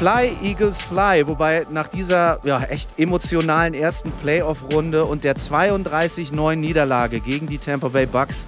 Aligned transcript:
Fly, 0.00 0.34
Eagles, 0.42 0.82
Fly. 0.82 1.28
Wobei 1.28 1.66
nach 1.72 1.86
dieser 1.86 2.38
ja, 2.46 2.62
echt 2.62 2.98
emotionalen 2.98 3.74
ersten 3.74 4.10
Playoff-Runde 4.22 5.04
und 5.04 5.24
der 5.24 5.36
32-9 5.36 6.56
Niederlage 6.56 7.20
gegen 7.20 7.46
die 7.46 7.58
Tampa 7.58 7.88
Bay 7.88 8.06
Bucks, 8.06 8.46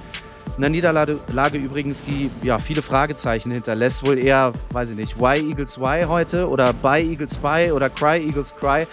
eine 0.57 0.71
Niederlage 0.71 1.59
übrigens, 1.59 2.05
die 2.05 2.31
ja 2.43 2.59
viele 2.59 2.81
Fragezeichen 2.81 3.51
hinterlässt, 3.51 4.07
wohl 4.07 4.19
eher, 4.19 4.55
weiß 4.71 4.91
ich 4.91 4.97
nicht, 4.97 5.21
Why 5.21 5.47
Eagles 5.47 5.79
Why 5.79 6.05
heute 6.07 6.49
oder 6.49 6.73
By 6.73 7.07
Eagles 7.07 7.37
By 7.37 7.71
oder 7.71 7.91
Cry 7.91 8.27
Eagles 8.27 8.55
Cry. 8.59 8.87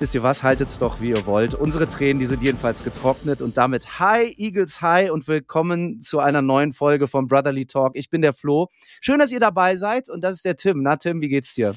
Wisst 0.00 0.14
ihr 0.14 0.22
was, 0.22 0.42
haltet's 0.42 0.78
doch, 0.78 1.02
wie 1.02 1.10
ihr 1.10 1.26
wollt. 1.26 1.52
Unsere 1.52 1.86
Tränen, 1.86 2.20
die 2.20 2.24
sind 2.24 2.42
jedenfalls 2.42 2.84
getrocknet 2.84 3.42
und 3.42 3.58
damit 3.58 4.00
Hi 4.00 4.34
Eagles 4.38 4.80
Hi 4.80 5.10
und 5.10 5.28
willkommen 5.28 6.00
zu 6.00 6.20
einer 6.20 6.40
neuen 6.40 6.72
Folge 6.72 7.06
vom 7.06 7.28
Brotherly 7.28 7.66
Talk. 7.66 7.96
Ich 7.96 8.08
bin 8.08 8.22
der 8.22 8.32
Flo. 8.32 8.68
Schön, 9.02 9.18
dass 9.18 9.30
ihr 9.30 9.40
dabei 9.40 9.76
seid 9.76 10.08
und 10.08 10.22
das 10.22 10.36
ist 10.36 10.46
der 10.46 10.56
Tim. 10.56 10.82
Na 10.82 10.96
Tim, 10.96 11.20
wie 11.20 11.28
geht's 11.28 11.52
dir? 11.52 11.74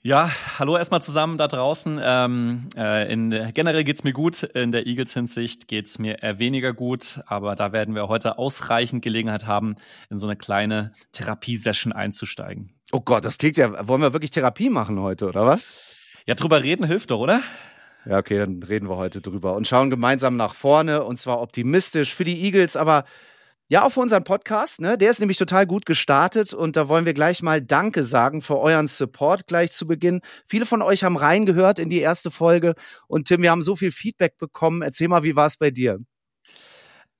Ja, 0.00 0.30
hallo 0.58 0.78
erstmal 0.78 1.02
zusammen 1.02 1.36
da 1.36 1.46
draußen. 1.46 2.00
Ähm, 2.02 2.70
äh, 2.74 3.12
in, 3.12 3.52
generell 3.52 3.84
geht's 3.84 4.02
mir 4.02 4.14
gut. 4.14 4.44
In 4.44 4.72
der 4.72 4.86
Eagles-Hinsicht 4.86 5.68
geht's 5.68 5.98
mir 5.98 6.22
eher 6.22 6.38
weniger 6.38 6.72
gut, 6.72 7.20
aber 7.26 7.54
da 7.54 7.74
werden 7.74 7.94
wir 7.94 8.08
heute 8.08 8.38
ausreichend 8.38 9.04
Gelegenheit 9.04 9.46
haben, 9.46 9.76
in 10.08 10.16
so 10.16 10.26
eine 10.26 10.36
kleine 10.36 10.94
Therapiesession 11.12 11.92
einzusteigen. 11.92 12.72
Oh 12.92 13.00
Gott, 13.00 13.26
das 13.26 13.36
klingt 13.36 13.58
ja. 13.58 13.86
Wollen 13.86 14.00
wir 14.00 14.14
wirklich 14.14 14.30
Therapie 14.30 14.70
machen 14.70 14.98
heute, 15.00 15.28
oder 15.28 15.44
was? 15.44 15.91
Ja, 16.26 16.34
drüber 16.34 16.62
reden 16.62 16.86
hilft 16.86 17.10
doch, 17.10 17.18
oder? 17.18 17.42
Ja, 18.04 18.18
okay, 18.18 18.38
dann 18.38 18.62
reden 18.62 18.88
wir 18.88 18.96
heute 18.96 19.20
drüber 19.20 19.54
und 19.54 19.66
schauen 19.66 19.90
gemeinsam 19.90 20.36
nach 20.36 20.54
vorne 20.54 21.04
und 21.04 21.18
zwar 21.18 21.40
optimistisch 21.40 22.14
für 22.14 22.24
die 22.24 22.44
Eagles, 22.44 22.76
aber 22.76 23.04
ja, 23.68 23.84
auch 23.84 23.90
für 23.90 24.00
unseren 24.00 24.24
Podcast, 24.24 24.80
ne? 24.80 24.98
Der 24.98 25.10
ist 25.10 25.18
nämlich 25.18 25.38
total 25.38 25.66
gut 25.66 25.86
gestartet 25.86 26.52
und 26.52 26.76
da 26.76 26.88
wollen 26.88 27.06
wir 27.06 27.14
gleich 27.14 27.42
mal 27.42 27.62
Danke 27.62 28.04
sagen 28.04 28.42
für 28.42 28.58
euren 28.58 28.86
Support 28.86 29.46
gleich 29.46 29.72
zu 29.72 29.86
Beginn. 29.86 30.20
Viele 30.46 30.66
von 30.66 30.82
euch 30.82 31.04
haben 31.04 31.16
reingehört 31.16 31.78
in 31.78 31.88
die 31.88 32.00
erste 32.00 32.30
Folge 32.30 32.74
und 33.08 33.28
Tim, 33.28 33.40
wir 33.40 33.50
haben 33.50 33.62
so 33.62 33.74
viel 33.74 33.90
Feedback 33.90 34.36
bekommen. 34.36 34.82
Erzähl 34.82 35.08
mal, 35.08 35.22
wie 35.22 35.36
war 35.36 35.46
es 35.46 35.56
bei 35.56 35.70
dir? 35.70 36.00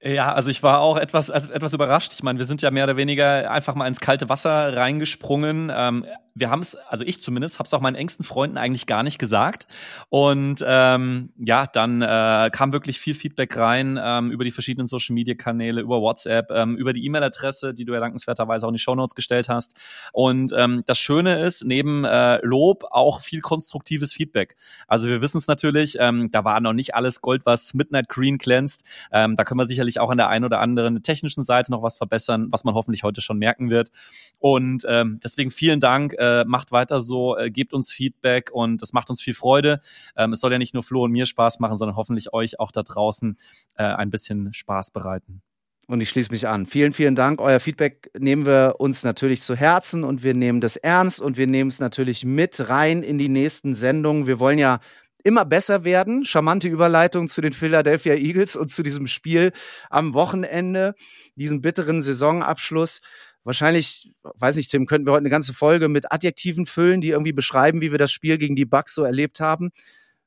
Ja, 0.04 0.34
also 0.34 0.50
ich 0.50 0.64
war 0.64 0.80
auch 0.80 0.96
etwas, 0.96 1.30
also 1.30 1.52
etwas 1.52 1.72
überrascht. 1.72 2.12
Ich 2.14 2.24
meine, 2.24 2.36
wir 2.36 2.44
sind 2.44 2.60
ja 2.60 2.72
mehr 2.72 2.84
oder 2.84 2.96
weniger 2.96 3.48
einfach 3.48 3.76
mal 3.76 3.86
ins 3.86 4.00
kalte 4.00 4.28
Wasser 4.28 4.76
reingesprungen. 4.76 5.70
Ähm, 5.72 6.04
wir 6.34 6.50
haben 6.50 6.60
es, 6.60 6.74
also 6.74 7.04
ich 7.04 7.20
zumindest, 7.20 7.58
habe 7.58 7.66
es 7.66 7.74
auch 7.74 7.80
meinen 7.80 7.94
engsten 7.94 8.24
Freunden 8.24 8.56
eigentlich 8.56 8.86
gar 8.86 9.02
nicht 9.02 9.18
gesagt. 9.18 9.66
Und 10.08 10.64
ähm, 10.66 11.30
ja, 11.36 11.66
dann 11.66 12.02
äh, 12.02 12.50
kam 12.52 12.72
wirklich 12.72 12.98
viel 12.98 13.14
Feedback 13.14 13.56
rein 13.56 13.98
ähm, 14.02 14.30
über 14.30 14.44
die 14.44 14.50
verschiedenen 14.50 14.86
Social-Media-Kanäle, 14.86 15.80
über 15.80 16.00
WhatsApp, 16.00 16.50
ähm, 16.50 16.76
über 16.76 16.92
die 16.92 17.04
E-Mail-Adresse, 17.04 17.74
die 17.74 17.84
du 17.84 17.92
ja 17.92 18.00
dankenswerterweise 18.00 18.66
auch 18.66 18.70
in 18.70 18.74
die 18.74 18.80
Shownotes 18.80 19.14
gestellt 19.14 19.48
hast. 19.48 19.74
Und 20.12 20.52
ähm, 20.56 20.82
das 20.86 20.98
Schöne 20.98 21.40
ist, 21.40 21.64
neben 21.64 22.04
äh, 22.04 22.38
Lob 22.44 22.84
auch 22.90 23.20
viel 23.20 23.40
konstruktives 23.40 24.12
Feedback. 24.12 24.56
Also 24.88 25.08
wir 25.08 25.20
wissen 25.20 25.38
es 25.38 25.46
natürlich, 25.46 25.96
ähm, 26.00 26.30
da 26.30 26.44
war 26.44 26.60
noch 26.60 26.72
nicht 26.72 26.94
alles 26.94 27.20
Gold, 27.20 27.44
was 27.44 27.74
Midnight 27.74 28.08
Green 28.08 28.38
glänzt. 28.38 28.84
Ähm, 29.12 29.36
da 29.36 29.44
können 29.44 29.60
wir 29.60 29.66
sicherlich 29.66 29.91
auch 30.00 30.10
an 30.10 30.16
der 30.16 30.28
einen 30.28 30.44
oder 30.44 30.60
anderen 30.60 31.02
technischen 31.02 31.44
Seite 31.44 31.70
noch 31.70 31.82
was 31.82 31.96
verbessern, 31.96 32.48
was 32.50 32.64
man 32.64 32.74
hoffentlich 32.74 33.02
heute 33.02 33.20
schon 33.20 33.38
merken 33.38 33.70
wird. 33.70 33.90
Und 34.38 34.84
ähm, 34.88 35.20
deswegen 35.22 35.50
vielen 35.50 35.80
Dank, 35.80 36.14
äh, 36.18 36.44
macht 36.44 36.72
weiter 36.72 37.00
so, 37.00 37.36
äh, 37.36 37.50
gebt 37.50 37.72
uns 37.72 37.92
Feedback 37.92 38.50
und 38.52 38.82
das 38.82 38.92
macht 38.92 39.10
uns 39.10 39.20
viel 39.20 39.34
Freude. 39.34 39.80
Ähm, 40.16 40.32
es 40.32 40.40
soll 40.40 40.52
ja 40.52 40.58
nicht 40.58 40.74
nur 40.74 40.82
Flo 40.82 41.04
und 41.04 41.12
mir 41.12 41.26
Spaß 41.26 41.60
machen, 41.60 41.76
sondern 41.76 41.96
hoffentlich 41.96 42.32
euch 42.32 42.60
auch 42.60 42.72
da 42.72 42.82
draußen 42.82 43.38
äh, 43.76 43.84
ein 43.84 44.10
bisschen 44.10 44.52
Spaß 44.52 44.90
bereiten. 44.90 45.42
Und 45.88 46.00
ich 46.00 46.08
schließe 46.08 46.30
mich 46.30 46.46
an. 46.46 46.64
Vielen, 46.66 46.92
vielen 46.92 47.16
Dank. 47.16 47.40
Euer 47.40 47.58
Feedback 47.58 48.10
nehmen 48.16 48.46
wir 48.46 48.76
uns 48.78 49.02
natürlich 49.02 49.42
zu 49.42 49.56
Herzen 49.56 50.04
und 50.04 50.22
wir 50.22 50.32
nehmen 50.32 50.60
das 50.60 50.76
ernst 50.76 51.20
und 51.20 51.36
wir 51.36 51.48
nehmen 51.48 51.68
es 51.68 51.80
natürlich 51.80 52.24
mit 52.24 52.68
rein 52.68 53.02
in 53.02 53.18
die 53.18 53.28
nächsten 53.28 53.74
Sendungen. 53.74 54.26
Wir 54.26 54.38
wollen 54.38 54.58
ja 54.58 54.78
immer 55.24 55.44
besser 55.44 55.84
werden. 55.84 56.24
Charmante 56.24 56.68
Überleitung 56.68 57.28
zu 57.28 57.40
den 57.40 57.52
Philadelphia 57.52 58.14
Eagles 58.14 58.56
und 58.56 58.70
zu 58.70 58.82
diesem 58.82 59.06
Spiel 59.06 59.52
am 59.90 60.14
Wochenende, 60.14 60.94
diesen 61.36 61.60
bitteren 61.60 62.02
Saisonabschluss. 62.02 63.00
Wahrscheinlich, 63.44 64.12
weiß 64.22 64.56
nicht, 64.56 64.70
Tim, 64.70 64.86
könnten 64.86 65.06
wir 65.06 65.12
heute 65.12 65.22
eine 65.22 65.30
ganze 65.30 65.52
Folge 65.52 65.88
mit 65.88 66.12
Adjektiven 66.12 66.66
füllen, 66.66 67.00
die 67.00 67.08
irgendwie 67.08 67.32
beschreiben, 67.32 67.80
wie 67.80 67.90
wir 67.90 67.98
das 67.98 68.12
Spiel 68.12 68.38
gegen 68.38 68.54
die 68.54 68.64
Bucks 68.64 68.94
so 68.94 69.02
erlebt 69.02 69.40
haben. 69.40 69.70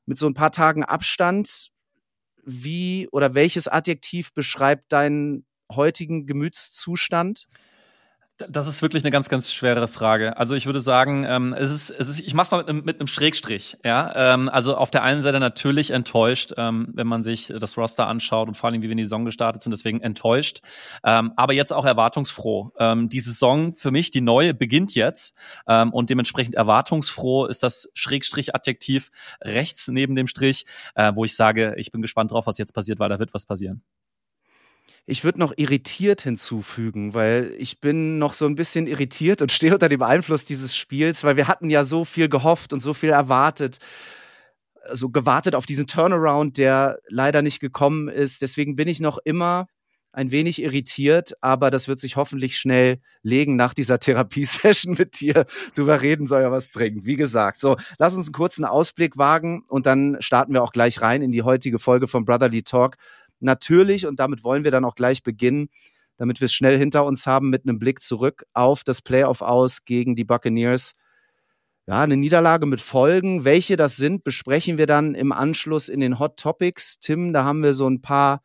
Mit 0.04 0.18
so 0.18 0.26
ein 0.26 0.34
paar 0.34 0.52
Tagen 0.52 0.84
Abstand. 0.84 1.70
Wie 2.44 3.08
oder 3.10 3.34
welches 3.34 3.68
Adjektiv 3.68 4.32
beschreibt 4.32 4.92
deinen 4.92 5.46
heutigen 5.72 6.26
Gemütszustand? 6.26 7.46
Das 8.38 8.68
ist 8.68 8.82
wirklich 8.82 9.02
eine 9.02 9.10
ganz, 9.10 9.30
ganz 9.30 9.50
schwere 9.50 9.88
Frage. 9.88 10.36
Also 10.36 10.54
ich 10.56 10.66
würde 10.66 10.80
sagen, 10.80 11.24
ähm, 11.26 11.54
es 11.54 11.70
ist, 11.70 11.88
es 11.88 12.10
ist, 12.10 12.20
ich 12.20 12.34
mache 12.34 12.44
es 12.44 12.50
mal 12.50 12.58
mit 12.58 12.68
einem, 12.68 12.84
mit 12.84 13.00
einem 13.00 13.06
Schrägstrich. 13.06 13.78
Ja, 13.82 14.34
ähm, 14.34 14.50
also 14.50 14.76
auf 14.76 14.90
der 14.90 15.02
einen 15.02 15.22
Seite 15.22 15.40
natürlich 15.40 15.90
enttäuscht, 15.90 16.52
ähm, 16.58 16.88
wenn 16.92 17.06
man 17.06 17.22
sich 17.22 17.50
das 17.58 17.78
Roster 17.78 18.06
anschaut 18.06 18.48
und 18.48 18.54
vor 18.54 18.68
allem 18.68 18.82
wie 18.82 18.88
wir 18.88 18.90
in 18.90 18.98
die 18.98 19.04
Saison 19.04 19.24
gestartet 19.24 19.62
sind, 19.62 19.70
deswegen 19.70 20.02
enttäuscht. 20.02 20.60
Ähm, 21.02 21.32
aber 21.36 21.54
jetzt 21.54 21.72
auch 21.72 21.86
erwartungsfroh. 21.86 22.72
Ähm, 22.78 23.08
die 23.08 23.20
Saison 23.20 23.72
für 23.72 23.90
mich, 23.90 24.10
die 24.10 24.20
neue, 24.20 24.52
beginnt 24.52 24.94
jetzt 24.94 25.34
ähm, 25.66 25.90
und 25.94 26.10
dementsprechend 26.10 26.56
erwartungsfroh 26.56 27.46
ist 27.46 27.62
das 27.62 27.90
Schrägstrich-Adjektiv 27.94 29.12
rechts 29.40 29.88
neben 29.88 30.14
dem 30.14 30.26
Strich, 30.26 30.66
äh, 30.94 31.10
wo 31.14 31.24
ich 31.24 31.34
sage, 31.34 31.74
ich 31.78 31.90
bin 31.90 32.02
gespannt 32.02 32.32
drauf, 32.32 32.46
was 32.46 32.58
jetzt 32.58 32.74
passiert, 32.74 32.98
weil 32.98 33.08
da 33.08 33.18
wird 33.18 33.32
was 33.32 33.46
passieren. 33.46 33.82
Ich 35.08 35.22
würde 35.22 35.38
noch 35.38 35.52
irritiert 35.56 36.22
hinzufügen, 36.22 37.14
weil 37.14 37.54
ich 37.58 37.80
bin 37.80 38.18
noch 38.18 38.32
so 38.32 38.44
ein 38.44 38.56
bisschen 38.56 38.88
irritiert 38.88 39.40
und 39.40 39.52
stehe 39.52 39.72
unter 39.72 39.88
dem 39.88 40.02
Einfluss 40.02 40.44
dieses 40.44 40.76
Spiels, 40.76 41.22
weil 41.22 41.36
wir 41.36 41.46
hatten 41.48 41.70
ja 41.70 41.84
so 41.84 42.04
viel 42.04 42.28
gehofft 42.28 42.72
und 42.72 42.80
so 42.80 42.92
viel 42.92 43.10
erwartet. 43.10 43.78
So 44.84 44.90
also 44.90 45.08
gewartet 45.10 45.54
auf 45.54 45.66
diesen 45.66 45.86
Turnaround, 45.86 46.58
der 46.58 46.98
leider 47.08 47.42
nicht 47.42 47.60
gekommen 47.60 48.08
ist. 48.08 48.42
Deswegen 48.42 48.76
bin 48.76 48.88
ich 48.88 49.00
noch 49.00 49.18
immer 49.24 49.66
ein 50.16 50.30
wenig 50.30 50.62
irritiert, 50.62 51.34
aber 51.42 51.70
das 51.70 51.88
wird 51.88 52.00
sich 52.00 52.16
hoffentlich 52.16 52.56
schnell 52.58 53.00
legen 53.22 53.54
nach 53.54 53.74
dieser 53.74 53.98
Therapiesession 54.00 54.94
mit 54.98 55.20
dir. 55.20 55.44
Drüber 55.74 56.00
reden 56.00 56.26
soll 56.26 56.40
ja 56.42 56.50
was 56.50 56.68
bringen. 56.68 57.04
Wie 57.04 57.16
gesagt, 57.16 57.60
so, 57.60 57.76
lass 57.98 58.16
uns 58.16 58.26
einen 58.26 58.32
kurzen 58.32 58.64
Ausblick 58.64 59.18
wagen 59.18 59.64
und 59.68 59.86
dann 59.86 60.16
starten 60.20 60.54
wir 60.54 60.62
auch 60.62 60.72
gleich 60.72 61.02
rein 61.02 61.22
in 61.22 61.32
die 61.32 61.42
heutige 61.42 61.78
Folge 61.78 62.08
von 62.08 62.24
Brotherly 62.24 62.62
Talk 62.62 62.96
natürlich, 63.40 64.06
und 64.06 64.20
damit 64.20 64.44
wollen 64.44 64.64
wir 64.64 64.70
dann 64.70 64.84
auch 64.84 64.94
gleich 64.94 65.22
beginnen, 65.22 65.68
damit 66.16 66.40
wir 66.40 66.46
es 66.46 66.52
schnell 66.52 66.78
hinter 66.78 67.04
uns 67.04 67.26
haben, 67.26 67.50
mit 67.50 67.64
einem 67.64 67.78
Blick 67.78 68.00
zurück 68.00 68.44
auf 68.52 68.84
das 68.84 69.02
Playoff 69.02 69.42
aus 69.42 69.84
gegen 69.84 70.16
die 70.16 70.24
Buccaneers. 70.24 70.94
Ja, 71.86 72.00
eine 72.02 72.16
Niederlage 72.16 72.66
mit 72.66 72.80
Folgen. 72.80 73.44
Welche 73.44 73.76
das 73.76 73.96
sind, 73.96 74.24
besprechen 74.24 74.76
wir 74.78 74.86
dann 74.86 75.14
im 75.14 75.30
Anschluss 75.30 75.88
in 75.88 76.00
den 76.00 76.18
Hot 76.18 76.36
Topics. 76.36 76.98
Tim, 76.98 77.32
da 77.32 77.44
haben 77.44 77.62
wir 77.62 77.74
so 77.74 77.88
ein 77.88 78.02
paar 78.02 78.42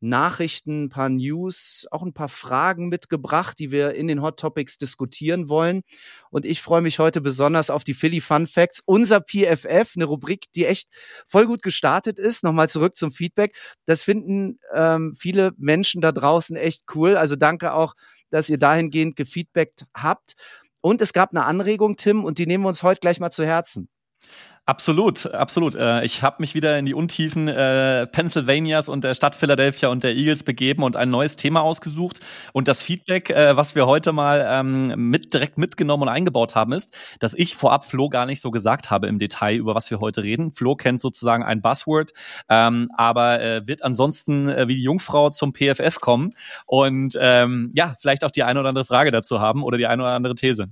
Nachrichten, 0.00 0.84
ein 0.84 0.88
paar 0.88 1.08
News, 1.08 1.86
auch 1.90 2.02
ein 2.02 2.12
paar 2.12 2.28
Fragen 2.28 2.88
mitgebracht, 2.88 3.58
die 3.58 3.70
wir 3.70 3.94
in 3.94 4.08
den 4.08 4.22
Hot 4.22 4.38
Topics 4.38 4.78
diskutieren 4.78 5.48
wollen. 5.48 5.82
Und 6.30 6.44
ich 6.44 6.62
freue 6.62 6.82
mich 6.82 6.98
heute 6.98 7.20
besonders 7.20 7.70
auf 7.70 7.84
die 7.84 7.94
Philly 7.94 8.20
Fun 8.20 8.46
Facts, 8.46 8.82
unser 8.84 9.20
PFF, 9.20 9.92
eine 9.96 10.04
Rubrik, 10.04 10.46
die 10.54 10.66
echt 10.66 10.88
voll 11.26 11.46
gut 11.46 11.62
gestartet 11.62 12.18
ist. 12.18 12.44
Nochmal 12.44 12.68
zurück 12.68 12.96
zum 12.96 13.10
Feedback. 13.10 13.56
Das 13.86 14.02
finden 14.02 14.58
ähm, 14.74 15.14
viele 15.18 15.52
Menschen 15.56 16.00
da 16.00 16.12
draußen 16.12 16.56
echt 16.56 16.84
cool. 16.94 17.16
Also 17.16 17.36
danke 17.36 17.72
auch, 17.72 17.94
dass 18.30 18.48
ihr 18.48 18.58
dahingehend 18.58 19.16
gefeedbackt 19.16 19.86
habt. 19.94 20.34
Und 20.80 21.00
es 21.00 21.12
gab 21.12 21.30
eine 21.30 21.44
Anregung, 21.44 21.96
Tim, 21.96 22.24
und 22.24 22.38
die 22.38 22.46
nehmen 22.46 22.64
wir 22.64 22.68
uns 22.68 22.82
heute 22.82 23.00
gleich 23.00 23.18
mal 23.18 23.30
zu 23.30 23.44
Herzen. 23.44 23.88
Absolut, 24.68 25.32
absolut. 25.32 25.76
Äh, 25.76 26.04
ich 26.04 26.24
habe 26.24 26.38
mich 26.40 26.56
wieder 26.56 26.76
in 26.76 26.86
die 26.86 26.94
Untiefen 26.94 27.46
äh, 27.46 28.04
Pennsylvanias 28.08 28.88
und 28.88 29.04
der 29.04 29.14
Stadt 29.14 29.36
Philadelphia 29.36 29.90
und 29.90 30.02
der 30.02 30.16
Eagles 30.16 30.42
begeben 30.42 30.82
und 30.82 30.96
ein 30.96 31.08
neues 31.08 31.36
Thema 31.36 31.60
ausgesucht. 31.62 32.18
Und 32.52 32.66
das 32.66 32.82
Feedback, 32.82 33.30
äh, 33.30 33.56
was 33.56 33.76
wir 33.76 33.86
heute 33.86 34.10
mal 34.10 34.44
ähm, 34.44 35.08
mit 35.08 35.32
direkt 35.32 35.56
mitgenommen 35.56 36.02
und 36.02 36.08
eingebaut 36.08 36.56
haben, 36.56 36.72
ist, 36.72 36.96
dass 37.20 37.32
ich 37.34 37.54
vorab 37.54 37.84
Flo 37.84 38.08
gar 38.08 38.26
nicht 38.26 38.40
so 38.40 38.50
gesagt 38.50 38.90
habe 38.90 39.06
im 39.06 39.20
Detail, 39.20 39.54
über 39.54 39.76
was 39.76 39.88
wir 39.92 40.00
heute 40.00 40.24
reden. 40.24 40.50
Flo 40.50 40.74
kennt 40.74 41.00
sozusagen 41.00 41.44
ein 41.44 41.62
Buzzword, 41.62 42.10
ähm, 42.48 42.90
aber 42.96 43.66
wird 43.66 43.82
ansonsten 43.82 44.48
wie 44.48 44.74
die 44.74 44.82
Jungfrau 44.82 45.30
zum 45.30 45.54
PFF 45.54 46.00
kommen 46.00 46.32
und 46.66 47.16
ähm, 47.20 47.70
ja, 47.74 47.94
vielleicht 48.00 48.24
auch 48.24 48.30
die 48.32 48.42
eine 48.42 48.58
oder 48.60 48.70
andere 48.70 48.84
Frage 48.84 49.12
dazu 49.12 49.40
haben 49.40 49.62
oder 49.62 49.78
die 49.78 49.86
eine 49.86 50.02
oder 50.02 50.12
andere 50.12 50.34
These. 50.34 50.68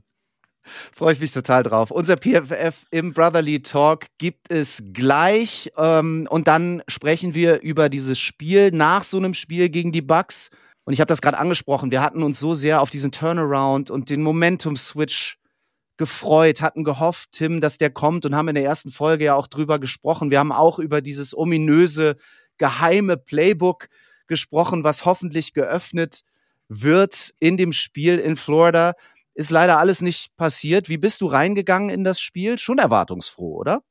Freue 0.92 1.14
ich 1.14 1.20
mich 1.20 1.32
total 1.32 1.62
drauf. 1.62 1.90
Unser 1.90 2.16
PFF 2.16 2.84
im 2.90 3.12
Brotherly 3.12 3.62
Talk 3.62 4.06
gibt 4.18 4.50
es 4.50 4.82
gleich. 4.92 5.70
Ähm, 5.76 6.26
und 6.30 6.48
dann 6.48 6.82
sprechen 6.88 7.34
wir 7.34 7.60
über 7.60 7.88
dieses 7.88 8.18
Spiel 8.18 8.70
nach 8.70 9.02
so 9.02 9.18
einem 9.18 9.34
Spiel 9.34 9.68
gegen 9.68 9.92
die 9.92 10.02
Bucks. 10.02 10.50
Und 10.84 10.92
ich 10.92 11.00
habe 11.00 11.08
das 11.08 11.22
gerade 11.22 11.38
angesprochen. 11.38 11.90
Wir 11.90 12.02
hatten 12.02 12.22
uns 12.22 12.40
so 12.40 12.54
sehr 12.54 12.82
auf 12.82 12.90
diesen 12.90 13.12
Turnaround 13.12 13.90
und 13.90 14.10
den 14.10 14.22
Momentum-Switch 14.22 15.38
gefreut, 15.96 16.60
hatten 16.60 16.84
gehofft, 16.84 17.30
Tim, 17.32 17.60
dass 17.60 17.78
der 17.78 17.90
kommt 17.90 18.26
und 18.26 18.34
haben 18.34 18.48
in 18.48 18.56
der 18.56 18.64
ersten 18.64 18.90
Folge 18.90 19.24
ja 19.26 19.34
auch 19.34 19.46
drüber 19.46 19.78
gesprochen. 19.78 20.30
Wir 20.30 20.40
haben 20.40 20.52
auch 20.52 20.78
über 20.78 21.00
dieses 21.00 21.36
ominöse, 21.36 22.16
geheime 22.58 23.16
Playbook 23.16 23.88
gesprochen, 24.26 24.84
was 24.84 25.04
hoffentlich 25.04 25.54
geöffnet 25.54 26.24
wird 26.68 27.34
in 27.38 27.56
dem 27.56 27.72
Spiel 27.72 28.18
in 28.18 28.36
Florida. 28.36 28.94
Ist 29.34 29.50
leider 29.50 29.78
alles 29.78 30.00
nicht 30.00 30.36
passiert. 30.36 30.88
Wie 30.88 30.98
bist 30.98 31.20
du 31.20 31.26
reingegangen 31.26 31.90
in 31.90 32.04
das 32.04 32.20
Spiel? 32.20 32.58
Schon 32.58 32.78
erwartungsfroh, 32.78 33.56
oder? 33.56 33.82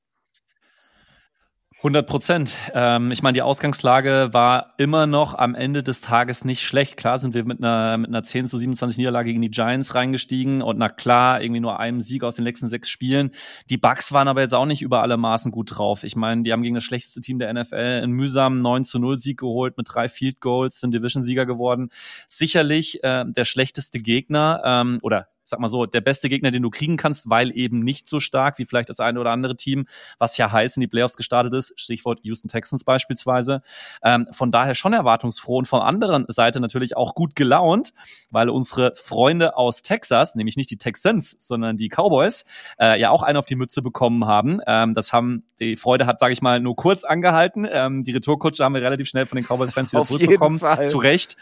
100 1.83 2.07
Prozent. 2.07 2.55
Ähm, 2.73 3.11
ich 3.11 3.23
meine, 3.23 3.33
die 3.33 3.41
Ausgangslage 3.41 4.29
war 4.31 4.73
immer 4.77 5.05
noch 5.05 5.33
am 5.33 5.53
Ende 5.53 5.83
des 5.83 5.99
Tages 5.99 6.45
nicht 6.45 6.61
schlecht. 6.63 6.95
Klar 6.95 7.17
sind 7.17 7.33
wir 7.33 7.43
mit 7.43 7.61
einer, 7.61 7.97
mit 7.97 8.07
einer 8.07 8.23
10 8.23 8.47
zu 8.47 8.57
27 8.57 8.97
Niederlage 8.97 9.31
gegen 9.31 9.41
die 9.41 9.51
Giants 9.51 9.93
reingestiegen 9.93 10.61
und 10.61 10.77
na 10.77 10.87
klar, 10.87 11.41
irgendwie 11.41 11.59
nur 11.59 11.81
einem 11.81 11.99
Sieg 11.99 12.23
aus 12.23 12.37
den 12.37 12.45
letzten 12.45 12.69
sechs 12.69 12.87
Spielen. 12.87 13.31
Die 13.69 13.75
Bucks 13.75 14.13
waren 14.13 14.29
aber 14.29 14.39
jetzt 14.39 14.55
auch 14.55 14.65
nicht 14.65 14.81
über 14.81 15.01
alle 15.01 15.17
Maßen 15.17 15.51
gut 15.51 15.75
drauf. 15.75 16.05
Ich 16.05 16.15
meine, 16.15 16.43
die 16.43 16.53
haben 16.53 16.63
gegen 16.63 16.75
das 16.75 16.85
schlechteste 16.85 17.19
Team 17.19 17.37
der 17.37 17.53
NFL 17.53 17.75
einen 17.75 18.13
mühsamen 18.13 18.61
9 18.61 18.85
zu 18.85 18.97
0 18.97 19.17
Sieg 19.17 19.41
geholt 19.41 19.75
mit 19.75 19.87
drei 19.89 20.07
Field 20.07 20.39
Goals, 20.39 20.79
sind 20.79 20.93
Division-Sieger 20.93 21.45
geworden. 21.45 21.89
Sicherlich 22.27 23.03
äh, 23.03 23.25
der 23.27 23.43
schlechteste 23.43 23.99
Gegner 23.99 24.61
ähm, 24.63 24.99
oder 25.01 25.27
sag 25.43 25.59
mal 25.59 25.67
so, 25.67 25.85
der 25.85 26.01
beste 26.01 26.29
Gegner, 26.29 26.51
den 26.51 26.63
du 26.63 26.69
kriegen 26.69 26.97
kannst, 26.97 27.29
weil 27.29 27.55
eben 27.55 27.79
nicht 27.79 28.07
so 28.07 28.19
stark 28.19 28.57
wie 28.57 28.65
vielleicht 28.65 28.89
das 28.89 28.99
eine 28.99 29.19
oder 29.19 29.31
andere 29.31 29.55
Team, 29.55 29.85
was 30.19 30.37
ja 30.37 30.51
heiß 30.51 30.77
in 30.77 30.81
die 30.81 30.87
Playoffs 30.87 31.17
gestartet 31.17 31.53
ist, 31.53 31.73
Stichwort 31.75 32.19
Houston 32.23 32.47
Texans 32.47 32.83
beispielsweise. 32.83 33.61
Ähm, 34.03 34.27
von 34.31 34.51
daher 34.51 34.75
schon 34.75 34.93
erwartungsfroh 34.93 35.57
und 35.57 35.67
von 35.67 35.81
anderen 35.81 36.25
Seite 36.27 36.59
natürlich 36.59 36.95
auch 36.95 37.15
gut 37.15 37.35
gelaunt, 37.35 37.93
weil 38.29 38.49
unsere 38.49 38.93
Freunde 38.95 39.57
aus 39.57 39.81
Texas, 39.81 40.35
nämlich 40.35 40.57
nicht 40.57 40.71
die 40.71 40.77
Texans, 40.77 41.35
sondern 41.39 41.77
die 41.77 41.89
Cowboys, 41.89 42.45
äh, 42.79 42.99
ja 42.99 43.09
auch 43.09 43.23
einen 43.23 43.37
auf 43.37 43.45
die 43.45 43.55
Mütze 43.55 43.81
bekommen 43.81 44.25
haben. 44.25 44.59
Ähm, 44.65 44.93
das 44.93 45.13
haben, 45.13 45.43
die 45.59 45.75
Freude 45.75 46.05
hat, 46.05 46.19
sage 46.19 46.33
ich 46.33 46.41
mal, 46.41 46.59
nur 46.59 46.75
kurz 46.75 47.03
angehalten. 47.03 47.67
Ähm, 47.69 48.03
die 48.03 48.11
Retourkutsche 48.11 48.63
haben 48.63 48.73
wir 48.73 48.81
relativ 48.81 49.07
schnell 49.07 49.25
von 49.25 49.35
den 49.35 49.45
Cowboys-Fans 49.45 49.91
wieder 49.91 50.03
zurückbekommen. 50.03 50.59
Zu 50.87 50.97
Recht. 50.97 51.37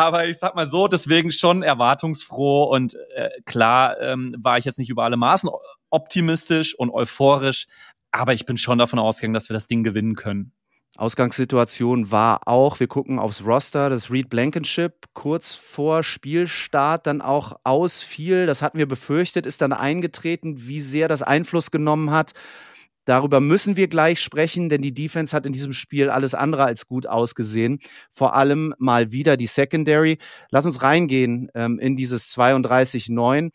Aber 0.00 0.26
ich 0.26 0.38
sag 0.38 0.54
mal 0.54 0.66
so, 0.66 0.88
deswegen 0.88 1.30
schon 1.30 1.62
erwartungsfroh 1.62 2.64
froh 2.64 2.74
und 2.74 2.94
äh, 3.14 3.28
klar 3.44 4.00
ähm, 4.00 4.34
war 4.38 4.56
ich 4.56 4.64
jetzt 4.64 4.78
nicht 4.78 4.88
über 4.88 5.04
alle 5.04 5.18
Maßen 5.18 5.50
optimistisch 5.90 6.74
und 6.74 6.90
euphorisch, 6.90 7.66
aber 8.10 8.32
ich 8.32 8.46
bin 8.46 8.56
schon 8.56 8.78
davon 8.78 8.98
ausgegangen, 8.98 9.34
dass 9.34 9.50
wir 9.50 9.54
das 9.54 9.66
Ding 9.66 9.84
gewinnen 9.84 10.14
können. 10.14 10.52
Ausgangssituation 10.96 12.10
war 12.10 12.48
auch, 12.48 12.80
wir 12.80 12.88
gucken 12.88 13.18
aufs 13.18 13.44
Roster, 13.44 13.90
dass 13.90 14.10
Reed 14.10 14.30
Blankenship 14.30 15.06
kurz 15.12 15.54
vor 15.54 16.02
Spielstart 16.02 17.06
dann 17.06 17.20
auch 17.20 17.60
ausfiel. 17.62 18.46
Das 18.46 18.62
hatten 18.62 18.78
wir 18.78 18.88
befürchtet, 18.88 19.44
ist 19.44 19.60
dann 19.60 19.74
eingetreten, 19.74 20.66
wie 20.66 20.80
sehr 20.80 21.08
das 21.08 21.20
Einfluss 21.20 21.70
genommen 21.70 22.10
hat 22.10 22.32
Darüber 23.10 23.40
müssen 23.40 23.74
wir 23.74 23.88
gleich 23.88 24.20
sprechen, 24.20 24.68
denn 24.68 24.82
die 24.82 24.94
Defense 24.94 25.34
hat 25.34 25.44
in 25.44 25.52
diesem 25.52 25.72
Spiel 25.72 26.10
alles 26.10 26.32
andere 26.32 26.62
als 26.62 26.86
gut 26.86 27.08
ausgesehen. 27.08 27.80
Vor 28.12 28.36
allem 28.36 28.72
mal 28.78 29.10
wieder 29.10 29.36
die 29.36 29.48
Secondary. 29.48 30.18
Lass 30.50 30.64
uns 30.64 30.80
reingehen 30.82 31.50
ähm, 31.56 31.80
in 31.80 31.96
dieses 31.96 32.32
32-9. 32.32 33.50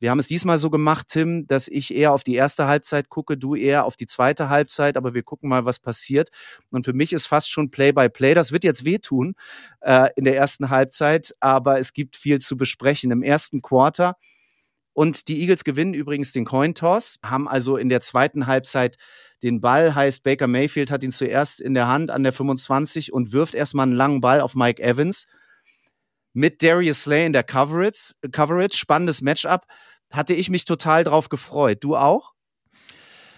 Wir 0.00 0.10
haben 0.10 0.18
es 0.18 0.26
diesmal 0.26 0.58
so 0.58 0.70
gemacht, 0.70 1.06
Tim, 1.08 1.46
dass 1.46 1.68
ich 1.68 1.94
eher 1.94 2.12
auf 2.12 2.24
die 2.24 2.34
erste 2.34 2.66
Halbzeit 2.66 3.08
gucke, 3.08 3.36
du 3.36 3.54
eher 3.54 3.84
auf 3.84 3.94
die 3.94 4.08
zweite 4.08 4.48
Halbzeit, 4.48 4.96
aber 4.96 5.14
wir 5.14 5.22
gucken 5.22 5.48
mal, 5.48 5.64
was 5.64 5.78
passiert. 5.78 6.30
Und 6.72 6.84
für 6.84 6.92
mich 6.92 7.12
ist 7.12 7.28
fast 7.28 7.48
schon 7.48 7.70
Play-by-Play. 7.70 8.32
-play. 8.32 8.34
Das 8.34 8.50
wird 8.50 8.64
jetzt 8.64 8.84
wehtun 8.84 9.36
äh, 9.82 10.08
in 10.16 10.24
der 10.24 10.34
ersten 10.34 10.68
Halbzeit, 10.68 11.32
aber 11.38 11.78
es 11.78 11.92
gibt 11.92 12.16
viel 12.16 12.40
zu 12.40 12.56
besprechen. 12.56 13.12
Im 13.12 13.22
ersten 13.22 13.62
Quarter 13.62 14.16
und 14.92 15.28
die 15.28 15.40
Eagles 15.40 15.64
gewinnen 15.64 15.94
übrigens 15.94 16.32
den 16.32 16.44
Coin 16.44 16.74
Toss, 16.74 17.18
haben 17.22 17.48
also 17.48 17.76
in 17.76 17.88
der 17.88 18.00
zweiten 18.00 18.46
Halbzeit 18.46 18.96
den 19.42 19.60
Ball, 19.60 19.94
heißt 19.94 20.22
Baker 20.22 20.46
Mayfield 20.46 20.90
hat 20.90 21.02
ihn 21.02 21.12
zuerst 21.12 21.60
in 21.60 21.74
der 21.74 21.88
Hand 21.88 22.10
an 22.10 22.22
der 22.22 22.32
25 22.32 23.12
und 23.12 23.32
wirft 23.32 23.54
erstmal 23.54 23.84
einen 23.84 23.96
langen 23.96 24.20
Ball 24.20 24.40
auf 24.40 24.54
Mike 24.54 24.82
Evans. 24.82 25.26
Mit 26.32 26.62
Darius 26.62 27.02
Slay 27.02 27.26
in 27.26 27.32
der 27.32 27.42
Coverage, 27.42 28.12
Coverage 28.30 28.76
spannendes 28.76 29.20
Matchup. 29.20 29.66
Hatte 30.12 30.34
ich 30.34 30.50
mich 30.50 30.64
total 30.64 31.04
drauf 31.04 31.28
gefreut. 31.28 31.78
Du 31.82 31.96
auch? 31.96 32.32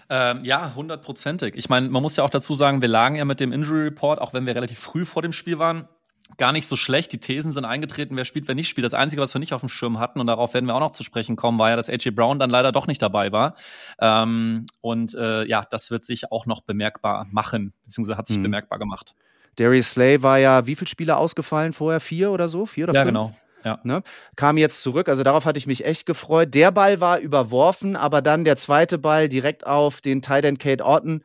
Ähm, 0.09 0.43
ja, 0.43 0.75
hundertprozentig. 0.75 1.55
Ich 1.55 1.69
meine, 1.69 1.89
man 1.89 2.01
muss 2.01 2.17
ja 2.17 2.23
auch 2.23 2.29
dazu 2.29 2.53
sagen, 2.53 2.81
wir 2.81 2.87
lagen 2.87 3.15
ja 3.15 3.25
mit 3.25 3.39
dem 3.39 3.51
Injury 3.51 3.83
Report, 3.83 4.19
auch 4.19 4.33
wenn 4.33 4.45
wir 4.45 4.55
relativ 4.55 4.79
früh 4.79 5.05
vor 5.05 5.21
dem 5.21 5.31
Spiel 5.31 5.59
waren, 5.59 5.87
gar 6.37 6.51
nicht 6.51 6.67
so 6.67 6.75
schlecht. 6.75 7.11
Die 7.11 7.19
Thesen 7.19 7.51
sind 7.51 7.65
eingetreten, 7.65 8.15
wer 8.15 8.25
spielt, 8.25 8.47
wer 8.47 8.55
nicht 8.55 8.69
spielt. 8.69 8.85
Das 8.85 8.93
Einzige, 8.93 9.21
was 9.21 9.33
wir 9.33 9.39
nicht 9.39 9.53
auf 9.53 9.61
dem 9.61 9.69
Schirm 9.69 9.99
hatten, 9.99 10.19
und 10.19 10.27
darauf 10.27 10.53
werden 10.53 10.65
wir 10.65 10.75
auch 10.75 10.79
noch 10.79 10.91
zu 10.91 11.03
sprechen 11.03 11.35
kommen, 11.35 11.59
war 11.59 11.69
ja, 11.69 11.75
dass 11.75 11.89
AJ 11.89 12.11
Brown 12.11 12.39
dann 12.39 12.49
leider 12.49 12.71
doch 12.71 12.87
nicht 12.87 13.01
dabei 13.01 13.31
war. 13.31 13.55
Ähm, 13.99 14.65
und 14.81 15.13
äh, 15.15 15.45
ja, 15.45 15.65
das 15.69 15.91
wird 15.91 16.05
sich 16.05 16.31
auch 16.31 16.45
noch 16.45 16.61
bemerkbar 16.61 17.27
machen, 17.31 17.73
beziehungsweise 17.83 18.17
hat 18.17 18.27
sich 18.27 18.37
mhm. 18.37 18.43
bemerkbar 18.43 18.79
gemacht. 18.79 19.13
Darius 19.57 19.91
Slay 19.91 20.23
war 20.23 20.39
ja, 20.39 20.65
wie 20.65 20.75
viele 20.75 20.89
Spiele 20.89 21.17
ausgefallen 21.17 21.73
vorher? 21.73 21.99
Vier 21.99 22.31
oder 22.31 22.49
so? 22.49 22.65
Vier 22.65 22.85
oder 22.85 22.93
ja, 22.93 23.01
fünf? 23.01 23.13
genau. 23.13 23.35
Ja. 23.63 23.79
Ne? 23.83 24.03
Kam 24.35 24.57
jetzt 24.57 24.81
zurück, 24.81 25.07
also 25.07 25.23
darauf 25.23 25.45
hatte 25.45 25.57
ich 25.57 25.67
mich 25.67 25.85
echt 25.85 26.05
gefreut. 26.05 26.53
Der 26.53 26.71
Ball 26.71 26.99
war 26.99 27.19
überworfen, 27.19 27.95
aber 27.95 28.21
dann 28.21 28.43
der 28.43 28.57
zweite 28.57 28.97
Ball 28.97 29.29
direkt 29.29 29.65
auf 29.65 30.01
den 30.01 30.21
Tight 30.21 30.43
End 30.43 30.59
Kate 30.59 30.83
Orton 30.83 31.23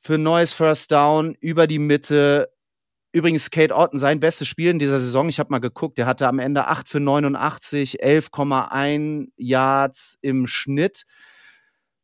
für 0.00 0.14
ein 0.14 0.22
neues 0.22 0.52
First 0.52 0.92
Down 0.92 1.34
über 1.40 1.66
die 1.66 1.80
Mitte 1.80 2.48
Übrigens, 3.10 3.50
Kate 3.50 3.74
Orton, 3.74 3.98
sein 3.98 4.20
bestes 4.20 4.48
Spiel 4.48 4.70
in 4.70 4.78
dieser 4.78 4.98
Saison, 4.98 5.28
ich 5.28 5.38
habe 5.38 5.50
mal 5.50 5.60
geguckt, 5.60 5.96
der 5.96 6.06
hatte 6.06 6.28
am 6.28 6.38
Ende 6.38 6.66
8 6.66 6.88
für 6.88 7.00
89, 7.00 8.02
11,1 8.02 9.28
Yards 9.36 10.18
im 10.20 10.46
Schnitt. 10.46 11.04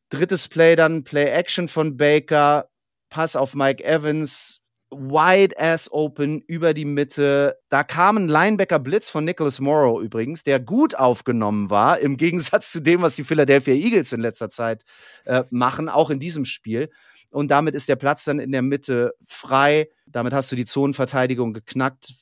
Drittes 0.08 0.48
Play 0.48 0.76
dann 0.76 1.04
Play 1.04 1.26
Action 1.26 1.68
von 1.68 1.96
Baker, 1.96 2.68
Pass 3.10 3.36
auf 3.36 3.54
Mike 3.54 3.84
Evans, 3.84 4.60
wide 4.90 5.58
ass 5.58 5.92
open 5.92 6.40
über 6.46 6.72
die 6.72 6.84
Mitte. 6.84 7.58
Da 7.68 7.84
kam 7.84 8.16
ein 8.16 8.28
Linebacker 8.28 8.78
Blitz 8.78 9.10
von 9.10 9.24
Nicholas 9.24 9.60
Morrow 9.60 10.00
übrigens, 10.00 10.42
der 10.42 10.58
gut 10.58 10.94
aufgenommen 10.94 11.68
war, 11.68 11.98
im 11.98 12.16
Gegensatz 12.16 12.72
zu 12.72 12.80
dem, 12.80 13.02
was 13.02 13.14
die 13.16 13.24
Philadelphia 13.24 13.74
Eagles 13.74 14.12
in 14.12 14.20
letzter 14.20 14.48
Zeit 14.48 14.84
äh, 15.26 15.44
machen, 15.50 15.88
auch 15.90 16.08
in 16.10 16.18
diesem 16.18 16.44
Spiel 16.46 16.88
und 17.34 17.50
damit 17.50 17.74
ist 17.74 17.88
der 17.88 17.96
Platz 17.96 18.24
dann 18.24 18.38
in 18.38 18.52
der 18.52 18.62
Mitte 18.62 19.14
frei. 19.26 19.88
Damit 20.14 20.32
hast 20.32 20.52
du 20.52 20.54
die 20.54 20.64
Zonenverteidigung 20.64 21.52
geknackt, 21.52 22.14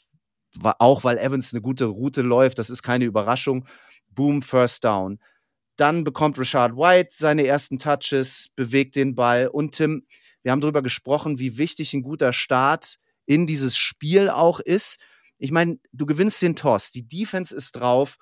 auch 0.62 1.04
weil 1.04 1.18
Evans 1.18 1.52
eine 1.52 1.60
gute 1.60 1.84
Route 1.84 2.22
läuft. 2.22 2.58
Das 2.58 2.70
ist 2.70 2.82
keine 2.82 3.04
Überraschung. 3.04 3.66
Boom, 4.08 4.40
First 4.40 4.84
Down. 4.84 5.18
Dann 5.76 6.02
bekommt 6.02 6.38
Richard 6.38 6.74
White 6.74 7.10
seine 7.12 7.46
ersten 7.46 7.76
Touches, 7.76 8.48
bewegt 8.56 8.96
den 8.96 9.14
Ball. 9.14 9.46
Und 9.46 9.74
Tim, 9.74 10.06
wir 10.42 10.52
haben 10.52 10.62
darüber 10.62 10.80
gesprochen, 10.80 11.38
wie 11.38 11.58
wichtig 11.58 11.92
ein 11.92 12.02
guter 12.02 12.32
Start 12.32 12.96
in 13.26 13.46
dieses 13.46 13.76
Spiel 13.76 14.30
auch 14.30 14.58
ist. 14.60 14.98
Ich 15.36 15.50
meine, 15.50 15.78
du 15.92 16.06
gewinnst 16.06 16.40
den 16.40 16.56
Toss, 16.56 16.92
die 16.92 17.06
Defense 17.06 17.54
ist 17.54 17.72
drauf 17.72 18.16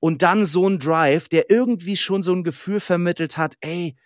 und 0.00 0.22
dann 0.22 0.46
so 0.46 0.68
ein 0.68 0.80
Drive, 0.80 1.28
der 1.28 1.48
irgendwie 1.48 1.96
schon 1.96 2.24
so 2.24 2.32
ein 2.32 2.42
Gefühl 2.42 2.80
vermittelt 2.80 3.36
hat, 3.36 3.54
ey, 3.60 3.96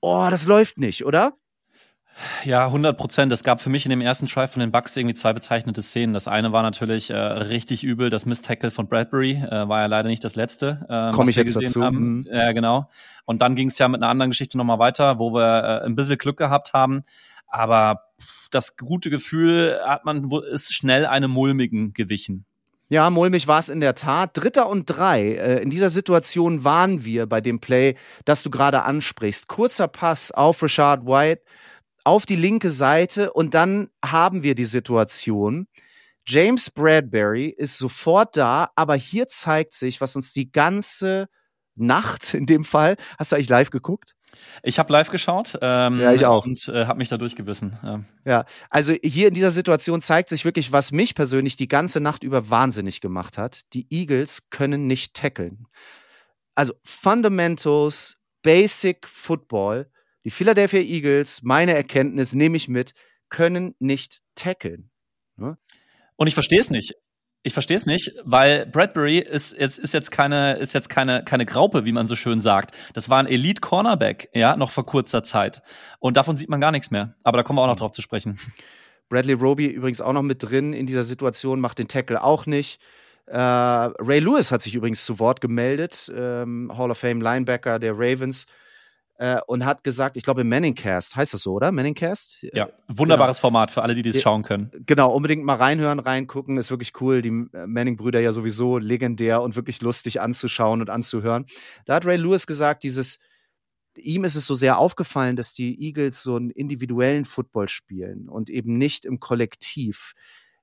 oh, 0.00 0.28
das 0.30 0.46
läuft 0.46 0.78
nicht, 0.78 1.04
oder? 1.04 1.36
Ja, 2.44 2.66
100 2.66 2.96
Prozent. 2.96 3.32
Es 3.32 3.42
gab 3.42 3.60
für 3.60 3.70
mich 3.70 3.84
in 3.84 3.90
dem 3.90 4.00
ersten 4.00 4.26
Drive 4.26 4.52
von 4.52 4.60
den 4.60 4.70
Bucks 4.70 4.96
irgendwie 4.96 5.14
zwei 5.14 5.32
bezeichnete 5.32 5.82
Szenen. 5.82 6.14
Das 6.14 6.28
eine 6.28 6.52
war 6.52 6.62
natürlich 6.62 7.10
äh, 7.10 7.16
richtig 7.16 7.82
übel, 7.82 8.10
das 8.10 8.26
Miss-Tackle 8.26 8.70
von 8.70 8.88
Bradbury, 8.88 9.32
äh, 9.32 9.68
war 9.68 9.80
ja 9.80 9.86
leider 9.86 10.08
nicht 10.08 10.22
das 10.22 10.36
letzte. 10.36 10.86
Äh, 10.88 11.12
Komme 11.12 11.30
ich 11.30 11.36
jetzt 11.36 11.56
dazu. 11.56 11.82
Haben. 11.82 12.18
Mhm. 12.18 12.28
Ja, 12.30 12.52
genau. 12.52 12.88
Und 13.24 13.42
dann 13.42 13.56
ging 13.56 13.68
es 13.68 13.78
ja 13.78 13.88
mit 13.88 14.02
einer 14.02 14.10
anderen 14.10 14.30
Geschichte 14.30 14.58
nochmal 14.58 14.78
weiter, 14.78 15.18
wo 15.18 15.32
wir 15.32 15.82
äh, 15.82 15.86
ein 15.86 15.96
bisschen 15.96 16.18
Glück 16.18 16.36
gehabt 16.36 16.72
haben. 16.72 17.02
Aber 17.48 18.02
das 18.50 18.76
gute 18.76 19.10
Gefühl 19.10 19.80
hat 19.84 20.04
man, 20.04 20.30
ist 20.50 20.72
schnell 20.72 21.06
einem 21.06 21.30
mulmigen 21.30 21.92
gewichen. 21.92 22.44
Ja, 22.88 23.08
mulmig 23.10 23.48
war 23.48 23.58
es 23.58 23.70
in 23.70 23.80
der 23.80 23.94
Tat. 23.94 24.30
Dritter 24.34 24.68
und 24.68 24.86
drei. 24.86 25.34
Äh, 25.34 25.62
in 25.62 25.70
dieser 25.70 25.90
Situation 25.90 26.64
waren 26.64 27.04
wir 27.04 27.26
bei 27.26 27.40
dem 27.40 27.58
Play, 27.58 27.96
das 28.24 28.42
du 28.42 28.50
gerade 28.50 28.82
ansprichst. 28.82 29.48
Kurzer 29.48 29.88
Pass 29.88 30.30
auf 30.30 30.62
Richard 30.62 31.06
White 31.06 31.42
auf 32.04 32.26
die 32.26 32.36
linke 32.36 32.70
Seite 32.70 33.32
und 33.32 33.54
dann 33.54 33.90
haben 34.04 34.42
wir 34.42 34.54
die 34.54 34.64
Situation. 34.64 35.66
James 36.26 36.70
Bradbury 36.70 37.48
ist 37.48 37.76
sofort 37.76 38.36
da, 38.36 38.70
aber 38.76 38.94
hier 38.94 39.26
zeigt 39.28 39.74
sich, 39.74 40.00
was 40.00 40.16
uns 40.16 40.32
die 40.32 40.50
ganze 40.50 41.28
Nacht 41.74 42.34
in 42.34 42.46
dem 42.46 42.64
Fall. 42.64 42.96
Hast 43.18 43.32
du 43.32 43.36
eigentlich 43.36 43.48
live 43.48 43.70
geguckt? 43.70 44.14
Ich 44.62 44.78
habe 44.78 44.92
live 44.92 45.10
geschaut. 45.10 45.58
Ähm, 45.60 46.00
ja, 46.00 46.12
ich 46.12 46.26
auch. 46.26 46.44
Und 46.44 46.68
äh, 46.68 46.86
habe 46.86 46.98
mich 46.98 47.08
da 47.08 47.16
durchgebissen. 47.16 47.78
Ja. 47.82 48.04
ja, 48.24 48.44
also 48.68 48.94
hier 49.02 49.28
in 49.28 49.34
dieser 49.34 49.50
Situation 49.50 50.00
zeigt 50.00 50.28
sich 50.28 50.44
wirklich, 50.44 50.72
was 50.72 50.92
mich 50.92 51.14
persönlich 51.14 51.56
die 51.56 51.68
ganze 51.68 52.00
Nacht 52.00 52.24
über 52.24 52.50
wahnsinnig 52.50 53.00
gemacht 53.00 53.38
hat. 53.38 53.60
Die 53.74 53.86
Eagles 53.90 54.50
können 54.50 54.86
nicht 54.86 55.14
tackeln. 55.14 55.66
Also 56.54 56.74
Fundamentals, 56.82 58.18
Basic 58.42 59.06
Football. 59.06 59.90
Die 60.24 60.30
Philadelphia 60.30 60.80
Eagles, 60.80 61.42
meine 61.42 61.74
Erkenntnis 61.74 62.32
nehme 62.32 62.56
ich 62.56 62.68
mit, 62.68 62.94
können 63.28 63.74
nicht 63.78 64.20
tackeln. 64.34 64.90
Ne? 65.36 65.58
Und 66.16 66.26
ich 66.26 66.34
verstehe 66.34 66.60
es 66.60 66.70
nicht. 66.70 66.94
Ich 67.46 67.52
verstehe 67.52 67.76
es 67.76 67.84
nicht, 67.84 68.10
weil 68.24 68.64
Bradbury 68.64 69.18
ist 69.18 69.54
jetzt 69.58 69.78
ist 69.78 69.92
jetzt 69.92 70.10
keine 70.10 70.54
ist 70.54 70.72
jetzt 70.72 70.88
keine 70.88 71.22
keine 71.24 71.44
Graupe, 71.44 71.84
wie 71.84 71.92
man 71.92 72.06
so 72.06 72.16
schön 72.16 72.40
sagt. 72.40 72.74
Das 72.94 73.10
war 73.10 73.18
ein 73.18 73.26
Elite 73.26 73.60
Cornerback, 73.60 74.30
ja, 74.32 74.56
noch 74.56 74.70
vor 74.70 74.86
kurzer 74.86 75.22
Zeit 75.22 75.60
und 75.98 76.16
davon 76.16 76.38
sieht 76.38 76.48
man 76.48 76.62
gar 76.62 76.72
nichts 76.72 76.90
mehr. 76.90 77.16
Aber 77.22 77.36
da 77.36 77.42
kommen 77.42 77.58
wir 77.58 77.62
auch 77.62 77.66
noch 77.66 77.76
drauf 77.76 77.92
zu 77.92 78.00
sprechen. 78.00 78.38
Bradley 79.10 79.34
Roby 79.34 79.66
übrigens 79.66 80.00
auch 80.00 80.14
noch 80.14 80.22
mit 80.22 80.42
drin 80.42 80.72
in 80.72 80.86
dieser 80.86 81.02
Situation, 81.02 81.60
macht 81.60 81.78
den 81.78 81.88
Tackle 81.88 82.24
auch 82.24 82.46
nicht. 82.46 82.80
Äh, 83.26 83.38
Ray 83.38 84.20
Lewis 84.20 84.50
hat 84.50 84.62
sich 84.62 84.74
übrigens 84.74 85.04
zu 85.04 85.18
Wort 85.18 85.42
gemeldet, 85.42 86.10
ähm, 86.16 86.72
Hall 86.74 86.90
of 86.90 86.98
Fame 86.98 87.20
Linebacker 87.20 87.78
der 87.78 87.92
Ravens 87.92 88.46
äh, 89.16 89.40
und 89.46 89.64
hat 89.64 89.84
gesagt, 89.84 90.16
ich 90.16 90.22
glaube 90.22 90.40
im 90.40 90.48
Manningcast, 90.48 91.16
heißt 91.16 91.34
das 91.34 91.42
so, 91.42 91.52
oder? 91.52 91.72
Manningcast? 91.72 92.42
Ja, 92.52 92.68
wunderbares 92.88 93.36
genau. 93.36 93.42
Format 93.42 93.70
für 93.70 93.82
alle, 93.82 93.94
die 93.94 94.02
das 94.02 94.20
schauen 94.20 94.42
können. 94.42 94.70
Genau, 94.86 95.12
unbedingt 95.12 95.44
mal 95.44 95.56
reinhören, 95.56 96.00
reingucken, 96.00 96.56
ist 96.56 96.70
wirklich 96.70 96.92
cool. 97.00 97.22
Die 97.22 97.28
äh, 97.28 97.66
Manning-Brüder 97.66 98.20
ja 98.20 98.32
sowieso 98.32 98.78
legendär 98.78 99.42
und 99.42 99.56
wirklich 99.56 99.80
lustig 99.82 100.20
anzuschauen 100.20 100.80
und 100.80 100.90
anzuhören. 100.90 101.46
Da 101.84 101.94
hat 101.94 102.06
Ray 102.06 102.16
Lewis 102.16 102.46
gesagt, 102.46 102.82
dieses, 102.82 103.18
ihm 103.96 104.24
ist 104.24 104.34
es 104.34 104.46
so 104.46 104.54
sehr 104.54 104.78
aufgefallen, 104.78 105.36
dass 105.36 105.54
die 105.54 105.80
Eagles 105.80 106.22
so 106.22 106.36
einen 106.36 106.50
individuellen 106.50 107.24
Football 107.24 107.68
spielen 107.68 108.28
und 108.28 108.50
eben 108.50 108.78
nicht 108.78 109.04
im 109.04 109.20
Kollektiv 109.20 110.14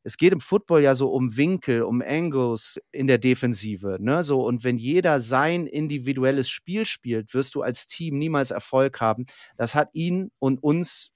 es 0.03 0.17
geht 0.17 0.33
im 0.33 0.39
Football 0.39 0.81
ja 0.81 0.95
so 0.95 1.11
um 1.11 1.37
Winkel, 1.37 1.83
um 1.83 2.01
Angles 2.01 2.79
in 2.91 3.07
der 3.07 3.17
Defensive, 3.17 3.97
ne? 3.99 4.23
So 4.23 4.45
und 4.45 4.63
wenn 4.63 4.77
jeder 4.77 5.19
sein 5.19 5.67
individuelles 5.67 6.49
Spiel 6.49 6.85
spielt, 6.85 7.33
wirst 7.33 7.55
du 7.55 7.61
als 7.61 7.87
Team 7.87 8.17
niemals 8.17 8.51
Erfolg 8.51 8.99
haben. 8.99 9.25
Das 9.57 9.75
hat 9.75 9.89
ihn 9.93 10.31
und 10.39 10.63
uns 10.63 11.11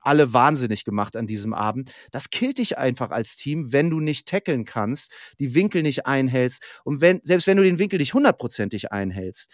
alle 0.00 0.32
wahnsinnig 0.32 0.84
gemacht 0.84 1.16
an 1.16 1.26
diesem 1.26 1.54
Abend. 1.54 1.92
Das 2.12 2.30
killt 2.30 2.58
dich 2.58 2.78
einfach 2.78 3.10
als 3.10 3.36
Team, 3.36 3.72
wenn 3.72 3.90
du 3.90 4.00
nicht 4.00 4.28
tackeln 4.28 4.64
kannst, 4.64 5.10
die 5.40 5.54
Winkel 5.54 5.82
nicht 5.82 6.06
einhältst 6.06 6.62
und 6.84 7.00
wenn 7.00 7.20
selbst 7.22 7.46
wenn 7.46 7.56
du 7.56 7.62
den 7.62 7.78
Winkel 7.78 7.98
nicht 7.98 8.14
hundertprozentig 8.14 8.92
einhältst, 8.92 9.50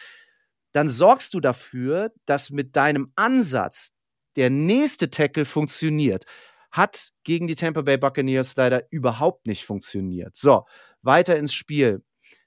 dann 0.73 0.89
sorgst 0.89 1.35
du 1.35 1.41
dafür, 1.41 2.13
dass 2.27 2.51
mit 2.51 2.77
deinem 2.77 3.13
Ansatz 3.17 3.93
der 4.37 4.51
nächste 4.51 5.11
Tackle 5.11 5.45
funktioniert 5.45 6.25
hat 6.71 7.11
gegen 7.25 7.47
die 7.47 7.57
Tampa 7.57 7.83
Bay 7.83 7.99
Buccaneers 7.99 8.55
leider 8.57 8.85
überhaupt 8.91 9.47
nicht 9.47 9.65
funktioniert. 9.65 10.37
So, 10.37 10.65
weiter 11.03 11.37
ins 11.37 11.53
Spiel. 11.53 12.03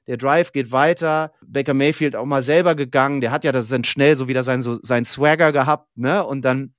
Der 0.08 0.18
Drive 0.18 0.52
geht 0.52 0.72
weiter. 0.72 1.34
Baker 1.46 1.74
Mayfield 1.74 2.16
auch 2.16 2.26
mal 2.26 2.44
selber 2.44 2.76
gegangen. 2.76 3.22
Der 3.22 3.32
hat 3.32 3.44
ja 3.44 3.52
das 3.52 3.70
dann 3.70 3.84
schnell 3.84 4.18
so 4.18 4.28
wieder 4.28 4.44
sein, 4.44 4.62
so, 4.62 4.78
sein 4.82 5.06
Swagger 5.06 5.52
gehabt, 5.52 5.90
ne? 5.96 6.26
Und 6.26 6.44
dann 6.44 6.74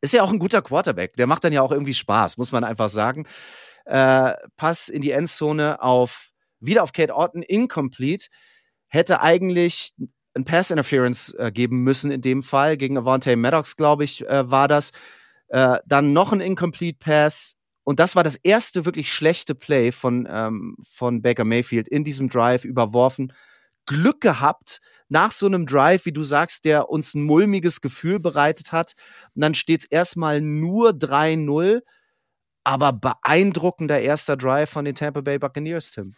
ist 0.00 0.14
er 0.14 0.24
auch 0.24 0.32
ein 0.32 0.38
guter 0.38 0.62
Quarterback. 0.62 1.16
Der 1.16 1.26
macht 1.26 1.44
dann 1.44 1.52
ja 1.52 1.62
auch 1.62 1.72
irgendwie 1.72 1.94
Spaß, 1.94 2.36
muss 2.36 2.52
man 2.52 2.64
einfach 2.64 2.88
sagen. 2.88 3.26
Äh, 3.84 4.32
Pass 4.56 4.88
in 4.88 5.02
die 5.02 5.10
Endzone 5.10 5.82
auf, 5.82 6.30
wieder 6.60 6.82
auf 6.82 6.92
Kate 6.92 7.14
Orton, 7.14 7.42
incomplete. 7.42 8.28
Hätte 8.88 9.20
eigentlich 9.20 9.92
ein 10.34 10.44
Pass 10.44 10.70
Interference 10.70 11.34
äh, 11.34 11.52
geben 11.52 11.82
müssen 11.82 12.10
in 12.10 12.22
dem 12.22 12.42
Fall. 12.42 12.76
Gegen 12.76 12.96
Avante 12.96 13.36
Maddox, 13.36 13.76
glaube 13.76 14.04
ich, 14.04 14.26
äh, 14.26 14.50
war 14.50 14.68
das. 14.68 14.92
Äh, 15.52 15.80
dann 15.84 16.14
noch 16.14 16.32
ein 16.32 16.40
Incomplete 16.40 16.98
Pass. 16.98 17.56
Und 17.84 18.00
das 18.00 18.16
war 18.16 18.24
das 18.24 18.36
erste 18.36 18.86
wirklich 18.86 19.12
schlechte 19.12 19.54
Play 19.54 19.92
von, 19.92 20.26
ähm, 20.30 20.76
von 20.82 21.20
Baker 21.20 21.44
Mayfield 21.44 21.88
in 21.88 22.04
diesem 22.04 22.30
Drive 22.30 22.64
überworfen. 22.64 23.34
Glück 23.84 24.22
gehabt 24.22 24.80
nach 25.10 25.30
so 25.30 25.44
einem 25.44 25.66
Drive, 25.66 26.06
wie 26.06 26.12
du 26.12 26.22
sagst, 26.22 26.64
der 26.64 26.88
uns 26.88 27.14
ein 27.14 27.24
mulmiges 27.24 27.82
Gefühl 27.82 28.18
bereitet 28.18 28.72
hat. 28.72 28.94
Und 29.34 29.42
dann 29.42 29.54
steht 29.54 29.82
es 29.82 29.90
erstmal 29.90 30.40
nur 30.40 30.94
3-0. 30.94 31.82
Aber 32.64 32.92
beeindruckender 32.94 34.00
erster 34.00 34.38
Drive 34.38 34.70
von 34.70 34.86
den 34.86 34.94
Tampa 34.94 35.20
Bay 35.20 35.38
Buccaneers, 35.38 35.90
Tim. 35.90 36.14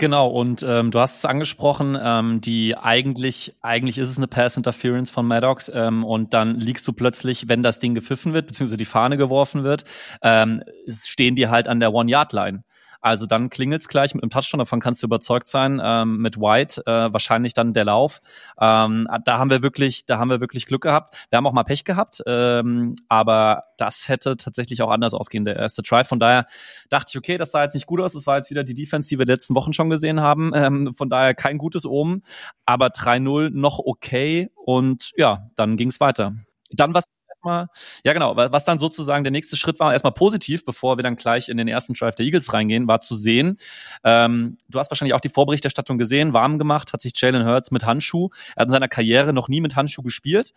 Genau, 0.00 0.28
und 0.28 0.64
ähm, 0.66 0.92
du 0.92 1.00
hast 1.00 1.18
es 1.18 1.24
angesprochen, 1.24 1.98
ähm, 2.00 2.40
die 2.40 2.76
eigentlich, 2.76 3.56
eigentlich 3.62 3.98
ist 3.98 4.08
es 4.08 4.16
eine 4.16 4.28
Pass 4.28 4.56
Interference 4.56 5.10
von 5.10 5.26
Maddox 5.26 5.68
ähm, 5.74 6.04
und 6.04 6.34
dann 6.34 6.54
liegst 6.54 6.86
du 6.86 6.92
plötzlich, 6.92 7.48
wenn 7.48 7.64
das 7.64 7.80
Ding 7.80 7.96
gepfiffen 7.96 8.32
wird, 8.32 8.46
beziehungsweise 8.46 8.76
die 8.76 8.84
Fahne 8.84 9.16
geworfen 9.16 9.64
wird, 9.64 9.84
ähm, 10.22 10.62
stehen 10.88 11.34
die 11.34 11.48
halt 11.48 11.66
an 11.66 11.80
der 11.80 11.92
One-Yard-Line. 11.92 12.62
Also 13.00 13.26
dann 13.26 13.50
klingelt's 13.50 13.88
gleich 13.88 14.14
mit 14.14 14.22
einem 14.22 14.30
Touchdown, 14.30 14.58
davon 14.58 14.80
kannst 14.80 15.02
du 15.02 15.06
überzeugt 15.06 15.46
sein, 15.46 15.80
ähm, 15.82 16.18
mit 16.18 16.38
White, 16.38 16.82
äh, 16.86 17.12
wahrscheinlich 17.12 17.54
dann 17.54 17.72
der 17.72 17.84
Lauf. 17.84 18.20
Ähm, 18.60 19.06
da 19.24 19.38
haben 19.38 19.50
wir 19.50 19.62
wirklich, 19.62 20.04
da 20.06 20.18
haben 20.18 20.30
wir 20.30 20.40
wirklich 20.40 20.66
Glück 20.66 20.82
gehabt. 20.82 21.14
Wir 21.30 21.36
haben 21.36 21.46
auch 21.46 21.52
mal 21.52 21.62
Pech 21.62 21.84
gehabt, 21.84 22.22
ähm, 22.26 22.96
aber 23.08 23.64
das 23.76 24.08
hätte 24.08 24.36
tatsächlich 24.36 24.82
auch 24.82 24.90
anders 24.90 25.14
ausgehen, 25.14 25.44
der 25.44 25.56
erste 25.56 25.82
Try. 25.82 26.04
Von 26.04 26.18
daher 26.18 26.46
dachte 26.88 27.10
ich, 27.10 27.18
okay, 27.18 27.38
das 27.38 27.52
sah 27.52 27.62
jetzt 27.62 27.74
nicht 27.74 27.86
gut 27.86 28.00
aus. 28.00 28.14
Das 28.14 28.26
war 28.26 28.36
jetzt 28.36 28.50
wieder 28.50 28.64
die 28.64 28.74
Defense, 28.74 29.08
die 29.08 29.18
wir 29.18 29.26
letzten 29.26 29.54
Wochen 29.54 29.72
schon 29.72 29.90
gesehen 29.90 30.20
haben. 30.20 30.52
Ähm, 30.58 30.92
von 30.92 31.08
daher 31.08 31.34
kein 31.34 31.56
gutes 31.56 31.86
Omen, 31.86 32.22
aber 32.66 32.88
3-0 32.88 33.50
noch 33.50 33.78
okay 33.78 34.50
und 34.56 35.12
ja, 35.16 35.50
dann 35.54 35.76
ging's 35.76 36.00
weiter. 36.00 36.34
Dann 36.70 36.94
was 36.94 37.04
erstmal, 37.38 37.68
ja 38.04 38.12
genau, 38.12 38.36
was 38.36 38.64
dann 38.64 38.78
sozusagen 38.78 39.24
der 39.24 39.30
nächste 39.30 39.56
Schritt 39.56 39.80
war, 39.80 39.92
erstmal 39.92 40.12
positiv, 40.12 40.64
bevor 40.64 40.98
wir 40.98 41.02
dann 41.02 41.16
gleich 41.16 41.48
in 41.48 41.56
den 41.56 41.68
ersten 41.68 41.94
Drive 41.94 42.14
der 42.14 42.26
Eagles 42.26 42.52
reingehen, 42.52 42.88
war 42.88 43.00
zu 43.00 43.16
sehen, 43.16 43.58
ähm, 44.04 44.58
du 44.68 44.78
hast 44.78 44.90
wahrscheinlich 44.90 45.14
auch 45.14 45.20
die 45.20 45.28
Vorberichterstattung 45.28 45.98
gesehen, 45.98 46.32
warm 46.32 46.58
gemacht 46.58 46.92
hat 46.92 47.00
sich 47.00 47.12
Jalen 47.16 47.46
Hurts 47.46 47.70
mit 47.70 47.84
Handschuh. 47.84 48.30
Er 48.56 48.62
hat 48.62 48.68
in 48.68 48.72
seiner 48.72 48.88
Karriere 48.88 49.32
noch 49.32 49.48
nie 49.48 49.60
mit 49.60 49.76
Handschuh 49.76 50.02
gespielt. 50.02 50.52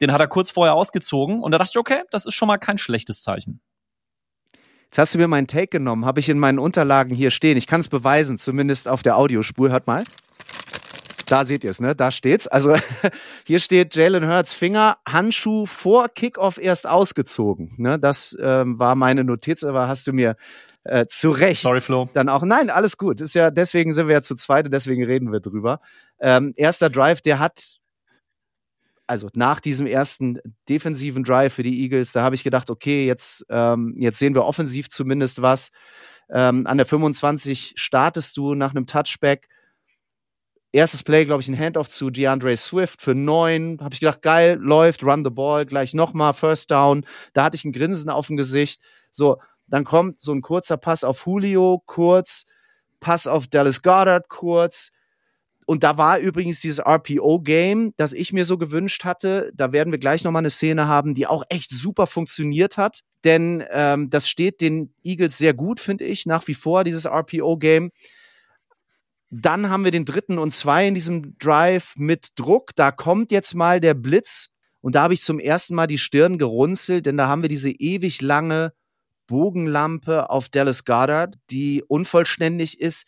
Den 0.00 0.12
hat 0.12 0.20
er 0.20 0.28
kurz 0.28 0.50
vorher 0.50 0.74
ausgezogen 0.74 1.40
und 1.40 1.52
da 1.52 1.58
dachte 1.58 1.72
ich, 1.74 1.78
okay, 1.78 2.02
das 2.10 2.26
ist 2.26 2.34
schon 2.34 2.48
mal 2.48 2.58
kein 2.58 2.78
schlechtes 2.78 3.22
Zeichen. 3.22 3.60
Jetzt 4.86 4.98
hast 4.98 5.14
du 5.14 5.18
mir 5.18 5.28
meinen 5.28 5.46
Take 5.46 5.68
genommen, 5.68 6.04
habe 6.04 6.20
ich 6.20 6.28
in 6.28 6.38
meinen 6.38 6.58
Unterlagen 6.58 7.14
hier 7.14 7.30
stehen. 7.30 7.56
Ich 7.56 7.66
kann 7.66 7.80
es 7.80 7.88
beweisen, 7.88 8.38
zumindest 8.38 8.86
auf 8.86 9.02
der 9.02 9.16
Audiospur. 9.16 9.70
Hört 9.70 9.86
mal. 9.86 10.04
Da 11.26 11.44
seht 11.44 11.64
ihr 11.64 11.70
es, 11.70 11.80
ne? 11.80 11.94
Da 11.94 12.10
steht's. 12.10 12.46
Also 12.46 12.76
hier 13.46 13.60
steht 13.60 13.94
Jalen 13.94 14.26
Hurts 14.26 14.52
Finger, 14.52 14.98
Handschuh 15.08 15.66
vor 15.66 16.08
Kickoff 16.08 16.58
erst 16.58 16.86
ausgezogen. 16.86 17.74
Ne? 17.78 17.98
Das 17.98 18.36
ähm, 18.40 18.78
war 18.78 18.94
meine 18.94 19.24
Notiz, 19.24 19.64
aber 19.64 19.88
hast 19.88 20.06
du 20.06 20.12
mir 20.12 20.36
äh, 20.84 21.06
zu 21.06 21.30
Recht. 21.30 21.62
Sorry, 21.62 21.80
Flo. 21.80 22.08
Dann 22.12 22.28
auch, 22.28 22.42
nein, 22.42 22.70
alles 22.70 22.98
gut. 22.98 23.20
Ist 23.20 23.34
ja, 23.34 23.50
deswegen 23.50 23.92
sind 23.92 24.06
wir 24.06 24.14
ja 24.14 24.22
zu 24.22 24.34
zweit 24.34 24.66
und 24.66 24.70
deswegen 24.70 25.04
reden 25.04 25.32
wir 25.32 25.40
drüber. 25.40 25.80
Ähm, 26.20 26.52
erster 26.56 26.90
Drive, 26.90 27.22
der 27.22 27.38
hat, 27.38 27.78
also 29.06 29.28
nach 29.34 29.60
diesem 29.60 29.86
ersten 29.86 30.38
defensiven 30.68 31.24
Drive 31.24 31.54
für 31.54 31.62
die 31.62 31.82
Eagles, 31.82 32.12
da 32.12 32.22
habe 32.22 32.34
ich 32.34 32.44
gedacht, 32.44 32.70
okay, 32.70 33.06
jetzt, 33.06 33.46
ähm, 33.48 33.94
jetzt 33.98 34.18
sehen 34.18 34.34
wir 34.34 34.44
offensiv 34.44 34.90
zumindest 34.90 35.40
was. 35.40 35.70
Ähm, 36.30 36.66
an 36.66 36.76
der 36.76 36.86
25 36.86 37.74
startest 37.76 38.36
du 38.36 38.54
nach 38.54 38.70
einem 38.70 38.86
Touchback 38.86 39.48
Erstes 40.74 41.04
Play, 41.04 41.24
glaube 41.24 41.40
ich, 41.40 41.46
ein 41.46 41.56
Handoff 41.56 41.88
zu 41.88 42.10
DeAndre 42.10 42.56
Swift 42.56 43.00
für 43.00 43.14
neun. 43.14 43.78
Habe 43.80 43.94
ich 43.94 44.00
gedacht, 44.00 44.22
geil, 44.22 44.58
läuft, 44.60 45.04
run 45.04 45.24
the 45.24 45.30
ball, 45.30 45.64
gleich 45.64 45.94
nochmal, 45.94 46.34
First 46.34 46.72
Down. 46.72 47.06
Da 47.32 47.44
hatte 47.44 47.54
ich 47.54 47.64
ein 47.64 47.70
Grinsen 47.70 48.10
auf 48.10 48.26
dem 48.26 48.36
Gesicht. 48.36 48.82
So, 49.12 49.40
dann 49.68 49.84
kommt 49.84 50.20
so 50.20 50.32
ein 50.32 50.42
kurzer 50.42 50.76
Pass 50.76 51.04
auf 51.04 51.26
Julio, 51.26 51.80
kurz, 51.86 52.44
Pass 52.98 53.28
auf 53.28 53.46
Dallas 53.46 53.82
Goddard, 53.82 54.28
kurz. 54.28 54.90
Und 55.64 55.84
da 55.84 55.96
war 55.96 56.18
übrigens 56.18 56.58
dieses 56.58 56.84
RPO-Game, 56.84 57.94
das 57.96 58.12
ich 58.12 58.32
mir 58.32 58.44
so 58.44 58.58
gewünscht 58.58 59.04
hatte. 59.04 59.52
Da 59.54 59.70
werden 59.70 59.92
wir 59.92 60.00
gleich 60.00 60.24
nochmal 60.24 60.40
eine 60.40 60.50
Szene 60.50 60.88
haben, 60.88 61.14
die 61.14 61.28
auch 61.28 61.44
echt 61.50 61.70
super 61.70 62.08
funktioniert 62.08 62.78
hat. 62.78 63.02
Denn 63.22 63.64
ähm, 63.70 64.10
das 64.10 64.28
steht 64.28 64.60
den 64.60 64.92
Eagles 65.04 65.38
sehr 65.38 65.54
gut, 65.54 65.78
finde 65.78 66.02
ich, 66.02 66.26
nach 66.26 66.48
wie 66.48 66.54
vor, 66.54 66.82
dieses 66.82 67.06
RPO-Game. 67.06 67.92
Dann 69.36 69.68
haben 69.68 69.82
wir 69.82 69.90
den 69.90 70.04
dritten 70.04 70.38
und 70.38 70.52
zwei 70.52 70.86
in 70.86 70.94
diesem 70.94 71.36
Drive 71.38 71.94
mit 71.96 72.28
Druck. 72.36 72.70
Da 72.76 72.92
kommt 72.92 73.32
jetzt 73.32 73.54
mal 73.54 73.80
der 73.80 73.94
Blitz. 73.94 74.50
Und 74.80 74.94
da 74.94 75.02
habe 75.02 75.14
ich 75.14 75.22
zum 75.22 75.40
ersten 75.40 75.74
Mal 75.74 75.88
die 75.88 75.98
Stirn 75.98 76.38
gerunzelt, 76.38 77.06
denn 77.06 77.16
da 77.16 77.26
haben 77.26 77.42
wir 77.42 77.48
diese 77.48 77.70
ewig 77.70 78.20
lange 78.20 78.72
Bogenlampe 79.26 80.30
auf 80.30 80.48
Dallas 80.50 80.84
Goddard, 80.84 81.36
die 81.50 81.82
unvollständig 81.82 82.80
ist. 82.80 83.06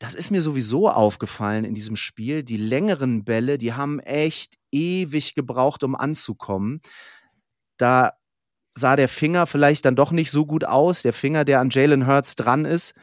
Das 0.00 0.14
ist 0.14 0.32
mir 0.32 0.42
sowieso 0.42 0.88
aufgefallen 0.88 1.64
in 1.64 1.74
diesem 1.74 1.94
Spiel. 1.94 2.42
Die 2.42 2.56
längeren 2.56 3.24
Bälle, 3.24 3.56
die 3.56 3.74
haben 3.74 4.00
echt 4.00 4.56
ewig 4.72 5.36
gebraucht, 5.36 5.84
um 5.84 5.94
anzukommen. 5.94 6.80
Da 7.76 8.14
sah 8.74 8.96
der 8.96 9.08
Finger 9.08 9.46
vielleicht 9.46 9.84
dann 9.84 9.94
doch 9.94 10.10
nicht 10.10 10.32
so 10.32 10.46
gut 10.46 10.64
aus, 10.64 11.02
der 11.02 11.12
Finger, 11.12 11.44
der 11.44 11.60
an 11.60 11.70
Jalen 11.70 12.08
Hurts 12.08 12.34
dran 12.34 12.64
ist. 12.64 12.94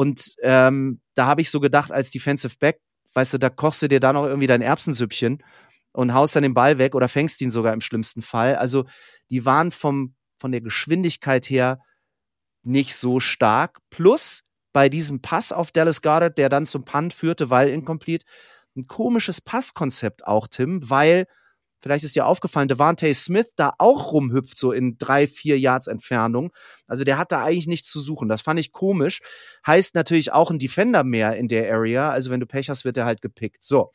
Und 0.00 0.34
ähm, 0.40 1.02
da 1.14 1.26
habe 1.26 1.42
ich 1.42 1.50
so 1.50 1.60
gedacht, 1.60 1.92
als 1.92 2.10
Defensive 2.10 2.56
Back, 2.58 2.80
weißt 3.12 3.34
du, 3.34 3.38
da 3.38 3.50
kochst 3.50 3.82
du 3.82 3.86
dir 3.86 4.00
da 4.00 4.14
noch 4.14 4.24
irgendwie 4.24 4.46
dein 4.46 4.62
Erbsensüppchen 4.62 5.44
und 5.92 6.14
haust 6.14 6.34
dann 6.34 6.42
den 6.42 6.54
Ball 6.54 6.78
weg 6.78 6.94
oder 6.94 7.06
fängst 7.06 7.42
ihn 7.42 7.50
sogar 7.50 7.74
im 7.74 7.82
schlimmsten 7.82 8.22
Fall. 8.22 8.56
Also 8.56 8.86
die 9.28 9.44
waren 9.44 9.72
vom, 9.72 10.14
von 10.38 10.52
der 10.52 10.62
Geschwindigkeit 10.62 11.50
her 11.50 11.80
nicht 12.64 12.96
so 12.96 13.20
stark. 13.20 13.80
Plus 13.90 14.44
bei 14.72 14.88
diesem 14.88 15.20
Pass 15.20 15.52
auf 15.52 15.70
Dallas 15.70 16.00
Goddard, 16.00 16.38
der 16.38 16.48
dann 16.48 16.64
zum 16.64 16.86
Punt 16.86 17.12
führte, 17.12 17.50
weil 17.50 17.68
incomplete, 17.68 18.24
ein 18.78 18.86
komisches 18.86 19.42
Passkonzept 19.42 20.26
auch, 20.26 20.48
Tim, 20.48 20.88
weil 20.88 21.26
Vielleicht 21.82 22.04
ist 22.04 22.14
dir 22.14 22.26
aufgefallen, 22.26 22.68
Devante 22.68 23.12
Smith 23.14 23.52
da 23.56 23.72
auch 23.78 24.12
rumhüpft, 24.12 24.58
so 24.58 24.72
in 24.72 24.98
drei, 24.98 25.26
vier 25.26 25.58
Yards 25.58 25.86
Entfernung. 25.86 26.52
Also 26.86 27.04
der 27.04 27.16
hat 27.18 27.32
da 27.32 27.42
eigentlich 27.42 27.66
nichts 27.66 27.90
zu 27.90 28.00
suchen. 28.00 28.28
Das 28.28 28.42
fand 28.42 28.60
ich 28.60 28.72
komisch. 28.72 29.20
Heißt 29.66 29.94
natürlich 29.94 30.32
auch 30.32 30.50
ein 30.50 30.58
Defender 30.58 31.04
mehr 31.04 31.36
in 31.36 31.48
der 31.48 31.72
Area. 31.72 32.10
Also 32.10 32.30
wenn 32.30 32.40
du 32.40 32.46
Pech 32.46 32.68
hast, 32.68 32.84
wird 32.84 32.96
er 32.96 33.06
halt 33.06 33.22
gepickt. 33.22 33.64
So. 33.64 33.92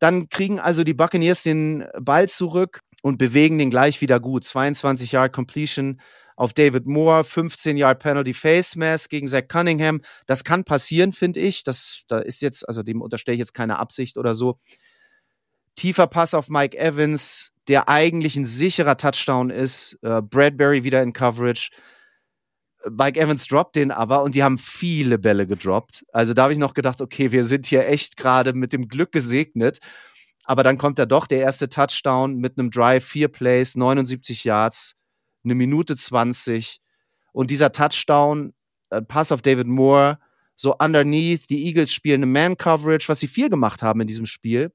Dann 0.00 0.28
kriegen 0.28 0.60
also 0.60 0.84
die 0.84 0.94
Buccaneers 0.94 1.42
den 1.42 1.86
Ball 2.00 2.28
zurück 2.28 2.80
und 3.02 3.18
bewegen 3.18 3.58
den 3.58 3.70
gleich 3.70 4.00
wieder 4.00 4.20
gut. 4.20 4.44
22 4.44 5.12
Yard 5.12 5.32
Completion 5.32 6.00
auf 6.36 6.52
David 6.52 6.86
Moore, 6.86 7.24
15 7.24 7.76
Yard 7.76 7.98
Penalty 7.98 8.32
Face 8.32 8.76
Mask 8.76 9.10
gegen 9.10 9.26
Zach 9.26 9.48
Cunningham. 9.48 10.00
Das 10.26 10.44
kann 10.44 10.62
passieren, 10.64 11.12
finde 11.12 11.40
ich. 11.40 11.64
Das, 11.64 12.04
da 12.06 12.18
ist 12.18 12.42
jetzt, 12.42 12.68
also 12.68 12.84
dem 12.84 13.02
unterstelle 13.02 13.34
ich 13.34 13.40
jetzt 13.40 13.54
keine 13.54 13.78
Absicht 13.78 14.16
oder 14.16 14.34
so. 14.34 14.58
Tiefer 15.78 16.08
Pass 16.08 16.34
auf 16.34 16.48
Mike 16.48 16.76
Evans, 16.76 17.52
der 17.68 17.88
eigentlich 17.88 18.36
ein 18.36 18.44
sicherer 18.44 18.96
Touchdown 18.96 19.48
ist. 19.48 19.96
Äh, 20.02 20.20
Bradbury 20.22 20.82
wieder 20.82 21.02
in 21.04 21.12
Coverage. 21.12 21.70
Mike 22.90 23.20
Evans 23.20 23.46
droppt 23.46 23.76
den 23.76 23.92
aber 23.92 24.24
und 24.24 24.34
die 24.34 24.42
haben 24.42 24.58
viele 24.58 25.18
Bälle 25.18 25.46
gedroppt. 25.46 26.04
Also 26.12 26.34
da 26.34 26.42
habe 26.42 26.52
ich 26.52 26.58
noch 26.58 26.74
gedacht, 26.74 27.00
okay, 27.00 27.30
wir 27.30 27.44
sind 27.44 27.66
hier 27.66 27.86
echt 27.86 28.16
gerade 28.16 28.54
mit 28.54 28.72
dem 28.72 28.88
Glück 28.88 29.12
gesegnet. 29.12 29.78
Aber 30.42 30.64
dann 30.64 30.78
kommt 30.78 30.98
da 30.98 31.06
doch 31.06 31.28
der 31.28 31.40
erste 31.40 31.68
Touchdown 31.68 32.38
mit 32.38 32.58
einem 32.58 32.72
Drive, 32.72 33.04
vier 33.04 33.28
Plays, 33.28 33.76
79 33.76 34.42
Yards, 34.42 34.96
eine 35.44 35.54
Minute 35.54 35.96
20. 35.96 36.80
Und 37.32 37.52
dieser 37.52 37.70
Touchdown, 37.70 38.52
äh, 38.90 39.00
Pass 39.00 39.30
auf 39.30 39.42
David 39.42 39.68
Moore, 39.68 40.18
so 40.56 40.74
underneath, 40.76 41.48
die 41.50 41.66
Eagles 41.66 41.92
spielen 41.92 42.24
eine 42.24 42.32
Man-Coverage, 42.32 43.08
was 43.08 43.20
sie 43.20 43.28
viel 43.28 43.48
gemacht 43.48 43.84
haben 43.84 44.00
in 44.00 44.08
diesem 44.08 44.26
Spiel. 44.26 44.72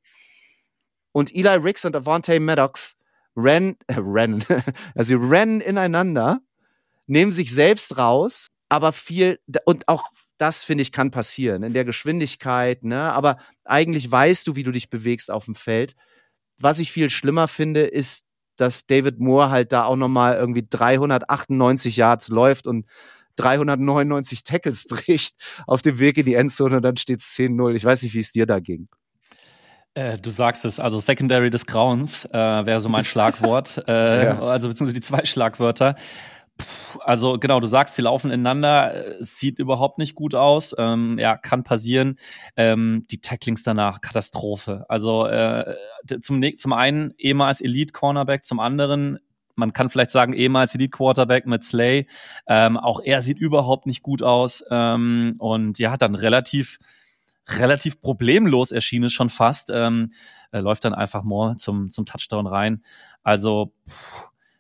Und 1.14 1.34
Eli 1.34 1.56
Ricks 1.56 1.86
und 1.86 1.96
Avante 1.96 2.38
Maddox 2.42 2.98
rennen, 3.38 3.78
äh, 3.88 3.96
rennen, 3.98 4.44
also 4.96 5.08
sie 5.08 5.16
rennen 5.16 5.62
ineinander 5.62 6.42
nehmen 7.08 7.32
sich 7.32 7.54
selbst 7.54 7.98
raus, 7.98 8.48
aber 8.70 8.92
viel, 8.92 9.40
und 9.66 9.88
auch 9.88 10.06
das 10.38 10.64
finde 10.64 10.82
ich 10.82 10.92
kann 10.92 11.12
passieren 11.12 11.64
in 11.64 11.74
der 11.74 11.86
Geschwindigkeit, 11.86 12.84
ne? 12.84 13.14
Aber 13.14 13.38
eigentlich 13.64 14.10
weißt 14.12 14.48
du, 14.48 14.56
wie 14.56 14.64
du 14.64 14.72
dich 14.72 14.90
bewegst 14.90 15.32
auf 15.32 15.46
dem 15.46 15.56
Feld. 15.56 15.96
Was 16.58 16.80
ich 16.80 16.92
viel 16.92 17.10
schlimmer 17.10 17.48
finde, 17.48 17.82
ist, 17.82 18.26
dass 18.56 18.86
David 18.86 19.20
Moore 19.20 19.50
halt 19.50 19.72
da 19.72 19.86
auch 19.86 19.96
nochmal 19.96 20.36
irgendwie 20.36 20.64
398 20.68 21.98
Yards 21.98 22.30
läuft 22.30 22.68
und 22.68 22.86
399 23.38 24.44
Tackles 24.44 24.84
bricht 24.90 25.36
auf 25.68 25.82
dem 25.82 26.00
Weg 26.00 26.18
in 26.18 26.26
die 26.26 26.36
Endzone 26.36 26.78
und 26.78 26.84
dann 26.84 26.98
steht 26.98 27.22
es 27.22 27.28
10-0. 27.36 27.76
Ich 27.76 27.86
weiß 27.86 28.04
nicht, 28.04 28.14
wie 28.14 28.20
es 28.20 28.32
dir 28.32 28.46
da 28.46 28.60
ging. 28.60 28.90
Äh, 29.96 30.18
du 30.18 30.30
sagst 30.32 30.66
es, 30.66 30.80
also 30.80 31.00
Secondary 31.00 31.50
des 31.50 31.66
Grauens 31.66 32.26
äh, 32.26 32.32
wäre 32.34 32.80
so 32.80 32.90
mein 32.90 33.06
Schlagwort, 33.06 33.84
äh, 33.88 34.26
ja. 34.26 34.40
also 34.42 34.68
beziehungsweise 34.70 34.94
die 34.94 35.02
zwei 35.02 35.26
Schlagwörter. 35.26 35.96
Also 37.00 37.40
genau, 37.40 37.60
du 37.60 37.68
sagst, 37.68 37.96
sie 37.96 38.04
laufen 38.04 38.30
ineinander, 38.30 39.20
es 39.20 39.38
sieht 39.38 39.58
überhaupt 39.58 39.98
nicht 39.98 40.14
gut 40.14 40.36
aus. 40.36 40.76
Ähm, 40.78 41.18
ja, 41.18 41.36
kann 41.36 41.64
passieren. 41.64 42.18
Ähm, 42.56 43.06
die 43.10 43.22
Tacklings 43.22 43.64
danach, 43.64 44.02
Katastrophe. 44.02 44.86
Also 44.88 45.26
äh, 45.26 45.76
zum, 46.22 46.44
zum 46.56 46.74
einen 46.74 47.14
ehemals 47.18 47.60
Elite 47.60 47.92
Cornerback, 47.92 48.44
zum 48.44 48.60
anderen 48.60 49.20
man 49.56 49.74
kann 49.74 49.90
vielleicht 49.90 50.12
sagen, 50.12 50.34
ehemals 50.34 50.74
Elite 50.76 50.90
Quarterback 50.90 51.46
mit 51.46 51.64
Slay. 51.64 52.08
Ähm, 52.48 52.78
auch 52.78 53.00
er 53.04 53.22
sieht 53.22 53.38
überhaupt 53.38 53.86
nicht 53.86 54.02
gut 54.02 54.24
aus. 54.24 54.64
Ähm, 54.72 55.36
und 55.40 55.80
ja, 55.80 55.98
dann 55.98 56.16
relativ, 56.16 56.80
relativ 57.48 58.02
problemlos 58.02 58.72
erschien 58.72 59.04
es 59.04 59.14
schon 59.14 59.30
fast. 59.30 59.70
Ähm, 59.70 60.12
er 60.52 60.62
läuft 60.62 60.86
dann 60.86 60.94
einfach 60.94 61.24
more 61.24 61.58
zum, 61.58 61.90
zum 61.90 62.06
Touchdown 62.06 62.48
rein. 62.48 62.84
Also, 63.24 63.74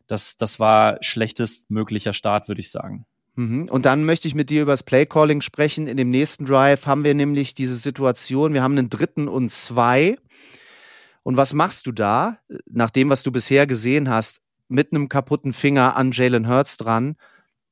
das, 0.07 0.37
das 0.37 0.59
war 0.59 0.97
schlechtest 1.01 1.69
möglicher 1.71 2.13
Start, 2.13 2.47
würde 2.47 2.61
ich 2.61 2.71
sagen. 2.71 3.05
Mhm. 3.35 3.67
Und 3.69 3.85
dann 3.85 4.03
möchte 4.05 4.27
ich 4.27 4.35
mit 4.35 4.49
dir 4.49 4.61
über 4.61 4.73
das 4.73 4.83
Playcalling 4.83 5.41
sprechen. 5.41 5.87
In 5.87 5.97
dem 5.97 6.09
nächsten 6.09 6.45
Drive 6.45 6.85
haben 6.85 7.03
wir 7.03 7.13
nämlich 7.13 7.55
diese 7.55 7.75
Situation, 7.75 8.53
wir 8.53 8.61
haben 8.61 8.77
einen 8.77 8.89
dritten 8.89 9.27
und 9.27 9.51
zwei. 9.51 10.17
Und 11.23 11.37
was 11.37 11.53
machst 11.53 11.87
du 11.87 11.91
da, 11.91 12.39
nach 12.69 12.89
dem, 12.89 13.09
was 13.09 13.23
du 13.23 13.31
bisher 13.31 13.65
gesehen 13.65 14.09
hast, 14.09 14.41
mit 14.67 14.91
einem 14.91 15.09
kaputten 15.09 15.53
Finger 15.53 15.95
an 15.95 16.11
Jalen 16.11 16.47
Hurts 16.47 16.77
dran? 16.77 17.15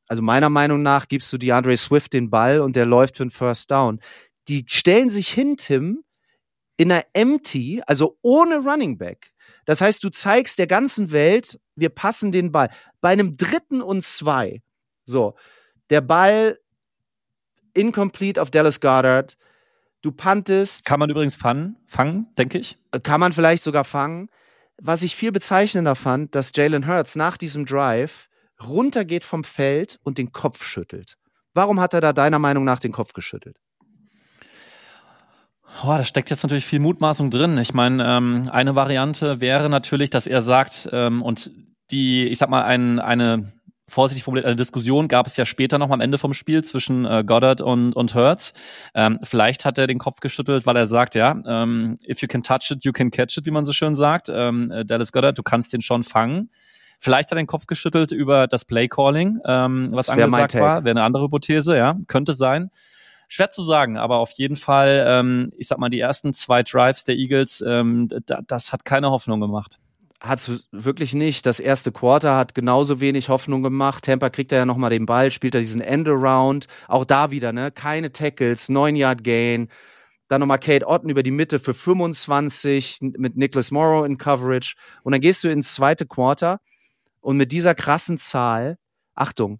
Also 0.07 0.23
meiner 0.23 0.49
Meinung 0.49 0.81
nach 0.81 1.07
gibst 1.07 1.31
du 1.31 1.37
DeAndre 1.37 1.75
Swift 1.77 2.13
den 2.13 2.29
Ball 2.29 2.59
und 2.61 2.75
der 2.75 2.85
läuft 2.85 3.17
für 3.17 3.23
einen 3.23 3.31
First 3.31 3.71
Down. 3.71 3.99
Die 4.51 4.65
stellen 4.67 5.09
sich 5.09 5.29
hin, 5.29 5.55
Tim, 5.55 6.03
in 6.75 6.91
einer 6.91 7.05
Empty, 7.13 7.81
also 7.87 8.17
ohne 8.21 8.57
Running 8.57 8.97
Back. 8.97 9.31
Das 9.63 9.79
heißt, 9.79 10.03
du 10.03 10.09
zeigst 10.09 10.59
der 10.59 10.67
ganzen 10.67 11.13
Welt, 11.13 11.57
wir 11.77 11.87
passen 11.87 12.33
den 12.33 12.51
Ball. 12.51 12.69
Bei 12.99 13.11
einem 13.11 13.37
dritten 13.37 13.81
und 13.81 14.03
zwei, 14.03 14.61
so, 15.05 15.35
der 15.89 16.01
Ball 16.01 16.59
incomplete 17.73 18.41
auf 18.41 18.51
Dallas 18.51 18.81
Goddard, 18.81 19.37
du 20.01 20.11
pantest. 20.11 20.83
Kann 20.83 20.99
man 20.99 21.09
übrigens 21.09 21.37
fangen, 21.37 21.77
fangen, 21.85 22.27
denke 22.37 22.57
ich. 22.57 22.77
Kann 23.03 23.21
man 23.21 23.31
vielleicht 23.31 23.63
sogar 23.63 23.85
fangen. 23.85 24.27
Was 24.81 25.01
ich 25.01 25.15
viel 25.15 25.31
bezeichnender 25.31 25.95
fand, 25.95 26.35
dass 26.35 26.51
Jalen 26.53 26.87
Hurts 26.87 27.15
nach 27.15 27.37
diesem 27.37 27.65
Drive 27.65 28.27
runtergeht 28.61 29.23
vom 29.23 29.45
Feld 29.45 29.97
und 30.03 30.17
den 30.17 30.33
Kopf 30.33 30.65
schüttelt. 30.65 31.17
Warum 31.53 31.79
hat 31.79 31.93
er 31.93 32.01
da 32.01 32.11
deiner 32.11 32.39
Meinung 32.39 32.65
nach 32.65 32.79
den 32.79 32.91
Kopf 32.91 33.13
geschüttelt? 33.13 33.55
Oh, 35.83 35.87
da 35.87 36.03
steckt 36.03 36.29
jetzt 36.29 36.43
natürlich 36.43 36.65
viel 36.65 36.79
Mutmaßung 36.79 37.31
drin. 37.31 37.57
Ich 37.57 37.73
meine, 37.73 38.05
ähm, 38.05 38.49
eine 38.51 38.75
Variante 38.75 39.41
wäre 39.41 39.69
natürlich, 39.69 40.09
dass 40.09 40.27
er 40.27 40.41
sagt, 40.41 40.89
ähm, 40.91 41.23
und 41.23 41.49
die, 41.89 42.27
ich 42.27 42.37
sag 42.37 42.49
mal, 42.49 42.63
ein, 42.63 42.99
eine 42.99 43.51
vorsichtig 43.87 44.23
formuliert, 44.23 44.45
eine 44.45 44.55
Diskussion 44.55 45.07
gab 45.07 45.27
es 45.27 45.35
ja 45.37 45.45
später 45.45 45.77
noch 45.77 45.89
am 45.89 45.99
Ende 45.99 46.17
vom 46.17 46.33
Spiel 46.33 46.63
zwischen 46.63 47.05
äh, 47.05 47.23
Goddard 47.25 47.61
und, 47.61 47.95
und 47.95 48.15
Hertz. 48.15 48.53
Ähm, 48.93 49.19
vielleicht 49.23 49.65
hat 49.65 49.77
er 49.77 49.87
den 49.87 49.97
Kopf 49.97 50.19
geschüttelt, 50.19 50.65
weil 50.65 50.77
er 50.77 50.85
sagt, 50.85 51.15
ja, 51.15 51.35
ähm, 51.45 51.97
if 52.07 52.21
you 52.21 52.27
can 52.27 52.43
touch 52.43 52.71
it, 52.71 52.85
you 52.85 52.93
can 52.93 53.11
catch 53.11 53.37
it, 53.37 53.45
wie 53.45 53.51
man 53.51 53.65
so 53.65 53.73
schön 53.73 53.95
sagt. 53.95 54.29
Ähm, 54.33 54.71
äh, 54.71 54.85
Dallas 54.85 55.11
Goddard, 55.11 55.37
du 55.37 55.43
kannst 55.43 55.73
den 55.73 55.81
schon 55.81 56.03
fangen. 56.03 56.49
Vielleicht 56.99 57.31
hat 57.31 57.33
er 57.33 57.41
den 57.41 57.47
Kopf 57.47 57.65
geschüttelt 57.65 58.11
über 58.11 58.47
das 58.47 58.63
Play 58.63 58.87
Calling, 58.87 59.39
ähm, 59.45 59.89
was 59.91 60.09
angesagt 60.09 60.55
war. 60.55 60.85
Wäre 60.85 60.91
eine 60.91 61.03
andere 61.03 61.23
Hypothese, 61.23 61.75
ja, 61.75 61.97
könnte 62.07 62.33
sein. 62.33 62.69
Schwer 63.33 63.49
zu 63.49 63.63
sagen, 63.63 63.97
aber 63.97 64.17
auf 64.17 64.31
jeden 64.31 64.57
Fall, 64.57 65.05
ähm, 65.07 65.53
ich 65.57 65.67
sag 65.67 65.77
mal, 65.77 65.87
die 65.87 66.01
ersten 66.01 66.33
zwei 66.33 66.63
Drives 66.63 67.05
der 67.05 67.15
Eagles, 67.15 67.63
ähm, 67.65 68.09
das 68.45 68.73
hat 68.73 68.83
keine 68.83 69.09
Hoffnung 69.09 69.39
gemacht 69.39 69.79
hat 70.19 70.37
es 70.37 70.63
wirklich 70.71 71.15
nicht. 71.15 71.47
Das 71.47 71.59
erste 71.59 71.91
Quarter 71.91 72.37
hat 72.37 72.53
genauso 72.53 72.99
wenig 72.99 73.29
Hoffnung 73.29 73.63
gemacht. 73.63 74.05
Tampa 74.05 74.29
kriegt 74.29 74.51
er 74.51 74.59
ja 74.59 74.65
nochmal 74.65 74.91
den 74.91 75.07
Ball, 75.07 75.31
spielt 75.31 75.55
er 75.55 75.61
diesen 75.61 75.81
Endaround. 75.81 76.67
Auch 76.87 77.05
da 77.05 77.31
wieder, 77.31 77.51
ne? 77.53 77.71
Keine 77.71 78.11
Tackles, 78.11 78.69
9 78.69 78.95
Yard 78.95 79.23
Gain. 79.23 79.69
Dann 80.27 80.41
nochmal 80.41 80.59
Kate 80.59 80.87
Otten 80.87 81.09
über 81.09 81.23
die 81.23 81.31
Mitte 81.31 81.59
für 81.59 81.73
25 81.73 82.99
mit 83.17 83.35
Nicholas 83.35 83.71
Morrow 83.71 84.05
in 84.05 84.19
Coverage. 84.19 84.75
Und 85.01 85.13
dann 85.13 85.21
gehst 85.21 85.43
du 85.43 85.49
ins 85.49 85.73
zweite 85.73 86.05
Quarter 86.05 86.59
und 87.19 87.37
mit 87.37 87.51
dieser 87.51 87.73
krassen 87.73 88.19
Zahl, 88.19 88.77
Achtung, 89.15 89.59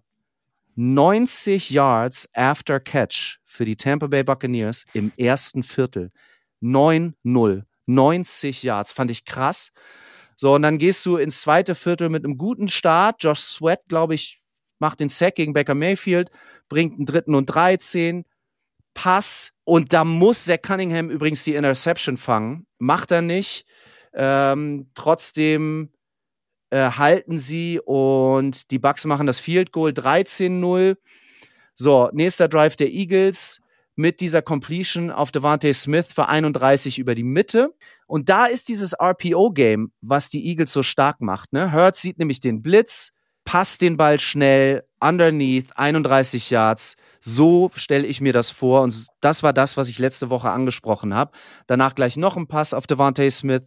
90 0.74 1.70
Yards 1.70 2.28
after 2.34 2.80
Catch 2.80 3.38
für 3.44 3.64
die 3.64 3.76
Tampa 3.76 4.06
Bay 4.06 4.24
Buccaneers 4.24 4.84
im 4.94 5.12
ersten 5.16 5.62
Viertel. 5.62 6.10
9-0. 6.62 7.64
90 7.86 8.62
Yards. 8.62 8.92
Fand 8.92 9.10
ich 9.10 9.24
krass. 9.24 9.72
So, 10.36 10.54
und 10.54 10.62
dann 10.62 10.78
gehst 10.78 11.04
du 11.06 11.16
ins 11.16 11.40
zweite 11.40 11.74
Viertel 11.74 12.08
mit 12.08 12.24
einem 12.24 12.38
guten 12.38 12.68
Start. 12.68 13.22
Josh 13.22 13.40
Sweat, 13.40 13.80
glaube 13.88 14.14
ich, 14.14 14.42
macht 14.78 15.00
den 15.00 15.08
Sack 15.08 15.36
gegen 15.36 15.52
Becker 15.52 15.74
Mayfield, 15.74 16.30
bringt 16.68 16.96
einen 16.96 17.06
dritten 17.06 17.34
und 17.34 17.46
13. 17.46 18.24
Pass. 18.94 19.52
Und 19.64 19.92
da 19.92 20.04
muss 20.04 20.44
Zach 20.44 20.60
Cunningham 20.62 21.10
übrigens 21.10 21.44
die 21.44 21.54
Interception 21.54 22.16
fangen. 22.16 22.66
Macht 22.78 23.10
er 23.10 23.22
nicht. 23.22 23.64
Ähm, 24.14 24.90
trotzdem 24.94 25.90
äh, 26.72 26.92
halten 26.92 27.38
sie 27.38 27.80
und 27.84 28.70
die 28.70 28.78
Bucks 28.78 29.04
machen 29.04 29.26
das 29.26 29.38
Field 29.38 29.72
Goal 29.72 29.90
13-0. 29.90 30.96
So, 31.74 32.08
nächster 32.12 32.48
Drive 32.48 32.76
der 32.76 32.90
Eagles 32.90 33.60
mit 33.94 34.20
dieser 34.20 34.40
Completion 34.40 35.10
auf 35.10 35.30
Devante 35.30 35.72
Smith 35.74 36.06
für 36.14 36.30
31 36.30 36.98
über 36.98 37.14
die 37.14 37.24
Mitte. 37.24 37.74
Und 38.06 38.30
da 38.30 38.46
ist 38.46 38.68
dieses 38.68 38.94
RPO-Game, 38.98 39.92
was 40.00 40.30
die 40.30 40.46
Eagles 40.48 40.72
so 40.72 40.82
stark 40.82 41.20
macht. 41.20 41.52
Ne? 41.52 41.72
Hurts 41.72 42.00
sieht 42.00 42.18
nämlich 42.18 42.40
den 42.40 42.62
Blitz, 42.62 43.12
passt 43.44 43.82
den 43.82 43.98
Ball 43.98 44.18
schnell, 44.18 44.84
underneath, 44.98 45.76
31 45.76 46.48
Yards. 46.48 46.96
So 47.20 47.70
stelle 47.74 48.06
ich 48.06 48.22
mir 48.22 48.32
das 48.32 48.48
vor. 48.48 48.80
Und 48.80 49.08
das 49.20 49.42
war 49.42 49.52
das, 49.52 49.76
was 49.76 49.90
ich 49.90 49.98
letzte 49.98 50.30
Woche 50.30 50.48
angesprochen 50.48 51.12
habe. 51.12 51.32
Danach 51.66 51.94
gleich 51.94 52.16
noch 52.16 52.38
ein 52.38 52.48
Pass 52.48 52.72
auf 52.72 52.86
Devante 52.86 53.30
Smith 53.30 53.64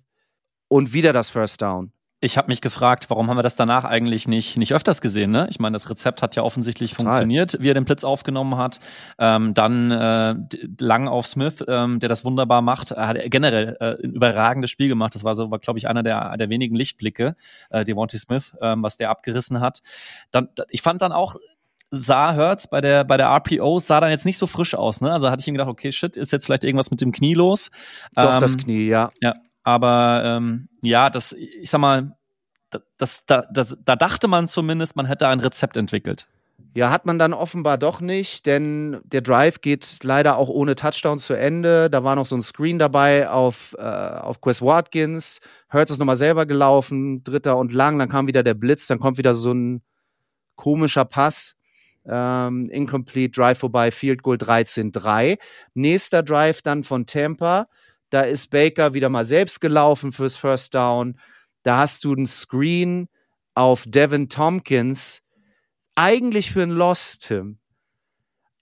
und 0.69 0.91
wieder 0.91 1.13
das 1.13 1.29
First 1.29 1.61
Down. 1.61 1.94
Ich 2.21 2.37
habe 2.37 2.47
mich 2.47 2.61
gefragt, 2.61 3.09
warum 3.09 3.29
haben 3.29 3.37
wir 3.37 3.43
das 3.43 3.55
danach 3.55 3.83
eigentlich 3.83 4.27
nicht, 4.27 4.57
nicht 4.57 4.73
öfters 4.73 5.01
gesehen? 5.01 5.31
Ne? 5.31 5.47
Ich 5.49 5.59
meine, 5.59 5.73
das 5.73 5.89
Rezept 5.89 6.21
hat 6.21 6.35
ja 6.35 6.43
offensichtlich 6.43 6.91
Total. 6.91 7.05
funktioniert, 7.05 7.57
wie 7.59 7.69
er 7.69 7.73
den 7.73 7.85
Blitz 7.85 8.03
aufgenommen 8.03 8.57
hat. 8.57 8.79
Ähm, 9.19 9.53
dann 9.53 9.91
äh, 9.91 10.35
lang 10.79 11.07
auf 11.07 11.27
Smith, 11.27 11.63
ähm, 11.67 11.99
der 11.99 12.07
das 12.09 12.23
wunderbar 12.23 12.61
macht. 12.61 12.91
Er 12.91 13.07
hat 13.07 13.17
generell 13.25 13.77
äh, 13.79 14.03
ein 14.03 14.13
überragendes 14.13 14.71
Spiel 14.71 14.87
gemacht. 14.87 15.13
Das 15.13 15.23
war 15.23 15.35
so, 15.35 15.51
war, 15.51 15.59
glaube 15.59 15.77
ich, 15.77 15.87
einer 15.87 16.03
der, 16.03 16.37
der 16.37 16.49
wenigen 16.49 16.75
Lichtblicke, 16.75 17.35
äh, 17.69 17.83
Devontae 17.83 18.17
Smith, 18.17 18.55
ähm, 18.61 18.81
was 18.81 18.97
der 18.97 19.09
abgerissen 19.09 19.59
hat. 19.59 19.81
Dann, 20.31 20.47
ich 20.69 20.81
fand 20.81 21.01
dann 21.01 21.11
auch, 21.11 21.35
sah 21.91 22.35
Hurts 22.35 22.67
bei 22.67 22.81
der 22.81 23.03
bei 23.03 23.17
der 23.17 23.27
RPO 23.27 23.79
sah 23.79 23.99
dann 23.99 24.09
jetzt 24.09 24.25
nicht 24.25 24.37
so 24.37 24.47
frisch 24.47 24.75
aus, 24.75 25.01
ne? 25.01 25.11
Also 25.11 25.29
hatte 25.29 25.41
ich 25.41 25.47
ihm 25.47 25.53
gedacht, 25.53 25.69
okay, 25.69 25.91
shit, 25.91 26.17
ist 26.17 26.31
jetzt 26.31 26.45
vielleicht 26.45 26.63
irgendwas 26.63 26.91
mit 26.91 27.01
dem 27.01 27.11
Knie 27.11 27.33
los? 27.33 27.71
Doch 28.15 28.33
ähm, 28.33 28.39
das 28.39 28.57
Knie, 28.57 28.87
ja. 28.87 29.11
Ja, 29.21 29.35
aber 29.65 30.21
ähm, 30.23 30.69
ja, 30.83 31.09
das, 31.09 31.33
ich 31.33 31.69
sag 31.69 31.81
mal, 31.81 32.15
das, 32.97 33.25
da, 33.25 33.45
das, 33.51 33.75
da 33.83 33.95
dachte 33.95 34.27
man 34.27 34.47
zumindest, 34.47 34.95
man 34.95 35.07
hätte 35.07 35.27
ein 35.27 35.39
Rezept 35.39 35.75
entwickelt. 35.75 36.27
Ja, 36.75 36.91
hat 36.91 37.05
man 37.05 37.17
dann 37.17 37.33
offenbar 37.33 37.77
doch 37.77 37.99
nicht, 37.99 38.45
denn 38.45 38.99
der 39.05 39.21
Drive 39.21 39.61
geht 39.61 40.03
leider 40.03 40.37
auch 40.37 40.49
ohne 40.49 40.75
Touchdown 40.75 41.17
zu 41.17 41.33
Ende. 41.33 41.89
Da 41.89 42.03
war 42.03 42.15
noch 42.15 42.25
so 42.25 42.35
ein 42.35 42.41
Screen 42.41 42.77
dabei 42.77 43.29
auf, 43.29 43.75
äh, 43.79 43.81
auf 43.81 44.39
Quest 44.39 44.61
Watkins. 44.61 45.39
Hurts 45.71 45.91
ist 45.91 45.99
nochmal 45.99 46.17
selber 46.17 46.45
gelaufen, 46.45 47.23
dritter 47.23 47.57
und 47.57 47.73
lang. 47.73 47.97
Dann 47.97 48.09
kam 48.09 48.27
wieder 48.27 48.43
der 48.43 48.53
Blitz, 48.53 48.87
dann 48.87 48.99
kommt 48.99 49.17
wieder 49.17 49.33
so 49.33 49.53
ein 49.53 49.81
komischer 50.55 51.05
Pass. 51.05 51.55
Ähm, 52.07 52.69
incomplete 52.69 53.31
Drive 53.31 53.57
vorbei, 53.57 53.89
Field 53.89 54.21
Goal 54.21 54.37
13-3. 54.37 55.39
Nächster 55.73 56.21
Drive 56.21 56.61
dann 56.61 56.83
von 56.83 57.07
Tampa. 57.07 57.67
Da 58.15 58.21
ist 58.21 58.49
Baker 58.49 58.93
wieder 58.93 59.09
mal 59.09 59.25
selbst 59.25 59.59
gelaufen 59.59 60.13
fürs 60.13 60.37
First 60.37 60.73
Down. 60.73 61.19
Da 61.63 61.79
hast 61.79 62.05
du 62.05 62.13
einen 62.13 62.27
Screen 62.27 63.09
auf 63.55 63.83
Devin 63.85 64.29
Tompkins 64.29 65.21
eigentlich 65.95 66.49
für 66.49 66.63
ein 66.63 66.69
Loss, 66.69 67.17
Tim. 67.17 67.59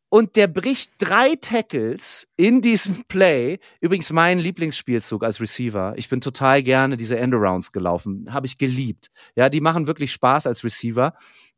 Und 0.10 0.38
der 0.38 0.48
bricht 0.48 0.94
drei 0.98 1.36
Tackles 1.36 2.28
in 2.36 2.64
diesem 2.64 3.04
Play. 3.08 3.60
Übrigens 3.80 4.12
mein 4.12 4.40
Lieblingsspielzug 4.40 5.24
als 5.24 5.40
Receiver. 5.40 5.94
Ich 5.98 6.10
bin 6.10 6.20
total 6.20 6.64
gerne 6.64 6.98
diese 6.98 7.20
Endarounds 7.20 7.72
gelaufen. 7.72 8.26
Habe 8.32 8.48
ich 8.48 8.58
geliebt. 8.58 9.12
Ja, 9.36 9.50
die 9.50 9.62
machen 9.62 9.86
wirklich 9.86 10.12
Spaß 10.14 10.48
als 10.48 10.64
Receiver. 10.64 11.14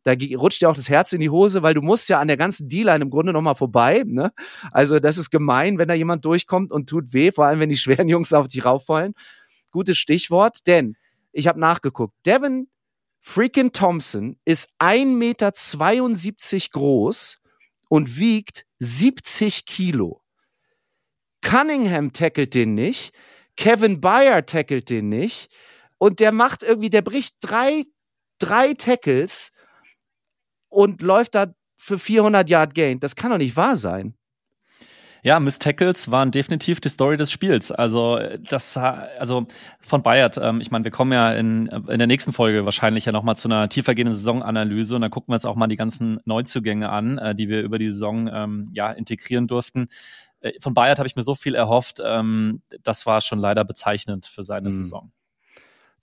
Da 0.06 0.14
rutscht 0.38 0.62
dir 0.62 0.70
auch 0.70 0.76
das 0.76 0.88
Herz 0.88 1.14
in 1.14 1.20
die 1.20 1.32
Hose, 1.32 1.64
weil 1.64 1.74
du 1.74 1.82
musst 1.82 2.08
ja 2.10 2.20
an 2.20 2.28
der 2.28 2.38
ganzen 2.38 2.70
D-Line 2.70 3.04
im 3.04 3.10
Grunde 3.10 3.34
nochmal 3.34 3.56
vorbei. 3.56 4.04
Ne? 4.06 4.32
Also 4.72 5.00
das 5.00 5.18
ist 5.18 5.32
gemein, 5.32 5.80
wenn 5.80 5.88
da 5.88 5.96
jemand 5.96 6.24
durchkommt 6.24 6.72
und 6.72 6.88
tut 6.88 7.12
weh, 7.12 7.32
vor 7.32 7.46
allem 7.46 7.60
wenn 7.60 7.70
die 7.70 7.78
schweren 7.86 8.08
Jungs 8.08 8.32
auf 8.32 8.48
dich 8.48 8.64
rauf 8.64 8.88
wollen. 8.88 9.16
Gutes 9.72 9.98
Stichwort, 9.98 10.68
denn 10.68 10.96
ich 11.32 11.48
habe 11.48 11.60
nachgeguckt. 11.60 12.14
Devin 12.24 12.68
Freaking 13.20 13.72
Thompson 13.72 14.38
ist 14.46 14.70
1,72 14.80 15.06
Meter 15.06 15.52
groß 16.72 17.40
und 17.90 18.18
wiegt 18.20 18.68
70 18.78 19.66
Kilo. 19.66 20.22
Cunningham 21.42 22.14
tackelt 22.14 22.54
den 22.54 22.76
nicht. 22.76 23.12
Kevin 23.58 24.02
Bayer 24.02 24.46
tackelt 24.46 24.92
den 24.92 25.10
nicht. 25.10 25.50
Und 25.98 26.20
der 26.20 26.32
macht 26.32 26.62
irgendwie, 26.62 26.92
der 26.92 27.02
bricht 27.02 27.38
drei, 27.42 27.86
drei 28.38 28.76
Tackles 28.76 29.52
und 30.70 31.02
läuft 31.02 31.36
da 31.36 31.48
für 31.78 32.00
400 32.00 32.50
Yard 32.50 32.74
Gain. 32.74 33.00
Das 33.00 33.16
kann 33.16 33.32
doch 33.32 33.38
nicht 33.38 33.56
wahr 33.56 33.76
sein. 33.76 34.16
Ja, 35.26 35.40
Miss 35.40 35.58
Tackles 35.58 36.12
waren 36.12 36.30
definitiv 36.30 36.80
die 36.80 36.90
Story 36.90 37.18
des 37.18 37.32
Spiels. 37.32 37.72
Also 37.72 38.20
das, 38.48 38.78
also 38.78 39.48
von 39.82 40.04
Bayard. 40.04 40.38
Ähm, 40.38 40.62
ich 40.62 40.70
meine, 40.70 40.84
wir 40.84 40.92
kommen 40.92 41.14
ja 41.14 41.34
in, 41.34 41.66
in 41.66 41.98
der 41.98 42.06
nächsten 42.06 42.32
Folge 42.32 42.64
wahrscheinlich 42.64 43.06
ja 43.06 43.12
noch 43.12 43.24
mal 43.24 43.36
zu 43.36 43.48
einer 43.48 43.68
tiefergehenden 43.68 44.14
Saisonanalyse 44.14 44.94
und 44.96 45.02
dann 45.02 45.10
gucken 45.10 45.32
wir 45.32 45.34
uns 45.34 45.46
auch 45.46 45.56
mal 45.56 45.66
die 45.66 45.78
ganzen 45.78 46.20
Neuzugänge 46.26 46.90
an, 46.90 47.18
äh, 47.18 47.34
die 47.34 47.50
wir 47.50 47.64
über 47.64 47.80
die 47.80 47.90
Saison 47.90 48.30
ähm, 48.32 48.70
ja 48.74 48.92
integrieren 48.92 49.48
durften. 49.48 49.88
Äh, 50.42 50.52
von 50.62 50.76
Bayard 50.76 51.00
habe 51.00 51.08
ich 51.08 51.16
mir 51.16 51.24
so 51.24 51.34
viel 51.34 51.56
erhofft. 51.56 52.00
Ähm, 52.06 52.62
das 52.84 53.08
war 53.08 53.20
schon 53.22 53.40
leider 53.40 53.66
bezeichnend 53.66 54.28
für 54.28 54.44
seine 54.44 54.68
mhm. 54.68 54.74
Saison. 54.74 55.12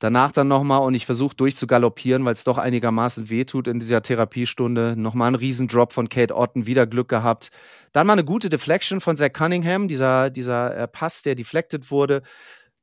Danach 0.03 0.33
dann 0.33 0.49
nochmal 0.49 0.83
und 0.83 0.97
ich 0.97 1.07
versuche 1.07 1.37
durchzugaloppieren, 1.37 2.25
weil 2.25 2.33
es 2.35 2.43
doch 2.43 2.59
einigermaßen 2.59 3.31
wehtut 3.31 3.69
in 3.69 3.79
dieser 3.79 4.03
Therapiestunde. 4.03 4.97
Nochmal 4.97 5.31
ein 5.31 5.37
Riesendrop 5.37 5.93
von 5.93 6.09
Kate 6.09 6.37
Otten, 6.37 6.67
wieder 6.67 6.89
Glück 6.89 7.09
gehabt. 7.09 7.51
Dann 7.93 8.09
mal 8.09 8.15
eine 8.15 8.25
gute 8.25 8.51
Deflection 8.51 9.01
von 9.01 9.17
Zach 9.17 9.33
Cunningham, 9.33 9.87
dieser, 9.87 10.31
dieser 10.31 10.77
äh, 10.77 10.89
Pass, 10.89 11.23
der 11.23 11.37
deflected 11.37 11.93
wurde. 11.93 12.23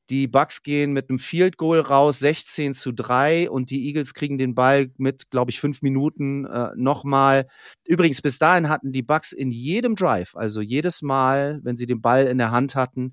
Die 0.10 0.28
Bucks 0.28 0.64
gehen 0.64 0.94
mit 0.94 1.10
einem 1.10 1.20
Field 1.20 1.58
Goal 1.58 1.82
raus, 1.82 2.20
16 2.20 2.74
zu 2.74 2.94
3 2.94 3.50
und 3.50 3.70
die 3.70 3.86
Eagles 3.88 4.14
kriegen 4.14 4.38
den 4.38 4.56
Ball 4.56 4.90
mit, 4.96 5.30
glaube 5.30 5.52
ich, 5.52 5.60
fünf 5.60 5.82
Minuten 5.82 6.46
äh, 6.46 6.70
nochmal. 6.78 7.50
Übrigens, 7.86 8.22
bis 8.22 8.40
dahin 8.40 8.70
hatten 8.70 8.94
die 8.94 9.04
Bucks 9.04 9.34
in 9.34 9.52
jedem 9.52 9.96
Drive, 9.96 10.38
also 10.38 10.62
jedes 10.62 11.02
Mal, 11.02 11.60
wenn 11.64 11.76
sie 11.76 11.86
den 11.86 12.00
Ball 12.00 12.28
in 12.28 12.38
der 12.38 12.52
Hand 12.52 12.76
hatten, 12.76 13.12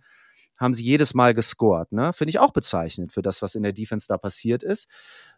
haben 0.56 0.74
sie 0.74 0.84
jedes 0.84 1.14
Mal 1.14 1.34
gescored. 1.34 1.92
Ne? 1.92 2.12
Finde 2.12 2.30
ich 2.30 2.38
auch 2.38 2.52
bezeichnend 2.52 3.12
für 3.12 3.22
das, 3.22 3.42
was 3.42 3.54
in 3.54 3.62
der 3.62 3.72
Defense 3.72 4.06
da 4.08 4.16
passiert 4.16 4.62
ist. 4.62 4.88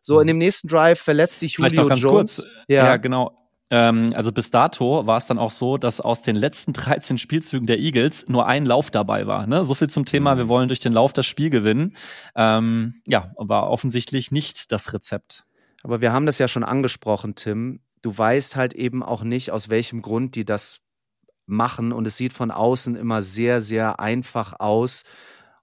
So, 0.02 0.20
in 0.20 0.26
mhm. 0.26 0.28
dem 0.28 0.38
nächsten 0.38 0.68
Drive 0.68 1.00
verletzt 1.00 1.40
sich 1.40 1.54
Julio 1.54 1.82
noch 1.82 1.88
ganz 1.88 2.00
Jones. 2.00 2.36
Kurz. 2.36 2.46
Ja. 2.68 2.86
ja, 2.86 2.96
genau. 2.96 3.34
Ähm, 3.70 4.10
also 4.14 4.32
bis 4.32 4.50
dato 4.50 5.06
war 5.06 5.18
es 5.18 5.26
dann 5.26 5.38
auch 5.38 5.50
so, 5.50 5.76
dass 5.76 6.00
aus 6.00 6.22
den 6.22 6.36
letzten 6.36 6.72
13 6.74 7.18
Spielzügen 7.18 7.66
der 7.66 7.78
Eagles 7.78 8.28
nur 8.28 8.46
ein 8.46 8.64
Lauf 8.64 8.90
dabei 8.90 9.26
war. 9.26 9.46
Ne? 9.46 9.64
So 9.64 9.74
viel 9.74 9.90
zum 9.90 10.04
Thema, 10.04 10.36
wir 10.36 10.44
mhm. 10.44 10.48
wollen 10.48 10.68
durch 10.68 10.80
den 10.80 10.92
Lauf 10.92 11.12
das 11.12 11.26
Spiel 11.26 11.50
gewinnen. 11.50 11.96
Ähm, 12.34 13.02
ja, 13.06 13.32
war 13.36 13.70
offensichtlich 13.70 14.30
nicht 14.30 14.72
das 14.72 14.92
Rezept. 14.92 15.44
Aber 15.82 16.00
wir 16.00 16.12
haben 16.12 16.26
das 16.26 16.38
ja 16.38 16.48
schon 16.48 16.64
angesprochen, 16.64 17.34
Tim. 17.34 17.80
Du 18.02 18.16
weißt 18.16 18.56
halt 18.56 18.74
eben 18.74 19.02
auch 19.02 19.22
nicht, 19.22 19.50
aus 19.50 19.68
welchem 19.68 20.02
Grund 20.02 20.34
die 20.34 20.44
das 20.44 20.80
machen 21.48 21.92
und 21.92 22.06
es 22.06 22.16
sieht 22.16 22.32
von 22.32 22.50
außen 22.50 22.94
immer 22.94 23.22
sehr, 23.22 23.60
sehr 23.60 24.00
einfach 24.00 24.58
aus. 24.58 25.04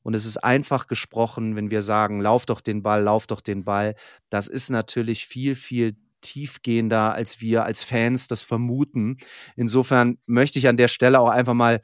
Und 0.01 0.13
es 0.13 0.25
ist 0.25 0.37
einfach 0.43 0.87
gesprochen, 0.87 1.55
wenn 1.55 1.71
wir 1.71 1.81
sagen, 1.81 2.21
lauf 2.21 2.45
doch 2.45 2.61
den 2.61 2.83
Ball, 2.83 3.01
lauf 3.01 3.25
doch 3.25 3.41
den 3.41 3.63
Ball. 3.63 3.95
Das 4.29 4.47
ist 4.47 4.69
natürlich 4.69 5.25
viel, 5.25 5.55
viel 5.55 5.95
tiefgehender, 6.21 7.13
als 7.13 7.41
wir 7.41 7.63
als 7.63 7.83
Fans 7.83 8.27
das 8.27 8.41
vermuten. 8.41 9.17
Insofern 9.55 10.17
möchte 10.25 10.59
ich 10.59 10.67
an 10.67 10.77
der 10.77 10.87
Stelle 10.87 11.19
auch 11.19 11.29
einfach 11.29 11.53
mal 11.53 11.81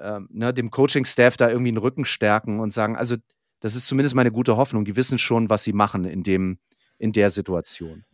ähm, 0.00 0.28
ne, 0.32 0.54
dem 0.54 0.70
Coaching-Staff 0.70 1.36
da 1.36 1.48
irgendwie 1.48 1.72
den 1.72 1.78
Rücken 1.78 2.04
stärken 2.04 2.60
und 2.60 2.72
sagen, 2.72 2.96
also 2.96 3.16
das 3.60 3.76
ist 3.76 3.86
zumindest 3.86 4.14
meine 4.14 4.32
gute 4.32 4.56
Hoffnung. 4.56 4.84
Die 4.84 4.96
wissen 4.96 5.18
schon, 5.18 5.48
was 5.48 5.64
sie 5.64 5.72
machen 5.72 6.04
in 6.04 6.22
dem, 6.22 6.58
in 6.98 7.12
der 7.12 7.30
Situation. 7.30 8.04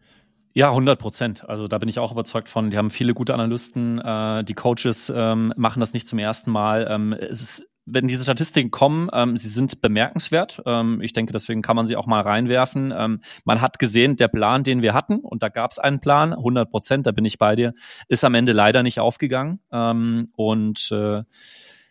Ja, 0.58 0.70
100 0.70 0.98
Prozent. 0.98 1.48
Also 1.48 1.68
da 1.68 1.78
bin 1.78 1.88
ich 1.88 2.00
auch 2.00 2.10
überzeugt 2.10 2.48
von. 2.48 2.70
Die 2.70 2.76
haben 2.76 2.90
viele 2.90 3.14
gute 3.14 3.32
Analysten. 3.32 4.00
Äh, 4.00 4.42
die 4.42 4.54
Coaches 4.54 5.08
ähm, 5.14 5.54
machen 5.56 5.78
das 5.78 5.92
nicht 5.92 6.08
zum 6.08 6.18
ersten 6.18 6.50
Mal. 6.50 6.88
Ähm, 6.90 7.12
es 7.12 7.40
ist, 7.40 7.70
wenn 7.86 8.08
diese 8.08 8.24
Statistiken 8.24 8.72
kommen, 8.72 9.08
ähm, 9.12 9.36
sie 9.36 9.50
sind 9.50 9.80
bemerkenswert. 9.80 10.60
Ähm, 10.66 11.00
ich 11.00 11.12
denke, 11.12 11.32
deswegen 11.32 11.62
kann 11.62 11.76
man 11.76 11.86
sie 11.86 11.94
auch 11.94 12.08
mal 12.08 12.22
reinwerfen. 12.22 12.92
Ähm, 12.92 13.20
man 13.44 13.60
hat 13.60 13.78
gesehen, 13.78 14.16
der 14.16 14.26
Plan, 14.26 14.64
den 14.64 14.82
wir 14.82 14.94
hatten, 14.94 15.20
und 15.20 15.44
da 15.44 15.48
gab 15.48 15.70
es 15.70 15.78
einen 15.78 16.00
Plan, 16.00 16.32
100 16.32 16.68
Prozent, 16.68 17.06
da 17.06 17.12
bin 17.12 17.24
ich 17.24 17.38
bei 17.38 17.54
dir, 17.54 17.72
ist 18.08 18.24
am 18.24 18.34
Ende 18.34 18.50
leider 18.50 18.82
nicht 18.82 18.98
aufgegangen. 18.98 19.60
Ähm, 19.70 20.32
und 20.34 20.90
äh, 20.90 21.22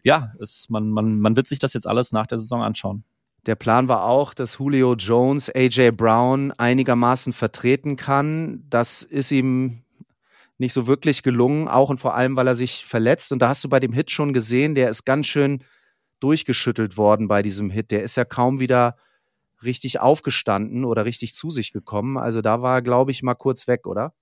ja, 0.03 0.33
es, 0.41 0.65
man, 0.67 0.89
man, 0.89 1.21
man 1.21 1.37
wird 1.37 1.47
sich 1.47 1.59
das 1.59 1.73
jetzt 1.73 1.87
alles 1.87 2.11
nach 2.11 2.27
der 2.27 2.37
Saison 2.37 2.63
anschauen. 2.63 3.05
Der 3.47 3.55
Plan 3.55 3.87
war 3.87 4.03
auch, 4.03 4.33
dass 4.33 4.57
Julio 4.59 4.93
Jones 4.95 5.49
AJ 5.49 5.91
Brown 5.91 6.51
einigermaßen 6.57 7.31
vertreten 7.31 7.95
kann. 7.95 8.65
Das 8.69 9.03
ist 9.03 9.31
ihm 9.31 9.83
nicht 10.57 10.73
so 10.73 10.85
wirklich 10.85 11.23
gelungen, 11.23 11.69
auch 11.69 11.89
und 11.89 11.99
vor 11.99 12.13
allem, 12.13 12.35
weil 12.35 12.47
er 12.47 12.55
sich 12.55 12.85
verletzt. 12.85 13.31
Und 13.31 13.41
da 13.41 13.47
hast 13.47 13.63
du 13.63 13.69
bei 13.69 13.79
dem 13.79 13.93
Hit 13.93 14.11
schon 14.11 14.33
gesehen, 14.33 14.75
der 14.75 14.89
ist 14.89 15.05
ganz 15.05 15.27
schön 15.27 15.63
durchgeschüttelt 16.19 16.97
worden 16.97 17.29
bei 17.29 17.41
diesem 17.41 17.69
Hit. 17.69 17.91
Der 17.91 18.03
ist 18.03 18.17
ja 18.17 18.25
kaum 18.25 18.59
wieder 18.59 18.97
richtig 19.63 20.01
aufgestanden 20.01 20.83
oder 20.83 21.05
richtig 21.05 21.33
zu 21.33 21.49
sich 21.49 21.71
gekommen. 21.71 22.17
Also 22.17 22.41
da 22.41 22.61
war 22.61 22.81
glaube 22.81 23.11
ich, 23.11 23.23
mal 23.23 23.35
kurz 23.35 23.65
weg, 23.67 23.87
oder? 23.87 24.13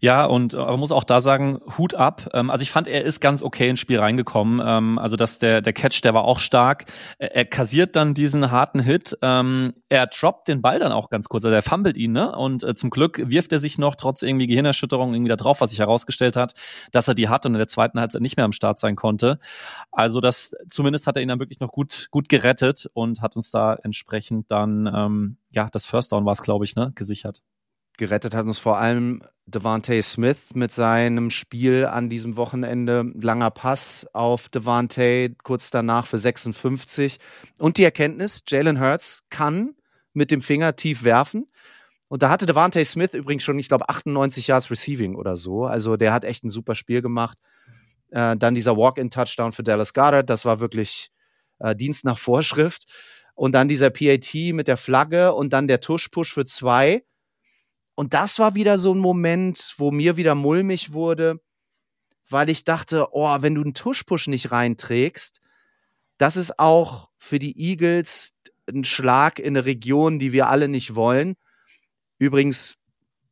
Ja, 0.00 0.24
und 0.24 0.54
äh, 0.54 0.58
man 0.58 0.78
muss 0.78 0.92
auch 0.92 1.04
da 1.04 1.20
sagen, 1.20 1.60
Hut 1.78 1.94
ab. 1.94 2.28
Ähm, 2.34 2.50
also 2.50 2.62
ich 2.62 2.70
fand, 2.70 2.88
er 2.88 3.04
ist 3.04 3.20
ganz 3.20 3.42
okay 3.42 3.68
ins 3.68 3.80
Spiel 3.80 3.98
reingekommen. 3.98 4.64
Ähm, 4.64 4.98
also 4.98 5.16
dass 5.16 5.38
der, 5.38 5.62
der 5.62 5.72
Catch, 5.72 6.02
der 6.02 6.14
war 6.14 6.24
auch 6.24 6.38
stark. 6.38 6.84
Er, 7.18 7.44
kassiert 7.44 7.96
dann 7.96 8.14
diesen 8.14 8.50
harten 8.50 8.80
Hit. 8.80 9.16
Ähm, 9.22 9.74
er 9.88 10.06
droppt 10.06 10.48
den 10.48 10.62
Ball 10.62 10.78
dann 10.78 10.92
auch 10.92 11.08
ganz 11.08 11.28
kurz. 11.28 11.44
Also 11.44 11.54
er 11.54 11.62
fummelt 11.62 11.96
ihn, 11.96 12.12
ne? 12.12 12.34
Und 12.36 12.62
äh, 12.62 12.74
zum 12.74 12.90
Glück 12.90 13.22
wirft 13.24 13.52
er 13.52 13.58
sich 13.58 13.78
noch 13.78 13.94
trotz 13.94 14.22
irgendwie 14.22 14.46
Gehirnerschütterung 14.46 15.14
irgendwie 15.14 15.30
da 15.30 15.36
drauf, 15.36 15.60
was 15.60 15.70
sich 15.70 15.78
herausgestellt 15.78 16.36
hat, 16.36 16.54
dass 16.92 17.08
er 17.08 17.14
die 17.14 17.28
hat 17.28 17.46
und 17.46 17.54
in 17.54 17.58
der 17.58 17.68
zweiten 17.68 17.98
Halbzeit 17.98 18.22
nicht 18.22 18.36
mehr 18.36 18.44
am 18.44 18.52
Start 18.52 18.78
sein 18.78 18.96
konnte. 18.96 19.38
Also 19.92 20.20
das, 20.20 20.54
zumindest 20.68 21.06
hat 21.06 21.16
er 21.16 21.22
ihn 21.22 21.28
dann 21.28 21.40
wirklich 21.40 21.60
noch 21.60 21.72
gut, 21.72 22.08
gut 22.10 22.28
gerettet 22.28 22.88
und 22.92 23.22
hat 23.22 23.36
uns 23.36 23.50
da 23.50 23.74
entsprechend 23.74 24.50
dann, 24.50 24.90
ähm, 24.94 25.38
ja, 25.50 25.68
das 25.70 25.86
First 25.86 26.12
Down 26.12 26.24
war 26.24 26.32
es, 26.32 26.42
glaube 26.42 26.64
ich, 26.64 26.76
ne, 26.76 26.92
gesichert 26.94 27.42
gerettet 27.96 28.34
hat 28.34 28.46
uns 28.46 28.58
vor 28.58 28.78
allem 28.78 29.22
Devante 29.48 30.02
Smith 30.02 30.54
mit 30.54 30.72
seinem 30.72 31.30
Spiel 31.30 31.86
an 31.86 32.10
diesem 32.10 32.36
Wochenende. 32.36 33.12
Langer 33.14 33.52
Pass 33.52 34.04
auf 34.12 34.48
Devante, 34.48 35.36
kurz 35.44 35.70
danach 35.70 36.06
für 36.06 36.18
56. 36.18 37.18
Und 37.58 37.78
die 37.78 37.84
Erkenntnis, 37.84 38.42
Jalen 38.48 38.80
Hurts 38.80 39.24
kann 39.30 39.76
mit 40.12 40.32
dem 40.32 40.42
Finger 40.42 40.74
tief 40.74 41.04
werfen. 41.04 41.46
Und 42.08 42.24
da 42.24 42.28
hatte 42.30 42.46
Devante 42.46 42.84
Smith 42.84 43.14
übrigens 43.14 43.44
schon, 43.44 43.58
ich 43.60 43.68
glaube, 43.68 43.88
98 43.88 44.48
Yards 44.48 44.70
Receiving 44.70 45.14
oder 45.14 45.36
so. 45.36 45.64
Also 45.64 45.96
der 45.96 46.12
hat 46.12 46.24
echt 46.24 46.42
ein 46.42 46.50
super 46.50 46.74
Spiel 46.74 47.00
gemacht. 47.00 47.38
Äh, 48.10 48.36
dann 48.36 48.56
dieser 48.56 48.76
Walk-in-Touchdown 48.76 49.52
für 49.52 49.62
Dallas 49.62 49.94
Goddard, 49.94 50.28
das 50.28 50.44
war 50.44 50.58
wirklich 50.58 51.10
äh, 51.60 51.76
Dienst 51.76 52.04
nach 52.04 52.18
Vorschrift. 52.18 52.86
Und 53.34 53.52
dann 53.52 53.68
dieser 53.68 53.90
PAT 53.90 54.34
mit 54.52 54.66
der 54.66 54.76
Flagge 54.76 55.34
und 55.34 55.52
dann 55.52 55.68
der 55.68 55.80
Tush-Push 55.80 56.32
für 56.32 56.46
zwei 56.46 57.04
und 57.96 58.12
das 58.12 58.38
war 58.38 58.54
wieder 58.54 58.78
so 58.78 58.94
ein 58.94 58.98
Moment, 58.98 59.74
wo 59.78 59.90
mir 59.90 60.16
wieder 60.18 60.34
mulmig 60.34 60.92
wurde, 60.92 61.40
weil 62.28 62.50
ich 62.50 62.62
dachte, 62.62 63.08
oh, 63.12 63.36
wenn 63.40 63.54
du 63.54 63.62
einen 63.62 63.74
Tuschpush 63.74 64.28
nicht 64.28 64.52
reinträgst, 64.52 65.40
das 66.18 66.36
ist 66.36 66.58
auch 66.58 67.08
für 67.16 67.38
die 67.38 67.58
Eagles 67.58 68.34
ein 68.68 68.84
Schlag 68.84 69.38
in 69.38 69.56
eine 69.56 69.64
Region, 69.64 70.18
die 70.18 70.32
wir 70.32 70.48
alle 70.48 70.68
nicht 70.68 70.94
wollen. 70.94 71.36
Übrigens, 72.18 72.76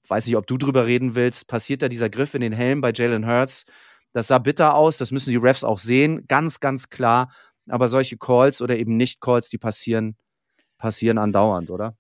weiß 0.09 0.27
nicht, 0.27 0.37
ob 0.37 0.47
du 0.47 0.57
drüber 0.57 0.87
reden 0.87 1.15
willst, 1.15 1.47
passiert 1.47 1.83
da 1.83 1.89
dieser 1.89 2.09
Griff 2.09 2.33
in 2.33 2.41
den 2.41 2.53
Helm 2.53 2.81
bei 2.81 2.93
Jalen 2.93 3.27
Hurts. 3.27 3.67
Das 4.13 4.29
sah 4.29 4.39
bitter 4.39 4.75
aus, 4.75 4.97
das 4.97 5.11
müssen 5.11 5.31
die 5.31 5.37
Refs 5.37 5.65
auch 5.65 5.79
sehen, 5.79 6.27
ganz, 6.27 6.61
ganz 6.61 6.89
klar. 6.89 7.35
Aber 7.69 7.89
solche 7.89 8.17
Calls 8.17 8.63
oder 8.63 8.79
eben 8.79 8.97
Nicht-Calls, 8.97 9.51
die 9.51 9.59
passieren, 9.59 10.17
passieren 10.79 11.19
andauernd, 11.19 11.71
oder? 11.71 11.97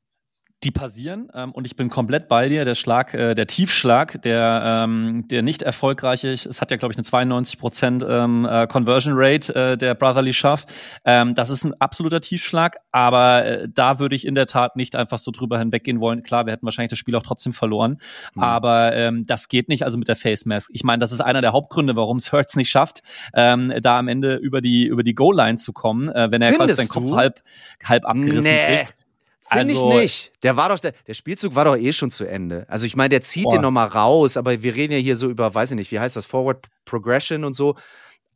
Die 0.64 0.70
passieren 0.70 1.29
ähm, 1.35 1.53
und 1.53 1.66
ich 1.66 1.77
bin 1.77 1.90
komplett 1.90 2.29
bei 2.29 2.48
dir. 2.48 2.64
Der 2.64 2.74
Schlag, 2.74 3.14
äh, 3.14 3.35
der 3.35 3.46
Tiefschlag, 3.46 4.22
der, 4.22 4.85
ähm, 4.85 5.27
der 5.29 5.42
nicht 5.42 5.62
erfolgreiche, 5.62 6.31
es 6.31 6.61
hat 6.61 6.70
ja 6.70 6.77
glaube 6.77 6.92
ich 6.92 6.98
eine 6.98 7.05
92 7.05 7.59
Prozent 7.59 8.05
ähm, 8.09 8.46
äh, 8.50 8.66
Conversion 8.66 9.14
Rate 9.16 9.55
äh, 9.55 9.77
der 9.77 9.94
Brotherly 9.94 10.33
Schaff. 10.33 10.66
Ähm, 11.05 11.35
das 11.35 11.50
ist 11.50 11.64
ein 11.64 11.74
absoluter 11.81 12.20
Tiefschlag, 12.20 12.79
aber 12.92 13.44
äh, 13.44 13.68
da 13.72 13.98
würde 13.98 14.16
ich 14.16 14.27
in 14.27 14.35
der 14.35 14.46
Tat 14.46 14.77
nicht 14.77 14.96
einfach 14.96 15.18
so 15.18 15.31
drüber 15.31 15.59
hinweggehen 15.59 16.00
wollen. 16.00 16.22
Klar, 16.22 16.46
wir 16.46 16.53
hätten 16.53 16.64
wahrscheinlich 16.64 16.90
das 16.90 16.98
Spiel 16.98 17.14
auch 17.16 17.22
trotzdem 17.22 17.53
verloren, 17.53 17.98
mhm. 18.35 18.42
aber 18.42 18.94
ähm, 18.94 19.24
das 19.27 19.48
geht 19.48 19.68
nicht. 19.68 19.85
Also 19.85 19.98
mit 19.98 20.09
der 20.09 20.16
Face 20.16 20.46
Mask. 20.46 20.70
Ich 20.72 20.85
meine, 20.85 21.00
das 21.00 21.12
ist 21.12 21.20
einer 21.20 21.42
der 21.42 21.53
Hauptgründe, 21.53 21.94
warum 21.96 22.16
es 22.16 22.33
Hurts 22.33 22.57
nicht 22.57 22.70
schafft, 22.70 23.03
ähm, 23.35 23.72
da 23.83 23.98
am 23.98 24.09
Ende 24.09 24.37
über 24.37 24.61
die 24.61 24.87
über 24.87 25.03
die 25.03 25.14
Goal 25.14 25.37
Line 25.37 25.57
zu 25.57 25.72
kommen, 25.72 26.09
äh, 26.09 26.31
wenn 26.31 26.40
er 26.40 26.53
Findest 26.53 26.59
quasi 26.59 26.74
seinen 26.74 26.88
Kopf 26.88 27.14
halb 27.14 27.42
halb 27.85 28.07
abgerissen 28.07 28.50
nee. 28.50 28.77
kriegt. 28.79 29.03
Finde 29.46 29.74
also, 29.74 29.90
ich 29.90 29.96
nicht. 29.96 30.33
Der 30.42 30.57
war 30.57 30.70
doch, 30.70 30.78
der, 30.78 30.92
der, 31.07 31.14
Spielzug 31.14 31.54
war 31.54 31.66
doch 31.66 31.76
eh 31.76 31.92
schon 31.92 32.11
zu 32.11 32.24
Ende. 32.24 32.64
Also 32.68 32.87
ich 32.87 32.96
meine, 32.96 33.11
der 33.11 33.20
zieht 33.20 33.44
boah. 33.44 33.52
den 33.52 33.62
nochmal 33.62 33.88
raus, 33.88 34.37
aber 34.37 34.62
wir 34.62 34.74
reden 34.74 34.92
ja 34.94 34.98
hier 34.98 35.16
so 35.16 35.28
über, 35.28 35.54
weiß 35.54 35.72
ich 35.72 35.76
nicht, 35.76 35.92
wie 35.92 36.00
heißt 36.00 36.16
das, 36.16 36.24
Forward 36.24 36.66
Progression 36.85 37.44
und 37.44 37.54
so. 37.54 37.76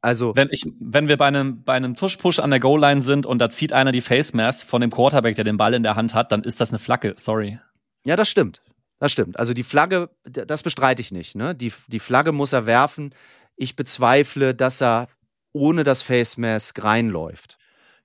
Also. 0.00 0.36
Wenn 0.36 0.48
ich, 0.50 0.66
wenn 0.78 1.08
wir 1.08 1.16
bei 1.16 1.26
einem, 1.26 1.64
bei 1.64 1.72
einem 1.72 1.96
Tush-Push 1.96 2.40
an 2.40 2.50
der 2.50 2.60
Goal-Line 2.60 3.00
sind 3.00 3.24
und 3.24 3.38
da 3.38 3.48
zieht 3.48 3.72
einer 3.72 3.90
die 3.90 4.02
Face 4.02 4.34
Mask 4.34 4.66
von 4.66 4.80
dem 4.80 4.90
Quarterback, 4.90 5.34
der 5.34 5.44
den 5.44 5.56
Ball 5.56 5.74
in 5.74 5.82
der 5.82 5.96
Hand 5.96 6.14
hat, 6.14 6.30
dann 6.30 6.44
ist 6.44 6.60
das 6.60 6.70
eine 6.70 6.78
Flagge. 6.78 7.14
Sorry. 7.16 7.58
Ja, 8.04 8.14
das 8.14 8.28
stimmt. 8.28 8.62
Das 8.98 9.12
stimmt. 9.12 9.38
Also 9.38 9.54
die 9.54 9.62
Flagge, 9.62 10.10
das 10.24 10.62
bestreite 10.62 11.00
ich 11.00 11.12
nicht. 11.12 11.36
Ne? 11.36 11.54
Die, 11.54 11.72
die 11.86 12.00
Flagge 12.00 12.32
muss 12.32 12.52
er 12.52 12.66
werfen. 12.66 13.14
Ich 13.56 13.76
bezweifle, 13.76 14.54
dass 14.54 14.80
er 14.82 15.08
ohne 15.52 15.84
das 15.84 16.02
Face 16.02 16.36
Mask 16.36 16.82
reinläuft. 16.82 17.57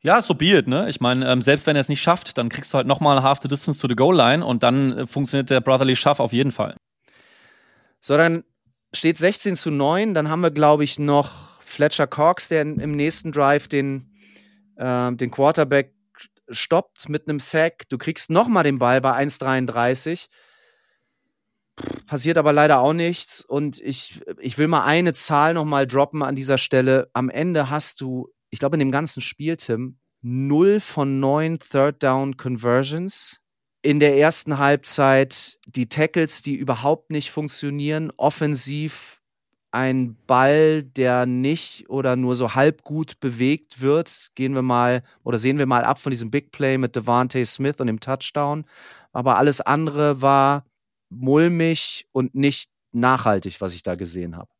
Ja, 0.06 0.22
so 0.22 0.34
be 0.34 0.58
it, 0.58 0.68
ne? 0.68 0.90
Ich 0.90 1.00
meine, 1.00 1.32
ähm, 1.32 1.42
selbst 1.42 1.66
wenn 1.66 1.78
er 1.78 1.80
es 1.80 1.88
nicht 1.88 2.02
schafft, 2.02 2.38
dann 2.38 2.50
kriegst 2.50 2.74
du 2.74 2.78
halt 2.78 2.88
nochmal 2.88 3.24
half 3.24 3.40
the 3.42 3.48
distance 3.48 3.80
to 3.80 3.88
the 3.88 3.96
goal 3.96 4.16
line 4.16 4.46
und 4.46 4.62
dann 4.62 4.98
äh, 4.98 5.08
funktioniert 5.08 5.50
der 5.50 5.62
Brotherly 5.62 5.96
Schaff 5.96 6.20
auf 6.20 6.34
jeden 6.34 6.52
Fall. 6.52 6.76
So, 8.02 8.18
dann 8.18 8.44
steht 8.94 9.18
16 9.18 9.56
zu 9.56 9.72
9. 9.72 10.14
Dann 10.14 10.30
haben 10.30 10.42
wir, 10.42 10.52
glaube 10.52 10.84
ich, 10.84 11.00
noch 11.00 11.62
Fletcher 11.62 12.06
Cox, 12.06 12.50
der 12.50 12.64
im 12.64 12.98
nächsten 12.98 13.32
Drive 13.32 13.70
den, 13.70 14.12
äh, 14.76 15.14
den 15.14 15.32
Quarterback 15.32 15.94
stoppt 16.50 17.08
mit 17.08 17.30
einem 17.30 17.40
Sack. 17.40 17.88
Du 17.88 17.98
kriegst 17.98 18.30
nochmal 18.30 18.66
den 18.66 18.80
Ball 18.80 19.00
bei 19.00 19.14
1,33. 19.14 20.26
Passiert 22.08 22.38
aber 22.38 22.52
leider 22.52 22.80
auch 22.80 22.92
nichts. 22.92 23.40
Und 23.40 23.80
ich, 23.80 24.20
ich 24.40 24.58
will 24.58 24.68
mal 24.68 24.84
eine 24.84 25.14
Zahl 25.14 25.54
nochmal 25.54 25.88
droppen 25.88 26.24
an 26.24 26.36
dieser 26.36 26.58
Stelle. 26.58 27.10
Am 27.14 27.30
Ende 27.30 27.70
hast 27.70 28.02
du 28.02 28.33
ich 28.54 28.60
glaube, 28.60 28.76
in 28.76 28.82
dem 28.82 28.92
ganzen 28.92 29.20
Spiel, 29.20 29.58
Tim, 29.58 29.98
0 30.22 30.80
von 30.80 31.20
9 31.20 31.58
Third 31.58 32.04
Down 32.04 32.38
Conversions. 32.38 33.42
In 33.82 34.00
der 34.00 34.16
ersten 34.16 34.60
Halbzeit 34.60 35.58
die 35.66 35.90
Tackles, 35.90 36.44
die 36.44 36.54
überhaupt 36.54 37.10
nicht 37.10 37.32
funktionieren. 37.32 38.14
Offensiv 38.16 39.22
ein 39.72 40.16
Ball, 40.28 40.84
der 40.84 41.26
nicht 41.26 41.90
oder 41.90 42.16
nur 42.16 42.36
so 42.36 42.54
halb 42.54 42.84
gut 42.84 43.20
bewegt 43.20 43.82
wird. 43.82 44.30
Gehen 44.36 44.54
wir 44.54 44.62
mal 44.62 45.02
oder 45.24 45.40
sehen 45.40 45.58
wir 45.58 45.66
mal 45.66 45.84
ab 45.84 46.00
von 46.00 46.12
diesem 46.12 46.30
Big 46.30 46.52
Play 46.52 46.78
mit 46.78 46.96
Devante 46.96 47.44
Smith 47.48 47.78
und 47.80 47.88
dem 47.88 48.00
Touchdown. 48.00 48.66
Aber 49.14 49.38
alles 49.40 49.62
andere 49.62 50.22
war 50.22 50.64
mulmig 51.10 52.06
und 52.12 52.36
nicht 52.36 52.70
nachhaltig, 52.92 53.62
was 53.62 53.74
ich 53.74 53.82
da 53.82 53.96
gesehen 53.96 54.38
habe. 54.38 54.53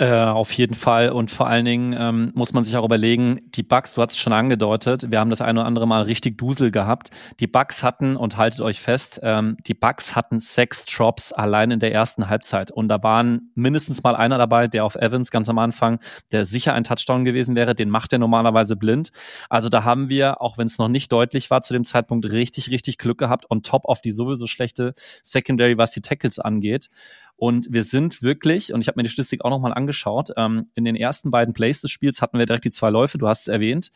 Äh, 0.00 0.12
auf 0.12 0.52
jeden 0.52 0.76
Fall. 0.76 1.10
Und 1.10 1.28
vor 1.28 1.48
allen 1.48 1.64
Dingen 1.64 1.92
ähm, 1.98 2.30
muss 2.32 2.52
man 2.52 2.62
sich 2.62 2.76
auch 2.76 2.84
überlegen, 2.84 3.40
die 3.56 3.64
Bugs, 3.64 3.94
du 3.94 4.02
hast 4.02 4.12
es 4.12 4.18
schon 4.18 4.32
angedeutet, 4.32 5.10
wir 5.10 5.18
haben 5.18 5.28
das 5.28 5.40
ein 5.40 5.58
oder 5.58 5.66
andere 5.66 5.88
Mal 5.88 6.02
richtig 6.02 6.38
Dusel 6.38 6.70
gehabt. 6.70 7.10
Die 7.40 7.48
Bugs 7.48 7.82
hatten, 7.82 8.16
und 8.16 8.36
haltet 8.36 8.60
euch 8.60 8.78
fest, 8.78 9.18
ähm, 9.24 9.56
die 9.66 9.74
Bugs 9.74 10.14
hatten 10.14 10.38
sechs 10.38 10.86
Drops 10.86 11.32
allein 11.32 11.72
in 11.72 11.80
der 11.80 11.92
ersten 11.92 12.28
Halbzeit. 12.28 12.70
Und 12.70 12.86
da 12.86 13.02
waren 13.02 13.50
mindestens 13.56 14.04
mal 14.04 14.14
einer 14.14 14.38
dabei, 14.38 14.68
der 14.68 14.84
auf 14.84 14.94
Evans 14.94 15.32
ganz 15.32 15.48
am 15.48 15.58
Anfang, 15.58 15.98
der 16.30 16.44
sicher 16.44 16.74
ein 16.74 16.84
Touchdown 16.84 17.24
gewesen 17.24 17.56
wäre, 17.56 17.74
den 17.74 17.90
macht 17.90 18.12
er 18.12 18.20
normalerweise 18.20 18.76
blind. 18.76 19.10
Also 19.50 19.68
da 19.68 19.82
haben 19.82 20.08
wir, 20.08 20.40
auch 20.40 20.58
wenn 20.58 20.68
es 20.68 20.78
noch 20.78 20.88
nicht 20.88 21.10
deutlich 21.10 21.50
war 21.50 21.60
zu 21.62 21.72
dem 21.72 21.82
Zeitpunkt, 21.82 22.30
richtig, 22.30 22.70
richtig 22.70 22.98
Glück 22.98 23.18
gehabt, 23.18 23.50
on 23.50 23.64
top 23.64 23.84
auf 23.84 24.00
die 24.00 24.12
sowieso 24.12 24.46
schlechte 24.46 24.94
Secondary, 25.24 25.76
was 25.76 25.90
die 25.90 26.02
Tackles 26.02 26.38
angeht. 26.38 26.88
Und 27.38 27.68
wir 27.70 27.84
sind 27.84 28.20
wirklich, 28.20 28.72
und 28.74 28.80
ich 28.80 28.88
habe 28.88 28.98
mir 28.98 29.04
die 29.04 29.10
Statistik 29.10 29.44
auch 29.44 29.50
nochmal 29.50 29.72
angeschaut, 29.72 30.30
ähm, 30.36 30.70
in 30.74 30.84
den 30.84 30.96
ersten 30.96 31.30
beiden 31.30 31.54
Plays 31.54 31.80
des 31.80 31.92
Spiels 31.92 32.20
hatten 32.20 32.36
wir 32.36 32.46
direkt 32.46 32.64
die 32.64 32.70
zwei 32.70 32.90
Läufe, 32.90 33.16
du 33.16 33.28
hast 33.28 33.42
es 33.42 33.48
erwähnt. 33.48 33.92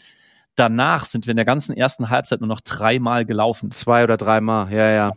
Danach 0.54 1.06
sind 1.06 1.26
wir 1.26 1.32
in 1.32 1.36
der 1.36 1.44
ganzen 1.44 1.76
ersten 1.76 2.08
Halbzeit 2.08 2.40
nur 2.40 2.46
noch 2.46 2.60
dreimal 2.60 3.24
gelaufen. 3.24 3.72
Zwei 3.72 4.04
oder 4.04 4.16
dreimal, 4.16 4.72
ja, 4.72 4.90
ja. 4.92 5.12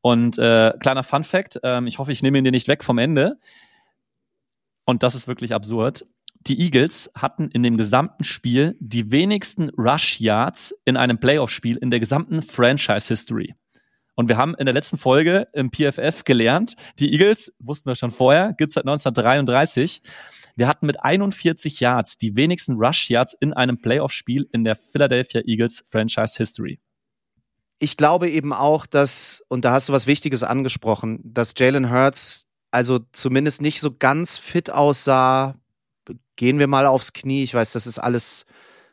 Und 0.00 0.38
äh, 0.38 0.72
kleiner 0.80 1.02
Fun 1.02 1.24
Fact, 1.24 1.60
ähm, 1.62 1.86
ich 1.86 1.98
hoffe, 1.98 2.10
ich 2.10 2.22
nehme 2.22 2.38
ihn 2.38 2.44
dir 2.44 2.52
nicht 2.52 2.68
weg 2.68 2.82
vom 2.82 2.96
Ende. 2.96 3.38
Und 4.86 5.02
das 5.02 5.14
ist 5.14 5.28
wirklich 5.28 5.52
absurd. 5.52 6.06
Die 6.46 6.58
Eagles 6.58 7.10
hatten 7.14 7.50
in 7.50 7.62
dem 7.62 7.76
gesamten 7.76 8.24
Spiel 8.24 8.76
die 8.80 9.10
wenigsten 9.10 9.68
Rush 9.76 10.20
Yards 10.20 10.74
in 10.86 10.96
einem 10.96 11.20
Playoff-Spiel 11.20 11.76
in 11.76 11.90
der 11.90 12.00
gesamten 12.00 12.42
Franchise-History. 12.42 13.54
Und 14.18 14.28
wir 14.28 14.36
haben 14.36 14.56
in 14.56 14.66
der 14.66 14.74
letzten 14.74 14.98
Folge 14.98 15.46
im 15.52 15.70
PFF 15.70 16.24
gelernt, 16.24 16.74
die 16.98 17.12
Eagles, 17.12 17.52
wussten 17.60 17.88
wir 17.88 17.94
schon 17.94 18.10
vorher, 18.10 18.52
gibt's 18.52 18.74
seit 18.74 18.82
1933. 18.82 20.02
Wir 20.56 20.66
hatten 20.66 20.86
mit 20.86 21.00
41 21.00 21.78
Yards 21.78 22.18
die 22.18 22.34
wenigsten 22.34 22.72
Rush 22.72 23.10
Yards 23.10 23.36
in 23.38 23.52
einem 23.52 23.80
Playoff-Spiel 23.80 24.48
in 24.50 24.64
der 24.64 24.74
Philadelphia 24.74 25.42
Eagles 25.46 25.84
Franchise 25.86 26.36
History. 26.36 26.80
Ich 27.78 27.96
glaube 27.96 28.28
eben 28.28 28.52
auch, 28.52 28.86
dass, 28.86 29.44
und 29.46 29.64
da 29.64 29.70
hast 29.70 29.88
du 29.88 29.92
was 29.92 30.08
Wichtiges 30.08 30.42
angesprochen, 30.42 31.20
dass 31.22 31.54
Jalen 31.56 31.88
Hurts 31.88 32.48
also 32.72 32.98
zumindest 33.12 33.62
nicht 33.62 33.80
so 33.80 33.94
ganz 33.96 34.36
fit 34.36 34.68
aussah. 34.68 35.54
Gehen 36.34 36.58
wir 36.58 36.66
mal 36.66 36.86
aufs 36.86 37.12
Knie. 37.12 37.44
Ich 37.44 37.54
weiß, 37.54 37.70
das 37.70 37.86
ist 37.86 38.00
alles 38.00 38.46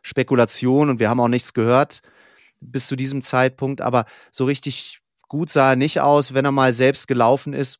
Spekulation 0.03 0.91
und 0.91 0.99
wir 0.99 1.09
haben 1.09 1.19
auch 1.19 1.29
nichts 1.29 1.55
gehört 1.55 2.03
bis 2.61 2.85
zu 2.85 2.95
diesem 2.95 3.21
Zeitpunkt, 3.21 3.81
aber 3.81 4.05
so 4.31 4.45
richtig 4.45 5.01
gut 5.27 5.49
sah 5.49 5.71
er 5.71 5.75
nicht 5.75 6.01
aus, 6.01 6.33
wenn 6.33 6.45
er 6.45 6.51
mal 6.51 6.73
selbst 6.73 7.07
gelaufen 7.07 7.53
ist. 7.53 7.79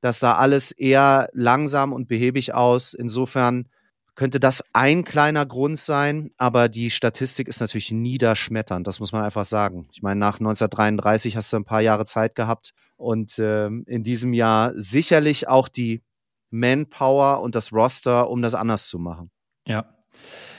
Das 0.00 0.20
sah 0.20 0.36
alles 0.36 0.72
eher 0.72 1.28
langsam 1.32 1.92
und 1.92 2.08
behäbig 2.08 2.54
aus. 2.54 2.94
Insofern 2.94 3.68
könnte 4.14 4.40
das 4.40 4.64
ein 4.72 5.04
kleiner 5.04 5.44
Grund 5.46 5.78
sein, 5.78 6.30
aber 6.38 6.68
die 6.68 6.90
Statistik 6.90 7.48
ist 7.48 7.60
natürlich 7.60 7.92
niederschmetternd, 7.92 8.86
das 8.86 8.98
muss 8.98 9.12
man 9.12 9.22
einfach 9.22 9.44
sagen. 9.44 9.88
Ich 9.92 10.02
meine, 10.02 10.18
nach 10.18 10.40
1933 10.40 11.36
hast 11.36 11.52
du 11.52 11.58
ein 11.58 11.64
paar 11.64 11.82
Jahre 11.82 12.06
Zeit 12.06 12.34
gehabt 12.34 12.72
und 12.96 13.38
äh, 13.38 13.66
in 13.66 14.02
diesem 14.02 14.32
Jahr 14.32 14.72
sicherlich 14.74 15.48
auch 15.48 15.68
die 15.68 16.02
Manpower 16.50 17.42
und 17.42 17.54
das 17.54 17.72
Roster, 17.72 18.30
um 18.30 18.40
das 18.40 18.54
anders 18.54 18.88
zu 18.88 18.98
machen. 18.98 19.30
Ja. 19.66 19.84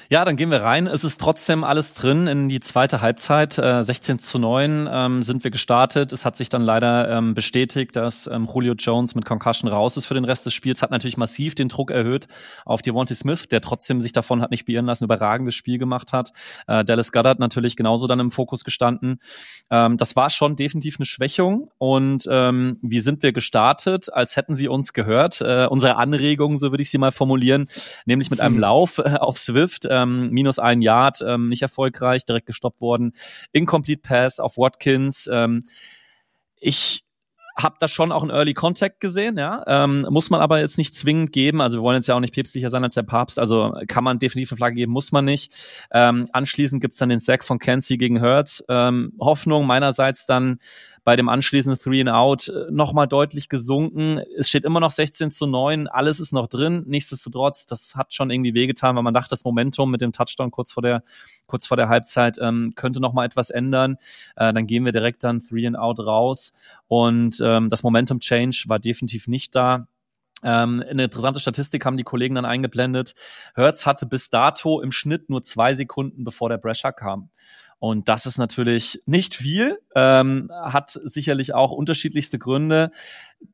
Ja, 0.09 0.25
dann 0.25 0.35
gehen 0.35 0.51
wir 0.51 0.61
rein. 0.61 0.87
Es 0.87 1.03
ist 1.03 1.19
trotzdem 1.19 1.63
alles 1.63 1.93
drin 1.93 2.27
in 2.27 2.49
die 2.49 2.59
zweite 2.59 3.01
Halbzeit. 3.01 3.57
Äh, 3.57 3.83
16 3.83 4.19
zu 4.19 4.39
9 4.39 4.87
ähm, 4.91 5.23
sind 5.23 5.43
wir 5.43 5.51
gestartet. 5.51 6.13
Es 6.13 6.25
hat 6.25 6.35
sich 6.37 6.49
dann 6.49 6.61
leider 6.61 7.09
ähm, 7.09 7.33
bestätigt, 7.33 7.95
dass 7.95 8.27
ähm, 8.27 8.47
Julio 8.53 8.73
Jones 8.73 9.15
mit 9.15 9.25
Concussion 9.25 9.69
raus 9.69 9.97
ist 9.97 10.05
für 10.05 10.13
den 10.13 10.25
Rest 10.25 10.45
des 10.45 10.53
Spiels. 10.53 10.81
Hat 10.81 10.91
natürlich 10.91 11.17
massiv 11.17 11.55
den 11.55 11.69
Druck 11.69 11.91
erhöht 11.91 12.27
auf 12.65 12.81
Devontae 12.81 13.15
Smith, 13.15 13.47
der 13.47 13.61
trotzdem 13.61 14.01
sich 14.01 14.11
davon 14.11 14.41
hat 14.41 14.51
nicht 14.51 14.65
beirren 14.65 14.85
lassen, 14.85 15.03
überragendes 15.03 15.55
Spiel 15.55 15.77
gemacht 15.77 16.13
hat. 16.13 16.31
Äh, 16.67 16.83
Dallas 16.83 17.11
Goddard 17.11 17.39
natürlich 17.39 17.75
genauso 17.75 18.07
dann 18.07 18.19
im 18.19 18.31
Fokus 18.31 18.63
gestanden. 18.63 19.19
Das 19.69 20.15
war 20.15 20.29
schon 20.29 20.55
definitiv 20.55 20.97
eine 20.97 21.05
Schwächung. 21.05 21.69
Und 21.77 22.25
wie 22.25 22.99
sind 23.01 23.21
wir 23.21 23.33
gestartet? 23.33 24.13
Als 24.13 24.35
hätten 24.35 24.55
sie 24.55 24.67
uns 24.67 24.93
gehört. 24.93 25.41
Äh, 25.41 25.67
unsere 25.69 25.97
Anregung, 25.97 26.57
so 26.57 26.71
würde 26.71 26.81
ich 26.81 26.89
sie 26.89 26.97
mal 26.97 27.11
formulieren, 27.11 27.67
nämlich 28.05 28.29
mit 28.29 28.39
einem. 28.39 28.57
Lauf 28.67 28.97
äh, 28.97 29.17
auf 29.19 29.37
Swift 29.37 29.85
ähm, 30.03 30.29
minus 30.29 30.59
ein 30.59 30.81
Yard, 30.81 31.23
ähm, 31.25 31.49
nicht 31.49 31.61
erfolgreich, 31.61 32.25
direkt 32.25 32.45
gestoppt 32.45 32.81
worden. 32.81 33.13
Incomplete 33.51 34.01
Pass 34.01 34.39
auf 34.39 34.57
Watkins. 34.57 35.29
Ähm, 35.31 35.65
ich 36.59 37.03
habe 37.57 37.75
da 37.79 37.87
schon 37.87 38.11
auch 38.11 38.21
einen 38.21 38.29
Early 38.29 38.53
Contact 38.53 38.99
gesehen, 38.99 39.37
ja. 39.37 39.63
Ähm, 39.65 40.05
muss 40.11 40.29
man 40.29 40.41
aber 40.41 40.59
jetzt 40.59 40.77
nicht 40.77 40.93
zwingend 40.93 41.31
geben. 41.31 41.59
Also 41.59 41.79
wir 41.79 41.81
wollen 41.81 41.95
jetzt 41.95 42.07
ja 42.07 42.15
auch 42.15 42.19
nicht 42.19 42.33
päpstlicher 42.33 42.69
sein 42.69 42.83
als 42.83 42.93
der 42.93 43.03
Papst. 43.03 43.39
Also 43.39 43.73
kann 43.87 44.03
man 44.03 44.19
definitiv 44.19 44.51
eine 44.51 44.57
Flagge 44.57 44.75
geben, 44.75 44.91
muss 44.91 45.11
man 45.11 45.25
nicht. 45.25 45.51
Ähm, 45.91 46.27
anschließend 46.31 46.81
gibt's 46.81 46.97
dann 46.97 47.09
den 47.09 47.19
Sack 47.19 47.43
von 47.43 47.57
Kenzie 47.57 47.97
gegen 47.97 48.19
Hertz. 48.19 48.63
Ähm, 48.69 49.13
Hoffnung 49.19 49.65
meinerseits 49.65 50.27
dann 50.27 50.59
bei 51.07 51.15
dem 51.15 51.29
anschließenden 51.29 51.81
Three 51.81 52.01
and 52.01 52.09
Out 52.09 52.49
äh, 52.49 52.69
nochmal 52.69 53.07
deutlich 53.07 53.47
gesunken. 53.47 54.19
Es 54.37 54.49
steht 54.49 54.65
immer 54.65 54.81
noch 54.81 54.91
16 54.91 55.31
zu 55.31 55.47
9, 55.47 55.87
alles 55.87 56.19
ist 56.19 56.33
noch 56.33 56.47
drin. 56.47 56.83
Nichtsdestotrotz, 56.85 57.65
das 57.65 57.95
hat 57.95 58.13
schon 58.13 58.29
irgendwie 58.29 58.53
wehgetan, 58.53 58.97
weil 58.97 59.03
man 59.03 59.13
dachte, 59.13 59.29
das 59.29 59.45
Momentum 59.45 59.89
mit 59.89 60.01
dem 60.01 60.11
Touchdown 60.11 60.51
kurz 60.51 60.73
vor 60.73 60.83
der, 60.83 61.05
kurz 61.45 61.65
vor 61.65 61.77
der 61.77 61.87
Halbzeit 61.87 62.37
ähm, 62.41 62.73
könnte 62.75 62.99
nochmal 62.99 63.25
etwas 63.25 63.51
ändern. 63.51 63.95
Äh, 64.35 64.51
dann 64.51 64.67
gehen 64.67 64.83
wir 64.83 64.91
direkt 64.91 65.23
dann 65.23 65.39
Three 65.39 65.65
and 65.65 65.77
Out 65.77 66.01
raus 66.01 66.51
und 66.87 67.39
ähm, 67.41 67.69
das 67.69 67.83
Momentum 67.83 68.19
Change 68.19 68.65
war 68.67 68.77
definitiv 68.77 69.29
nicht 69.29 69.55
da. 69.55 69.87
Ähm, 70.43 70.83
eine 70.89 71.05
interessante 71.05 71.39
Statistik 71.39 71.85
haben 71.85 71.95
die 71.95 72.03
Kollegen 72.03 72.35
dann 72.35 72.43
eingeblendet. 72.43 73.15
Hertz 73.55 73.85
hatte 73.85 74.07
bis 74.07 74.29
dato 74.29 74.81
im 74.81 74.91
Schnitt 74.91 75.29
nur 75.29 75.41
zwei 75.41 75.71
Sekunden, 75.71 76.25
bevor 76.25 76.49
der 76.49 76.57
Brescher 76.57 76.91
kam. 76.91 77.29
Und 77.79 78.09
das 78.09 78.25
ist 78.25 78.37
natürlich 78.37 79.01
nicht 79.05 79.35
viel, 79.35 79.79
ähm, 79.95 80.49
hat 80.51 80.99
sicherlich 81.03 81.53
auch 81.53 81.71
unterschiedlichste 81.71 82.39
Gründe. 82.39 82.91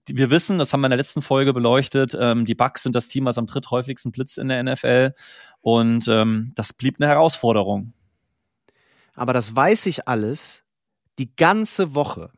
Wir 0.07 0.29
wissen, 0.29 0.57
das 0.57 0.71
haben 0.71 0.79
wir 0.81 0.87
in 0.87 0.91
der 0.91 0.97
letzten 0.97 1.21
Folge 1.21 1.51
beleuchtet, 1.53 2.15
ähm, 2.17 2.45
die 2.45 2.55
Bucks 2.55 2.83
sind 2.83 2.95
das 2.95 3.09
Team, 3.09 3.25
was 3.25 3.37
am 3.37 3.47
dritthäufigsten 3.47 4.11
blitzt 4.11 4.37
in 4.37 4.47
der 4.47 4.63
NFL. 4.63 5.13
Und 5.59 6.07
ähm, 6.07 6.53
das 6.55 6.71
blieb 6.71 6.95
eine 6.99 7.09
Herausforderung. 7.09 7.93
Aber 9.15 9.33
das 9.33 9.55
weiß 9.55 9.85
ich 9.87 10.07
alles 10.07 10.63
die 11.19 11.35
ganze 11.35 11.93
Woche 11.93 12.31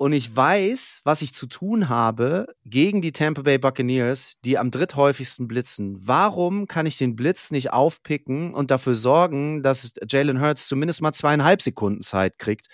und 0.00 0.14
ich 0.14 0.34
weiß, 0.34 1.02
was 1.04 1.20
ich 1.20 1.34
zu 1.34 1.46
tun 1.46 1.90
habe 1.90 2.46
gegen 2.64 3.02
die 3.02 3.12
Tampa 3.12 3.42
Bay 3.42 3.58
Buccaneers, 3.58 4.38
die 4.46 4.56
am 4.56 4.70
dritthäufigsten 4.70 5.46
blitzen. 5.46 5.98
Warum 6.00 6.66
kann 6.66 6.86
ich 6.86 6.96
den 6.96 7.16
Blitz 7.16 7.50
nicht 7.50 7.74
aufpicken 7.74 8.54
und 8.54 8.70
dafür 8.70 8.94
sorgen, 8.94 9.62
dass 9.62 9.92
Jalen 10.08 10.40
Hurts 10.40 10.68
zumindest 10.68 11.02
mal 11.02 11.12
zweieinhalb 11.12 11.60
Sekunden 11.60 12.00
Zeit 12.00 12.38
kriegt 12.38 12.68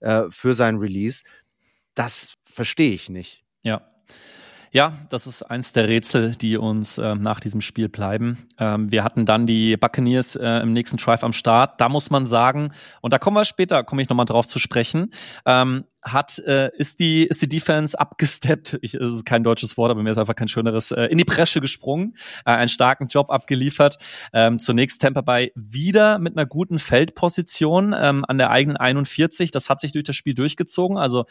äh, 0.00 0.22
für 0.30 0.54
sein 0.54 0.76
Release? 0.76 1.22
Das 1.94 2.32
verstehe 2.46 2.92
ich 2.92 3.10
nicht. 3.10 3.44
Ja. 3.60 3.82
Ja, 4.72 5.00
das 5.10 5.26
ist 5.26 5.42
eins 5.42 5.72
der 5.74 5.86
Rätsel, 5.86 6.34
die 6.36 6.56
uns 6.56 6.96
äh, 6.96 7.14
nach 7.14 7.40
diesem 7.40 7.60
Spiel 7.60 7.90
bleiben. 7.90 8.46
Ähm, 8.56 8.90
wir 8.90 9.02
hatten 9.02 9.26
dann 9.26 9.46
die 9.46 9.76
Buccaneers 9.76 10.36
äh, 10.36 10.60
im 10.60 10.72
nächsten 10.72 10.96
Drive 10.96 11.24
am 11.24 11.32
Start. 11.32 11.80
Da 11.80 11.90
muss 11.90 12.08
man 12.08 12.24
sagen, 12.24 12.72
und 13.00 13.12
da 13.12 13.18
kommen 13.18 13.36
wir 13.36 13.44
später, 13.44 13.82
komme 13.82 14.00
ich 14.00 14.08
nochmal 14.08 14.26
drauf 14.26 14.46
zu 14.46 14.60
sprechen, 14.60 15.12
ähm, 15.44 15.84
hat, 16.02 16.38
äh, 16.40 16.70
ist 16.76 17.00
die, 17.00 17.24
ist 17.24 17.42
die 17.42 17.48
Defense 17.48 17.98
abgesteppt, 17.98 18.78
ich, 18.82 18.94
es 18.94 19.12
ist 19.12 19.24
kein 19.24 19.44
deutsches 19.44 19.76
Wort, 19.76 19.90
aber 19.90 20.02
mir 20.02 20.10
ist 20.10 20.18
einfach 20.18 20.34
kein 20.34 20.48
schöneres, 20.48 20.90
äh, 20.92 21.04
in 21.04 21.18
die 21.18 21.24
Bresche 21.24 21.60
gesprungen, 21.60 22.16
äh, 22.44 22.52
einen 22.52 22.68
starken 22.68 23.08
Job 23.08 23.30
abgeliefert. 23.30 23.98
Ähm, 24.32 24.58
zunächst 24.58 25.02
Tampa 25.02 25.20
Bay 25.20 25.52
wieder 25.54 26.18
mit 26.18 26.36
einer 26.36 26.46
guten 26.46 26.78
Feldposition 26.78 27.94
ähm, 27.98 28.24
an 28.26 28.38
der 28.38 28.50
eigenen 28.50 28.76
41. 28.76 29.50
Das 29.50 29.68
hat 29.68 29.80
sich 29.80 29.92
durch 29.92 30.04
das 30.04 30.16
Spiel 30.16 30.34
durchgezogen. 30.34 30.96
Also 30.96 31.26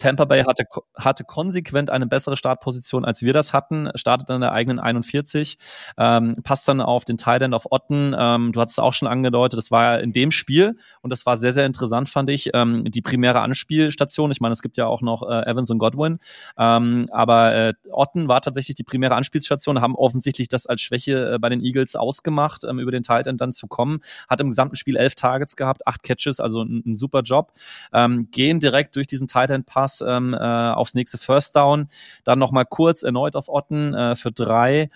Tampa 0.00 0.24
Bay 0.24 0.44
hatte, 0.44 0.64
hatte 0.96 1.24
konsequent 1.24 1.90
eine 1.90 2.06
bessere 2.06 2.36
Startposition, 2.36 3.04
als 3.04 3.22
wir 3.22 3.32
das 3.32 3.52
hatten, 3.52 3.90
startet 3.94 4.30
an 4.30 4.40
der 4.40 4.52
eigenen 4.52 4.80
41, 4.80 5.58
ähm, 5.98 6.36
passt 6.42 6.66
dann 6.66 6.80
auf 6.80 7.04
den 7.04 7.18
Thailand 7.18 7.54
auf 7.54 7.70
Otten. 7.70 8.14
Ähm, 8.18 8.52
du 8.52 8.60
hast 8.60 8.72
es 8.72 8.78
auch 8.78 8.92
schon 8.92 9.06
angedeutet, 9.06 9.58
das 9.58 9.70
war 9.70 10.00
in 10.00 10.12
dem 10.12 10.30
Spiel 10.30 10.76
und 11.02 11.10
das 11.10 11.26
war 11.26 11.36
sehr, 11.36 11.52
sehr 11.52 11.66
interessant, 11.66 12.08
fand 12.08 12.30
ich, 12.30 12.50
ähm, 12.54 12.84
die 12.84 13.02
primäre 13.02 13.40
Anspielstation. 13.40 14.30
Ich 14.30 14.40
meine, 14.40 14.52
es 14.52 14.62
gibt 14.62 14.76
ja 14.76 14.86
auch 14.86 15.02
noch 15.02 15.22
äh, 15.22 15.42
Evans 15.46 15.70
und 15.70 15.78
Godwin, 15.78 16.18
ähm, 16.58 17.06
aber 17.10 17.54
äh, 17.54 17.74
Otten 17.92 18.26
war 18.26 18.40
tatsächlich 18.40 18.74
die 18.74 18.84
primäre 18.84 19.14
Anspielstation, 19.14 19.80
haben 19.80 19.94
offensichtlich 19.94 20.48
das 20.48 20.66
als 20.66 20.80
Schwäche 20.80 21.34
äh, 21.34 21.38
bei 21.38 21.50
den 21.50 21.62
Eagles 21.62 21.94
ausgemacht, 21.94 22.64
ähm, 22.64 22.78
über 22.78 22.90
den 22.90 23.02
Thailand 23.02 23.40
dann 23.40 23.52
zu 23.52 23.66
kommen. 23.66 24.00
Hat 24.28 24.40
im 24.40 24.48
gesamten 24.48 24.76
Spiel 24.76 24.96
elf 24.96 25.14
Targets 25.14 25.56
gehabt, 25.56 25.86
acht 25.86 26.02
Catches, 26.02 26.40
also 26.40 26.62
ein, 26.62 26.82
ein 26.86 26.96
super 26.96 27.20
Job. 27.20 27.52
Ähm, 27.92 28.28
gehen 28.30 28.60
direkt 28.60 28.96
durch 28.96 29.06
diesen 29.06 29.28
Titan 29.28 29.64
Pass 29.64 29.89
Pass 29.90 30.04
ähm, 30.06 30.34
äh, 30.34 30.38
aufs 30.38 30.94
nächste 30.94 31.18
First 31.18 31.56
Down. 31.56 31.88
Dann 32.24 32.38
nochmal 32.38 32.64
kurz 32.64 33.02
erneut 33.02 33.36
auf 33.36 33.48
Otten 33.48 33.94
äh, 33.94 34.14
für 34.14 34.30
drei. 34.30 34.90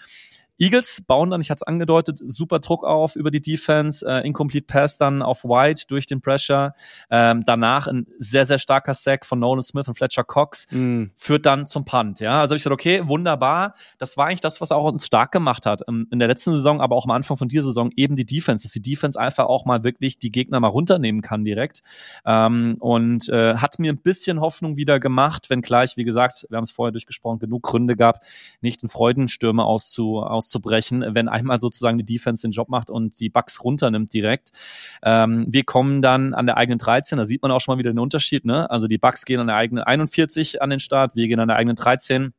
Eagles 0.59 1.03
bauen 1.07 1.31
dann, 1.31 1.41
ich 1.41 1.51
hatte 1.51 1.59
es 1.59 1.63
angedeutet, 1.63 2.21
super 2.25 2.61
Druck 2.61 2.85
auf 2.85 3.17
über 3.17 3.31
die 3.31 3.41
Defense, 3.41 4.07
äh, 4.07 4.27
Incomplete 4.27 4.67
Pass 4.67 4.97
dann 4.97 5.21
auf 5.23 5.45
White 5.45 5.85
durch 5.89 6.07
den 6.07 6.21
Pressure. 6.21 6.75
Ähm, 7.11 7.43
danach 7.45 7.89
ein 7.89 8.07
sehr, 8.19 8.45
sehr 8.45 8.59
starker 8.59 8.95
Sack 8.95 9.27
von 9.27 9.41
Nolan 9.41 9.63
Smith 9.63 9.89
und 9.89 9.97
Fletcher 9.97 10.23
Cox 10.23 10.67
mm. 10.71 11.07
führt 11.17 11.47
dann 11.47 11.67
zum 11.67 11.85
Punt. 11.85 12.21
Ja, 12.21 12.41
also 12.41 12.55
ich 12.55 12.61
gesagt, 12.61 12.73
okay, 12.73 13.03
wunderbar. 13.05 13.75
Das 13.99 14.17
war 14.17 14.27
eigentlich 14.27 14.41
das, 14.41 14.61
was 14.61 14.71
auch 14.71 14.85
uns 14.85 15.05
stark 15.05 15.33
gemacht 15.33 15.67
hat. 15.67 15.83
Ähm, 15.89 16.07
in 16.11 16.21
der 16.21 16.29
letzten 16.29 16.53
Saison, 16.53 16.81
aber 16.81 16.95
auch 16.95 17.05
am 17.05 17.11
Anfang 17.11 17.37
von 17.37 17.49
dieser 17.49 17.65
Saison 17.65 17.91
eben 17.97 18.15
die 18.15 18.27
Defense, 18.27 18.65
dass 18.65 18.73
die 18.73 18.83
Defense 18.83 19.19
einfach 19.19 19.47
auch 19.47 19.65
mal 19.65 19.83
wirklich 19.83 20.19
die 20.19 20.31
Gegner 20.31 20.61
mal 20.61 20.69
runternehmen 20.69 21.21
kann 21.21 21.45
direkt. 21.45 21.83
Ähm, 22.25 22.77
und 22.79 23.29
äh, 23.29 23.57
hat 23.57 23.81
mir 23.81 23.93
ein 23.93 23.99
bisschen 23.99 24.41
Hoffnung 24.41 24.77
wieder 24.77 25.01
gemacht, 25.01 25.51
wenn 25.51 25.63
gleich, 25.63 25.97
wie 25.97 26.05
gesagt, 26.05 26.47
wir 26.49 26.57
haben 26.57 26.65
es 26.65 26.71
vorher 26.71 26.93
durchgesprochen, 26.93 27.41
genug 27.41 27.65
Gründe 27.65 27.97
gab, 27.97 28.21
nicht 28.61 28.83
in 28.85 28.89
Freudenstürme 28.89 29.65
auszu, 29.65 30.21
aus 30.23 30.44
auszubrechen, 30.45 31.05
wenn 31.09 31.29
einmal 31.29 31.61
sozusagen 31.61 31.99
die 31.99 32.05
Defense 32.05 32.47
den 32.47 32.53
Job 32.53 32.69
macht 32.69 32.91
und 32.91 33.21
die 33.21 33.31
Bugs 33.31 33.63
runternimmt 33.65 34.13
direkt. 34.13 34.53
Ähm, 35.03 35.47
wir 35.49 35.65
kommen 35.65 36.03
dann 36.03 36.35
an 36.35 36.47
der 36.47 36.57
eigenen 36.57 36.79
13, 36.79 37.19
da 37.19 37.25
sieht 37.25 37.43
man 37.43 37.51
auch 37.51 37.61
schon 37.61 37.75
mal 37.75 37.79
wieder 37.79 37.93
den 37.93 37.99
Unterschied. 37.99 38.45
Ne? 38.45 38.71
Also 38.71 38.87
die 38.87 38.99
Bugs 38.99 39.25
gehen 39.25 39.41
an 39.41 39.47
der 39.47 39.57
eigenen 39.57 39.85
41 39.85 40.63
an 40.63 40.71
den 40.71 40.81
Start, 40.81 41.17
wir 41.17 41.29
gehen 41.29 41.41
an 41.41 41.49
der 41.49 41.57
eigenen 41.57 41.77
13. 41.77 42.33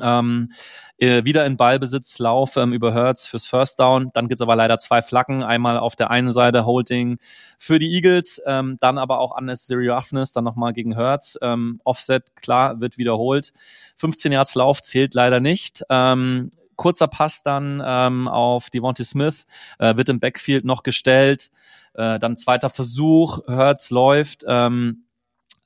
Ähm, 0.00 0.52
äh, 0.98 1.24
wieder 1.24 1.46
in 1.46 1.56
Ballbesitz, 1.56 2.18
Lauf 2.18 2.56
ähm, 2.56 2.72
über 2.72 2.92
Hertz 2.92 3.26
fürs 3.26 3.46
First 3.46 3.80
Down. 3.80 4.10
Dann 4.12 4.28
gibt's 4.28 4.42
aber 4.42 4.54
leider 4.54 4.78
zwei 4.78 5.02
Flaggen. 5.02 5.42
Einmal 5.42 5.78
auf 5.78 5.96
der 5.96 6.10
einen 6.10 6.30
Seite 6.30 6.64
Holding 6.64 7.18
für 7.58 7.78
die 7.78 7.92
Eagles, 7.92 8.40
ähm, 8.46 8.76
dann 8.80 8.98
aber 8.98 9.18
auch 9.18 9.36
Unnecessary 9.36 9.88
Roughness, 9.88 10.32
dann 10.32 10.44
nochmal 10.44 10.72
gegen 10.72 10.94
Hertz. 10.94 11.38
Ähm, 11.42 11.80
Offset, 11.84 12.36
klar, 12.36 12.80
wird 12.80 12.98
wiederholt. 12.98 13.52
15 13.96 14.30
Yards 14.30 14.54
Lauf 14.54 14.80
zählt 14.80 15.14
leider 15.14 15.40
nicht. 15.40 15.82
Ähm, 15.90 16.50
kurzer 16.80 17.08
Pass 17.08 17.42
dann 17.42 17.82
ähm, 17.84 18.26
auf 18.26 18.70
Devontae 18.70 19.04
Smith, 19.04 19.46
äh, 19.78 19.98
wird 19.98 20.08
im 20.08 20.18
Backfield 20.18 20.64
noch 20.64 20.82
gestellt. 20.82 21.50
Äh, 21.92 22.18
dann 22.18 22.38
zweiter 22.38 22.70
Versuch, 22.70 23.40
Hertz 23.46 23.90
läuft 23.90 24.44
ähm, 24.48 25.04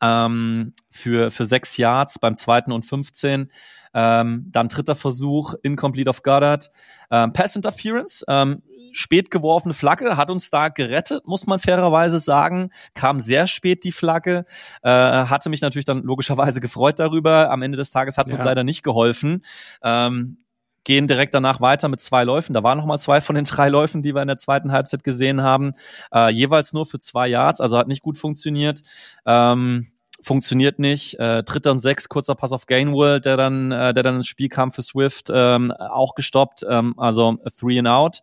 ähm, 0.03 0.73
für, 0.91 1.31
für 1.31 1.45
sechs 1.45 1.77
Yards 1.77 2.19
beim 2.19 2.35
zweiten 2.35 2.73
und 2.73 2.85
15. 2.85 3.49
Ähm, 3.95 4.49
dann 4.51 4.67
dritter 4.67 4.97
Versuch, 4.97 5.55
incomplete 5.63 6.11
of 6.11 6.25
Goddard. 6.25 6.73
Ähm, 7.13 7.33
Pass 7.33 7.55
Interference, 7.55 8.25
ähm, 8.27 8.65
spät 8.91 9.31
geworfene 9.31 9.73
Flagge 9.73 10.17
hat 10.17 10.31
uns 10.31 10.51
da 10.51 10.69
gerettet, 10.69 11.29
muss 11.29 11.47
man 11.47 11.61
fairerweise 11.61 12.19
sagen. 12.19 12.71
Kam 12.95 13.21
sehr 13.21 13.47
spät 13.47 13.85
die 13.85 13.93
Flagge, 13.93 14.47
äh, 14.83 14.91
hatte 14.91 15.49
mich 15.49 15.61
natürlich 15.61 15.85
dann 15.85 16.03
logischerweise 16.03 16.59
gefreut 16.61 16.99
darüber. 16.99 17.51
Am 17.53 17.63
Ende 17.63 17.77
des 17.77 17.93
Tages 17.93 18.19
hat 18.19 18.27
es 18.27 18.33
ja. 18.33 18.39
uns 18.39 18.45
leider 18.45 18.65
nicht 18.65 18.83
geholfen. 18.83 19.45
Ähm, 19.85 20.39
gehen 20.85 21.09
direkt 21.09 21.35
danach 21.35 21.61
weiter 21.61 21.89
mit 21.89 22.01
zwei 22.01 22.25
Läufen. 22.25 22.55
Da 22.55 22.63
waren 22.63 22.79
noch 22.79 22.87
mal 22.87 22.99
zwei 22.99 23.21
von 23.21 23.35
den 23.35 23.45
drei 23.45 23.69
Läufen, 23.69 24.03
die 24.03 24.15
wir 24.15 24.23
in 24.23 24.29
der 24.29 24.37
zweiten 24.37 24.73
Halbzeit 24.73 25.05
gesehen 25.05 25.43
haben, 25.43 25.73
äh, 26.13 26.31
jeweils 26.31 26.73
nur 26.73 26.87
für 26.87 26.99
zwei 26.99 27.27
Yards, 27.27 27.61
also 27.61 27.79
hat 27.79 27.89
nicht 27.89 28.03
gut 28.03 28.19
funktioniert. 28.19 28.83
Ähm, 29.27 29.89
funktioniert 30.25 30.79
nicht. 30.79 31.19
Äh, 31.19 31.43
dritter 31.43 31.71
und 31.71 31.79
sechs, 31.79 32.09
kurzer 32.09 32.35
Pass 32.35 32.53
auf 32.53 32.67
Gainwell, 32.67 33.21
der 33.21 33.37
dann, 33.37 33.71
äh, 33.71 33.95
der 33.95 34.03
dann 34.03 34.17
ins 34.17 34.27
Spiel 34.27 34.49
kam 34.49 34.73
für 34.73 34.83
Swift, 34.83 35.31
ähm, 35.33 35.71
auch 35.73 36.15
gestoppt. 36.15 36.65
Ähm, 36.69 36.95
also 36.97 37.39
three 37.59 37.79
and 37.79 37.89
out. 37.89 38.21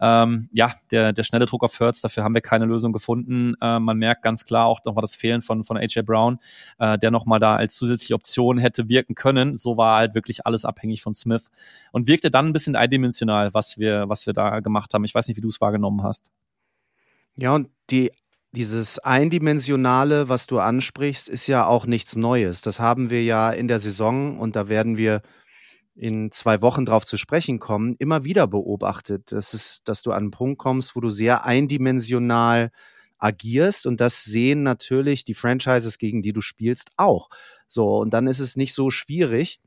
Ähm, 0.00 0.48
ja, 0.52 0.74
der, 0.90 1.12
der 1.12 1.22
schnelle 1.22 1.46
Druck 1.46 1.62
auf 1.62 1.78
Hertz, 1.78 2.00
dafür 2.00 2.24
haben 2.24 2.34
wir 2.34 2.40
keine 2.40 2.64
Lösung 2.64 2.92
gefunden. 2.92 3.54
Äh, 3.60 3.78
man 3.78 3.98
merkt 3.98 4.22
ganz 4.22 4.44
klar 4.44 4.66
auch 4.66 4.80
nochmal 4.84 5.02
das 5.02 5.14
Fehlen 5.14 5.42
von, 5.42 5.62
von 5.64 5.76
AJ 5.76 6.02
Brown, 6.02 6.38
äh, 6.78 6.98
der 6.98 7.10
nochmal 7.10 7.38
da 7.38 7.56
als 7.56 7.76
zusätzliche 7.76 8.14
Option 8.14 8.58
hätte 8.58 8.88
wirken 8.88 9.14
können. 9.14 9.56
So 9.56 9.76
war 9.76 9.98
halt 9.98 10.14
wirklich 10.14 10.46
alles 10.46 10.64
abhängig 10.64 11.02
von 11.02 11.14
Smith 11.14 11.50
und 11.92 12.08
wirkte 12.08 12.30
dann 12.30 12.46
ein 12.46 12.52
bisschen 12.52 12.74
eindimensional, 12.74 13.54
was 13.54 13.78
wir, 13.78 14.08
was 14.08 14.26
wir 14.26 14.32
da 14.32 14.60
gemacht 14.60 14.94
haben. 14.94 15.04
Ich 15.04 15.14
weiß 15.14 15.28
nicht, 15.28 15.36
wie 15.36 15.42
du 15.42 15.48
es 15.48 15.60
wahrgenommen 15.60 16.02
hast. 16.02 16.32
Ja, 17.36 17.54
und 17.54 17.68
die 17.90 18.12
dieses 18.52 18.98
Eindimensionale, 18.98 20.28
was 20.28 20.46
du 20.46 20.58
ansprichst, 20.58 21.28
ist 21.28 21.46
ja 21.46 21.66
auch 21.66 21.86
nichts 21.86 22.16
Neues. 22.16 22.60
Das 22.60 22.78
haben 22.78 23.08
wir 23.08 23.24
ja 23.24 23.50
in 23.50 23.66
der 23.66 23.78
Saison 23.78 24.38
und 24.38 24.56
da 24.56 24.68
werden 24.68 24.96
wir 24.98 25.22
in 25.94 26.30
zwei 26.32 26.62
Wochen 26.62 26.84
drauf 26.84 27.04
zu 27.04 27.16
sprechen 27.16 27.58
kommen, 27.58 27.96
immer 27.98 28.24
wieder 28.24 28.46
beobachtet. 28.46 29.32
Das 29.32 29.54
ist, 29.54 29.88
dass 29.88 30.02
du 30.02 30.10
an 30.12 30.24
einen 30.24 30.30
Punkt 30.30 30.58
kommst, 30.58 30.94
wo 30.96 31.00
du 31.00 31.10
sehr 31.10 31.44
eindimensional 31.44 32.70
agierst 33.18 33.86
und 33.86 34.00
das 34.00 34.24
sehen 34.24 34.62
natürlich 34.62 35.24
die 35.24 35.34
Franchises, 35.34 35.98
gegen 35.98 36.22
die 36.22 36.32
du 36.32 36.40
spielst, 36.40 36.90
auch. 36.96 37.28
So, 37.68 37.98
und 37.98 38.12
dann 38.12 38.26
ist 38.26 38.40
es 38.40 38.56
nicht 38.56 38.74
so 38.74 38.90
schwierig, 38.90 39.60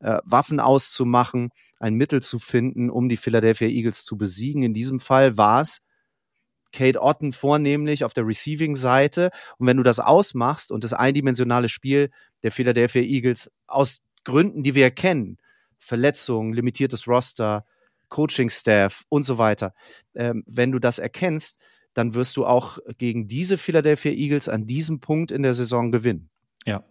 äh, 0.00 0.18
Waffen 0.24 0.60
auszumachen, 0.60 1.50
ein 1.78 1.94
Mittel 1.94 2.22
zu 2.22 2.38
finden, 2.38 2.90
um 2.90 3.08
die 3.08 3.16
Philadelphia 3.16 3.68
Eagles 3.68 4.04
zu 4.04 4.16
besiegen. 4.16 4.62
In 4.62 4.74
diesem 4.74 5.00
Fall 5.00 5.36
war 5.36 5.62
es 5.62 5.80
Kate 6.72 7.00
Otten 7.02 7.32
vornehmlich 7.32 8.04
auf 8.04 8.14
der 8.14 8.26
Receiving-Seite. 8.26 9.30
Und 9.58 9.66
wenn 9.66 9.76
du 9.76 9.82
das 9.82 9.98
ausmachst 9.98 10.70
und 10.70 10.84
das 10.84 10.92
eindimensionale 10.92 11.68
Spiel 11.68 12.10
der 12.42 12.52
Philadelphia 12.52 13.02
Eagles 13.02 13.50
aus 13.66 14.00
Gründen, 14.24 14.62
die 14.62 14.74
wir 14.74 14.90
kennen, 14.90 15.38
Verletzungen, 15.78 16.52
limitiertes 16.52 17.06
Roster, 17.06 17.64
Coaching-Staff 18.08 19.04
und 19.08 19.24
so 19.24 19.38
weiter, 19.38 19.74
ähm, 20.14 20.44
wenn 20.46 20.72
du 20.72 20.78
das 20.78 20.98
erkennst, 20.98 21.58
dann 21.94 22.14
wirst 22.14 22.36
du 22.36 22.46
auch 22.46 22.78
gegen 22.98 23.26
diese 23.26 23.58
Philadelphia 23.58 24.12
Eagles 24.12 24.48
an 24.48 24.66
diesem 24.66 25.00
Punkt 25.00 25.30
in 25.30 25.42
der 25.42 25.54
Saison 25.54 25.90
gewinnen. 25.90 26.30
Ja. 26.64 26.84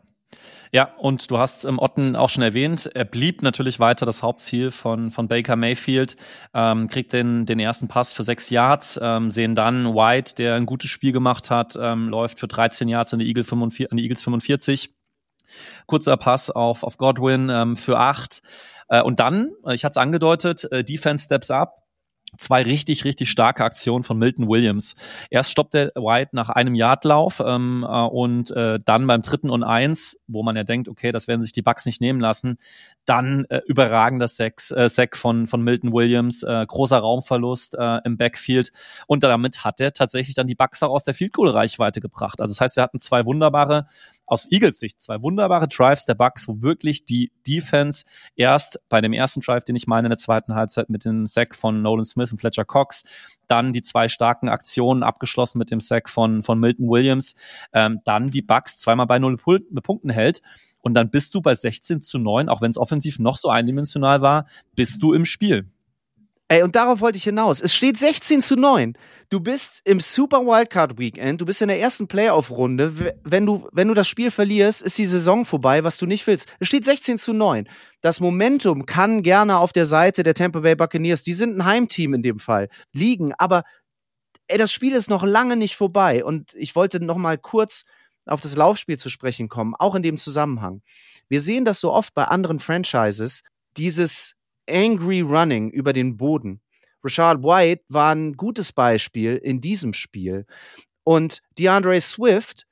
Ja, 0.71 0.93
und 0.97 1.31
du 1.31 1.39
hast 1.39 1.65
ähm, 1.65 1.79
Otten 1.79 2.15
auch 2.15 2.29
schon 2.29 2.43
erwähnt. 2.43 2.89
Er 2.93 3.05
blieb 3.05 3.41
natürlich 3.41 3.79
weiter 3.79 4.05
das 4.05 4.21
Hauptziel 4.21 4.69
von, 4.69 5.09
von 5.09 5.27
Baker 5.27 5.55
Mayfield, 5.55 6.15
ähm, 6.53 6.87
kriegt 6.87 7.11
den, 7.11 7.47
den 7.47 7.59
ersten 7.59 7.87
Pass 7.87 8.13
für 8.13 8.23
sechs 8.23 8.51
Yards, 8.51 8.99
ähm, 9.01 9.31
sehen 9.31 9.55
dann 9.55 9.95
White, 9.95 10.35
der 10.35 10.55
ein 10.55 10.67
gutes 10.67 10.91
Spiel 10.91 11.11
gemacht 11.11 11.49
hat, 11.49 11.75
ähm, 11.81 12.09
läuft 12.09 12.39
für 12.39 12.47
13 12.47 12.87
Yards 12.87 13.13
an 13.13 13.19
die, 13.19 13.27
Eagle 13.27 13.43
45, 13.43 13.91
an 13.91 13.97
die 13.97 14.03
Eagles 14.03 14.21
45. 14.21 14.93
Kurzer 15.87 16.17
Pass 16.17 16.51
auf, 16.51 16.83
auf 16.83 16.97
Godwin 16.97 17.49
ähm, 17.49 17.75
für 17.75 17.97
acht. 17.97 18.43
Äh, 18.89 19.01
und 19.01 19.19
dann, 19.19 19.49
äh, 19.65 19.73
ich 19.73 19.83
hatte 19.83 19.93
es 19.93 19.97
angedeutet, 19.97 20.71
äh, 20.71 20.83
Defense 20.83 21.25
steps 21.25 21.49
up 21.49 21.78
zwei 22.37 22.63
richtig, 22.63 23.05
richtig 23.05 23.29
starke 23.29 23.63
Aktionen 23.63 24.03
von 24.03 24.17
Milton 24.17 24.47
Williams. 24.47 24.95
Erst 25.29 25.51
stoppt 25.51 25.73
der 25.73 25.91
White 25.95 26.31
nach 26.33 26.49
einem 26.49 26.75
Yardlauf 26.75 27.41
ähm, 27.45 27.85
äh, 27.87 28.05
und 28.05 28.51
äh, 28.51 28.79
dann 28.83 29.07
beim 29.07 29.21
dritten 29.21 29.49
und 29.49 29.63
eins, 29.63 30.21
wo 30.27 30.43
man 30.43 30.55
ja 30.55 30.63
denkt, 30.63 30.87
okay, 30.87 31.11
das 31.11 31.27
werden 31.27 31.41
sich 31.41 31.51
die 31.51 31.61
Bucks 31.61 31.85
nicht 31.85 32.01
nehmen 32.01 32.19
lassen, 32.19 32.57
dann 33.05 33.45
äh, 33.49 33.61
überragender 33.65 34.27
Sack, 34.27 34.61
äh, 34.71 34.87
Sack 34.87 35.17
von, 35.17 35.47
von 35.47 35.61
Milton 35.61 35.93
Williams, 35.93 36.43
äh, 36.43 36.65
großer 36.65 36.99
Raumverlust 36.99 37.75
äh, 37.75 37.99
im 38.05 38.17
Backfield 38.17 38.71
und 39.07 39.23
damit 39.23 39.63
hat 39.63 39.81
er 39.81 39.93
tatsächlich 39.93 40.35
dann 40.35 40.47
die 40.47 40.55
Bucks 40.55 40.83
auch 40.83 40.91
aus 40.91 41.05
der 41.05 41.13
Field 41.13 41.33
Goal 41.33 41.49
Reichweite 41.49 42.01
gebracht. 42.01 42.41
Also 42.41 42.53
das 42.53 42.61
heißt, 42.61 42.75
wir 42.75 42.83
hatten 42.83 42.99
zwei 42.99 43.25
wunderbare 43.25 43.87
aus 44.29 44.51
Eagles 44.51 44.79
Sicht 44.79 45.01
zwei 45.01 45.21
wunderbare 45.21 45.67
Drives 45.67 46.05
der 46.05 46.15
Bucks, 46.15 46.47
wo 46.47 46.61
wirklich 46.61 47.05
die 47.05 47.31
Defense 47.47 48.05
erst 48.35 48.79
bei 48.89 49.01
dem 49.01 49.13
ersten 49.13 49.41
Drive, 49.41 49.63
den 49.63 49.75
ich 49.75 49.87
meine 49.87 50.07
in 50.07 50.11
der 50.11 50.17
zweiten 50.17 50.55
Halbzeit 50.55 50.89
mit 50.89 51.05
dem 51.05 51.27
Sack 51.27 51.55
von 51.55 51.81
Nolan 51.81 52.05
Smith 52.05 52.31
und 52.31 52.37
Fletcher 52.37 52.65
Cox, 52.65 53.03
dann 53.47 53.73
die 53.73 53.81
zwei 53.81 54.07
starken 54.07 54.49
Aktionen 54.49 55.03
abgeschlossen 55.03 55.57
mit 55.57 55.71
dem 55.71 55.79
Sack 55.79 56.09
von, 56.09 56.43
von 56.43 56.59
Milton 56.59 56.87
Williams, 56.87 57.35
ähm, 57.73 57.99
dann 58.05 58.29
die 58.29 58.41
Bucks 58.41 58.77
zweimal 58.77 59.07
bei 59.07 59.19
null 59.19 59.37
Punkten 59.37 60.09
hält. 60.09 60.41
Und 60.81 60.93
dann 60.93 61.09
bist 61.09 61.35
du 61.35 61.41
bei 61.41 61.53
16 61.53 61.99
zu 61.99 62.19
9, 62.19 62.47
auch 62.47 62.61
wenn 62.61 62.71
es 62.71 62.77
offensiv 62.77 63.19
noch 63.19 63.35
so 63.35 63.49
eindimensional 63.49 64.21
war, 64.21 64.45
bist 64.75 65.03
du 65.03 65.13
im 65.13 65.25
Spiel. 65.25 65.67
Ey, 66.51 66.63
und 66.63 66.75
darauf 66.75 66.99
wollte 66.99 67.19
ich 67.19 67.25
hinaus. 67.25 67.61
Es 67.61 67.75
steht 67.75 67.95
16 67.99 68.41
zu 68.41 68.55
9. 68.55 68.97
Du 69.29 69.39
bist 69.39 69.81
im 69.85 69.99
Super 69.99 70.39
Wildcard 70.39 70.97
Weekend, 70.97 71.39
du 71.39 71.45
bist 71.45 71.61
in 71.61 71.67
der 71.67 71.79
ersten 71.79 72.07
Playoff-Runde. 72.07 73.13
Wenn 73.23 73.45
du, 73.45 73.69
wenn 73.71 73.87
du 73.87 73.93
das 73.93 74.07
Spiel 74.07 74.31
verlierst, 74.31 74.81
ist 74.81 74.97
die 74.97 75.05
Saison 75.05 75.45
vorbei, 75.45 75.83
was 75.83 75.97
du 75.97 76.07
nicht 76.07 76.25
willst. 76.25 76.51
Es 76.59 76.67
steht 76.67 76.85
16 76.85 77.19
zu 77.19 77.33
9. 77.33 77.69
Das 78.01 78.19
Momentum 78.19 78.87
kann 78.87 79.21
gerne 79.21 79.59
auf 79.59 79.73
der 79.73 79.85
Seite 79.85 80.23
der 80.23 80.33
Tampa 80.33 80.61
Bay 80.61 80.75
Buccaneers, 80.75 81.21
die 81.21 81.33
sind 81.33 81.55
ein 81.55 81.65
Heimteam 81.65 82.15
in 82.15 82.23
dem 82.23 82.39
Fall, 82.39 82.69
liegen. 82.93 83.35
Aber 83.37 83.63
ey, 84.47 84.57
das 84.57 84.71
Spiel 84.71 84.93
ist 84.93 85.11
noch 85.11 85.23
lange 85.23 85.55
nicht 85.55 85.75
vorbei. 85.75 86.25
Und 86.25 86.55
ich 86.55 86.75
wollte 86.75 86.99
noch 86.99 87.17
mal 87.17 87.37
kurz 87.37 87.85
auf 88.25 88.41
das 88.41 88.55
Laufspiel 88.55 88.97
zu 88.97 89.09
sprechen 89.09 89.49
kommen, 89.49 89.75
auch 89.75 89.93
in 89.93 90.01
dem 90.01 90.17
Zusammenhang. 90.17 90.81
Wir 91.27 91.41
sehen 91.41 91.63
das 91.63 91.79
so 91.79 91.93
oft 91.93 92.15
bei 92.15 92.23
anderen 92.23 92.59
Franchises, 92.59 93.43
dieses 93.77 94.35
Angry 94.69 95.21
Running 95.21 95.69
über 95.69 95.93
den 95.93 96.17
Boden. 96.17 96.61
Rashad 97.03 97.43
White 97.43 97.83
war 97.87 98.13
ein 98.13 98.33
gutes 98.33 98.73
Beispiel 98.73 99.35
in 99.37 99.61
diesem 99.61 99.93
Spiel. 99.93 100.45
Und 101.03 101.41
DeAndre 101.57 101.99
Swift 102.01 102.65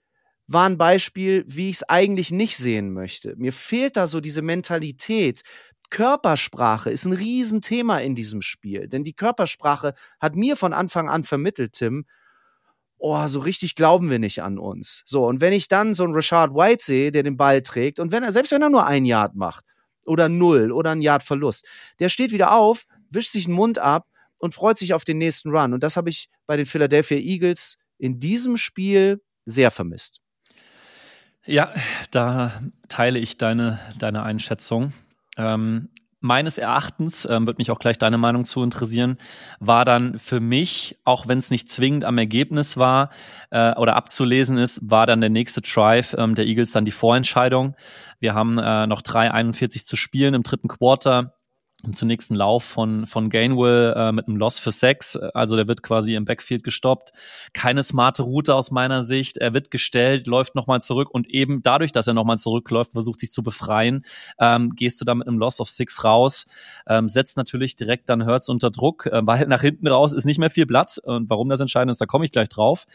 war 0.47 0.65
ein 0.67 0.77
Beispiel, 0.77 1.43
wie 1.47 1.69
ich 1.69 1.77
es 1.77 1.83
eigentlich 1.83 2.31
nicht 2.31 2.57
sehen 2.57 2.93
möchte. 2.93 3.35
Mir 3.37 3.53
fehlt 3.53 3.97
da 3.97 4.07
so 4.07 4.21
diese 4.21 4.41
Mentalität. 4.41 5.41
Körpersprache 5.89 6.89
ist 6.89 7.05
ein 7.05 7.13
Riesenthema 7.13 7.99
in 7.99 8.15
diesem 8.15 8.41
Spiel. 8.41 8.87
Denn 8.87 9.03
die 9.03 9.13
Körpersprache 9.13 9.93
hat 10.19 10.35
mir 10.35 10.57
von 10.57 10.73
Anfang 10.73 11.09
an 11.09 11.23
vermittelt, 11.23 11.73
Tim, 11.73 12.05
oh, 12.97 13.27
so 13.27 13.39
richtig 13.39 13.75
glauben 13.75 14.09
wir 14.09 14.19
nicht 14.19 14.41
an 14.41 14.57
uns. 14.57 15.03
So, 15.05 15.25
und 15.25 15.41
wenn 15.41 15.53
ich 15.53 15.67
dann 15.67 15.93
so 15.93 16.03
einen 16.03 16.13
Rashad 16.13 16.53
White 16.53 16.83
sehe, 16.83 17.11
der 17.11 17.23
den 17.23 17.37
Ball 17.37 17.61
trägt, 17.61 17.99
und 17.99 18.11
wenn 18.11 18.23
er, 18.23 18.31
selbst 18.33 18.51
wenn 18.51 18.61
er 18.61 18.69
nur 18.69 18.85
ein 18.85 19.05
Yard 19.05 19.35
macht, 19.35 19.65
oder 20.07 20.29
null 20.29 20.71
oder 20.71 20.91
ein 20.91 21.01
Yard 21.01 21.23
Verlust. 21.23 21.65
Der 21.99 22.09
steht 22.09 22.31
wieder 22.31 22.53
auf, 22.53 22.85
wischt 23.09 23.31
sich 23.31 23.45
den 23.45 23.53
Mund 23.53 23.79
ab 23.79 24.07
und 24.37 24.53
freut 24.53 24.77
sich 24.77 24.93
auf 24.93 25.03
den 25.03 25.17
nächsten 25.17 25.49
Run. 25.49 25.73
Und 25.73 25.83
das 25.83 25.97
habe 25.97 26.09
ich 26.09 26.29
bei 26.45 26.57
den 26.57 26.65
Philadelphia 26.65 27.17
Eagles 27.17 27.77
in 27.97 28.19
diesem 28.19 28.57
Spiel 28.57 29.21
sehr 29.45 29.71
vermisst. 29.71 30.21
Ja, 31.45 31.73
da 32.11 32.61
teile 32.89 33.19
ich 33.19 33.37
deine, 33.37 33.79
deine 33.97 34.23
Einschätzung. 34.23 34.93
Ähm, 35.37 35.89
meines 36.19 36.57
Erachtens, 36.57 37.27
ähm, 37.29 37.45
wird 37.45 37.57
mich 37.57 37.71
auch 37.71 37.79
gleich 37.79 37.97
deine 37.97 38.17
Meinung 38.17 38.45
zu 38.45 38.63
interessieren, 38.63 39.17
war 39.59 39.85
dann 39.85 40.17
für 40.19 40.39
mich, 40.39 40.99
auch 41.03 41.27
wenn 41.27 41.37
es 41.37 41.51
nicht 41.51 41.69
zwingend 41.69 42.05
am 42.05 42.17
Ergebnis 42.17 42.77
war 42.77 43.11
äh, 43.51 43.73
oder 43.75 43.95
abzulesen 43.95 44.57
ist, 44.57 44.89
war 44.89 45.05
dann 45.05 45.21
der 45.21 45.29
nächste 45.29 45.61
Drive 45.61 46.15
ähm, 46.17 46.35
der 46.35 46.45
Eagles 46.45 46.71
dann 46.71 46.85
die 46.85 46.91
Vorentscheidung. 46.91 47.75
Wir 48.19 48.33
haben 48.33 48.57
äh, 48.57 48.87
noch 48.87 49.01
3,41 49.01 49.85
zu 49.85 49.95
spielen 49.95 50.33
im 50.33 50.43
dritten 50.43 50.67
Quarter 50.67 51.36
im 51.83 51.93
zunächsten 51.93 52.33
Lauf 52.33 52.63
von, 52.63 53.05
von 53.05 53.29
Gainwell 53.29 53.93
äh, 53.95 54.11
mit 54.11 54.27
einem 54.27 54.37
Loss 54.37 54.57
für 54.57 54.71
Sex. 54.71 55.15
Also 55.15 55.55
der 55.55 55.67
wird 55.67 55.83
quasi 55.83 56.15
im 56.15 56.25
Backfield 56.25 56.63
gestoppt. 56.63 57.11
Keine 57.53 57.83
smarte 57.83 58.23
Route 58.23 58.55
aus 58.55 58.71
meiner 58.71 59.03
Sicht. 59.03 59.37
Er 59.37 59.53
wird 59.53 59.69
gestellt, 59.69 60.25
läuft 60.25 60.55
nochmal 60.55 60.81
zurück 60.81 61.09
und 61.11 61.29
eben 61.29 61.61
dadurch, 61.61 61.91
dass 61.91 62.07
er 62.07 62.15
nochmal 62.15 62.39
zurückläuft, 62.39 62.93
versucht 62.93 63.19
sich 63.19 63.31
zu 63.31 63.43
befreien, 63.43 64.05
ähm, 64.39 64.71
gehst 64.75 64.99
du 64.99 65.05
da 65.05 65.13
mit 65.13 65.27
einem 65.27 65.37
Loss 65.37 65.59
of 65.59 65.69
Six 65.69 66.03
raus. 66.03 66.47
Ähm, 66.87 67.09
setzt 67.09 67.37
natürlich 67.37 67.75
direkt 67.75 68.09
dann 68.09 68.25
Hurts 68.25 68.49
unter 68.49 68.71
Druck, 68.71 69.05
äh, 69.05 69.21
weil 69.23 69.45
nach 69.45 69.61
hinten 69.61 69.87
raus 69.87 70.13
ist 70.13 70.25
nicht 70.25 70.39
mehr 70.39 70.49
viel 70.49 70.65
Platz. 70.65 70.97
Und 70.97 71.29
warum 71.29 71.47
das 71.47 71.59
entscheidend 71.59 71.91
ist, 71.91 72.01
da 72.01 72.07
komme 72.07 72.25
ich 72.25 72.31
gleich 72.31 72.49
drauf. 72.49 72.87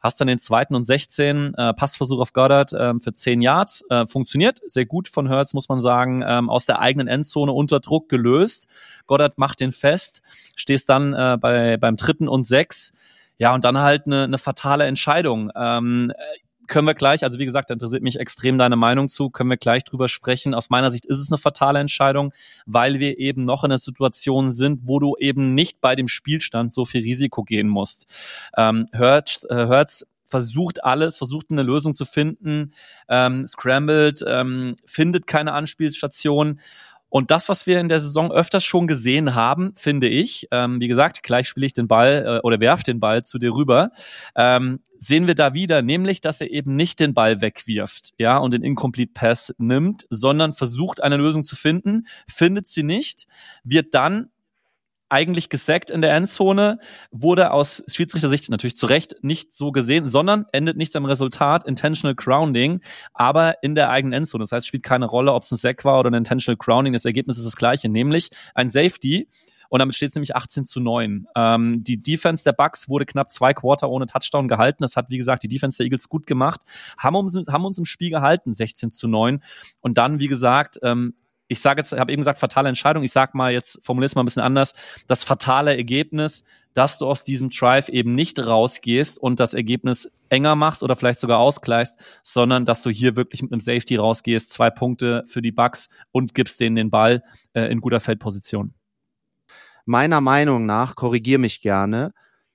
Hast 0.00 0.20
dann 0.20 0.28
den 0.28 0.38
zweiten 0.38 0.76
und 0.76 0.84
16, 0.84 1.54
äh, 1.54 1.74
Passversuch 1.74 2.20
auf 2.20 2.32
Goddard 2.32 2.72
äh, 2.72 2.94
für 3.00 3.12
10 3.12 3.40
Yards. 3.40 3.84
Äh, 3.90 4.06
funktioniert 4.06 4.60
sehr 4.64 4.86
gut 4.86 5.08
von 5.08 5.28
Hurts, 5.28 5.54
muss 5.54 5.68
man 5.68 5.80
sagen. 5.80 6.22
Ähm, 6.24 6.48
aus 6.48 6.66
der 6.66 6.78
eigenen 6.78 7.08
Endzone 7.08 7.50
unter 7.50 7.80
Druck 7.80 8.08
gelöst 8.08 8.27
gelöst. 8.28 8.68
Goddard 9.06 9.38
macht 9.38 9.60
den 9.60 9.72
fest, 9.72 10.22
stehst 10.56 10.88
dann 10.88 11.14
äh, 11.14 11.36
bei, 11.40 11.76
beim 11.76 11.96
dritten 11.96 12.28
und 12.28 12.44
sechs. 12.44 12.92
Ja, 13.38 13.54
und 13.54 13.64
dann 13.64 13.78
halt 13.78 14.06
eine, 14.06 14.24
eine 14.24 14.38
fatale 14.38 14.84
Entscheidung. 14.84 15.50
Ähm, 15.54 16.12
können 16.66 16.86
wir 16.86 16.94
gleich, 16.94 17.24
also 17.24 17.38
wie 17.38 17.46
gesagt, 17.46 17.70
interessiert 17.70 18.02
mich 18.02 18.20
extrem 18.20 18.58
deine 18.58 18.76
Meinung 18.76 19.08
zu, 19.08 19.30
können 19.30 19.48
wir 19.48 19.56
gleich 19.56 19.84
drüber 19.84 20.08
sprechen. 20.08 20.54
Aus 20.54 20.68
meiner 20.68 20.90
Sicht 20.90 21.06
ist 21.06 21.18
es 21.18 21.30
eine 21.30 21.38
fatale 21.38 21.78
Entscheidung, 21.78 22.32
weil 22.66 22.98
wir 22.98 23.18
eben 23.18 23.44
noch 23.44 23.64
in 23.64 23.70
einer 23.70 23.78
Situation 23.78 24.50
sind, 24.50 24.80
wo 24.84 24.98
du 24.98 25.16
eben 25.18 25.54
nicht 25.54 25.80
bei 25.80 25.96
dem 25.96 26.08
Spielstand 26.08 26.72
so 26.72 26.84
viel 26.84 27.02
Risiko 27.02 27.42
gehen 27.42 27.68
musst. 27.68 28.06
Ähm, 28.56 28.86
Hertz, 28.92 29.44
äh, 29.48 29.84
versucht 30.28 30.84
alles, 30.84 31.16
versucht 31.16 31.46
eine 31.50 31.62
Lösung 31.62 31.94
zu 31.94 32.04
finden, 32.04 32.72
ähm, 33.08 33.46
scrambled, 33.46 34.22
ähm, 34.26 34.76
findet 34.84 35.26
keine 35.26 35.54
Anspielstation 35.54 36.60
und 37.10 37.30
das, 37.30 37.48
was 37.48 37.66
wir 37.66 37.80
in 37.80 37.88
der 37.88 38.00
Saison 38.00 38.30
öfters 38.30 38.64
schon 38.64 38.86
gesehen 38.86 39.34
haben, 39.34 39.72
finde 39.76 40.08
ich, 40.08 40.48
ähm, 40.50 40.80
wie 40.80 40.88
gesagt, 40.88 41.22
gleich 41.22 41.48
spiele 41.48 41.66
ich 41.66 41.72
den 41.72 41.88
Ball 41.88 42.24
äh, 42.26 42.46
oder 42.46 42.60
werf 42.60 42.82
den 42.82 43.00
Ball 43.00 43.24
zu 43.24 43.38
dir 43.38 43.54
rüber, 43.54 43.90
ähm, 44.36 44.80
sehen 44.98 45.26
wir 45.26 45.34
da 45.34 45.54
wieder, 45.54 45.82
nämlich, 45.82 46.20
dass 46.20 46.40
er 46.40 46.50
eben 46.50 46.76
nicht 46.76 47.00
den 47.00 47.14
Ball 47.14 47.40
wegwirft, 47.40 48.12
ja, 48.18 48.36
und 48.36 48.52
den 48.52 48.62
Incomplete 48.62 49.12
Pass 49.14 49.54
nimmt, 49.58 50.06
sondern 50.10 50.52
versucht, 50.52 51.02
eine 51.02 51.16
Lösung 51.16 51.44
zu 51.44 51.56
finden, 51.56 52.06
findet 52.26 52.68
sie 52.68 52.82
nicht, 52.82 53.26
wird 53.64 53.94
dann 53.94 54.30
eigentlich 55.08 55.48
gesackt 55.48 55.90
in 55.90 56.02
der 56.02 56.14
Endzone, 56.14 56.78
wurde 57.10 57.52
aus 57.52 57.82
Schiedsrichtersicht 57.90 58.48
natürlich 58.50 58.76
zu 58.76 58.86
Recht 58.86 59.16
nicht 59.22 59.52
so 59.52 59.72
gesehen, 59.72 60.06
sondern 60.06 60.46
endet 60.52 60.76
nichts 60.76 60.96
am 60.96 61.04
Resultat, 61.04 61.66
Intentional 61.66 62.14
Grounding, 62.14 62.80
aber 63.14 63.62
in 63.62 63.74
der 63.74 63.90
eigenen 63.90 64.12
Endzone. 64.12 64.42
Das 64.42 64.52
heißt, 64.52 64.66
spielt 64.66 64.82
keine 64.82 65.06
Rolle, 65.06 65.32
ob 65.32 65.42
es 65.42 65.50
ein 65.50 65.56
Sack 65.56 65.84
war 65.84 65.98
oder 65.98 66.10
ein 66.10 66.14
Intentional 66.14 66.56
Grounding. 66.56 66.92
Das 66.92 67.04
Ergebnis 67.04 67.38
ist 67.38 67.46
das 67.46 67.56
gleiche, 67.56 67.88
nämlich 67.88 68.30
ein 68.54 68.68
Safety. 68.68 69.28
Und 69.68 69.80
damit 69.80 69.94
steht 69.94 70.08
es 70.08 70.14
nämlich 70.14 70.34
18 70.34 70.64
zu 70.64 70.80
9. 70.80 71.26
Ähm, 71.36 71.84
die 71.84 72.02
Defense 72.02 72.42
der 72.42 72.52
Bucks 72.52 72.88
wurde 72.88 73.06
knapp 73.06 73.30
zwei 73.30 73.52
Quarter 73.52 73.90
ohne 73.90 74.06
Touchdown 74.06 74.48
gehalten. 74.48 74.82
Das 74.82 74.96
hat, 74.96 75.10
wie 75.10 75.18
gesagt, 75.18 75.42
die 75.42 75.48
Defense 75.48 75.78
der 75.78 75.84
Eagles 75.84 76.08
gut 76.08 76.26
gemacht. 76.26 76.62
Haben 76.96 77.16
uns, 77.16 77.34
haben 77.34 77.64
uns 77.64 77.78
im 77.78 77.84
Spiel 77.84 78.10
gehalten, 78.10 78.54
16 78.54 78.90
zu 78.90 79.08
9. 79.08 79.42
Und 79.80 79.98
dann, 79.98 80.20
wie 80.20 80.28
gesagt, 80.28 80.78
ähm, 80.82 81.14
ich 81.48 81.60
sage 81.60 81.80
jetzt, 81.80 81.92
habe 81.92 82.12
eben 82.12 82.20
gesagt, 82.20 82.38
fatale 82.38 82.68
Entscheidung. 82.68 83.02
Ich 83.02 83.12
sage 83.12 83.36
mal 83.36 83.52
jetzt, 83.52 83.80
formuliere 83.82 84.06
es 84.06 84.14
mal 84.14 84.22
ein 84.22 84.26
bisschen 84.26 84.42
anders. 84.42 84.74
Das 85.06 85.24
fatale 85.24 85.74
Ergebnis, 85.76 86.44
dass 86.74 86.98
du 86.98 87.06
aus 87.06 87.24
diesem 87.24 87.48
Drive 87.50 87.88
eben 87.88 88.14
nicht 88.14 88.38
rausgehst 88.38 89.18
und 89.18 89.40
das 89.40 89.54
Ergebnis 89.54 90.12
enger 90.28 90.54
machst 90.54 90.82
oder 90.82 90.94
vielleicht 90.94 91.18
sogar 91.18 91.38
ausgleichst, 91.38 91.96
sondern 92.22 92.66
dass 92.66 92.82
du 92.82 92.90
hier 92.90 93.16
wirklich 93.16 93.42
mit 93.42 93.50
einem 93.50 93.60
Safety 93.60 93.96
rausgehst, 93.96 94.50
zwei 94.50 94.68
Punkte 94.70 95.24
für 95.26 95.40
die 95.40 95.50
Bucks 95.50 95.88
und 96.12 96.34
gibst 96.34 96.60
denen 96.60 96.76
den 96.76 96.90
Ball 96.90 97.24
äh, 97.54 97.64
in 97.72 97.80
guter 97.80 98.00
Feldposition. 98.00 98.74
Meiner 99.86 100.20
Meinung 100.20 100.66
nach, 100.66 100.94
korrigier 100.96 101.38
mich 101.38 101.62
gerne, 101.62 102.12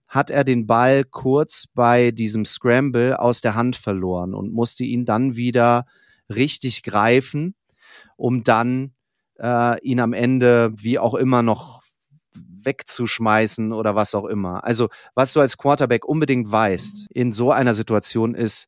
hat 0.07 0.29
er 0.29 0.43
den 0.43 0.67
Ball 0.67 1.03
kurz 1.03 1.65
bei 1.73 2.11
diesem 2.11 2.45
Scramble 2.45 3.19
aus 3.19 3.41
der 3.41 3.55
Hand 3.55 3.75
verloren 3.75 4.35
und 4.35 4.53
musste 4.53 4.83
ihn 4.83 5.05
dann 5.05 5.35
wieder 5.35 5.87
richtig 6.29 6.83
greifen 6.83 7.55
um 8.15 8.43
dann 8.43 8.93
äh, 9.39 9.79
ihn 9.81 9.99
am 9.99 10.13
Ende 10.13 10.71
wie 10.75 10.99
auch 10.99 11.15
immer 11.15 11.41
noch 11.41 11.83
wegzuschmeißen 12.35 13.73
oder 13.73 13.95
was 13.95 14.15
auch 14.15 14.25
immer. 14.25 14.63
Also 14.63 14.89
was 15.15 15.33
du 15.33 15.41
als 15.41 15.57
Quarterback 15.57 16.05
unbedingt 16.05 16.51
weißt 16.51 17.11
in 17.11 17.33
so 17.33 17.51
einer 17.51 17.73
Situation 17.73 18.35
ist, 18.35 18.67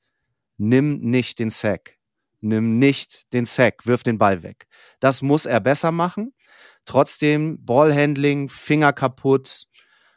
nimm 0.57 0.99
nicht 0.99 1.39
den 1.39 1.49
Sack. 1.49 1.97
nimm 2.41 2.77
nicht 2.79 3.33
den 3.33 3.45
Sack, 3.45 3.85
wirf 3.85 4.03
den 4.03 4.17
Ball 4.17 4.43
weg. 4.43 4.67
Das 4.99 5.21
muss 5.21 5.45
er 5.45 5.59
besser 5.59 5.91
machen. 5.91 6.33
Trotzdem 6.85 7.63
Ballhandling, 7.65 8.49
Finger 8.49 8.93
kaputt. 8.93 9.65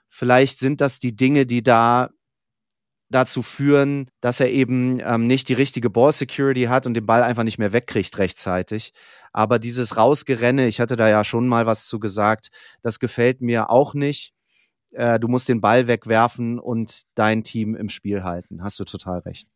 Vielleicht 0.09 0.59
sind 0.59 0.81
das 0.81 0.99
die 0.99 1.17
Dinge, 1.17 1.47
die 1.47 1.63
da 1.63 2.11
dazu 3.11 3.43
führen, 3.43 4.11
dass 4.21 4.41
er 4.41 4.51
eben 4.51 5.01
ähm, 5.03 5.27
nicht 5.27 5.49
die 5.49 5.55
richtige 5.55 5.91
Ball 5.91 6.13
Security 6.13 6.65
hat 6.65 6.87
und 6.87 6.95
den 6.95 7.07
Ball 7.07 7.23
einfach 7.23 7.45
nicht 7.45 7.59
mehr 7.59 7.73
wegkriegt 7.73 8.19
rechtzeitig. 8.19 8.93
Aber 9.33 9.59
dieses 9.59 9.97
Rausgerenne, 9.97 10.67
ich 10.67 10.81
hatte 10.81 10.97
da 10.97 11.09
ja 11.09 11.25
schon 11.25 11.49
mal 11.49 11.67
was 11.67 11.87
zu 11.87 11.99
gesagt, 11.99 12.49
das 12.83 12.99
gefällt 12.99 13.41
mir 13.41 13.71
auch 13.71 13.95
nicht. 13.95 14.33
Äh, 14.93 15.19
du 15.19 15.29
musst 15.29 15.49
den 15.49 15.61
Ball 15.61 15.89
wegwerfen 15.89 16.59
und 16.59 17.03
dein 17.15 17.45
Team 17.45 17.75
im 17.75 17.89
Spiel 17.89 18.25
halten. 18.25 18.63
Hast 18.63 18.79
du 18.79 18.85
total 18.85 19.21
recht. 19.21 19.49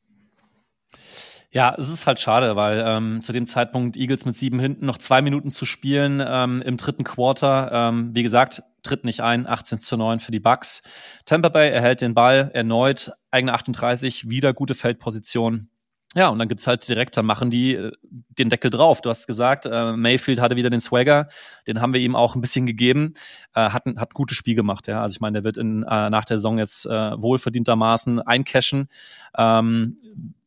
Ja, 1.54 1.74
es 1.76 1.90
ist 1.90 2.06
halt 2.06 2.18
schade, 2.18 2.56
weil 2.56 2.82
ähm, 2.84 3.20
zu 3.20 3.30
dem 3.34 3.46
Zeitpunkt 3.46 3.98
Eagles 3.98 4.24
mit 4.24 4.34
sieben 4.34 4.58
hinten 4.58 4.86
noch 4.86 4.96
zwei 4.96 5.20
Minuten 5.20 5.50
zu 5.50 5.66
spielen 5.66 6.22
ähm, 6.26 6.62
im 6.62 6.78
dritten 6.78 7.04
Quarter. 7.04 7.70
Ähm, 7.70 8.10
wie 8.14 8.22
gesagt, 8.22 8.62
tritt 8.82 9.04
nicht 9.04 9.20
ein, 9.20 9.46
18 9.46 9.78
zu 9.78 9.98
9 9.98 10.20
für 10.20 10.32
die 10.32 10.40
Bucks. 10.40 10.82
Tampa 11.26 11.50
Bay 11.50 11.70
erhält 11.70 12.00
den 12.00 12.14
Ball 12.14 12.50
erneut, 12.54 13.12
eigene 13.30 13.52
38, 13.52 14.30
wieder 14.30 14.54
gute 14.54 14.72
Feldposition. 14.72 15.68
Ja, 16.14 16.28
und 16.28 16.38
dann 16.38 16.48
gibt's 16.48 16.66
halt 16.66 16.86
direkt, 16.88 17.18
dann 17.18 17.26
machen 17.26 17.50
die 17.50 17.74
äh, 17.74 17.92
den 18.10 18.48
Deckel 18.48 18.70
drauf. 18.70 19.02
Du 19.02 19.10
hast 19.10 19.26
gesagt, 19.26 19.66
äh, 19.66 19.92
Mayfield 19.92 20.40
hatte 20.40 20.56
wieder 20.56 20.70
den 20.70 20.80
Swagger, 20.80 21.28
den 21.66 21.82
haben 21.82 21.92
wir 21.92 22.00
ihm 22.00 22.16
auch 22.16 22.34
ein 22.34 22.40
bisschen 22.40 22.64
gegeben, 22.64 23.12
äh, 23.54 23.68
hat, 23.68 23.84
hat 23.84 24.10
ein 24.10 24.14
gutes 24.14 24.38
Spiel 24.38 24.54
gemacht, 24.54 24.88
ja. 24.88 25.02
Also 25.02 25.16
ich 25.16 25.20
meine, 25.20 25.34
der 25.34 25.44
wird 25.44 25.58
in, 25.58 25.82
äh, 25.82 26.08
nach 26.08 26.24
der 26.24 26.38
Saison 26.38 26.56
jetzt 26.56 26.86
äh, 26.86 26.90
wohlverdientermaßen 26.90 28.20
eincashen. 28.20 28.88
Ähm, 29.36 29.98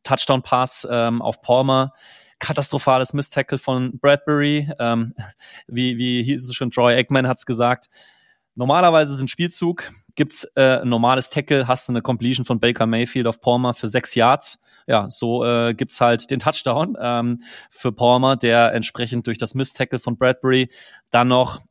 Touchdown-Pass 0.06 0.88
ähm, 0.90 1.22
auf 1.22 1.42
Palmer, 1.42 1.92
katastrophales 2.40 3.14
Miss-Tackle 3.14 3.58
von 3.58 4.00
Bradbury, 4.00 4.70
ähm, 4.80 5.14
wie, 5.68 5.98
wie 5.98 6.24
hieß 6.24 6.48
es 6.48 6.56
schon, 6.56 6.72
Troy 6.72 6.96
Eggman 6.96 7.28
hat's 7.28 7.46
gesagt. 7.46 7.90
Normalerweise 8.56 9.14
ist 9.14 9.22
ein 9.22 9.28
Spielzug, 9.28 9.92
gibt's 10.16 10.46
äh, 10.56 10.82
ein 10.82 10.88
normales 10.90 11.30
Tackle, 11.30 11.68
hast 11.68 11.88
du 11.88 11.92
eine 11.92 12.02
Completion 12.02 12.46
von 12.46 12.60
Baker 12.60 12.86
Mayfield 12.86 13.28
auf 13.28 13.42
Palmer 13.42 13.74
für 13.74 13.90
sechs 13.90 14.16
Yards? 14.16 14.60
Ja, 14.88 15.10
so 15.10 15.44
äh, 15.44 15.74
gibt's 15.74 16.00
halt 16.00 16.32
den 16.32 16.40
Touchdown 16.40 16.96
ähm, 17.02 17.42
für 17.70 17.92
Palmer, 17.92 18.38
der 18.38 18.74
entsprechend 18.74 19.28
durch 19.28 19.38
das 19.38 19.56
Miss-Tackle 19.56 20.00
von 20.00 20.18
Bradbury 20.18 20.70
dann 21.10 21.28
noch, 21.28 21.62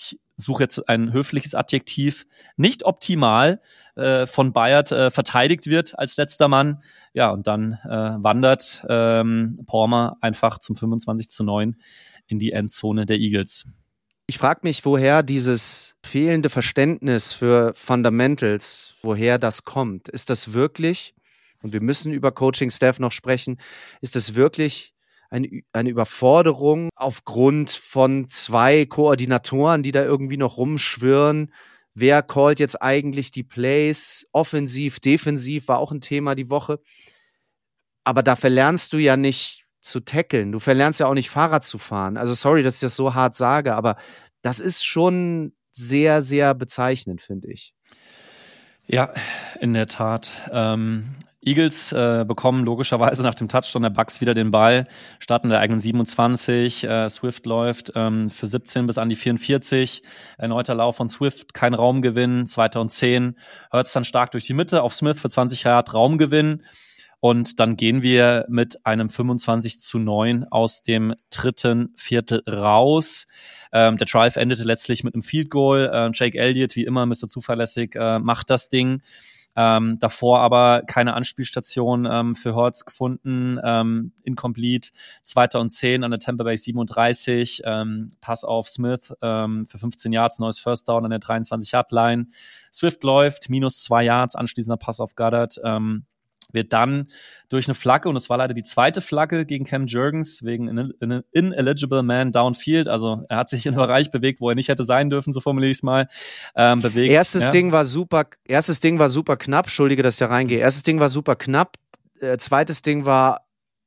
ich 0.00 0.18
suche 0.36 0.62
jetzt 0.62 0.88
ein 0.88 1.12
höfliches 1.12 1.54
Adjektiv, 1.54 2.26
nicht 2.56 2.84
optimal 2.84 3.60
äh, 3.94 4.26
von 4.26 4.52
Bayard 4.52 4.90
äh, 4.92 5.10
verteidigt 5.10 5.66
wird 5.66 5.98
als 5.98 6.16
letzter 6.16 6.48
Mann. 6.48 6.82
Ja, 7.12 7.30
und 7.30 7.46
dann 7.46 7.74
äh, 7.84 7.88
wandert 7.88 8.84
ähm, 8.88 9.60
Palmer 9.66 10.16
einfach 10.20 10.58
zum 10.58 10.76
25 10.76 11.28
zu 11.28 11.44
9 11.44 11.76
in 12.26 12.38
die 12.38 12.52
Endzone 12.52 13.04
der 13.06 13.18
Eagles. 13.18 13.66
Ich 14.26 14.38
frage 14.38 14.60
mich, 14.62 14.84
woher 14.84 15.22
dieses 15.22 15.96
fehlende 16.04 16.50
Verständnis 16.50 17.32
für 17.32 17.72
Fundamentals, 17.74 18.94
woher 19.02 19.38
das 19.38 19.64
kommt. 19.64 20.08
Ist 20.08 20.30
das 20.30 20.52
wirklich 20.52 21.14
und 21.62 21.72
wir 21.72 21.80
müssen 21.80 22.12
über 22.12 22.32
Coaching-Staff 22.32 22.98
noch 22.98 23.12
sprechen, 23.12 23.58
ist 24.00 24.16
es 24.16 24.34
wirklich 24.34 24.94
eine, 25.30 25.62
eine 25.72 25.90
Überforderung 25.90 26.90
aufgrund 26.96 27.70
von 27.70 28.28
zwei 28.28 28.84
Koordinatoren, 28.84 29.82
die 29.82 29.92
da 29.92 30.04
irgendwie 30.04 30.36
noch 30.36 30.56
rumschwirren. 30.56 31.52
Wer 31.94 32.22
callt 32.22 32.60
jetzt 32.60 32.82
eigentlich 32.82 33.30
die 33.30 33.42
Plays? 33.42 34.28
Offensiv, 34.32 35.00
defensiv 35.00 35.68
war 35.68 35.78
auch 35.78 35.92
ein 35.92 36.00
Thema 36.00 36.34
die 36.34 36.50
Woche. 36.50 36.80
Aber 38.04 38.22
da 38.22 38.36
verlernst 38.36 38.92
du 38.92 38.98
ja 38.98 39.16
nicht 39.16 39.66
zu 39.80 40.00
tackeln. 40.00 40.52
Du 40.52 40.58
verlernst 40.58 41.00
ja 41.00 41.06
auch 41.06 41.14
nicht 41.14 41.30
Fahrrad 41.30 41.64
zu 41.64 41.78
fahren. 41.78 42.16
Also 42.16 42.34
sorry, 42.34 42.62
dass 42.62 42.74
ich 42.74 42.80
das 42.80 42.96
so 42.96 43.14
hart 43.14 43.34
sage, 43.34 43.74
aber 43.74 43.96
das 44.42 44.60
ist 44.60 44.84
schon 44.84 45.52
sehr, 45.70 46.22
sehr 46.22 46.54
bezeichnend, 46.54 47.20
finde 47.20 47.52
ich. 47.52 47.72
Ja, 48.86 49.12
in 49.60 49.72
der 49.74 49.86
Tat. 49.86 50.50
Ähm, 50.52 51.14
Eagles 51.42 51.92
äh, 51.92 52.24
bekommen 52.26 52.64
logischerweise 52.64 53.22
nach 53.22 53.34
dem 53.34 53.48
Touchdown 53.48 53.82
der 53.82 53.90
Bucks 53.90 54.20
wieder 54.20 54.34
den 54.34 54.50
Ball, 54.50 54.86
starten 55.18 55.48
der 55.48 55.60
eigenen 55.60 55.80
27, 55.80 56.84
äh, 56.84 57.08
Swift 57.08 57.46
läuft 57.46 57.92
ähm, 57.94 58.28
für 58.28 58.46
17 58.46 58.86
bis 58.86 58.98
an 58.98 59.08
die 59.08 59.16
44, 59.16 60.02
erneuter 60.36 60.74
Lauf 60.74 60.96
von 60.96 61.08
Swift, 61.08 61.54
kein 61.54 61.72
Raumgewinn, 61.72 62.46
2010, 62.46 63.38
hört 63.70 63.96
dann 63.96 64.04
stark 64.04 64.32
durch 64.32 64.44
die 64.44 64.54
Mitte 64.54 64.82
auf 64.82 64.94
Smith 64.94 65.18
für 65.18 65.30
20 65.30 65.64
Yard 65.64 65.94
Raumgewinn 65.94 66.62
und 67.20 67.60
dann 67.60 67.76
gehen 67.76 68.02
wir 68.02 68.46
mit 68.48 68.84
einem 68.84 69.10
25 69.10 69.78
zu 69.78 69.98
9 69.98 70.44
aus 70.50 70.82
dem 70.82 71.14
dritten 71.30 71.92
Viertel 71.94 72.42
raus. 72.48 73.26
Ähm, 73.72 73.98
der 73.98 74.06
Drive 74.06 74.36
endete 74.36 74.64
letztlich 74.64 75.04
mit 75.04 75.14
einem 75.14 75.22
Field 75.22 75.50
Goal. 75.50 75.90
Äh, 75.92 76.10
Jake 76.14 76.38
Elliott, 76.38 76.76
wie 76.76 76.84
immer, 76.84 77.04
Mr. 77.04 77.28
Zuverlässig, 77.28 77.94
äh, 77.94 78.18
macht 78.18 78.48
das 78.48 78.70
Ding. 78.70 79.02
Ähm, 79.62 79.98
davor 79.98 80.40
aber 80.40 80.82
keine 80.86 81.12
Anspielstation 81.12 82.08
ähm, 82.10 82.34
für 82.34 82.54
Hortz 82.54 82.86
gefunden. 82.86 83.58
Ähm, 83.62 84.12
incomplete, 84.22 84.88
zweiter 85.20 85.60
und 85.60 85.68
zehn 85.68 86.02
an 86.02 86.10
der 86.10 86.18
Tampa 86.18 86.44
Bay 86.44 86.56
37. 86.56 87.60
Ähm, 87.66 88.10
Pass 88.22 88.42
auf 88.44 88.70
Smith 88.70 89.12
ähm, 89.20 89.66
für 89.66 89.76
15 89.76 90.14
Yards, 90.14 90.38
neues 90.38 90.58
First 90.58 90.88
Down 90.88 91.04
an 91.04 91.10
der 91.10 91.20
23-Yard-Line. 91.20 92.28
Swift 92.72 93.04
läuft, 93.04 93.50
minus 93.50 93.82
zwei 93.82 94.02
Yards, 94.02 94.34
anschließender 94.34 94.78
Pass 94.78 94.98
auf 94.98 95.14
Goddard. 95.14 95.60
Ähm, 95.62 96.06
wird 96.52 96.72
dann 96.72 97.10
durch 97.48 97.66
eine 97.66 97.74
Flagge, 97.74 98.08
und 98.08 98.16
es 98.16 98.30
war 98.30 98.38
leider 98.38 98.54
die 98.54 98.62
zweite 98.62 99.00
Flagge 99.00 99.44
gegen 99.44 99.64
Cam 99.64 99.86
Jurgens, 99.86 100.44
wegen 100.44 100.68
in, 101.00 101.22
ineligible 101.32 102.02
man 102.02 102.32
downfield. 102.32 102.88
Also 102.88 103.24
er 103.28 103.38
hat 103.38 103.48
sich 103.48 103.66
in 103.66 103.74
einem 103.74 103.86
Bereich 103.86 104.10
bewegt, 104.10 104.40
wo 104.40 104.48
er 104.48 104.54
nicht 104.54 104.68
hätte 104.68 104.84
sein 104.84 105.10
dürfen, 105.10 105.32
so 105.32 105.40
formuliere 105.40 105.70
ich 105.70 105.78
es 105.78 105.82
mal. 105.82 106.08
Ähm, 106.54 106.80
bewegt. 106.80 107.12
Erstes 107.12 107.42
ja. 107.44 107.50
Ding 107.50 107.72
war 107.72 107.84
super, 107.84 108.26
erstes 108.44 108.80
Ding 108.80 108.98
war 108.98 109.08
super 109.08 109.36
knapp, 109.36 109.66
Entschuldige, 109.66 110.02
dass 110.02 110.14
ich 110.14 110.20
da 110.20 110.26
reingehe. 110.26 110.58
Erstes 110.58 110.82
Ding 110.82 111.00
war 111.00 111.08
super 111.08 111.36
knapp, 111.36 111.76
äh, 112.20 112.38
zweites 112.38 112.82
Ding 112.82 113.04
war 113.04 113.46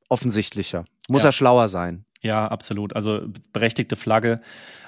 offensichtlicher. 0.09 0.85
Muss 1.09 1.23
ja. 1.23 1.29
er 1.29 1.33
schlauer 1.33 1.69
sein. 1.69 2.05
Ja, 2.23 2.47
absolut. 2.47 2.95
Also 2.95 3.19
berechtigte 3.51 3.97
Flagge. 3.97 4.39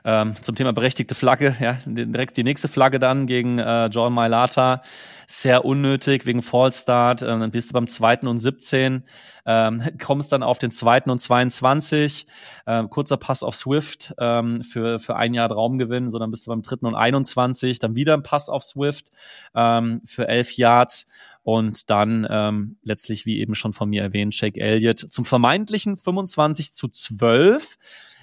Ähm, 0.06 0.36
zum 0.42 0.56
Thema 0.56 0.72
berechtigte 0.72 1.16
Flagge, 1.16 1.54
ja, 1.60 1.78
direkt 1.86 2.38
die 2.38 2.44
nächste 2.44 2.70
Flagge 2.70 2.98
dann 2.98 3.28
gegen 3.28 3.60
äh, 3.60 3.88
John 3.88 4.14
Mailata. 4.14 4.82
Sehr 5.28 5.66
unnötig 5.66 6.26
wegen 6.26 6.42
Fallstart. 6.42 7.24
Ähm, 7.24 7.42
dann 7.42 7.52
bist 7.52 7.72
du 7.72 7.74
beim 7.74 7.88
zweiten 7.88 8.28
und 8.28 8.38
17, 8.38 9.04
ähm, 9.46 9.84
kommst 10.02 10.32
dann 10.32 10.44
auf 10.44 10.60
den 10.60 10.72
zweiten 10.72 11.10
und 11.10 11.18
22. 11.18 12.26
Ähm, 12.68 12.90
kurzer 12.90 13.18
Pass 13.18 13.44
auf 13.44 13.56
Swift 13.56 14.14
ähm, 14.18 14.64
für, 14.64 15.00
für 15.00 15.18
ein 15.18 15.34
Jahr 15.34 15.52
Raumgewinn. 15.52 16.12
So, 16.12 16.20
dann 16.20 16.32
bist 16.32 16.48
du 16.48 16.52
beim 16.52 16.62
dritten 16.62 16.86
und 16.86 16.96
21. 16.96 17.80
Dann 17.80 17.96
wieder 17.96 18.14
ein 18.14 18.24
Pass 18.24 18.48
auf 18.48 18.64
Swift 18.64 19.12
ähm, 19.54 20.02
für 20.06 20.30
elf 20.30 20.56
Yards 20.56 21.08
und 21.46 21.92
dann 21.92 22.26
ähm, 22.28 22.78
letztlich, 22.82 23.28
wie 23.28 23.40
eben 23.40 23.54
schon 23.54 23.72
von 23.72 23.88
mir 23.88 24.02
erwähnt, 24.02 24.34
Shake 24.34 24.58
Elliott 24.58 25.00
zum 25.00 25.26
vermeintlichen 25.26 25.96
25 25.96 26.74
zu 26.74 26.88
12. 26.88 27.78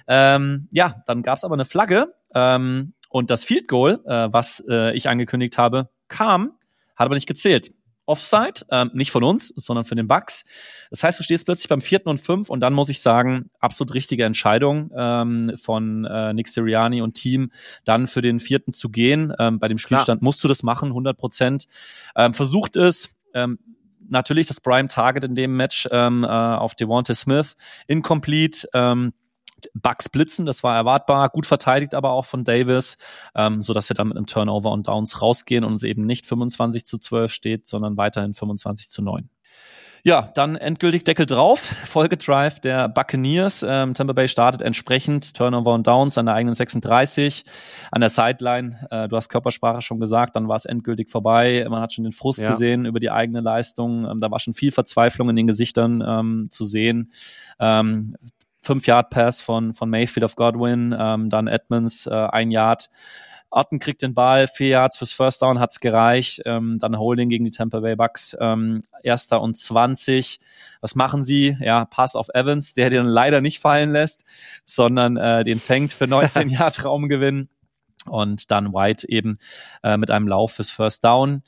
Ähm, 0.07 0.67
ja, 0.71 1.01
dann 1.07 1.23
gab 1.23 1.37
es 1.37 1.45
aber 1.45 1.53
eine 1.53 1.63
Flagge 1.63 2.13
ähm, 2.35 2.93
und 3.09 3.29
das 3.29 3.45
Field 3.45 3.69
Goal, 3.69 4.01
äh, 4.05 4.27
was 4.29 4.61
äh, 4.69 4.93
ich 4.93 5.07
angekündigt 5.07 5.57
habe, 5.57 5.89
kam, 6.09 6.51
hat 6.97 7.05
aber 7.05 7.15
nicht 7.15 7.25
gezählt. 7.25 7.71
Offside, 8.05 8.65
ähm, 8.69 8.91
nicht 8.93 9.11
von 9.11 9.23
uns, 9.23 9.53
sondern 9.55 9.85
für 9.85 9.95
den 9.95 10.07
Bucks. 10.07 10.43
Das 10.89 11.03
heißt, 11.03 11.19
du 11.19 11.23
stehst 11.23 11.45
plötzlich 11.45 11.69
beim 11.69 11.79
vierten 11.79 12.09
und 12.09 12.19
fünf 12.19 12.49
und 12.49 12.59
dann 12.59 12.73
muss 12.73 12.89
ich 12.89 12.99
sagen, 12.99 13.49
absolut 13.59 13.93
richtige 13.93 14.25
Entscheidung 14.25 14.91
ähm, 14.95 15.53
von 15.55 16.03
äh, 16.05 16.33
Nick 16.33 16.49
Siriani 16.49 17.01
und 17.01 17.13
Team, 17.13 17.51
dann 17.85 18.07
für 18.07 18.21
den 18.21 18.39
vierten 18.39 18.71
zu 18.71 18.89
gehen. 18.89 19.33
Ähm, 19.39 19.59
bei 19.59 19.69
dem 19.69 19.77
Spielstand 19.77 20.19
Klar. 20.19 20.25
musst 20.25 20.43
du 20.43 20.49
das 20.49 20.63
machen, 20.63 20.89
100 20.89 21.17
Prozent. 21.17 21.67
Ähm, 22.15 22.33
versucht 22.33 22.75
es, 22.75 23.09
ähm, 23.33 23.59
natürlich 24.07 24.47
das 24.47 24.61
Prime 24.61 24.87
Target 24.87 25.23
in 25.23 25.35
dem 25.35 25.55
Match 25.55 25.87
ähm, 25.91 26.23
äh, 26.23 26.27
auf 26.27 26.75
Devonta 26.75 27.13
Smith, 27.13 27.55
incomplete. 27.87 28.67
Ähm, 28.73 29.13
Bugs 29.73 30.09
blitzen, 30.09 30.45
das 30.45 30.61
war 30.63 30.75
erwartbar, 30.75 31.29
gut 31.29 31.45
verteidigt 31.45 31.95
aber 31.95 32.11
auch 32.11 32.25
von 32.25 32.43
Davis, 32.43 32.97
ähm, 33.33 33.61
so 33.61 33.73
dass 33.73 33.89
wir 33.89 33.95
dann 33.95 34.09
mit 34.09 34.17
einem 34.17 34.25
Turnover 34.25 34.71
und 34.71 34.89
Downs 34.89 35.21
rausgehen 35.21 35.63
und 35.63 35.75
es 35.75 35.83
eben 35.83 36.05
nicht 36.05 36.25
25 36.25 36.85
zu 36.85 36.97
12 36.97 37.31
steht, 37.31 37.65
sondern 37.65 37.95
weiterhin 37.95 38.33
25 38.33 38.89
zu 38.89 39.01
9. 39.01 39.29
Ja, 40.05 40.31
dann 40.33 40.57
endgültig 40.57 41.05
Deckel 41.05 41.25
drauf. 41.25 41.61
Folgedrive 41.85 42.59
der 42.59 42.89
Buccaneers. 42.89 43.65
Ähm, 43.65 43.93
Tampa 43.93 44.11
Bay 44.11 44.27
startet 44.27 44.61
entsprechend 44.61 45.33
Turnover 45.33 45.73
und 45.73 45.87
Downs 45.87 46.17
an 46.17 46.25
der 46.25 46.35
eigenen 46.35 46.53
36. 46.53 47.45
An 47.89 48.01
der 48.01 48.09
Sideline, 48.09 48.85
äh, 48.91 49.07
du 49.07 49.15
hast 49.15 49.29
Körpersprache 49.29 49.81
schon 49.81 50.01
gesagt, 50.01 50.35
dann 50.35 50.49
war 50.49 50.57
es 50.57 50.65
endgültig 50.65 51.09
vorbei. 51.09 51.65
Man 51.69 51.81
hat 51.81 51.93
schon 51.93 52.03
den 52.03 52.11
Frust 52.11 52.41
ja. 52.41 52.49
gesehen 52.49 52.85
über 52.85 52.99
die 52.99 53.11
eigene 53.11 53.39
Leistung. 53.39 54.05
Ähm, 54.05 54.19
da 54.19 54.29
war 54.29 54.41
schon 54.41 54.53
viel 54.53 54.73
Verzweiflung 54.73 55.29
in 55.29 55.37
den 55.37 55.47
Gesichtern 55.47 56.03
ähm, 56.05 56.47
zu 56.49 56.65
sehen. 56.65 57.13
Ähm, 57.59 58.17
fünf 58.59 58.85
Yard 58.87 59.09
Pass 59.09 59.41
von 59.41 59.73
von 59.73 59.89
Mayfield 59.89 60.25
of 60.25 60.35
Godwin, 60.35 60.93
ähm, 60.97 61.29
dann 61.29 61.47
Edmonds 61.47 62.07
äh, 62.07 62.11
ein 62.13 62.51
Yard 62.51 62.89
Otten 63.53 63.79
kriegt 63.79 64.01
den 64.01 64.13
Ball, 64.13 64.47
vier 64.47 64.69
Yards 64.69 64.97
fürs 64.97 65.13
First 65.13 65.43
Down 65.43 65.59
hat's 65.59 65.79
gereicht. 65.79 66.41
Ähm, 66.45 66.79
dann 66.79 66.97
Holding 66.97 67.29
gegen 67.29 67.45
die 67.45 67.51
Tampa 67.51 67.81
Bay 67.81 67.95
Bucks, 67.95 68.35
ähm, 68.39 68.81
erster 69.03 69.41
und 69.41 69.55
20. 69.55 70.39
Was 70.81 70.95
machen 70.95 71.23
sie? 71.23 71.55
Ja, 71.59 71.85
Pass 71.85 72.15
auf 72.15 72.29
Evans, 72.33 72.73
der 72.73 72.89
den 72.89 73.05
leider 73.05 73.41
nicht 73.41 73.59
fallen 73.59 73.91
lässt, 73.91 74.25
sondern 74.65 75.17
äh, 75.17 75.43
den 75.43 75.59
fängt 75.59 75.93
für 75.93 76.07
19 76.07 76.49
Yard 76.49 76.83
Raumgewinn. 76.83 77.49
Und 78.05 78.51
dann 78.51 78.73
White 78.73 79.07
eben 79.07 79.37
äh, 79.83 79.97
mit 79.97 80.11
einem 80.11 80.27
Lauf 80.27 80.53
fürs 80.53 80.71
First 80.71 81.05
Down. 81.05 81.43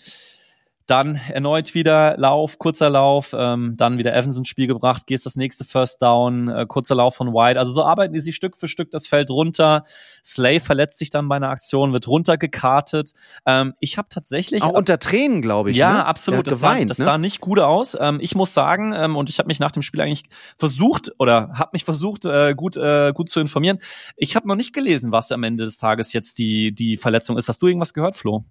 Dann 0.87 1.19
erneut 1.29 1.73
wieder 1.73 2.15
Lauf, 2.17 2.59
kurzer 2.59 2.89
Lauf, 2.89 3.35
ähm, 3.37 3.73
dann 3.75 3.97
wieder 3.97 4.15
Evans 4.15 4.37
ins 4.37 4.47
Spiel 4.47 4.67
gebracht, 4.67 5.07
gehst 5.07 5.25
das 5.25 5.35
nächste 5.35 5.63
First 5.63 6.01
Down, 6.01 6.47
äh, 6.47 6.65
kurzer 6.67 6.93
Lauf 6.95 7.15
von 7.15 7.33
White. 7.33 7.57
Also 7.57 7.71
so 7.71 7.83
arbeiten 7.83 8.13
die 8.13 8.19
sich 8.19 8.35
Stück 8.35 8.55
für 8.55 8.67
Stück 8.67 8.91
das 8.91 9.07
Feld 9.07 9.31
runter. 9.31 9.85
Slay 10.23 10.59
verletzt 10.59 10.99
sich 10.99 11.09
dann 11.09 11.27
bei 11.27 11.37
einer 11.37 11.49
Aktion, 11.49 11.91
wird 11.91 12.07
runtergekartet. 12.07 13.13
Ähm, 13.47 13.73
ich 13.79 13.97
habe 13.97 14.09
tatsächlich 14.09 14.61
auch 14.61 14.73
unter 14.73 14.99
Tränen, 14.99 15.41
glaube 15.41 15.71
ich. 15.71 15.77
Ja, 15.77 15.93
ne? 15.93 16.05
absolut. 16.05 16.45
Das, 16.45 16.59
geweint, 16.59 16.81
sah, 16.81 16.85
das 16.85 16.99
ne? 16.99 17.05
sah 17.05 17.17
nicht 17.17 17.41
gut 17.41 17.59
aus. 17.59 17.97
Ähm, 17.99 18.19
ich 18.21 18.35
muss 18.35 18.53
sagen, 18.53 18.93
ähm, 18.95 19.15
und 19.15 19.29
ich 19.29 19.39
habe 19.39 19.47
mich 19.47 19.59
nach 19.59 19.71
dem 19.71 19.81
Spiel 19.81 20.01
eigentlich 20.01 20.25
versucht 20.57 21.11
oder 21.17 21.49
habe 21.53 21.71
mich 21.73 21.83
versucht 21.83 22.25
äh, 22.25 22.53
gut 22.55 22.77
äh, 22.77 23.11
gut 23.13 23.29
zu 23.29 23.39
informieren. 23.39 23.79
Ich 24.17 24.35
habe 24.35 24.47
noch 24.47 24.55
nicht 24.55 24.73
gelesen, 24.73 25.11
was 25.11 25.31
am 25.31 25.43
Ende 25.43 25.63
des 25.65 25.77
Tages 25.77 26.13
jetzt 26.13 26.37
die 26.37 26.73
die 26.73 26.97
Verletzung 26.97 27.37
ist. 27.37 27.49
Hast 27.49 27.61
du 27.61 27.67
irgendwas 27.67 27.93
gehört, 27.93 28.15
Flo? 28.15 28.45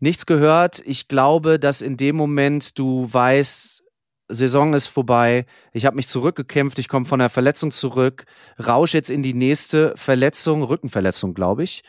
Nichts 0.00 0.26
gehört. 0.26 0.82
Ich 0.84 1.08
glaube, 1.08 1.58
dass 1.58 1.80
in 1.80 1.96
dem 1.96 2.16
Moment 2.16 2.78
du 2.78 3.08
weißt, 3.10 3.82
Saison 4.28 4.74
ist 4.74 4.86
vorbei. 4.86 5.44
Ich 5.72 5.86
habe 5.86 5.96
mich 5.96 6.08
zurückgekämpft. 6.08 6.78
Ich 6.78 6.88
komme 6.88 7.06
von 7.06 7.18
der 7.18 7.30
Verletzung 7.30 7.70
zurück. 7.70 8.24
Rausch 8.58 8.94
jetzt 8.94 9.10
in 9.10 9.22
die 9.22 9.34
nächste 9.34 9.92
Verletzung, 9.96 10.62
Rückenverletzung, 10.62 11.34
glaube 11.34 11.64
ich. 11.64 11.82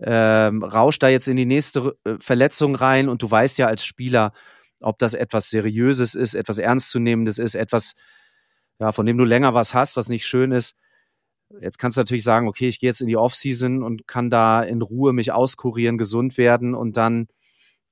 Ähm, 0.00 0.62
rausch 0.62 0.98
da 0.98 1.08
jetzt 1.08 1.28
in 1.28 1.36
die 1.36 1.46
nächste 1.46 1.96
äh, 2.04 2.14
Verletzung 2.20 2.74
rein 2.74 3.08
und 3.08 3.22
du 3.22 3.30
weißt 3.30 3.58
ja 3.58 3.68
als 3.68 3.84
Spieler, 3.84 4.32
ob 4.80 4.98
das 4.98 5.14
etwas 5.14 5.50
Seriöses 5.50 6.14
ist, 6.14 6.34
etwas 6.34 6.58
Ernstzunehmendes 6.58 7.38
ist, 7.38 7.54
etwas, 7.54 7.94
ja, 8.80 8.90
von 8.90 9.06
dem 9.06 9.16
du 9.16 9.24
länger 9.24 9.54
was 9.54 9.72
hast, 9.72 9.96
was 9.96 10.08
nicht 10.08 10.26
schön 10.26 10.50
ist. 10.50 10.74
Jetzt 11.60 11.78
kannst 11.78 11.96
du 11.96 12.00
natürlich 12.00 12.24
sagen, 12.24 12.48
okay, 12.48 12.68
ich 12.68 12.80
gehe 12.80 12.90
jetzt 12.90 13.00
in 13.00 13.06
die 13.06 13.16
Offseason 13.16 13.84
und 13.84 14.08
kann 14.08 14.30
da 14.30 14.62
in 14.62 14.82
Ruhe 14.82 15.12
mich 15.12 15.30
auskurieren, 15.30 15.96
gesund 15.96 16.36
werden 16.38 16.74
und 16.74 16.96
dann 16.96 17.28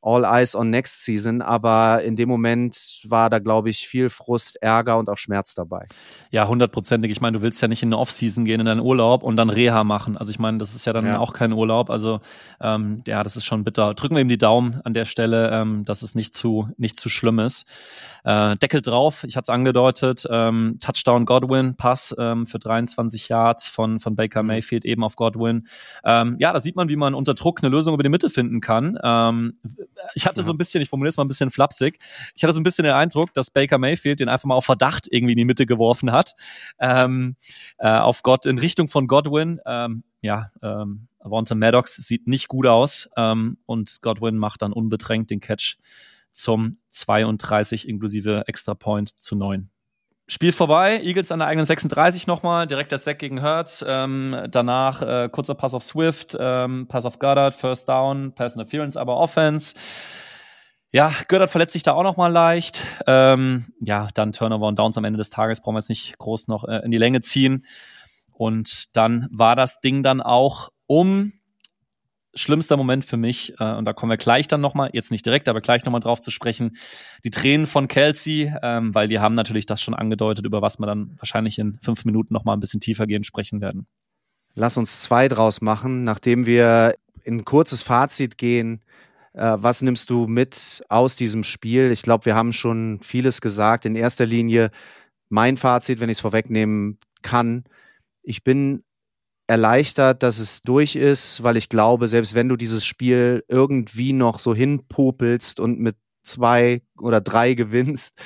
All 0.02 0.24
Eyes 0.24 0.56
on 0.56 0.70
Next 0.70 1.04
Season, 1.04 1.42
aber 1.42 2.02
in 2.02 2.16
dem 2.16 2.28
Moment 2.28 3.00
war 3.04 3.30
da, 3.30 3.38
glaube 3.38 3.70
ich, 3.70 3.86
viel 3.86 4.10
Frust, 4.10 4.60
Ärger 4.60 4.98
und 4.98 5.08
auch 5.08 5.16
Schmerz 5.16 5.54
dabei. 5.54 5.86
Ja, 6.30 6.48
hundertprozentig. 6.48 7.10
Ich 7.10 7.20
meine, 7.20 7.38
du 7.38 7.42
willst 7.42 7.62
ja 7.62 7.68
nicht 7.68 7.82
in 7.82 7.90
eine 7.90 7.98
Off-Season 7.98 8.44
gehen, 8.44 8.60
in 8.60 8.66
deinen 8.66 8.80
Urlaub 8.80 9.22
und 9.22 9.36
dann 9.36 9.48
Reha 9.48 9.84
machen. 9.84 10.16
Also 10.16 10.30
ich 10.30 10.40
meine, 10.40 10.58
das 10.58 10.74
ist 10.74 10.84
ja 10.84 10.92
dann 10.92 11.06
ja. 11.06 11.18
auch 11.18 11.32
kein 11.32 11.52
Urlaub. 11.52 11.88
Also 11.88 12.20
ähm, 12.60 13.02
ja, 13.06 13.22
das 13.22 13.36
ist 13.36 13.44
schon 13.44 13.64
bitter. 13.64 13.94
Drücken 13.94 14.16
wir 14.16 14.22
ihm 14.22 14.28
die 14.28 14.38
Daumen 14.38 14.80
an 14.84 14.92
der 14.92 15.04
Stelle, 15.04 15.50
ähm, 15.52 15.84
dass 15.84 16.02
es 16.02 16.14
nicht 16.14 16.34
zu, 16.34 16.68
nicht 16.76 16.98
zu 16.98 17.08
schlimm 17.08 17.38
ist. 17.38 17.66
Äh, 18.24 18.56
Deckel 18.56 18.82
drauf, 18.82 19.24
ich 19.24 19.36
hatte 19.36 19.46
es 19.46 19.48
angedeutet, 19.48 20.26
ähm, 20.30 20.78
Touchdown 20.80 21.26
Godwin, 21.26 21.74
Pass 21.74 22.14
ähm, 22.16 22.46
für 22.46 22.60
23 22.60 23.28
Yards 23.28 23.66
von, 23.66 23.98
von 23.98 24.14
Baker 24.14 24.42
mhm. 24.42 24.48
Mayfield 24.48 24.84
eben 24.84 25.02
auf 25.02 25.16
Godwin. 25.16 25.66
Ähm, 26.04 26.36
ja, 26.38 26.52
da 26.52 26.60
sieht 26.60 26.76
man, 26.76 26.88
wie 26.88 26.96
man 26.96 27.14
unter 27.14 27.34
Druck 27.34 27.62
eine 27.62 27.70
Lösung 27.70 27.94
über 27.94 28.04
die 28.04 28.08
Mitte 28.08 28.30
finden 28.30 28.60
kann. 28.60 28.96
Ähm, 29.02 29.54
ich 30.14 30.26
hatte 30.26 30.42
so 30.42 30.52
ein 30.52 30.56
bisschen, 30.56 30.82
ich 30.82 30.88
formuliere 30.88 31.10
es 31.10 31.16
mal 31.16 31.24
ein 31.24 31.28
bisschen 31.28 31.50
flapsig, 31.50 31.98
ich 32.34 32.42
hatte 32.42 32.52
so 32.52 32.60
ein 32.60 32.64
bisschen 32.64 32.84
den 32.84 32.94
Eindruck, 32.94 33.34
dass 33.34 33.50
Baker 33.50 33.78
Mayfield 33.78 34.20
den 34.20 34.28
einfach 34.28 34.46
mal 34.46 34.54
auf 34.54 34.64
Verdacht 34.64 35.08
irgendwie 35.10 35.32
in 35.32 35.38
die 35.38 35.44
Mitte 35.44 35.66
geworfen 35.66 36.12
hat, 36.12 36.34
ähm, 36.78 37.36
äh, 37.78 37.88
auf 37.88 38.22
Gott, 38.22 38.46
in 38.46 38.58
Richtung 38.58 38.88
von 38.88 39.06
Godwin. 39.06 39.60
Ähm, 39.66 40.04
ja, 40.20 40.50
ähm, 40.62 41.08
Avonta 41.18 41.54
Maddox 41.54 41.96
sieht 41.96 42.26
nicht 42.26 42.48
gut 42.48 42.66
aus 42.66 43.10
ähm, 43.16 43.58
und 43.66 44.02
Godwin 44.02 44.36
macht 44.36 44.62
dann 44.62 44.72
unbedrängt 44.72 45.30
den 45.30 45.40
Catch 45.40 45.78
zum 46.32 46.78
32 46.90 47.88
inklusive 47.88 48.44
Extra 48.46 48.74
Point 48.74 49.08
zu 49.20 49.36
9. 49.36 49.70
Spiel 50.28 50.52
vorbei, 50.52 51.00
Eagles 51.02 51.32
an 51.32 51.40
der 51.40 51.48
eigenen 51.48 51.66
36 51.66 52.26
nochmal, 52.26 52.66
direkt 52.66 52.92
der 52.92 52.98
Sack 52.98 53.18
gegen 53.18 53.40
Hertz, 53.40 53.84
ähm, 53.86 54.46
danach 54.48 55.02
äh, 55.02 55.28
kurzer 55.28 55.54
Pass 55.54 55.74
auf 55.74 55.82
Swift, 55.82 56.36
ähm, 56.38 56.86
Pass 56.88 57.06
auf 57.06 57.18
Goddard, 57.18 57.54
First 57.54 57.88
Down, 57.88 58.32
Pass 58.34 58.54
Interference, 58.54 58.96
aber 58.96 59.16
Offense. 59.16 59.74
Ja, 60.92 61.12
Goddard 61.28 61.50
verletzt 61.50 61.72
sich 61.72 61.82
da 61.82 61.94
auch 61.94 62.02
nochmal 62.02 62.30
leicht. 62.30 62.84
Ähm, 63.06 63.72
ja, 63.80 64.08
dann 64.14 64.32
Turnover 64.32 64.68
und 64.68 64.78
Downs 64.78 64.96
am 64.96 65.04
Ende 65.04 65.16
des 65.16 65.30
Tages, 65.30 65.60
brauchen 65.60 65.74
wir 65.74 65.80
jetzt 65.80 65.88
nicht 65.88 66.18
groß 66.18 66.48
noch 66.48 66.64
äh, 66.64 66.78
in 66.84 66.90
die 66.90 66.98
Länge 66.98 67.20
ziehen. 67.20 67.66
Und 68.30 68.96
dann 68.96 69.28
war 69.30 69.56
das 69.56 69.80
Ding 69.80 70.02
dann 70.02 70.20
auch 70.20 70.70
um 70.86 71.32
schlimmster 72.34 72.76
Moment 72.76 73.04
für 73.04 73.16
mich, 73.16 73.54
äh, 73.58 73.74
und 73.74 73.84
da 73.84 73.92
kommen 73.92 74.10
wir 74.10 74.16
gleich 74.16 74.48
dann 74.48 74.60
nochmal, 74.60 74.90
jetzt 74.92 75.10
nicht 75.10 75.24
direkt, 75.26 75.48
aber 75.48 75.60
gleich 75.60 75.84
nochmal 75.84 76.00
drauf 76.00 76.20
zu 76.20 76.30
sprechen, 76.30 76.76
die 77.24 77.30
Tränen 77.30 77.66
von 77.66 77.88
Kelsey, 77.88 78.52
ähm, 78.62 78.94
weil 78.94 79.08
die 79.08 79.20
haben 79.20 79.34
natürlich 79.34 79.66
das 79.66 79.82
schon 79.82 79.94
angedeutet, 79.94 80.46
über 80.46 80.62
was 80.62 80.78
wir 80.78 80.86
dann 80.86 81.14
wahrscheinlich 81.18 81.58
in 81.58 81.78
fünf 81.80 82.04
Minuten 82.04 82.32
nochmal 82.32 82.56
ein 82.56 82.60
bisschen 82.60 82.80
tiefer 82.80 83.06
gehen 83.06 83.24
sprechen 83.24 83.60
werden. 83.60 83.86
Lass 84.54 84.76
uns 84.76 85.00
zwei 85.00 85.28
draus 85.28 85.60
machen, 85.60 86.04
nachdem 86.04 86.46
wir 86.46 86.96
in 87.24 87.38
ein 87.38 87.44
kurzes 87.44 87.82
Fazit 87.82 88.38
gehen. 88.38 88.82
Äh, 89.32 89.56
was 89.58 89.82
nimmst 89.82 90.10
du 90.10 90.26
mit 90.26 90.84
aus 90.88 91.16
diesem 91.16 91.44
Spiel? 91.44 91.90
Ich 91.90 92.02
glaube, 92.02 92.26
wir 92.26 92.34
haben 92.34 92.52
schon 92.52 93.00
vieles 93.02 93.40
gesagt. 93.40 93.86
In 93.86 93.96
erster 93.96 94.26
Linie 94.26 94.70
mein 95.28 95.56
Fazit, 95.56 96.00
wenn 96.00 96.10
ich 96.10 96.18
es 96.18 96.20
vorwegnehmen 96.20 96.98
kann. 97.22 97.64
Ich 98.22 98.44
bin 98.44 98.84
erleichtert, 99.52 100.22
dass 100.22 100.38
es 100.38 100.62
durch 100.62 100.96
ist, 100.96 101.42
weil 101.42 101.58
ich 101.58 101.68
glaube, 101.68 102.08
selbst 102.08 102.34
wenn 102.34 102.48
du 102.48 102.56
dieses 102.56 102.86
Spiel 102.86 103.44
irgendwie 103.48 104.14
noch 104.14 104.38
so 104.38 104.54
hinpopelst 104.54 105.60
und 105.60 105.78
mit 105.78 105.94
zwei 106.24 106.80
oder 106.98 107.20
drei 107.20 107.52
gewinnst, 107.62 108.18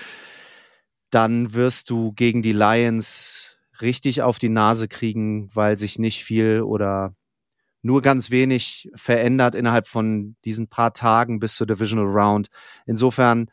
dann 1.11 1.53
wirst 1.53 1.91
du 1.91 2.13
gegen 2.13 2.43
die 2.43 2.53
Lions 2.53 3.57
richtig 3.81 4.23
auf 4.23 4.39
die 4.39 4.51
Nase 4.51 4.87
kriegen, 4.87 5.51
weil 5.53 5.81
sich 5.81 5.99
nicht 5.99 6.23
viel 6.23 6.63
oder 6.63 7.17
nur 7.83 8.03
ganz 8.03 8.31
wenig 8.31 8.89
verändert 8.95 9.57
innerhalb 9.57 9.89
von 9.89 10.37
diesen 10.45 10.69
paar 10.69 10.93
Tagen 10.93 11.41
bis 11.41 11.57
zur 11.57 11.67
Divisional 11.67 12.07
Round. 12.07 12.51
Insofern 12.87 13.51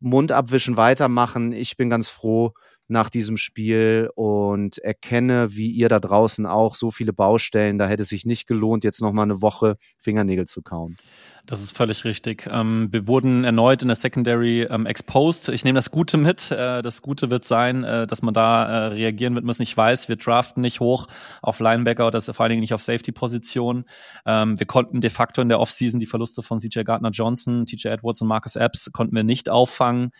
Mund 0.00 0.32
abwischen, 0.32 0.78
weitermachen. 0.78 1.52
Ich 1.52 1.76
bin 1.76 1.90
ganz 1.90 2.08
froh, 2.08 2.54
nach 2.92 3.10
diesem 3.10 3.36
Spiel 3.36 4.10
und 4.14 4.78
erkenne, 4.78 5.56
wie 5.56 5.70
ihr 5.70 5.88
da 5.88 5.98
draußen 5.98 6.46
auch, 6.46 6.74
so 6.74 6.90
viele 6.90 7.12
Baustellen. 7.12 7.78
Da 7.78 7.88
hätte 7.88 8.02
es 8.02 8.10
sich 8.10 8.24
nicht 8.24 8.46
gelohnt, 8.46 8.84
jetzt 8.84 9.00
noch 9.00 9.12
mal 9.12 9.24
eine 9.24 9.42
Woche 9.42 9.76
Fingernägel 9.98 10.46
zu 10.46 10.62
kauen. 10.62 10.96
Das 11.44 11.60
ist 11.60 11.76
völlig 11.76 12.04
richtig. 12.04 12.48
Ähm, 12.48 12.88
wir 12.92 13.08
wurden 13.08 13.42
erneut 13.42 13.82
in 13.82 13.88
der 13.88 13.96
Secondary 13.96 14.62
ähm, 14.62 14.86
exposed. 14.86 15.48
Ich 15.48 15.64
nehme 15.64 15.76
das 15.76 15.90
Gute 15.90 16.16
mit. 16.16 16.52
Äh, 16.52 16.82
das 16.82 17.02
Gute 17.02 17.30
wird 17.30 17.44
sein, 17.44 17.82
äh, 17.82 18.06
dass 18.06 18.22
man 18.22 18.32
da 18.32 18.64
äh, 18.64 18.86
reagieren 18.88 19.34
wird 19.34 19.44
müssen. 19.44 19.62
Ich 19.62 19.76
weiß, 19.76 20.08
wir 20.08 20.14
draften 20.14 20.60
nicht 20.60 20.78
hoch 20.78 21.08
auf 21.40 21.58
Linebacker 21.58 22.06
oder 22.06 22.20
vor 22.20 22.40
allen 22.40 22.50
Dingen 22.50 22.60
nicht 22.60 22.74
auf 22.74 22.82
Safety-Position. 22.82 23.86
Ähm, 24.24 24.60
wir 24.60 24.66
konnten 24.66 25.00
de 25.00 25.10
facto 25.10 25.42
in 25.42 25.48
der 25.48 25.58
Offseason 25.58 25.98
die 25.98 26.06
Verluste 26.06 26.42
von 26.42 26.60
CJ 26.60 26.82
Gardner-Johnson, 26.84 27.66
TJ 27.66 27.88
Edwards 27.88 28.22
und 28.22 28.28
Marcus 28.28 28.54
Epps 28.54 28.92
konnten 28.92 29.16
wir 29.16 29.24
nicht 29.24 29.50
auffangen. 29.50 30.12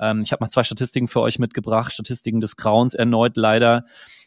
Ähm, 0.00 0.20
ich 0.20 0.32
habe 0.32 0.42
mal 0.42 0.48
zwei 0.48 0.62
Statistiken 0.62 1.08
für 1.08 1.20
euch 1.20 1.38
mitgebracht, 1.38 1.92
Statistiken 1.92 2.40
des 2.40 2.56
Grauens 2.56 2.94
erneut 2.94 3.36
leider. 3.36 3.84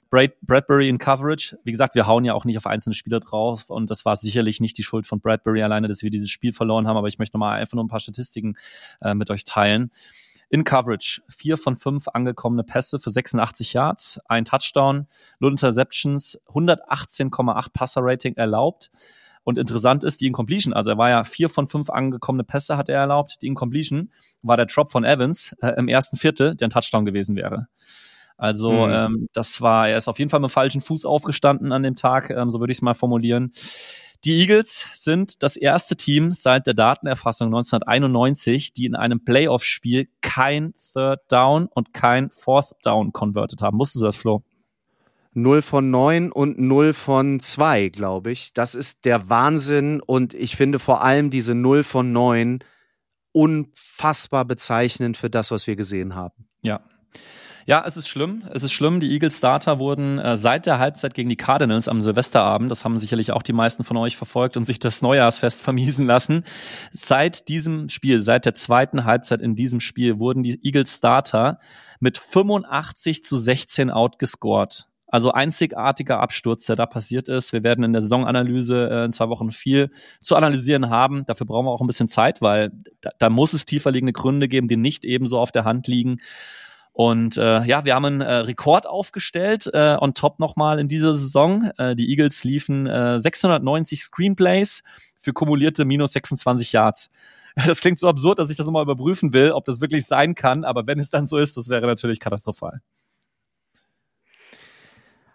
Brad, 0.09 0.33
Bradbury 0.41 0.89
in 0.89 0.97
Coverage. 0.97 1.57
Wie 1.63 1.71
gesagt, 1.71 1.95
wir 1.95 2.05
hauen 2.05 2.25
ja 2.25 2.33
auch 2.33 2.43
nicht 2.43 2.57
auf 2.57 2.67
einzelne 2.67 2.93
Spieler 2.93 3.21
drauf 3.21 3.69
und 3.69 3.89
das 3.89 4.03
war 4.03 4.17
sicherlich 4.17 4.59
nicht 4.59 4.77
die 4.77 4.83
Schuld 4.83 5.07
von 5.07 5.21
Bradbury 5.21 5.63
alleine, 5.63 5.87
dass 5.87 6.03
wir 6.03 6.09
dieses 6.09 6.29
Spiel 6.29 6.51
verloren 6.51 6.85
haben, 6.87 6.97
aber 6.97 7.07
ich 7.07 7.17
möchte 7.17 7.37
nochmal 7.37 7.59
einfach 7.59 7.75
nur 7.75 7.85
ein 7.85 7.87
paar 7.87 8.01
Statistiken 8.01 8.55
äh, 9.01 9.13
mit 9.13 9.29
euch 9.29 9.45
teilen. 9.45 9.91
In 10.49 10.65
Coverage, 10.65 11.21
vier 11.29 11.57
von 11.57 11.77
fünf 11.77 12.09
angekommene 12.09 12.65
Pässe 12.65 12.99
für 12.99 13.09
86 13.09 13.71
Yards, 13.71 14.19
ein 14.27 14.43
Touchdown, 14.43 15.07
null 15.39 15.51
Interceptions, 15.51 16.41
118,8 16.49 17.71
Passer-Rating 17.71 18.35
erlaubt. 18.35 18.91
Und 19.43 19.57
interessant 19.57 20.03
ist 20.03 20.21
die 20.21 20.27
Incompletion. 20.27 20.73
Also 20.73 20.91
er 20.91 20.97
war 20.97 21.09
ja 21.09 21.23
vier 21.23 21.49
von 21.49 21.67
fünf 21.67 21.89
angekommene 21.89 22.43
Pässe 22.43 22.77
hat 22.77 22.89
er 22.89 22.99
erlaubt. 22.99 23.37
Die 23.41 23.47
Incompletion 23.47 24.11
war 24.41 24.57
der 24.57 24.67
Drop 24.67 24.91
von 24.91 25.03
Evans 25.03 25.55
äh, 25.61 25.73
im 25.77 25.87
ersten 25.87 26.17
Viertel, 26.17 26.55
der 26.55 26.67
ein 26.67 26.71
Touchdown 26.71 27.05
gewesen 27.05 27.35
wäre. 27.35 27.67
Also 28.37 28.71
mhm. 28.71 28.93
ähm, 28.93 29.27
das 29.33 29.61
war, 29.61 29.89
er 29.89 29.97
ist 29.97 30.07
auf 30.07 30.19
jeden 30.19 30.29
Fall 30.29 30.39
mit 30.39 30.49
dem 30.49 30.53
falschen 30.53 30.81
Fuß 30.81 31.05
aufgestanden 31.05 31.71
an 31.71 31.83
dem 31.83 31.95
Tag, 31.95 32.29
ähm, 32.31 32.49
so 32.49 32.59
würde 32.59 32.71
ich 32.71 32.79
es 32.79 32.81
mal 32.81 32.95
formulieren. 32.95 33.51
Die 34.23 34.39
Eagles 34.39 34.85
sind 34.93 35.41
das 35.41 35.57
erste 35.57 35.95
Team 35.95 36.31
seit 36.31 36.67
der 36.67 36.75
Datenerfassung 36.75 37.47
1991, 37.47 38.73
die 38.73 38.85
in 38.85 38.95
einem 38.95 39.23
Playoff-Spiel 39.23 40.09
kein 40.21 40.73
Third 40.93 41.21
Down 41.27 41.67
und 41.67 41.93
kein 41.93 42.29
Fourth 42.29 42.73
Down 42.83 43.13
converted 43.13 43.63
haben. 43.63 43.79
Wusstest 43.79 44.01
du 44.01 44.05
das, 44.05 44.15
Flo? 44.15 44.43
0 45.33 45.61
von 45.61 45.89
9 45.89 46.31
und 46.31 46.59
0 46.59 46.93
von 46.93 47.39
2, 47.39 47.89
glaube 47.89 48.31
ich. 48.31 48.53
Das 48.53 48.75
ist 48.75 49.05
der 49.05 49.29
Wahnsinn 49.29 50.01
und 50.01 50.33
ich 50.33 50.55
finde 50.55 50.79
vor 50.79 51.01
allem 51.01 51.29
diese 51.29 51.55
0 51.55 51.83
von 51.83 52.11
9 52.11 52.59
unfassbar 53.31 54.45
bezeichnend 54.45 55.17
für 55.17 55.29
das, 55.29 55.51
was 55.51 55.67
wir 55.67 55.75
gesehen 55.75 56.15
haben. 56.15 56.47
Ja. 56.61 56.81
Ja, 57.65 57.83
es 57.85 57.95
ist 57.95 58.07
schlimm. 58.07 58.43
Es 58.51 58.63
ist 58.63 58.73
schlimm. 58.73 58.99
Die 58.99 59.11
Eagles 59.11 59.37
Starter 59.37 59.79
wurden 59.79 60.17
äh, 60.19 60.35
seit 60.35 60.65
der 60.65 60.79
Halbzeit 60.79 61.13
gegen 61.13 61.29
die 61.29 61.35
Cardinals 61.35 61.87
am 61.87 62.01
Silvesterabend, 62.01 62.71
das 62.71 62.83
haben 62.83 62.97
sicherlich 62.97 63.31
auch 63.31 63.43
die 63.43 63.53
meisten 63.53 63.83
von 63.83 63.97
euch 63.97 64.17
verfolgt 64.17 64.57
und 64.57 64.63
sich 64.63 64.79
das 64.79 65.01
Neujahrsfest 65.01 65.61
vermiesen 65.63 66.05
lassen. 66.05 66.43
Seit 66.91 67.47
diesem 67.47 67.87
Spiel, 67.87 68.21
seit 68.21 68.45
der 68.45 68.55
zweiten 68.55 69.05
Halbzeit 69.05 69.41
in 69.41 69.55
diesem 69.55 69.79
Spiel 69.79 70.19
wurden 70.19 70.43
die 70.43 70.59
Eagles 70.65 70.97
Starter 70.97 71.59
mit 71.99 72.17
85 72.17 73.23
zu 73.23 73.37
16 73.37 73.91
outgescored. 73.91 74.90
Also 75.11 75.33
einzigartiger 75.33 76.21
Absturz, 76.21 76.65
der 76.65 76.77
da 76.77 76.85
passiert 76.85 77.27
ist. 77.27 77.51
Wir 77.51 77.63
werden 77.63 77.83
in 77.83 77.91
der 77.91 78.01
Saisonanalyse 78.01 78.89
äh, 78.89 79.05
in 79.05 79.11
zwei 79.11 79.27
Wochen 79.27 79.51
viel 79.51 79.91
zu 80.21 80.37
analysieren 80.37 80.89
haben. 80.89 81.25
Dafür 81.25 81.45
brauchen 81.45 81.65
wir 81.65 81.71
auch 81.71 81.81
ein 81.81 81.87
bisschen 81.87 82.07
Zeit, 82.07 82.41
weil 82.41 82.71
da, 83.01 83.11
da 83.19 83.29
muss 83.29 83.51
es 83.51 83.65
tiefer 83.65 83.91
liegende 83.91 84.13
Gründe 84.13 84.47
geben, 84.47 84.69
die 84.69 84.77
nicht 84.77 85.03
ebenso 85.03 85.37
auf 85.37 85.51
der 85.51 85.65
Hand 85.65 85.87
liegen. 85.87 86.21
Und 86.93 87.37
äh, 87.37 87.63
ja, 87.63 87.83
wir 87.83 87.93
haben 87.93 88.05
einen 88.05 88.21
äh, 88.21 88.33
Rekord 88.33 88.87
aufgestellt, 88.87 89.69
äh, 89.73 89.97
on 89.99 90.13
top 90.13 90.39
nochmal 90.39 90.79
in 90.79 90.87
dieser 90.87 91.13
Saison. 91.13 91.71
Äh, 91.77 91.95
die 91.95 92.09
Eagles 92.09 92.45
liefen 92.45 92.87
äh, 92.87 93.19
690 93.19 94.01
Screenplays 94.01 94.83
für 95.17 95.33
kumulierte 95.33 95.83
minus 95.83 96.13
26 96.13 96.71
Yards. 96.71 97.11
Das 97.67 97.81
klingt 97.81 97.99
so 97.99 98.07
absurd, 98.07 98.39
dass 98.39 98.49
ich 98.49 98.55
das 98.55 98.65
nochmal 98.65 98.83
überprüfen 98.83 99.33
will, 99.33 99.51
ob 99.51 99.65
das 99.65 99.81
wirklich 99.81 100.05
sein 100.05 100.35
kann, 100.35 100.63
aber 100.63 100.87
wenn 100.87 100.99
es 100.99 101.09
dann 101.09 101.27
so 101.27 101.37
ist, 101.37 101.57
das 101.57 101.67
wäre 101.67 101.85
natürlich 101.85 102.21
katastrophal. 102.21 102.79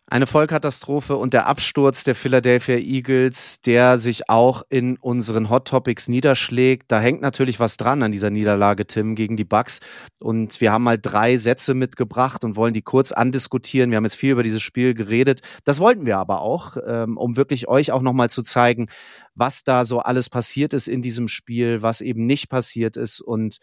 Eine 0.08 0.28
Vollkatastrophe 0.28 1.16
und 1.16 1.34
der 1.34 1.48
Absturz 1.48 2.04
der 2.04 2.14
Philadelphia 2.14 2.76
Eagles, 2.76 3.60
der 3.62 3.98
sich 3.98 4.30
auch 4.30 4.62
in 4.68 4.98
unseren 4.98 5.50
Hot 5.50 5.66
Topics 5.66 6.06
niederschlägt. 6.06 6.92
Da 6.92 7.00
hängt 7.00 7.22
natürlich 7.22 7.58
was 7.58 7.76
dran 7.76 8.04
an 8.04 8.12
dieser 8.12 8.30
Niederlage, 8.30 8.86
Tim, 8.86 9.16
gegen 9.16 9.36
die 9.36 9.44
Bucks. 9.44 9.80
Und 10.20 10.60
wir 10.60 10.70
haben 10.70 10.84
mal 10.84 10.96
drei 10.96 11.36
Sätze 11.36 11.74
mitgebracht 11.74 12.44
und 12.44 12.54
wollen 12.54 12.72
die 12.72 12.82
kurz 12.82 13.10
andiskutieren. 13.10 13.90
Wir 13.90 13.96
haben 13.96 14.04
jetzt 14.04 14.14
viel 14.14 14.30
über 14.30 14.44
dieses 14.44 14.62
Spiel 14.62 14.94
geredet. 14.94 15.40
Das 15.64 15.80
wollten 15.80 16.06
wir 16.06 16.18
aber 16.18 16.40
auch, 16.40 16.76
ähm, 16.86 17.16
um 17.16 17.36
wirklich 17.36 17.66
euch 17.66 17.90
auch 17.90 18.02
nochmal 18.02 18.30
zu 18.30 18.44
zeigen, 18.44 18.86
was 19.34 19.64
da 19.64 19.84
so 19.84 19.98
alles 19.98 20.30
passiert 20.30 20.72
ist 20.72 20.86
in 20.86 21.02
diesem 21.02 21.26
Spiel, 21.26 21.82
was 21.82 22.00
eben 22.00 22.26
nicht 22.26 22.48
passiert 22.48 22.96
ist 22.96 23.20
und 23.20 23.58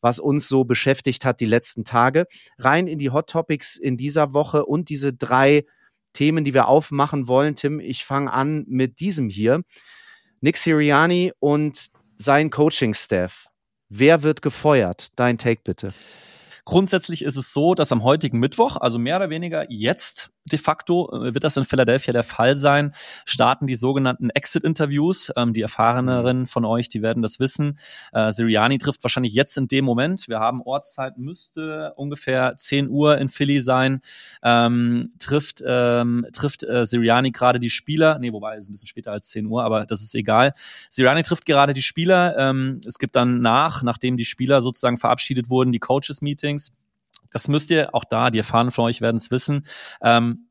was 0.00 0.18
uns 0.18 0.48
so 0.48 0.64
beschäftigt 0.64 1.26
hat 1.26 1.40
die 1.40 1.44
letzten 1.44 1.84
Tage. 1.84 2.24
Rein 2.56 2.86
in 2.86 2.98
die 2.98 3.10
Hot 3.10 3.28
Topics 3.28 3.76
in 3.76 3.98
dieser 3.98 4.32
Woche 4.32 4.64
und 4.64 4.88
diese 4.88 5.12
drei 5.12 5.66
Themen, 6.12 6.44
die 6.44 6.54
wir 6.54 6.68
aufmachen 6.68 7.28
wollen. 7.28 7.54
Tim, 7.54 7.80
ich 7.80 8.04
fange 8.04 8.32
an 8.32 8.64
mit 8.68 9.00
diesem 9.00 9.28
hier. 9.28 9.62
Nick 10.40 10.56
Siriani 10.56 11.32
und 11.38 11.86
sein 12.18 12.50
Coaching-Staff. 12.50 13.46
Wer 13.88 14.22
wird 14.22 14.42
gefeuert? 14.42 15.08
Dein 15.16 15.38
Take 15.38 15.60
bitte. 15.64 15.92
Grundsätzlich 16.64 17.22
ist 17.22 17.36
es 17.36 17.52
so, 17.52 17.74
dass 17.74 17.92
am 17.92 18.02
heutigen 18.02 18.38
Mittwoch, 18.38 18.76
also 18.76 18.98
mehr 18.98 19.16
oder 19.16 19.30
weniger 19.30 19.66
jetzt, 19.70 20.31
de 20.50 20.58
facto 20.58 21.10
äh, 21.12 21.34
wird 21.34 21.44
das 21.44 21.56
in 21.56 21.64
Philadelphia 21.64 22.12
der 22.12 22.22
Fall 22.22 22.56
sein, 22.56 22.94
starten 23.24 23.66
die 23.66 23.76
sogenannten 23.76 24.30
Exit-Interviews. 24.30 25.32
Ähm, 25.36 25.52
die 25.52 25.62
Erfahreneren 25.62 26.46
von 26.46 26.64
euch, 26.64 26.88
die 26.88 27.02
werden 27.02 27.22
das 27.22 27.38
wissen. 27.38 27.78
Äh, 28.12 28.32
Siriani 28.32 28.78
trifft 28.78 29.04
wahrscheinlich 29.04 29.34
jetzt 29.34 29.56
in 29.56 29.68
dem 29.68 29.84
Moment. 29.84 30.28
Wir 30.28 30.40
haben 30.40 30.62
Ortszeit, 30.62 31.18
müsste 31.18 31.92
ungefähr 31.96 32.54
10 32.56 32.88
Uhr 32.88 33.18
in 33.18 33.28
Philly 33.28 33.60
sein. 33.60 34.00
Ähm, 34.42 35.12
trifft 35.18 35.62
ähm, 35.66 36.26
trifft 36.32 36.64
äh, 36.64 36.84
Siriani 36.84 37.30
gerade 37.30 37.60
die 37.60 37.70
Spieler. 37.70 38.18
Nee, 38.18 38.32
wobei 38.32 38.56
es 38.56 38.64
ist 38.64 38.70
ein 38.70 38.72
bisschen 38.72 38.88
später 38.88 39.12
als 39.12 39.28
10 39.28 39.46
Uhr, 39.46 39.64
aber 39.64 39.86
das 39.86 40.02
ist 40.02 40.14
egal. 40.14 40.52
Siriani 40.88 41.22
trifft 41.22 41.46
gerade 41.46 41.72
die 41.72 41.82
Spieler. 41.82 42.36
Ähm, 42.36 42.80
es 42.86 42.98
gibt 42.98 43.16
dann 43.16 43.40
nach, 43.40 43.82
nachdem 43.82 44.16
die 44.16 44.24
Spieler 44.24 44.60
sozusagen 44.60 44.96
verabschiedet 44.96 45.50
wurden, 45.50 45.72
die 45.72 45.78
Coaches-Meetings. 45.78 46.72
Das 47.32 47.48
müsst 47.48 47.70
ihr, 47.70 47.94
auch 47.94 48.04
da, 48.04 48.30
die 48.30 48.38
Erfahrenen 48.38 48.72
von 48.72 48.84
euch 48.84 49.00
werden 49.00 49.16
es 49.16 49.30
wissen. 49.30 49.66
Ähm, 50.02 50.48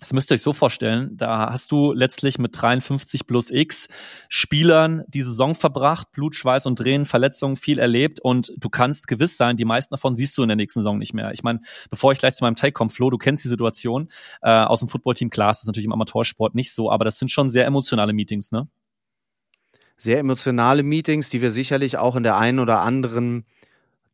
das 0.00 0.12
müsst 0.12 0.30
ihr 0.30 0.34
euch 0.34 0.42
so 0.42 0.52
vorstellen, 0.52 1.16
da 1.16 1.50
hast 1.50 1.72
du 1.72 1.92
letztlich 1.94 2.38
mit 2.38 2.60
53 2.60 3.26
plus 3.26 3.50
X 3.50 3.88
Spielern 4.28 5.02
die 5.08 5.22
Saison 5.22 5.54
verbracht, 5.54 6.12
Blut, 6.12 6.34
Schweiß 6.34 6.66
und 6.66 6.76
Tränen, 6.76 7.06
Verletzungen, 7.06 7.56
viel 7.56 7.78
erlebt 7.78 8.20
und 8.20 8.52
du 8.58 8.68
kannst 8.68 9.08
gewiss 9.08 9.38
sein, 9.38 9.56
die 9.56 9.64
meisten 9.64 9.94
davon 9.94 10.14
siehst 10.14 10.36
du 10.36 10.42
in 10.42 10.48
der 10.48 10.56
nächsten 10.56 10.80
Saison 10.80 10.98
nicht 10.98 11.14
mehr. 11.14 11.32
Ich 11.32 11.42
meine, 11.42 11.60
bevor 11.88 12.12
ich 12.12 12.18
gleich 12.18 12.34
zu 12.34 12.44
meinem 12.44 12.54
Take 12.54 12.72
komme, 12.72 12.90
Flo, 12.90 13.08
du 13.08 13.16
kennst 13.16 13.44
die 13.44 13.48
Situation 13.48 14.08
äh, 14.42 14.50
aus 14.50 14.80
dem 14.80 14.90
Footballteam, 14.90 15.30
klar, 15.30 15.48
das 15.48 15.60
ist 15.60 15.68
natürlich 15.68 15.86
im 15.86 15.92
Amateursport 15.92 16.54
nicht 16.54 16.74
so, 16.74 16.90
aber 16.90 17.06
das 17.06 17.18
sind 17.18 17.30
schon 17.30 17.48
sehr 17.48 17.64
emotionale 17.64 18.12
Meetings, 18.12 18.52
ne? 18.52 18.68
Sehr 19.96 20.18
emotionale 20.18 20.82
Meetings, 20.82 21.30
die 21.30 21.40
wir 21.40 21.50
sicherlich 21.50 21.96
auch 21.96 22.16
in 22.16 22.24
der 22.24 22.36
einen 22.36 22.58
oder 22.58 22.80
anderen 22.80 23.46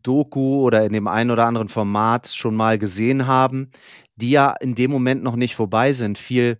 Doku 0.03 0.62
oder 0.62 0.84
in 0.84 0.92
dem 0.92 1.09
einen 1.09 1.30
oder 1.30 1.46
anderen 1.46 1.68
Format 1.68 2.28
schon 2.28 2.57
mal 2.57 2.78
gesehen 2.78 3.26
haben, 3.26 3.70
die 4.16 4.30
ja 4.30 4.55
in 4.61 4.74
dem 4.74 4.90
Moment 4.90 5.22
noch 5.22 5.36
nicht 5.36 5.57
vorbei 5.57 5.92
sind. 5.92 6.18
Viel 6.18 6.59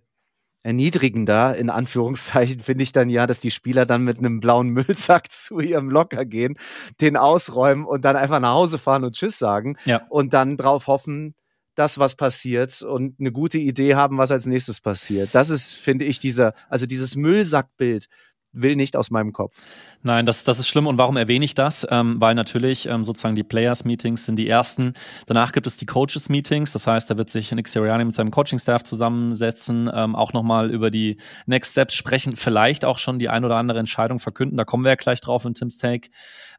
erniedrigender, 0.63 1.55
in 1.55 1.69
Anführungszeichen, 1.69 2.59
finde 2.63 2.83
ich 2.83 2.91
dann 2.91 3.09
ja, 3.09 3.27
dass 3.27 3.39
die 3.39 3.51
Spieler 3.51 3.85
dann 3.85 4.03
mit 4.03 4.19
einem 4.19 4.39
blauen 4.39 4.69
Müllsack 4.69 5.31
zu 5.31 5.59
ihrem 5.59 5.89
Locker 5.89 6.25
gehen, 6.25 6.57
den 6.99 7.17
ausräumen 7.17 7.85
und 7.85 8.05
dann 8.05 8.15
einfach 8.15 8.39
nach 8.39 8.53
Hause 8.53 8.77
fahren 8.77 9.03
und 9.03 9.15
Tschüss 9.15 9.37
sagen 9.37 9.77
ja. 9.85 10.01
und 10.09 10.33
dann 10.33 10.57
drauf 10.57 10.87
hoffen, 10.87 11.35
dass 11.75 11.97
was 11.97 12.15
passiert 12.15 12.81
und 12.81 13.19
eine 13.19 13.31
gute 13.31 13.57
Idee 13.57 13.95
haben, 13.95 14.17
was 14.17 14.31
als 14.31 14.45
nächstes 14.45 14.81
passiert. 14.81 15.29
Das 15.33 15.49
ist, 15.49 15.73
finde 15.73 16.05
ich, 16.05 16.19
dieser, 16.19 16.53
also 16.69 16.85
dieses 16.85 17.15
Müllsackbild 17.15 18.07
will 18.53 18.75
nicht 18.75 18.95
aus 18.95 19.11
meinem 19.11 19.33
Kopf. 19.33 19.61
Nein, 20.03 20.25
das, 20.25 20.43
das 20.43 20.59
ist 20.59 20.67
schlimm. 20.67 20.87
Und 20.87 20.97
warum 20.97 21.15
erwähne 21.15 21.45
ich 21.45 21.53
das? 21.53 21.87
Ähm, 21.89 22.19
weil 22.19 22.33
natürlich 22.33 22.87
ähm, 22.87 23.03
sozusagen 23.03 23.35
die 23.35 23.43
Players-Meetings 23.43 24.25
sind 24.25 24.37
die 24.37 24.47
ersten. 24.47 24.93
Danach 25.27 25.51
gibt 25.51 25.67
es 25.67 25.77
die 25.77 25.85
Coaches-Meetings. 25.85 26.71
Das 26.71 26.87
heißt, 26.87 27.09
da 27.09 27.17
wird 27.17 27.29
sich 27.29 27.51
Nick 27.51 27.67
Sirianni 27.67 28.05
mit 28.05 28.15
seinem 28.15 28.31
Coaching-Staff 28.31 28.83
zusammensetzen, 28.83 29.89
ähm, 29.93 30.15
auch 30.15 30.33
nochmal 30.33 30.71
über 30.71 30.89
die 30.89 31.17
Next 31.45 31.71
Steps 31.71 31.93
sprechen, 31.93 32.35
vielleicht 32.35 32.83
auch 32.83 32.97
schon 32.97 33.19
die 33.19 33.29
ein 33.29 33.45
oder 33.45 33.57
andere 33.57 33.79
Entscheidung 33.79 34.19
verkünden. 34.19 34.57
Da 34.57 34.65
kommen 34.65 34.83
wir 34.83 34.89
ja 34.89 34.95
gleich 34.95 35.21
drauf 35.21 35.45
in 35.45 35.53
Tim's 35.53 35.77
Take. 35.77 36.09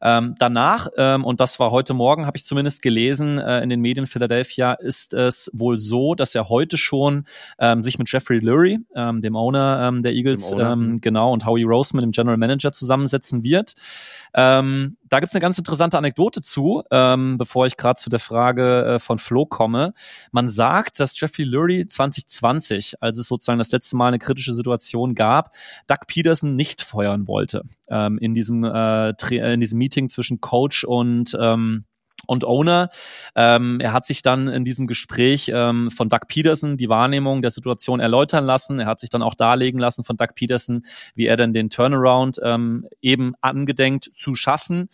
Ähm, 0.03 0.35
danach, 0.39 0.89
ähm, 0.97 1.25
und 1.25 1.41
das 1.41 1.61
war 1.61 1.71
heute 1.71 1.95
Morgen, 1.95 2.27
habe 2.27 2.37
ich 2.37 2.45
zumindest 2.45 2.83
gelesen 2.83 3.39
äh, 3.39 3.63
in 3.63 3.69
den 3.69 3.81
Medien 3.81 4.07
Philadelphia, 4.07 4.73
ist 4.75 5.15
es 5.15 5.51
wohl 5.55 5.79
so, 5.79 6.15
dass 6.15 6.35
er 6.35 6.49
heute 6.49 6.77
schon 6.77 7.25
ähm, 7.59 7.83
sich 7.83 7.99
mit 7.99 8.11
Jeffrey 8.11 8.41
Lurie, 8.41 8.81
ähm, 8.97 9.21
dem 9.21 9.37
Owner 9.37 9.89
ähm, 9.89 10.03
der 10.03 10.13
Eagles, 10.13 10.53
Owner. 10.53 10.73
Ähm, 10.73 11.01
genau, 11.01 11.33
und 11.33 11.47
Howie 11.47 11.63
Roseman, 11.63 12.01
dem 12.01 12.11
General 12.11 12.37
Manager, 12.37 12.73
zusammensetzen 12.73 13.45
wird. 13.45 13.75
Ähm, 14.35 14.97
da 15.09 15.21
gibt's 15.21 15.35
eine 15.35 15.43
ganz 15.43 15.59
interessante 15.59 15.99
Anekdote 15.99 16.41
zu, 16.41 16.83
ähm, 16.91 17.37
bevor 17.39 17.67
ich 17.67 17.77
gerade 17.77 17.99
zu 17.99 18.11
der 18.11 18.19
Frage 18.19 18.95
äh, 18.95 18.99
von 18.99 19.19
Flo 19.19 19.45
komme. 19.47 19.93
Man 20.31 20.49
sagt, 20.49 21.01
dass 21.01 21.19
Jeffrey 21.19 21.45
Lurie 21.45 21.87
2020, 21.87 23.03
als 23.03 23.19
es 23.19 23.29
sozusagen 23.29 23.59
das 23.59 23.73
letzte 23.73 23.97
Mal 23.97 24.09
eine 24.09 24.19
kritische 24.19 24.55
Situation 24.55 25.15
gab, 25.15 25.53
Doug 25.87 26.07
Peterson 26.07 26.57
nicht 26.57 26.83
feuern 26.83 27.29
wollte 27.29 27.63
ähm, 27.89 28.19
in 28.19 28.35
diesem 28.35 28.65
äh, 28.65 29.11
in 29.11 29.61
diesem 29.61 29.79
Meeting 29.79 30.09
zwischen 30.09 30.41
Coach 30.41 30.85
und 30.85 31.37
ähm, 31.39 31.85
und 32.27 32.45
Owner. 32.45 32.89
Ähm, 33.35 33.81
er 33.81 33.93
hat 33.93 34.07
sich 34.07 34.23
dann 34.23 34.49
in 34.49 34.65
diesem 34.65 34.87
Gespräch 34.87 35.51
ähm, 35.55 35.91
von 35.91 36.09
Doug 36.09 36.27
Peterson 36.29 36.77
die 36.77 36.89
Wahrnehmung 36.89 37.43
der 37.43 37.51
Situation 37.51 38.01
erläutern 38.01 38.45
lassen. 38.45 38.79
Er 38.79 38.87
hat 38.87 39.01
sich 39.01 39.11
dann 39.11 39.23
auch 39.23 39.35
darlegen 39.35 39.81
lassen 39.81 40.05
von 40.05 40.17
Doug 40.17 40.35
Peterson, 40.35 40.85
wie 41.15 41.27
er 41.27 41.37
denn 41.37 41.53
den 41.53 41.71
Turnaround 41.71 42.41
ähm, 42.43 42.87
eben 43.01 43.35
angedenkt 43.41 44.11
zu 44.15 44.35
schaffen 44.35 44.89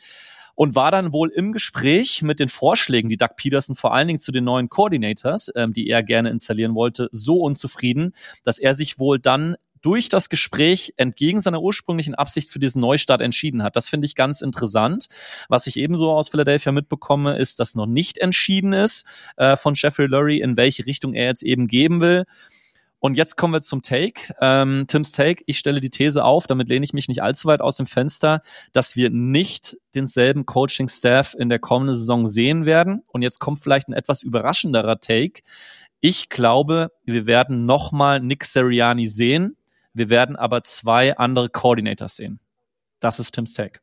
und 0.58 0.74
war 0.74 0.90
dann 0.90 1.12
wohl 1.12 1.30
im 1.30 1.52
Gespräch 1.52 2.20
mit 2.22 2.40
den 2.40 2.48
Vorschlägen, 2.48 3.08
die 3.08 3.16
Doug 3.16 3.36
Peterson 3.36 3.76
vor 3.76 3.94
allen 3.94 4.08
Dingen 4.08 4.18
zu 4.18 4.32
den 4.32 4.42
neuen 4.42 4.68
Coordinators, 4.68 5.52
ähm, 5.54 5.72
die 5.72 5.88
er 5.88 6.02
gerne 6.02 6.30
installieren 6.30 6.74
wollte, 6.74 7.08
so 7.12 7.36
unzufrieden, 7.36 8.12
dass 8.42 8.58
er 8.58 8.74
sich 8.74 8.98
wohl 8.98 9.20
dann 9.20 9.54
durch 9.82 10.08
das 10.08 10.28
Gespräch 10.28 10.94
entgegen 10.96 11.40
seiner 11.40 11.60
ursprünglichen 11.60 12.14
Absicht 12.14 12.50
für 12.50 12.58
diesen 12.58 12.80
Neustart 12.80 13.20
entschieden 13.20 13.62
hat. 13.62 13.76
Das 13.76 13.88
finde 13.88 14.06
ich 14.06 14.14
ganz 14.14 14.40
interessant. 14.40 15.06
Was 15.48 15.66
ich 15.66 15.76
ebenso 15.76 16.12
aus 16.12 16.28
Philadelphia 16.28 16.72
mitbekomme, 16.72 17.38
ist, 17.38 17.60
dass 17.60 17.74
noch 17.74 17.86
nicht 17.86 18.18
entschieden 18.18 18.72
ist 18.72 19.06
äh, 19.36 19.56
von 19.56 19.74
Jeffrey 19.74 20.06
Lurie, 20.06 20.40
in 20.40 20.56
welche 20.56 20.86
Richtung 20.86 21.14
er 21.14 21.26
jetzt 21.26 21.42
eben 21.42 21.66
geben 21.66 22.00
will. 22.00 22.24
Und 23.00 23.16
jetzt 23.16 23.36
kommen 23.36 23.54
wir 23.54 23.60
zum 23.60 23.82
Take. 23.82 24.34
Ähm, 24.40 24.86
Tims 24.88 25.12
Take. 25.12 25.42
Ich 25.46 25.58
stelle 25.58 25.80
die 25.80 25.90
These 25.90 26.24
auf, 26.24 26.46
damit 26.46 26.68
lehne 26.68 26.84
ich 26.84 26.92
mich 26.92 27.08
nicht 27.08 27.22
allzu 27.22 27.46
weit 27.46 27.60
aus 27.60 27.76
dem 27.76 27.86
Fenster, 27.86 28.42
dass 28.72 28.96
wir 28.96 29.10
nicht 29.10 29.76
denselben 29.94 30.46
Coaching-Staff 30.46 31.34
in 31.38 31.48
der 31.48 31.60
kommenden 31.60 31.94
Saison 31.94 32.26
sehen 32.26 32.66
werden. 32.66 33.02
Und 33.12 33.22
jetzt 33.22 33.38
kommt 33.38 33.60
vielleicht 33.60 33.88
ein 33.88 33.92
etwas 33.92 34.22
überraschenderer 34.22 34.98
Take. 34.98 35.42
Ich 36.00 36.28
glaube, 36.28 36.90
wir 37.04 37.26
werden 37.26 37.66
nochmal 37.66 38.20
Nick 38.20 38.44
Seriani 38.44 39.06
sehen. 39.06 39.56
Wir 39.98 40.10
werden 40.10 40.36
aber 40.36 40.62
zwei 40.62 41.16
andere 41.16 41.48
Coordinators 41.48 42.14
sehen. 42.16 42.38
Das 43.00 43.18
ist 43.18 43.32
Tim's 43.32 43.54
Take. 43.54 43.80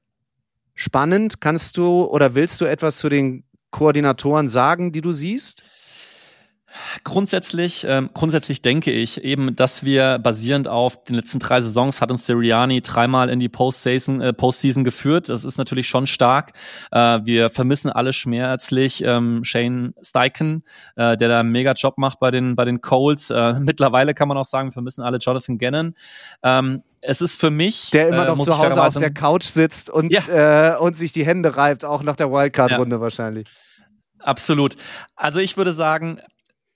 Spannend. 0.74 1.42
Kannst 1.42 1.76
du 1.76 2.06
oder 2.06 2.36
willst 2.36 2.62
du 2.62 2.66
etwas 2.66 2.98
zu 3.00 3.10
den 3.10 3.44
Koordinatoren 3.70 4.48
sagen, 4.48 4.94
die 4.94 5.02
du 5.02 5.12
siehst? 5.12 5.62
Grundsätzlich, 7.04 7.86
ähm, 7.88 8.10
grundsätzlich 8.14 8.62
denke 8.62 8.92
ich 8.92 9.24
eben, 9.24 9.56
dass 9.56 9.84
wir 9.84 10.20
basierend 10.20 10.68
auf 10.68 11.04
den 11.04 11.16
letzten 11.16 11.40
drei 11.40 11.60
Saisons 11.60 12.02
hat 12.02 12.12
uns 12.12 12.26
Sirianni 12.26 12.82
dreimal 12.82 13.30
in 13.30 13.40
die 13.40 13.50
Postseason, 13.50 14.22
äh, 14.22 14.34
Postseason 14.34 14.84
geführt. 14.84 15.30
Das 15.30 15.46
ist 15.46 15.58
natürlich 15.58 15.88
schon 15.88 16.08
stark. 16.08 16.54
Äh, 16.92 17.20
wir 17.24 17.50
vermissen 17.50 17.90
alle 17.90 18.14
schmerzlich 18.14 19.04
ähm, 19.04 19.44
Shane 19.44 19.94
Steichen, 20.02 20.64
äh, 20.96 21.18
der 21.18 21.30
da 21.30 21.40
einen 21.40 21.52
mega 21.52 21.74
Job 21.74 21.98
macht 21.98 22.20
bei 22.20 22.32
den 22.32 22.56
bei 22.56 22.66
den 22.66 22.82
Colts. 22.82 23.30
Äh, 23.30 23.54
mittlerweile 23.60 24.14
kann 24.14 24.28
man 24.28 24.38
auch 24.38 24.46
sagen, 24.46 24.70
wir 24.70 24.74
vermissen 24.74 25.04
alle 25.04 25.18
Jonathan 25.18 25.58
Gannon. 25.58 25.96
Ähm, 26.44 26.84
es 27.08 27.22
ist 27.22 27.40
für 27.40 27.52
mich. 27.52 27.92
Der 27.92 28.10
immer 28.10 28.26
äh, 28.26 28.28
noch 28.28 28.40
zu 28.40 28.58
Hause 28.58 28.82
auf 28.84 28.94
der 28.94 29.14
Couch 29.14 29.44
sitzt 29.44 29.90
und, 29.90 30.12
ja. 30.12 30.74
äh, 30.74 30.78
und 30.78 30.98
sich 30.98 31.12
die 31.12 31.26
Hände 31.26 31.56
reibt, 31.56 31.86
auch 31.86 32.04
nach 32.04 32.16
der 32.16 32.32
Wildcard-Runde 32.32 32.96
ja. 32.98 33.02
wahrscheinlich. 33.02 33.48
Absolut. 34.20 34.76
Also 35.16 35.40
ich 35.40 35.56
würde 35.56 35.72
sagen, 35.72 36.20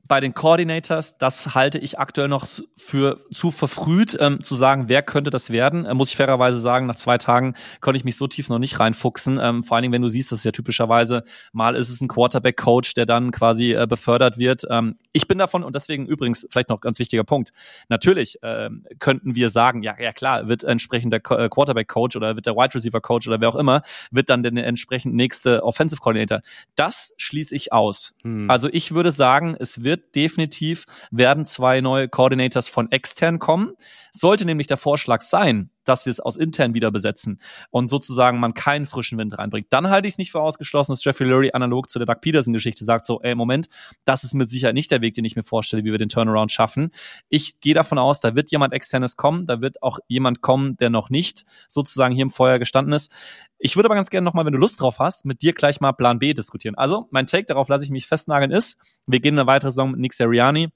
bei 0.10 0.20
den 0.20 0.34
Coordinators, 0.34 1.20
das 1.20 1.53
halte 1.53 1.78
ich 1.78 1.99
aktuell 1.99 2.28
noch 2.28 2.47
für 2.76 3.24
zu 3.32 3.51
verfrüht, 3.51 4.18
ähm, 4.20 4.41
zu 4.41 4.55
sagen, 4.55 4.89
wer 4.89 5.03
könnte 5.03 5.30
das 5.30 5.51
werden. 5.51 5.86
Äh, 5.86 5.93
muss 5.93 6.10
ich 6.10 6.18
fairerweise 6.18 6.60
sagen, 6.60 6.88
nach 6.88 6.95
zwei 6.95 7.20
Tagen 7.20 7.53
konnte 7.80 7.97
ich 7.97 8.03
mich 8.03 8.16
so 8.16 8.26
tief 8.26 8.49
noch 8.49 8.57
nicht 8.57 8.80
reinfuchsen. 8.80 9.39
Ähm, 9.41 9.64
vor 9.64 9.78
allen 9.78 9.84
Dingen, 9.84 9.93
wenn 9.93 10.01
du 10.01 10.07
siehst, 10.10 10.32
das 10.32 10.39
ist 10.39 10.45
ja 10.45 10.51
typischerweise, 10.51 11.24
mal 11.53 11.76
ist 11.76 11.89
es 11.89 12.01
ein 12.01 12.07
Quarterback-Coach, 12.07 12.95
der 12.95 13.05
dann 13.05 13.30
quasi 13.30 13.74
äh, 13.74 13.86
befördert 13.88 14.39
wird. 14.39 14.64
Ähm, 14.70 14.97
ich 15.12 15.28
bin 15.28 15.38
davon, 15.38 15.64
und 15.64 15.76
deswegen 15.76 16.07
übrigens 16.07 16.47
vielleicht 16.49 16.70
noch 16.70 16.82
ganz 16.82 16.97
wichtiger 16.97 17.24
Punkt, 17.24 17.51
natürlich 17.88 18.39
ähm, 18.41 18.88
könnten 18.97 19.36
wir 19.36 19.49
sagen, 19.49 19.84
ja, 19.84 19.95
ja 19.99 20.12
klar, 20.12 20.49
wird 20.49 20.64
entsprechend 20.64 21.14
der 21.14 21.20
äh, 21.20 21.49
Quarterback-Coach 21.49 22.16
oder 22.16 22.36
wird 22.36 22.47
der 22.47 22.55
Wide 22.55 22.74
Receiver-Coach 22.74 23.28
oder 23.28 23.41
wer 23.41 23.49
auch 23.49 23.55
immer, 23.55 23.84
wird 24.10 24.32
dann 24.32 24.41
der 24.41 24.53
entsprechend 24.66 25.14
nächste 25.14 25.64
Offensive 25.64 26.01
Coordinator. 26.01 26.41
Das 26.76 27.14
schließe 27.18 27.53
ich 27.53 27.72
aus. 27.72 28.16
Hm. 28.24 28.49
Also 28.49 28.70
ich 28.72 28.95
würde 28.95 29.12
sagen, 29.12 29.55
es 29.60 29.84
wird 29.84 29.99
wird 30.00 30.16
definitiv, 30.16 30.86
werden 31.12 31.45
zwei 31.45 31.82
neue 31.82 32.08
Coordinators 32.08 32.70
von 32.70 32.91
extern 32.91 33.39
kommen. 33.39 33.74
Sollte 34.12 34.45
nämlich 34.45 34.68
der 34.68 34.78
Vorschlag 34.78 35.22
sein, 35.22 35.70
dass 35.84 36.05
wir 36.05 36.11
es 36.11 36.19
aus 36.19 36.36
intern 36.36 36.73
wieder 36.73 36.91
besetzen 36.91 37.39
und 37.69 37.88
sozusagen 37.88 38.39
man 38.39 38.53
keinen 38.53 38.86
frischen 38.86 39.17
Wind 39.17 39.38
reinbringt, 39.38 39.67
dann 39.71 39.89
halte 39.89 40.07
ich 40.07 40.13
es 40.13 40.17
nicht 40.17 40.32
für 40.32 40.41
ausgeschlossen, 40.41 40.91
dass 40.91 41.03
Jeffrey 41.03 41.27
Lurie 41.27 41.53
analog 41.53 41.89
zu 41.89 41.99
der 41.99 42.05
Doug 42.05 42.21
Peterson-Geschichte 42.21 42.84
sagt 42.84 43.05
so, 43.05 43.21
ey, 43.21 43.36
Moment, 43.36 43.67
das 44.05 44.23
ist 44.23 44.34
mit 44.34 44.49
Sicherheit 44.49 44.75
nicht 44.75 44.91
der 44.91 45.01
Weg, 45.01 45.13
den 45.13 45.25
ich 45.25 45.36
mir 45.36 45.43
vorstelle, 45.43 45.84
wie 45.84 45.91
wir 45.91 45.97
den 45.97 46.09
Turnaround 46.09 46.51
schaffen. 46.51 46.91
Ich 47.30 47.59
gehe 47.59 47.73
davon 47.73 47.97
aus, 47.97 48.19
da 48.19 48.36
wird 48.36 48.51
jemand 48.51 48.73
externes 48.73 49.17
kommen, 49.17 49.45
da 49.45 49.61
wird 49.61 49.82
auch 49.84 49.99
jemand 50.07 50.41
kommen, 50.41 50.77
der 50.77 50.89
noch 50.89 51.09
nicht 51.09 51.45
sozusagen 51.67 52.13
hier 52.13 52.23
im 52.23 52.30
Feuer 52.30 52.59
gestanden 52.59 52.93
ist. 52.93 53.11
Ich 53.57 53.75
würde 53.75 53.88
aber 53.88 53.95
ganz 53.95 54.09
gerne 54.09 54.23
nochmal, 54.23 54.45
wenn 54.45 54.53
du 54.53 54.59
Lust 54.59 54.80
drauf 54.80 54.99
hast, 54.99 55.25
mit 55.25 55.41
dir 55.41 55.53
gleich 55.53 55.82
mal 55.82 55.91
Plan 55.91 56.19
B 56.19 56.34
diskutieren. 56.34 56.75
Also, 56.75 57.07
mein 57.11 57.25
Take, 57.25 57.45
darauf 57.45 57.67
lasse 57.67 57.84
ich 57.84 57.91
mich 57.91 58.07
festnageln, 58.07 58.51
ist, 58.51 58.80
wir 59.05 59.19
gehen 59.19 59.38
eine 59.38 59.47
weitere 59.47 59.69
Saison 59.69 59.91
mit 59.91 59.99
Nick 59.99 60.13
Seriani. 60.13 60.69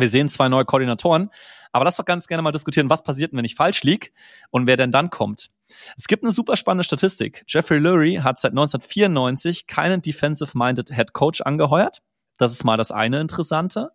Wir 0.00 0.08
sehen 0.08 0.28
zwei 0.28 0.48
neue 0.48 0.64
Koordinatoren. 0.64 1.30
Aber 1.72 1.84
lass 1.84 1.96
doch 1.96 2.04
ganz 2.04 2.26
gerne 2.26 2.42
mal 2.42 2.50
diskutieren, 2.52 2.88
was 2.90 3.02
passiert, 3.02 3.32
wenn 3.32 3.44
ich 3.44 3.54
falsch 3.54 3.82
liege 3.82 4.08
und 4.50 4.66
wer 4.66 4.76
denn 4.76 4.90
dann 4.90 5.10
kommt. 5.10 5.50
Es 5.96 6.06
gibt 6.06 6.22
eine 6.22 6.32
super 6.32 6.56
spannende 6.56 6.84
Statistik. 6.84 7.44
Jeffrey 7.46 7.78
Lurie 7.78 8.20
hat 8.20 8.38
seit 8.38 8.52
1994 8.52 9.66
keinen 9.66 10.00
defensive-minded 10.00 10.94
Head 10.94 11.12
Coach 11.12 11.42
angeheuert. 11.42 11.98
Das 12.38 12.52
ist 12.52 12.64
mal 12.64 12.76
das 12.76 12.90
eine 12.90 13.20
Interessante. 13.20 13.90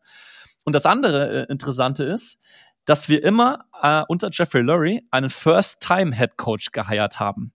Und 0.64 0.74
das 0.74 0.86
andere 0.86 1.48
äh, 1.48 1.52
Interessante 1.52 2.04
ist, 2.04 2.42
dass 2.86 3.10
wir 3.10 3.24
immer 3.24 3.66
äh, 3.82 4.04
unter 4.08 4.30
Jeffrey 4.32 4.62
Lurie 4.62 5.08
einen 5.10 5.30
First-Time-Head 5.30 6.38
Coach 6.38 6.72
geheiert 6.72 7.20
haben. 7.20 7.54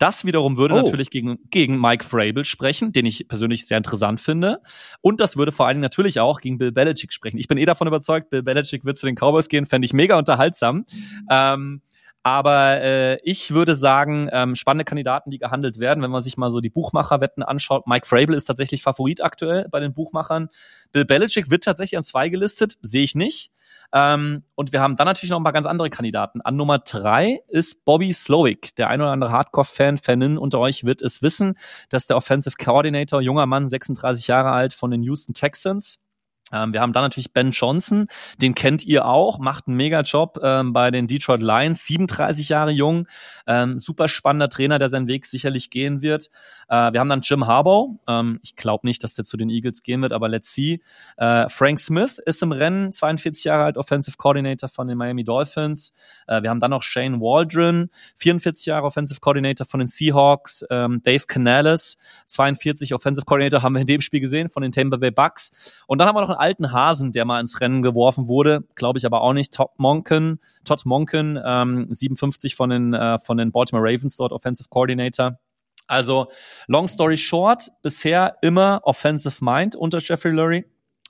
Das 0.00 0.24
wiederum 0.24 0.56
würde 0.56 0.74
oh. 0.74 0.78
natürlich 0.78 1.10
gegen, 1.10 1.38
gegen 1.50 1.78
Mike 1.78 2.06
Frabel 2.06 2.46
sprechen, 2.46 2.90
den 2.90 3.04
ich 3.04 3.28
persönlich 3.28 3.66
sehr 3.66 3.76
interessant 3.76 4.18
finde. 4.18 4.62
Und 5.02 5.20
das 5.20 5.36
würde 5.36 5.52
vor 5.52 5.66
allen 5.66 5.74
Dingen 5.74 5.82
natürlich 5.82 6.20
auch 6.20 6.40
gegen 6.40 6.56
Bill 6.56 6.72
Belichick 6.72 7.12
sprechen. 7.12 7.36
Ich 7.36 7.48
bin 7.48 7.58
eh 7.58 7.66
davon 7.66 7.86
überzeugt, 7.86 8.30
Bill 8.30 8.42
Belichick 8.42 8.86
wird 8.86 8.96
zu 8.96 9.04
den 9.04 9.14
Cowboys 9.14 9.50
gehen, 9.50 9.66
fände 9.66 9.84
ich 9.84 9.92
mega 9.92 10.16
unterhaltsam. 10.16 10.86
Ähm, 11.30 11.82
aber 12.22 12.80
äh, 12.80 13.18
ich 13.24 13.52
würde 13.52 13.74
sagen, 13.74 14.30
ähm, 14.32 14.54
spannende 14.54 14.86
Kandidaten, 14.86 15.30
die 15.30 15.38
gehandelt 15.38 15.78
werden, 15.80 16.02
wenn 16.02 16.10
man 16.10 16.22
sich 16.22 16.38
mal 16.38 16.48
so 16.48 16.60
die 16.60 16.70
Buchmacherwetten 16.70 17.42
anschaut. 17.42 17.86
Mike 17.86 18.06
Frabel 18.06 18.34
ist 18.34 18.46
tatsächlich 18.46 18.82
Favorit 18.82 19.22
aktuell 19.22 19.66
bei 19.70 19.80
den 19.80 19.92
Buchmachern. 19.92 20.48
Bill 20.92 21.04
Belichick 21.04 21.50
wird 21.50 21.64
tatsächlich 21.64 21.98
an 21.98 22.04
zwei 22.04 22.30
gelistet, 22.30 22.78
sehe 22.80 23.02
ich 23.02 23.14
nicht. 23.14 23.52
Ähm, 23.92 24.44
und 24.54 24.72
wir 24.72 24.80
haben 24.80 24.96
dann 24.96 25.06
natürlich 25.06 25.30
noch 25.30 25.38
ein 25.38 25.44
paar 25.44 25.52
ganz 25.52 25.66
andere 25.66 25.90
Kandidaten. 25.90 26.40
An 26.42 26.56
Nummer 26.56 26.78
drei 26.78 27.40
ist 27.48 27.84
Bobby 27.84 28.12
Slowick. 28.12 28.74
Der 28.76 28.88
ein 28.88 29.00
oder 29.00 29.10
andere 29.10 29.32
Hardcore-Fan, 29.32 29.98
Fanin 29.98 30.38
unter 30.38 30.58
euch 30.58 30.84
wird 30.84 31.02
es 31.02 31.22
wissen, 31.22 31.56
dass 31.88 32.06
der 32.06 32.16
Offensive 32.16 32.56
Coordinator, 32.62 33.20
junger 33.20 33.46
Mann, 33.46 33.68
36 33.68 34.28
Jahre 34.28 34.50
alt 34.50 34.74
von 34.74 34.90
den 34.90 35.02
Houston 35.02 35.34
Texans. 35.34 36.04
Ähm, 36.52 36.72
wir 36.72 36.80
haben 36.80 36.92
dann 36.92 37.04
natürlich 37.04 37.32
Ben 37.32 37.50
Johnson, 37.50 38.06
den 38.40 38.54
kennt 38.54 38.84
ihr 38.84 39.06
auch, 39.06 39.38
macht 39.38 39.68
einen 39.68 39.76
Mega-Job 39.76 40.38
ähm, 40.42 40.72
bei 40.72 40.90
den 40.90 41.06
Detroit 41.06 41.42
Lions, 41.42 41.86
37 41.86 42.48
Jahre 42.48 42.70
jung, 42.70 43.06
ähm, 43.46 43.78
super 43.78 44.08
spannender 44.08 44.48
Trainer, 44.48 44.78
der 44.78 44.88
seinen 44.88 45.08
Weg 45.08 45.26
sicherlich 45.26 45.70
gehen 45.70 46.02
wird. 46.02 46.30
Äh, 46.68 46.92
wir 46.92 47.00
haben 47.00 47.08
dann 47.08 47.20
Jim 47.22 47.46
Harbaugh, 47.46 47.98
ähm, 48.06 48.40
ich 48.42 48.56
glaube 48.56 48.86
nicht, 48.86 49.02
dass 49.04 49.14
der 49.14 49.24
zu 49.24 49.36
den 49.36 49.50
Eagles 49.50 49.82
gehen 49.82 50.02
wird, 50.02 50.12
aber 50.12 50.28
let's 50.28 50.52
see. 50.52 50.80
Äh, 51.16 51.48
Frank 51.48 51.78
Smith 51.78 52.18
ist 52.18 52.42
im 52.42 52.52
Rennen, 52.52 52.92
42 52.92 53.44
Jahre 53.44 53.64
alt, 53.64 53.76
Offensive 53.76 54.16
Coordinator 54.16 54.68
von 54.68 54.88
den 54.88 54.98
Miami 54.98 55.24
Dolphins. 55.24 55.92
Äh, 56.26 56.42
wir 56.42 56.50
haben 56.50 56.60
dann 56.60 56.70
noch 56.70 56.82
Shane 56.82 57.20
Waldron, 57.20 57.90
44 58.16 58.66
Jahre 58.66 58.86
Offensive 58.86 59.20
Coordinator 59.20 59.66
von 59.66 59.80
den 59.80 59.86
Seahawks. 59.86 60.64
Ähm, 60.70 61.00
Dave 61.02 61.24
Canales, 61.26 61.98
42 62.26 62.94
Offensive 62.94 63.24
Coordinator, 63.24 63.62
haben 63.62 63.74
wir 63.74 63.80
in 63.80 63.86
dem 63.86 64.00
Spiel 64.00 64.20
gesehen, 64.20 64.48
von 64.48 64.62
den 64.62 64.72
Tampa 64.72 64.96
Bay 64.96 65.10
Bucks. 65.10 65.82
Und 65.86 65.98
dann 65.98 66.08
haben 66.08 66.16
wir 66.16 66.22
noch 66.22 66.30
einen 66.30 66.39
alten 66.40 66.72
Hasen, 66.72 67.12
der 67.12 67.24
mal 67.24 67.40
ins 67.40 67.60
Rennen 67.60 67.82
geworfen 67.82 68.28
wurde, 68.28 68.64
glaube 68.74 68.98
ich 68.98 69.06
aber 69.06 69.20
auch 69.20 69.32
nicht. 69.32 69.54
Todd 69.54 69.70
Monken, 69.76 70.40
Todd 70.64 70.84
Monken, 70.84 71.38
ähm, 71.44 71.86
57 71.90 72.56
von 72.56 72.70
den, 72.70 72.94
äh, 72.94 73.18
von 73.18 73.36
den 73.36 73.52
Baltimore 73.52 73.84
Ravens 73.84 74.16
dort 74.16 74.32
Offensive 74.32 74.68
Coordinator. 74.68 75.38
Also, 75.86 76.28
long 76.68 76.86
story 76.86 77.16
short, 77.16 77.70
bisher 77.82 78.36
immer 78.42 78.80
Offensive 78.84 79.44
Mind 79.44 79.74
unter 79.74 79.98
Jeffrey 79.98 80.30
Lurie. 80.30 80.64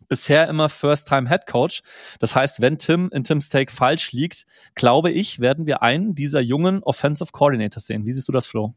Bisher 0.08 0.48
immer 0.48 0.68
First-Time 0.68 1.28
Head 1.28 1.46
Coach. 1.46 1.82
Das 2.18 2.34
heißt, 2.34 2.60
wenn 2.60 2.78
Tim 2.78 3.10
in 3.12 3.22
Tim's 3.22 3.50
Take 3.50 3.70
falsch 3.72 4.12
liegt, 4.12 4.46
glaube 4.74 5.10
ich, 5.10 5.38
werden 5.38 5.66
wir 5.66 5.82
einen 5.82 6.14
dieser 6.14 6.40
jungen 6.40 6.82
Offensive 6.82 7.30
Coordinators 7.30 7.86
sehen. 7.86 8.06
Wie 8.06 8.12
siehst 8.12 8.26
du 8.26 8.32
das, 8.32 8.46
Flo? 8.46 8.74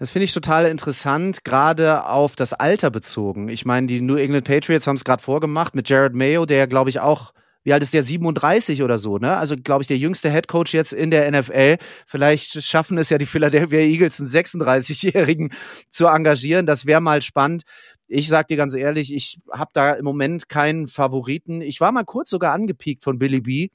Das 0.00 0.08
finde 0.08 0.24
ich 0.24 0.32
total 0.32 0.64
interessant, 0.64 1.44
gerade 1.44 2.06
auf 2.06 2.34
das 2.34 2.54
Alter 2.54 2.90
bezogen. 2.90 3.50
Ich 3.50 3.66
meine, 3.66 3.86
die 3.86 4.00
New 4.00 4.16
England 4.16 4.46
Patriots 4.46 4.86
haben 4.86 4.96
es 4.96 5.04
gerade 5.04 5.22
vorgemacht 5.22 5.74
mit 5.74 5.90
Jared 5.90 6.14
Mayo, 6.14 6.46
der, 6.46 6.66
glaube 6.66 6.88
ich, 6.88 7.00
auch 7.00 7.34
wie 7.64 7.74
alt 7.74 7.82
ist 7.82 7.92
der? 7.92 8.02
37 8.02 8.82
oder 8.82 8.96
so, 8.96 9.18
ne? 9.18 9.36
Also, 9.36 9.56
glaube 9.58 9.82
ich, 9.82 9.88
der 9.88 9.98
jüngste 9.98 10.30
Head 10.30 10.48
Coach 10.48 10.72
jetzt 10.72 10.94
in 10.94 11.10
der 11.10 11.30
NFL. 11.30 11.76
Vielleicht 12.06 12.62
schaffen 12.64 12.96
es 12.96 13.10
ja 13.10 13.18
die 13.18 13.26
Philadelphia 13.26 13.80
Eagles, 13.80 14.18
einen 14.18 14.30
36-Jährigen 14.30 15.52
zu 15.90 16.06
engagieren. 16.06 16.64
Das 16.64 16.86
wäre 16.86 17.02
mal 17.02 17.20
spannend. 17.20 17.64
Ich 18.08 18.28
sag 18.28 18.48
dir 18.48 18.56
ganz 18.56 18.74
ehrlich, 18.74 19.12
ich 19.12 19.38
habe 19.52 19.70
da 19.74 19.92
im 19.92 20.06
Moment 20.06 20.48
keinen 20.48 20.88
Favoriten. 20.88 21.60
Ich 21.60 21.82
war 21.82 21.92
mal 21.92 22.06
kurz 22.06 22.30
sogar 22.30 22.54
angepiekt 22.54 23.04
von 23.04 23.18
Billy 23.18 23.42
B, 23.42 23.68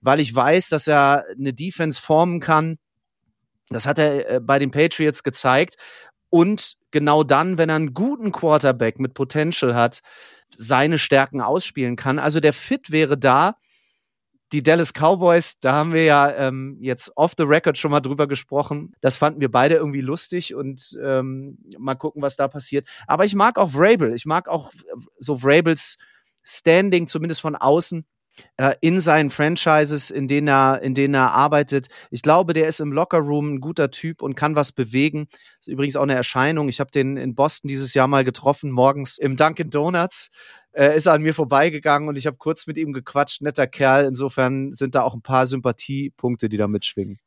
weil 0.00 0.18
ich 0.18 0.34
weiß, 0.34 0.70
dass 0.70 0.88
er 0.88 1.24
eine 1.38 1.52
Defense 1.52 2.02
formen 2.02 2.40
kann, 2.40 2.78
das 3.72 3.86
hat 3.86 3.98
er 3.98 4.30
äh, 4.30 4.40
bei 4.40 4.58
den 4.58 4.70
Patriots 4.70 5.22
gezeigt. 5.22 5.76
Und 6.30 6.76
genau 6.90 7.24
dann, 7.24 7.58
wenn 7.58 7.68
er 7.68 7.76
einen 7.76 7.94
guten 7.94 8.32
Quarterback 8.32 8.98
mit 8.98 9.14
Potential 9.14 9.74
hat, 9.74 10.00
seine 10.56 10.98
Stärken 10.98 11.40
ausspielen 11.40 11.96
kann. 11.96 12.18
Also 12.18 12.40
der 12.40 12.52
Fit 12.52 12.90
wäre 12.90 13.18
da. 13.18 13.56
Die 14.52 14.62
Dallas 14.62 14.92
Cowboys, 14.92 15.58
da 15.60 15.72
haben 15.72 15.94
wir 15.94 16.04
ja 16.04 16.30
ähm, 16.30 16.76
jetzt 16.82 17.16
off 17.16 17.32
the 17.38 17.44
record 17.44 17.78
schon 17.78 17.90
mal 17.90 18.00
drüber 18.00 18.26
gesprochen. 18.26 18.92
Das 19.00 19.16
fanden 19.16 19.40
wir 19.40 19.50
beide 19.50 19.76
irgendwie 19.76 20.02
lustig 20.02 20.54
und 20.54 20.94
ähm, 21.02 21.56
mal 21.78 21.94
gucken, 21.94 22.20
was 22.20 22.36
da 22.36 22.48
passiert. 22.48 22.86
Aber 23.06 23.24
ich 23.24 23.34
mag 23.34 23.58
auch 23.58 23.70
Vrabel. 23.70 24.12
Ich 24.12 24.26
mag 24.26 24.48
auch 24.48 24.70
so 25.18 25.42
Vrabels 25.42 25.96
Standing, 26.44 27.06
zumindest 27.06 27.40
von 27.40 27.56
außen 27.56 28.04
in 28.80 29.00
seinen 29.00 29.30
Franchises, 29.30 30.10
in 30.10 30.28
denen 30.28 30.48
er, 30.48 30.80
in 30.82 30.94
denen 30.94 31.14
er 31.14 31.32
arbeitet. 31.32 31.88
Ich 32.10 32.22
glaube, 32.22 32.52
der 32.54 32.68
ist 32.68 32.80
im 32.80 32.92
Lockerroom 32.92 33.54
ein 33.54 33.60
guter 33.60 33.90
Typ 33.90 34.22
und 34.22 34.34
kann 34.34 34.56
was 34.56 34.72
bewegen. 34.72 35.28
Das 35.30 35.66
ist 35.66 35.72
übrigens 35.72 35.96
auch 35.96 36.02
eine 36.02 36.14
Erscheinung. 36.14 36.68
Ich 36.68 36.80
habe 36.80 36.90
den 36.90 37.16
in 37.16 37.34
Boston 37.34 37.68
dieses 37.68 37.94
Jahr 37.94 38.06
mal 38.06 38.24
getroffen, 38.24 38.70
morgens 38.70 39.18
im 39.18 39.36
Dunkin' 39.36 39.70
Donuts. 39.70 40.28
Äh, 40.72 40.96
ist 40.96 41.06
an 41.06 41.22
mir 41.22 41.34
vorbeigegangen 41.34 42.08
und 42.08 42.16
ich 42.16 42.26
habe 42.26 42.38
kurz 42.38 42.66
mit 42.66 42.78
ihm 42.78 42.92
gequatscht. 42.92 43.42
Netter 43.42 43.66
Kerl. 43.66 44.06
Insofern 44.06 44.72
sind 44.72 44.94
da 44.94 45.02
auch 45.02 45.14
ein 45.14 45.22
paar 45.22 45.46
Sympathiepunkte, 45.46 46.48
die 46.48 46.56
da 46.56 46.66
mitschwingen. 46.66 47.18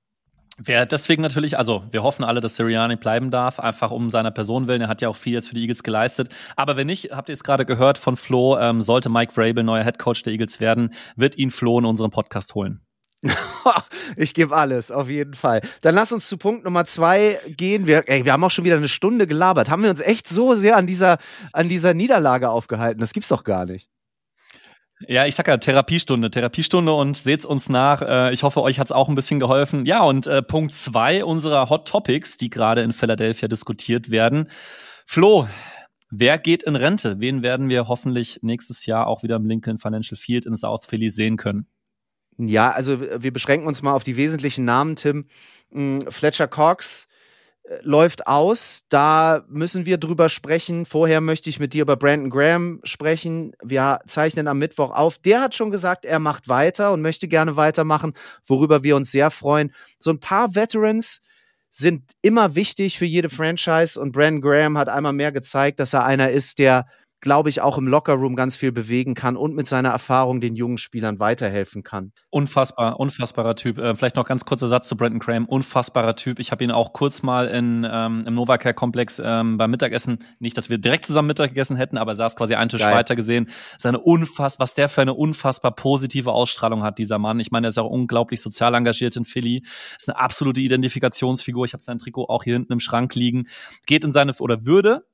Wer 0.57 0.85
deswegen 0.85 1.21
natürlich, 1.21 1.57
also 1.57 1.83
wir 1.91 2.01
hoffen 2.01 2.23
alle, 2.23 2.39
dass 2.39 2.55
Sirianni 2.55 2.95
bleiben 2.95 3.29
darf, 3.29 3.59
einfach 3.59 3.91
um 3.91 4.09
seiner 4.09 4.31
Person 4.31 4.69
willen. 4.69 4.81
Er 4.81 4.87
hat 4.87 5.01
ja 5.01 5.09
auch 5.09 5.17
viel 5.17 5.33
jetzt 5.33 5.49
für 5.49 5.55
die 5.55 5.61
Eagles 5.61 5.83
geleistet. 5.83 6.29
Aber 6.55 6.77
wenn 6.77 6.87
nicht, 6.87 7.11
habt 7.11 7.27
ihr 7.27 7.33
es 7.33 7.43
gerade 7.43 7.65
gehört 7.65 7.97
von 7.97 8.15
Flo, 8.15 8.57
ähm, 8.57 8.81
sollte 8.81 9.09
Mike 9.09 9.33
Vrabel 9.33 9.63
neuer 9.65 9.83
Headcoach 9.83 10.23
der 10.23 10.31
Eagles 10.31 10.61
werden, 10.61 10.93
wird 11.17 11.37
ihn 11.37 11.51
Flo 11.51 11.79
in 11.79 11.85
unseren 11.85 12.09
Podcast 12.09 12.55
holen. 12.55 12.79
ich 14.15 14.33
gebe 14.33 14.55
alles, 14.55 14.91
auf 14.91 15.09
jeden 15.09 15.33
Fall. 15.33 15.61
Dann 15.81 15.95
lass 15.95 16.11
uns 16.11 16.29
zu 16.29 16.37
Punkt 16.37 16.63
Nummer 16.63 16.85
zwei 16.85 17.39
gehen. 17.47 17.85
Wir, 17.85 18.07
ey, 18.07 18.23
wir 18.23 18.31
haben 18.31 18.43
auch 18.43 18.51
schon 18.51 18.65
wieder 18.65 18.77
eine 18.77 18.87
Stunde 18.87 19.27
gelabert. 19.27 19.69
Haben 19.69 19.83
wir 19.83 19.89
uns 19.89 20.01
echt 20.01 20.27
so 20.27 20.55
sehr 20.55 20.77
an 20.77 20.87
dieser, 20.87 21.17
an 21.51 21.67
dieser 21.67 21.93
Niederlage 21.93 22.49
aufgehalten? 22.49 22.99
Das 23.01 23.13
gibt's 23.13 23.29
doch 23.29 23.43
gar 23.43 23.65
nicht. 23.65 23.89
Ja, 25.01 25.25
ich 25.25 25.35
sag 25.35 25.47
ja 25.47 25.57
Therapiestunde, 25.57 26.31
Therapiestunde 26.31 26.93
und 26.93 27.17
seht's 27.17 27.45
uns 27.45 27.67
nach. 27.67 28.01
Äh, 28.01 28.33
ich 28.33 28.43
hoffe, 28.43 28.61
euch 28.61 28.79
hat's 28.79 28.93
auch 28.93 29.09
ein 29.09 29.15
bisschen 29.15 29.39
geholfen. 29.39 29.85
Ja, 29.85 30.03
und 30.03 30.25
äh, 30.25 30.41
Punkt 30.41 30.73
zwei 30.73 31.25
unserer 31.25 31.69
Hot 31.69 31.87
Topics, 31.87 32.37
die 32.37 32.49
gerade 32.49 32.81
in 32.81 32.93
Philadelphia 32.93 33.49
diskutiert 33.49 34.09
werden. 34.09 34.49
Flo, 35.05 35.47
wer 36.09 36.37
geht 36.37 36.63
in 36.63 36.77
Rente? 36.77 37.19
Wen 37.19 37.43
werden 37.43 37.67
wir 37.67 37.89
hoffentlich 37.89 38.39
nächstes 38.41 38.85
Jahr 38.85 39.07
auch 39.07 39.21
wieder 39.21 39.35
im 39.35 39.45
Lincoln 39.45 39.79
Financial 39.79 40.17
Field 40.17 40.45
in 40.45 40.55
South 40.55 40.85
Philly 40.85 41.09
sehen 41.09 41.35
können? 41.35 41.67
Ja, 42.37 42.71
also 42.71 42.99
wir 43.01 43.31
beschränken 43.33 43.67
uns 43.67 43.81
mal 43.81 43.93
auf 43.93 44.03
die 44.03 44.17
wesentlichen 44.17 44.65
Namen, 44.65 44.95
Tim. 44.95 45.27
Hm, 45.71 46.05
Fletcher 46.09 46.47
Cox, 46.47 47.07
läuft 47.81 48.27
aus. 48.27 48.83
Da 48.89 49.43
müssen 49.47 49.85
wir 49.85 49.97
drüber 49.97 50.29
sprechen. 50.29 50.85
Vorher 50.85 51.21
möchte 51.21 51.49
ich 51.49 51.59
mit 51.59 51.73
dir 51.73 51.81
über 51.81 51.95
Brandon 51.95 52.29
Graham 52.29 52.79
sprechen. 52.83 53.53
Wir 53.63 53.99
zeichnen 54.07 54.47
am 54.47 54.59
Mittwoch 54.59 54.91
auf. 54.91 55.17
Der 55.17 55.41
hat 55.41 55.55
schon 55.55 55.71
gesagt, 55.71 56.05
er 56.05 56.19
macht 56.19 56.47
weiter 56.47 56.91
und 56.93 57.01
möchte 57.01 57.27
gerne 57.27 57.55
weitermachen, 57.55 58.13
worüber 58.45 58.83
wir 58.83 58.95
uns 58.95 59.11
sehr 59.11 59.31
freuen. 59.31 59.73
So 59.99 60.11
ein 60.11 60.19
paar 60.19 60.55
Veterans 60.55 61.21
sind 61.71 62.13
immer 62.21 62.55
wichtig 62.55 62.97
für 62.97 63.05
jede 63.05 63.29
Franchise 63.29 63.99
und 63.99 64.11
Brandon 64.13 64.41
Graham 64.41 64.77
hat 64.77 64.87
einmal 64.87 65.13
mehr 65.13 65.31
gezeigt, 65.31 65.79
dass 65.79 65.93
er 65.93 66.05
einer 66.05 66.29
ist, 66.29 66.59
der 66.59 66.85
glaube 67.25 67.49
ich, 67.49 67.59
auch 67.59 67.79
im 67.79 67.87
Lockerroom 67.87 68.35
ganz 68.35 68.55
viel 68.55 68.71
bewegen 68.71 69.15
kann 69.15 69.35
und 69.35 69.55
mit 69.55 69.67
seiner 69.67 69.89
Erfahrung 69.89 70.41
den 70.41 70.55
jungen 70.55 70.77
Spielern 70.77 71.19
weiterhelfen 71.19 71.81
kann. 71.81 72.13
Unfassbar, 72.29 72.99
unfassbarer 72.99 73.55
Typ. 73.55 73.79
Äh, 73.79 73.95
vielleicht 73.95 74.15
noch 74.15 74.25
ganz 74.25 74.45
kurzer 74.45 74.67
Satz 74.67 74.87
zu 74.87 74.95
Brandon 74.95 75.17
Graham. 75.17 75.45
Unfassbarer 75.45 76.15
Typ. 76.15 76.37
Ich 76.37 76.51
habe 76.51 76.63
ihn 76.63 76.69
auch 76.69 76.93
kurz 76.93 77.23
mal 77.23 77.47
in, 77.47 77.85
ähm, 77.91 78.25
im 78.27 78.35
Novacare-Komplex 78.35 79.19
ähm, 79.25 79.57
beim 79.57 79.71
Mittagessen, 79.71 80.19
nicht, 80.37 80.55
dass 80.55 80.69
wir 80.69 80.77
direkt 80.77 81.07
zusammen 81.07 81.27
Mittag 81.27 81.49
gegessen 81.49 81.75
hätten, 81.75 81.97
aber 81.97 82.13
saß 82.13 82.35
quasi 82.35 82.53
einen 82.53 82.69
Tisch 82.69 82.81
Geil. 82.81 82.93
weiter 82.93 83.15
gesehen. 83.15 83.49
Seine 83.79 83.99
unfass, 83.99 84.59
was 84.59 84.75
der 84.75 84.87
für 84.87 85.01
eine 85.01 85.15
unfassbar 85.15 85.71
positive 85.71 86.31
Ausstrahlung 86.31 86.83
hat, 86.83 86.99
dieser 86.99 87.17
Mann. 87.17 87.39
Ich 87.39 87.49
meine, 87.49 87.65
er 87.65 87.69
ist 87.69 87.79
auch 87.79 87.89
unglaublich 87.89 88.39
sozial 88.39 88.75
engagiert 88.75 89.15
in 89.15 89.25
Philly. 89.25 89.65
Ist 89.97 90.07
eine 90.07 90.19
absolute 90.19 90.61
Identifikationsfigur. 90.61 91.65
Ich 91.65 91.73
habe 91.73 91.81
sein 91.81 91.97
Trikot 91.97 92.25
auch 92.29 92.43
hier 92.43 92.53
hinten 92.53 92.73
im 92.73 92.79
Schrank 92.79 93.15
liegen. 93.15 93.45
Geht 93.87 94.03
in 94.03 94.11
seine, 94.11 94.31
oder 94.37 94.67
würde 94.67 95.05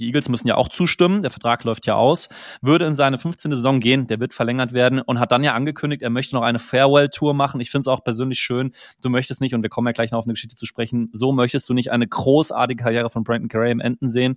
die 0.00 0.06
Eagles 0.06 0.28
müssen 0.28 0.48
ja 0.48 0.56
auch 0.56 0.68
zustimmen, 0.68 1.22
der 1.22 1.30
Vertrag 1.30 1.62
läuft 1.64 1.86
ja 1.86 1.94
aus, 1.94 2.28
würde 2.62 2.86
in 2.86 2.94
seine 2.94 3.18
15. 3.18 3.54
Saison 3.54 3.80
gehen, 3.80 4.06
der 4.06 4.18
wird 4.18 4.34
verlängert 4.34 4.72
werden 4.72 5.00
und 5.00 5.20
hat 5.20 5.30
dann 5.30 5.44
ja 5.44 5.54
angekündigt, 5.54 6.02
er 6.02 6.10
möchte 6.10 6.34
noch 6.34 6.42
eine 6.42 6.58
Farewell-Tour 6.58 7.34
machen. 7.34 7.60
Ich 7.60 7.70
finde 7.70 7.82
es 7.82 7.88
auch 7.88 8.02
persönlich 8.02 8.40
schön, 8.40 8.72
du 9.02 9.10
möchtest 9.10 9.40
nicht, 9.40 9.54
und 9.54 9.62
wir 9.62 9.70
kommen 9.70 9.86
ja 9.86 9.92
gleich 9.92 10.10
noch 10.10 10.18
auf 10.18 10.24
eine 10.24 10.32
Geschichte 10.32 10.56
zu 10.56 10.66
sprechen, 10.66 11.10
so 11.12 11.32
möchtest 11.32 11.68
du 11.68 11.74
nicht 11.74 11.92
eine 11.92 12.08
großartige 12.08 12.82
Karriere 12.82 13.10
von 13.10 13.24
Brandon 13.24 13.48
Graham 13.48 13.80
enden 13.80 14.08
sehen. 14.08 14.36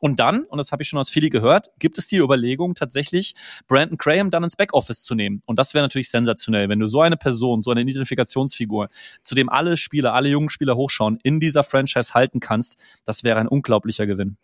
Und 0.00 0.18
dann, 0.18 0.42
und 0.44 0.58
das 0.58 0.72
habe 0.72 0.82
ich 0.82 0.88
schon 0.88 0.98
aus 0.98 1.10
Philly 1.10 1.30
gehört, 1.30 1.68
gibt 1.78 1.96
es 1.96 2.08
die 2.08 2.16
Überlegung 2.16 2.74
tatsächlich, 2.74 3.34
Brandon 3.68 3.96
Graham 3.96 4.30
dann 4.30 4.42
ins 4.42 4.56
Backoffice 4.56 5.02
zu 5.02 5.14
nehmen. 5.14 5.42
Und 5.46 5.58
das 5.58 5.74
wäre 5.74 5.84
natürlich 5.84 6.10
sensationell, 6.10 6.68
wenn 6.68 6.80
du 6.80 6.86
so 6.86 7.00
eine 7.00 7.16
Person, 7.16 7.62
so 7.62 7.70
eine 7.70 7.82
Identifikationsfigur, 7.82 8.88
zu 9.22 9.34
dem 9.34 9.48
alle 9.48 9.76
Spieler, 9.76 10.14
alle 10.14 10.28
jungen 10.28 10.50
Spieler 10.50 10.74
hochschauen, 10.74 11.18
in 11.22 11.38
dieser 11.38 11.62
Franchise 11.62 12.14
halten 12.14 12.40
kannst, 12.40 12.78
das 13.04 13.22
wäre 13.22 13.38
ein 13.38 13.48
unglaublicher 13.48 14.06
Gewinn 14.06 14.36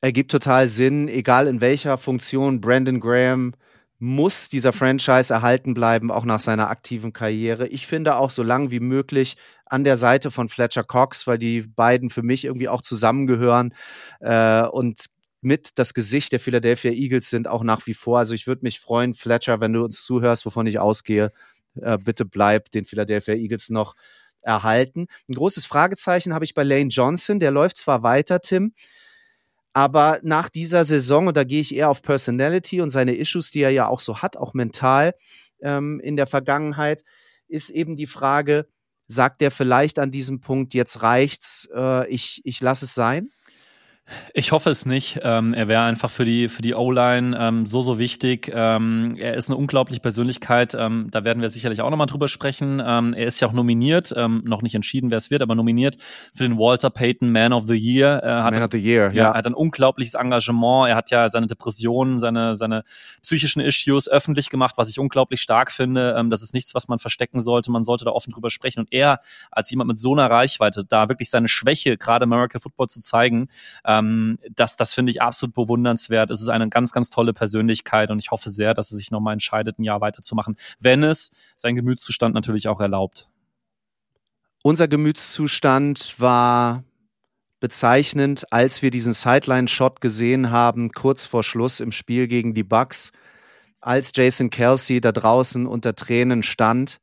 ergibt 0.00 0.30
total 0.30 0.66
Sinn, 0.66 1.08
egal 1.08 1.46
in 1.46 1.60
welcher 1.60 1.98
Funktion 1.98 2.60
Brandon 2.60 3.00
Graham 3.00 3.54
muss 3.98 4.48
dieser 4.48 4.72
Franchise 4.72 5.32
erhalten 5.32 5.74
bleiben, 5.74 6.10
auch 6.10 6.24
nach 6.24 6.40
seiner 6.40 6.70
aktiven 6.70 7.12
Karriere. 7.12 7.68
Ich 7.68 7.86
finde 7.86 8.16
auch 8.16 8.30
so 8.30 8.42
lang 8.42 8.70
wie 8.70 8.80
möglich 8.80 9.36
an 9.66 9.84
der 9.84 9.98
Seite 9.98 10.30
von 10.30 10.48
Fletcher 10.48 10.84
Cox, 10.84 11.26
weil 11.26 11.38
die 11.38 11.60
beiden 11.60 12.08
für 12.08 12.22
mich 12.22 12.46
irgendwie 12.46 12.68
auch 12.68 12.80
zusammengehören 12.80 13.74
äh, 14.20 14.62
und 14.62 15.06
mit 15.42 15.70
das 15.74 15.94
Gesicht 15.94 16.32
der 16.32 16.40
Philadelphia 16.40 16.92
Eagles 16.92 17.28
sind 17.28 17.46
auch 17.46 17.62
nach 17.62 17.86
wie 17.86 17.94
vor. 17.94 18.18
Also 18.18 18.34
ich 18.34 18.46
würde 18.46 18.62
mich 18.62 18.80
freuen, 18.80 19.14
Fletcher, 19.14 19.60
wenn 19.60 19.72
du 19.72 19.84
uns 19.84 20.04
zuhörst, 20.04 20.46
wovon 20.46 20.66
ich 20.66 20.78
ausgehe, 20.78 21.30
äh, 21.80 21.98
bitte 21.98 22.24
bleib 22.24 22.70
den 22.70 22.86
Philadelphia 22.86 23.34
Eagles 23.34 23.68
noch 23.68 23.94
erhalten. 24.42 25.06
Ein 25.28 25.34
großes 25.34 25.66
Fragezeichen 25.66 26.32
habe 26.32 26.44
ich 26.46 26.54
bei 26.54 26.62
Lane 26.62 26.88
Johnson, 26.88 27.38
der 27.38 27.50
läuft 27.50 27.76
zwar 27.76 28.02
weiter, 28.02 28.40
Tim, 28.40 28.72
aber 29.72 30.20
nach 30.22 30.48
dieser 30.48 30.84
Saison, 30.84 31.28
und 31.28 31.36
da 31.36 31.44
gehe 31.44 31.60
ich 31.60 31.74
eher 31.74 31.90
auf 31.90 32.02
Personality 32.02 32.80
und 32.80 32.90
seine 32.90 33.14
Issues, 33.14 33.50
die 33.50 33.60
er 33.60 33.70
ja 33.70 33.86
auch 33.86 34.00
so 34.00 34.18
hat, 34.18 34.36
auch 34.36 34.54
mental 34.54 35.14
ähm, 35.62 36.00
in 36.00 36.16
der 36.16 36.26
Vergangenheit, 36.26 37.04
ist 37.48 37.70
eben 37.70 37.96
die 37.96 38.06
Frage, 38.06 38.66
sagt 39.06 39.42
er 39.42 39.50
vielleicht 39.50 39.98
an 39.98 40.10
diesem 40.10 40.40
Punkt, 40.40 40.74
jetzt 40.74 41.02
reicht's, 41.02 41.68
äh, 41.74 42.08
ich, 42.08 42.40
ich 42.44 42.60
lasse 42.60 42.84
es 42.84 42.94
sein? 42.94 43.30
Ich 44.34 44.52
hoffe 44.52 44.70
es 44.70 44.86
nicht. 44.86 45.20
Ähm, 45.22 45.54
er 45.54 45.68
wäre 45.68 45.82
einfach 45.82 46.10
für 46.10 46.24
die, 46.24 46.48
für 46.48 46.62
die 46.62 46.74
O-Line 46.74 47.36
ähm, 47.38 47.66
so, 47.66 47.82
so 47.82 47.98
wichtig. 47.98 48.50
Ähm, 48.54 49.16
er 49.18 49.34
ist 49.34 49.48
eine 49.48 49.56
unglaubliche 49.56 50.00
Persönlichkeit. 50.00 50.74
Ähm, 50.74 51.08
da 51.10 51.24
werden 51.24 51.42
wir 51.42 51.48
sicherlich 51.48 51.80
auch 51.80 51.90
nochmal 51.90 52.06
drüber 52.06 52.28
sprechen. 52.28 52.82
Ähm, 52.84 53.12
er 53.14 53.26
ist 53.26 53.40
ja 53.40 53.48
auch 53.48 53.52
nominiert, 53.52 54.12
ähm, 54.16 54.42
noch 54.44 54.62
nicht 54.62 54.74
entschieden, 54.74 55.10
wer 55.10 55.18
es 55.18 55.30
wird, 55.30 55.42
aber 55.42 55.54
nominiert 55.54 55.96
für 56.34 56.44
den 56.44 56.58
Walter 56.58 56.90
Payton 56.90 57.30
Man 57.30 57.52
of 57.52 57.66
the 57.66 57.76
Year. 57.76 58.20
Er 58.22 58.44
hat, 58.44 58.54
Man 58.54 58.62
of 58.62 58.70
the 58.72 58.78
Year, 58.78 59.10
ja. 59.12 59.12
ja. 59.12 59.30
Er 59.32 59.38
hat 59.38 59.46
ein 59.46 59.54
unglaubliches 59.54 60.14
Engagement. 60.14 60.88
Er 60.88 60.96
hat 60.96 61.10
ja 61.10 61.28
seine 61.28 61.46
Depressionen, 61.46 62.18
seine, 62.18 62.54
seine 62.54 62.84
psychischen 63.22 63.60
Issues 63.60 64.08
öffentlich 64.08 64.50
gemacht, 64.50 64.74
was 64.76 64.88
ich 64.88 64.98
unglaublich 64.98 65.40
stark 65.40 65.72
finde. 65.72 66.22
das 66.28 66.42
ist 66.42 66.54
nichts, 66.54 66.74
was 66.74 66.88
man 66.88 66.98
verstecken 66.98 67.40
sollte. 67.40 67.70
Man 67.70 67.82
sollte 67.82 68.04
da 68.04 68.10
offen 68.12 68.32
drüber 68.32 68.50
sprechen. 68.50 68.80
Und 68.80 68.92
er, 68.92 69.20
als 69.50 69.70
jemand 69.70 69.88
mit 69.88 69.98
so 69.98 70.12
einer 70.12 70.30
Reichweite, 70.30 70.84
da 70.84 71.08
wirklich 71.08 71.30
seine 71.30 71.48
Schwäche, 71.48 71.96
gerade 71.96 72.24
American 72.24 72.60
Football 72.60 72.88
zu 72.88 73.00
zeigen, 73.00 73.48
ähm, 74.00 74.38
das, 74.54 74.76
das 74.76 74.94
finde 74.94 75.10
ich 75.10 75.22
absolut 75.22 75.54
bewundernswert. 75.54 76.30
Es 76.30 76.40
ist 76.40 76.48
eine 76.48 76.68
ganz, 76.68 76.92
ganz 76.92 77.10
tolle 77.10 77.32
Persönlichkeit 77.32 78.10
und 78.10 78.18
ich 78.18 78.30
hoffe 78.30 78.50
sehr, 78.50 78.74
dass 78.74 78.90
er 78.90 78.96
sich 78.96 79.10
nochmal 79.10 79.34
entscheidet, 79.34 79.78
ein 79.78 79.84
Jahr 79.84 80.00
weiterzumachen, 80.00 80.56
wenn 80.78 81.02
es 81.02 81.30
sein 81.54 81.76
Gemütszustand 81.76 82.34
natürlich 82.34 82.68
auch 82.68 82.80
erlaubt. 82.80 83.28
Unser 84.62 84.88
Gemütszustand 84.88 86.16
war 86.18 86.84
bezeichnend, 87.60 88.52
als 88.52 88.82
wir 88.82 88.90
diesen 88.90 89.12
Sideline-Shot 89.12 90.00
gesehen 90.00 90.50
haben, 90.50 90.92
kurz 90.92 91.26
vor 91.26 91.44
Schluss 91.44 91.80
im 91.80 91.92
Spiel 91.92 92.26
gegen 92.26 92.54
die 92.54 92.64
Bucks, 92.64 93.12
als 93.80 94.12
Jason 94.14 94.50
Kelsey 94.50 95.00
da 95.00 95.12
draußen 95.12 95.66
unter 95.66 95.94
Tränen 95.94 96.42
stand. 96.42 97.00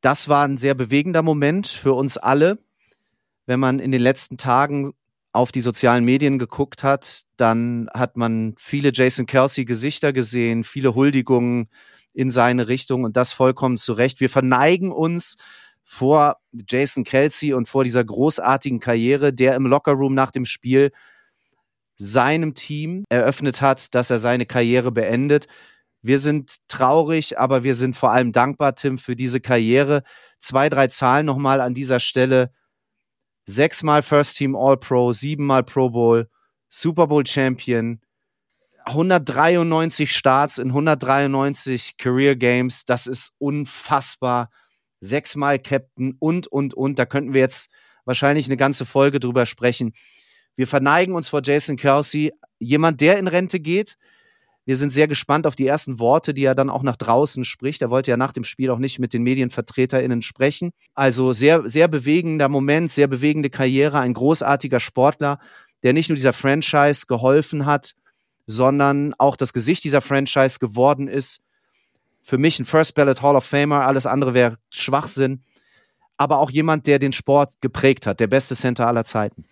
Das 0.00 0.28
war 0.28 0.46
ein 0.46 0.58
sehr 0.58 0.74
bewegender 0.74 1.22
Moment 1.22 1.66
für 1.66 1.92
uns 1.92 2.16
alle. 2.16 2.58
Wenn 3.46 3.60
man 3.60 3.78
in 3.78 3.92
den 3.92 4.00
letzten 4.00 4.36
Tagen 4.36 4.92
auf 5.32 5.50
die 5.50 5.60
sozialen 5.60 6.04
Medien 6.04 6.38
geguckt 6.38 6.84
hat, 6.84 7.22
dann 7.36 7.88
hat 7.94 8.16
man 8.16 8.54
viele 8.58 8.90
Jason 8.92 9.26
Kelsey 9.26 9.64
Gesichter 9.64 10.12
gesehen, 10.12 10.62
viele 10.62 10.94
Huldigungen 10.94 11.68
in 12.12 12.30
seine 12.30 12.68
Richtung 12.68 13.04
und 13.04 13.16
das 13.16 13.32
vollkommen 13.32 13.78
zu 13.78 13.94
Recht. 13.94 14.20
Wir 14.20 14.28
verneigen 14.28 14.92
uns 14.92 15.36
vor 15.82 16.36
Jason 16.68 17.04
Kelsey 17.04 17.54
und 17.54 17.68
vor 17.68 17.84
dieser 17.84 18.04
großartigen 18.04 18.80
Karriere, 18.80 19.32
der 19.32 19.56
im 19.56 19.66
Lockerroom 19.66 20.14
nach 20.14 20.30
dem 20.30 20.44
Spiel 20.44 20.92
seinem 21.96 22.54
Team 22.54 23.04
eröffnet 23.08 23.62
hat, 23.62 23.94
dass 23.94 24.10
er 24.10 24.18
seine 24.18 24.44
Karriere 24.44 24.92
beendet. 24.92 25.46
Wir 26.02 26.18
sind 26.18 26.56
traurig, 26.68 27.38
aber 27.38 27.62
wir 27.62 27.74
sind 27.74 27.96
vor 27.96 28.10
allem 28.10 28.32
dankbar, 28.32 28.74
Tim, 28.74 28.98
für 28.98 29.16
diese 29.16 29.40
Karriere. 29.40 30.02
Zwei, 30.40 30.68
drei 30.68 30.88
Zahlen 30.88 31.26
nochmal 31.26 31.60
an 31.60 31.74
dieser 31.74 32.00
Stelle 32.00 32.50
sechsmal 33.46 34.02
First 34.02 34.36
Team 34.36 34.54
All-Pro, 34.56 35.12
siebenmal 35.12 35.62
Pro 35.62 35.90
Bowl, 35.90 36.28
Super 36.68 37.06
Bowl 37.06 37.26
Champion, 37.26 38.00
193 38.84 40.14
Starts 40.14 40.58
in 40.58 40.68
193 40.68 41.96
Career 41.96 42.36
Games, 42.36 42.84
das 42.84 43.06
ist 43.06 43.32
unfassbar. 43.38 44.50
Sechsmal 45.00 45.58
Captain 45.58 46.16
und, 46.20 46.46
und, 46.46 46.74
und. 46.74 46.98
Da 46.98 47.06
könnten 47.06 47.34
wir 47.34 47.40
jetzt 47.40 47.70
wahrscheinlich 48.04 48.46
eine 48.46 48.56
ganze 48.56 48.86
Folge 48.86 49.18
drüber 49.18 49.46
sprechen. 49.46 49.94
Wir 50.54 50.66
verneigen 50.66 51.14
uns 51.14 51.28
vor 51.28 51.42
Jason 51.42 51.76
Kelsey, 51.76 52.32
jemand, 52.58 53.00
der 53.00 53.18
in 53.18 53.26
Rente 53.26 53.58
geht, 53.58 53.96
wir 54.64 54.76
sind 54.76 54.90
sehr 54.90 55.08
gespannt 55.08 55.46
auf 55.46 55.56
die 55.56 55.66
ersten 55.66 55.98
Worte, 55.98 56.34
die 56.34 56.44
er 56.44 56.54
dann 56.54 56.70
auch 56.70 56.84
nach 56.84 56.96
draußen 56.96 57.44
spricht. 57.44 57.82
Er 57.82 57.90
wollte 57.90 58.12
ja 58.12 58.16
nach 58.16 58.32
dem 58.32 58.44
Spiel 58.44 58.70
auch 58.70 58.78
nicht 58.78 59.00
mit 59.00 59.12
den 59.12 59.22
MedienvertreterInnen 59.24 60.22
sprechen. 60.22 60.70
Also 60.94 61.32
sehr, 61.32 61.68
sehr 61.68 61.88
bewegender 61.88 62.48
Moment, 62.48 62.92
sehr 62.92 63.08
bewegende 63.08 63.50
Karriere, 63.50 63.98
ein 63.98 64.14
großartiger 64.14 64.78
Sportler, 64.78 65.40
der 65.82 65.92
nicht 65.92 66.08
nur 66.08 66.16
dieser 66.16 66.32
Franchise 66.32 67.06
geholfen 67.06 67.66
hat, 67.66 67.94
sondern 68.46 69.14
auch 69.18 69.36
das 69.36 69.52
Gesicht 69.52 69.82
dieser 69.82 70.00
Franchise 70.00 70.60
geworden 70.60 71.08
ist. 71.08 71.40
Für 72.22 72.38
mich 72.38 72.60
ein 72.60 72.64
First 72.64 72.94
Ballot 72.94 73.20
Hall 73.20 73.34
of 73.34 73.44
Famer, 73.44 73.84
alles 73.84 74.06
andere 74.06 74.32
wäre 74.32 74.58
Schwachsinn. 74.70 75.42
Aber 76.16 76.38
auch 76.38 76.50
jemand, 76.50 76.86
der 76.86 77.00
den 77.00 77.12
Sport 77.12 77.54
geprägt 77.60 78.06
hat, 78.06 78.20
der 78.20 78.28
beste 78.28 78.54
Center 78.54 78.86
aller 78.86 79.04
Zeiten. 79.04 79.44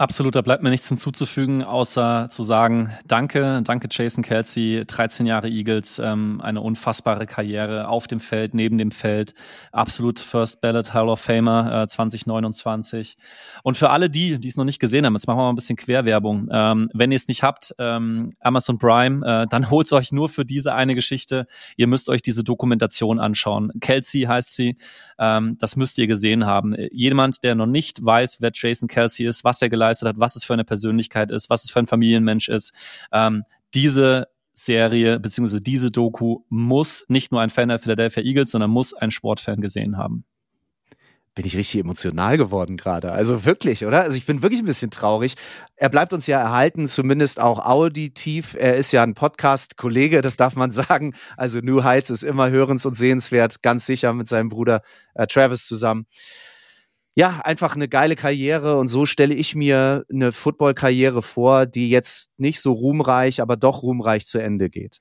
Absolut, 0.00 0.36
da 0.36 0.42
bleibt 0.42 0.62
mir 0.62 0.70
nichts 0.70 0.86
hinzuzufügen, 0.86 1.64
außer 1.64 2.28
zu 2.30 2.44
sagen, 2.44 2.92
danke, 3.08 3.62
danke 3.64 3.88
Jason 3.90 4.22
Kelsey, 4.22 4.84
13 4.86 5.26
Jahre 5.26 5.48
Eagles, 5.48 5.98
ähm, 5.98 6.40
eine 6.40 6.60
unfassbare 6.60 7.26
Karriere 7.26 7.88
auf 7.88 8.06
dem 8.06 8.20
Feld, 8.20 8.54
neben 8.54 8.78
dem 8.78 8.92
Feld, 8.92 9.34
absolut 9.72 10.20
First 10.20 10.60
Ballot 10.60 10.94
Hall 10.94 11.08
of 11.08 11.18
Famer 11.18 11.82
äh, 11.82 11.86
2029. 11.88 13.16
Und 13.64 13.76
für 13.76 13.90
alle 13.90 14.08
die, 14.08 14.38
die 14.38 14.46
es 14.46 14.56
noch 14.56 14.64
nicht 14.64 14.78
gesehen 14.78 15.04
haben, 15.04 15.14
jetzt 15.14 15.26
machen 15.26 15.38
wir 15.38 15.42
mal 15.42 15.50
ein 15.50 15.56
bisschen 15.56 15.74
Querwerbung. 15.74 16.46
Ähm, 16.52 16.90
wenn 16.94 17.10
ihr 17.10 17.16
es 17.16 17.26
nicht 17.26 17.42
habt, 17.42 17.74
ähm, 17.80 18.30
Amazon 18.38 18.78
Prime, 18.78 19.26
äh, 19.26 19.46
dann 19.48 19.68
holt 19.68 19.92
euch 19.92 20.12
nur 20.12 20.28
für 20.28 20.44
diese 20.44 20.74
eine 20.74 20.94
Geschichte. 20.94 21.48
Ihr 21.76 21.88
müsst 21.88 22.08
euch 22.08 22.22
diese 22.22 22.44
Dokumentation 22.44 23.18
anschauen. 23.18 23.72
Kelsey 23.80 24.22
heißt 24.22 24.54
sie, 24.54 24.76
ähm, 25.18 25.56
das 25.58 25.74
müsst 25.74 25.98
ihr 25.98 26.06
gesehen 26.06 26.46
haben. 26.46 26.76
Jemand, 26.92 27.42
der 27.42 27.56
noch 27.56 27.66
nicht 27.66 27.98
weiß, 28.00 28.36
wer 28.38 28.52
Jason 28.54 28.86
Kelsey 28.86 29.26
ist, 29.26 29.42
was 29.42 29.60
er 29.60 29.68
geleistet 29.68 29.87
geleistet 29.88 30.08
hat, 30.08 30.16
was 30.18 30.36
es 30.36 30.44
für 30.44 30.54
eine 30.54 30.64
Persönlichkeit 30.64 31.30
ist, 31.30 31.50
was 31.50 31.64
es 31.64 31.70
für 31.70 31.78
ein 31.80 31.86
Familienmensch 31.86 32.48
ist. 32.48 32.72
Ähm, 33.12 33.44
diese 33.74 34.28
Serie 34.52 35.20
bzw. 35.20 35.60
diese 35.60 35.90
Doku 35.90 36.40
muss 36.48 37.04
nicht 37.08 37.32
nur 37.32 37.40
ein 37.40 37.50
Fan 37.50 37.68
der 37.68 37.78
Philadelphia 37.78 38.22
Eagles, 38.22 38.50
sondern 38.50 38.70
muss 38.70 38.94
ein 38.94 39.10
Sportfan 39.10 39.60
gesehen 39.60 39.96
haben 39.96 40.24
bin 41.34 41.46
ich 41.46 41.56
richtig 41.56 41.80
emotional 41.82 42.36
geworden 42.36 42.76
gerade. 42.76 43.12
Also 43.12 43.44
wirklich, 43.44 43.86
oder? 43.86 44.00
Also 44.00 44.16
ich 44.16 44.26
bin 44.26 44.42
wirklich 44.42 44.58
ein 44.58 44.66
bisschen 44.66 44.90
traurig. 44.90 45.36
Er 45.76 45.88
bleibt 45.88 46.12
uns 46.12 46.26
ja 46.26 46.40
erhalten, 46.40 46.88
zumindest 46.88 47.38
auch 47.38 47.64
auditiv. 47.64 48.56
Er 48.58 48.74
ist 48.74 48.90
ja 48.90 49.04
ein 49.04 49.14
Podcast-Kollege, 49.14 50.20
das 50.20 50.36
darf 50.36 50.56
man 50.56 50.72
sagen. 50.72 51.14
Also 51.36 51.60
New 51.60 51.84
Heights 51.84 52.10
ist 52.10 52.24
immer 52.24 52.50
hörens- 52.50 52.86
und 52.86 52.94
sehenswert, 52.94 53.62
ganz 53.62 53.86
sicher 53.86 54.12
mit 54.14 54.26
seinem 54.26 54.48
Bruder 54.48 54.82
äh, 55.14 55.28
Travis 55.28 55.64
zusammen 55.64 56.06
ja, 57.18 57.40
einfach 57.42 57.74
eine 57.74 57.88
geile 57.88 58.14
Karriere 58.14 58.76
und 58.76 58.86
so 58.86 59.04
stelle 59.04 59.34
ich 59.34 59.56
mir 59.56 60.04
eine 60.08 60.30
Football-Karriere 60.30 61.20
vor, 61.20 61.66
die 61.66 61.90
jetzt 61.90 62.30
nicht 62.38 62.60
so 62.60 62.70
ruhmreich, 62.70 63.42
aber 63.42 63.56
doch 63.56 63.82
ruhmreich 63.82 64.28
zu 64.28 64.38
Ende 64.38 64.70
geht. 64.70 65.00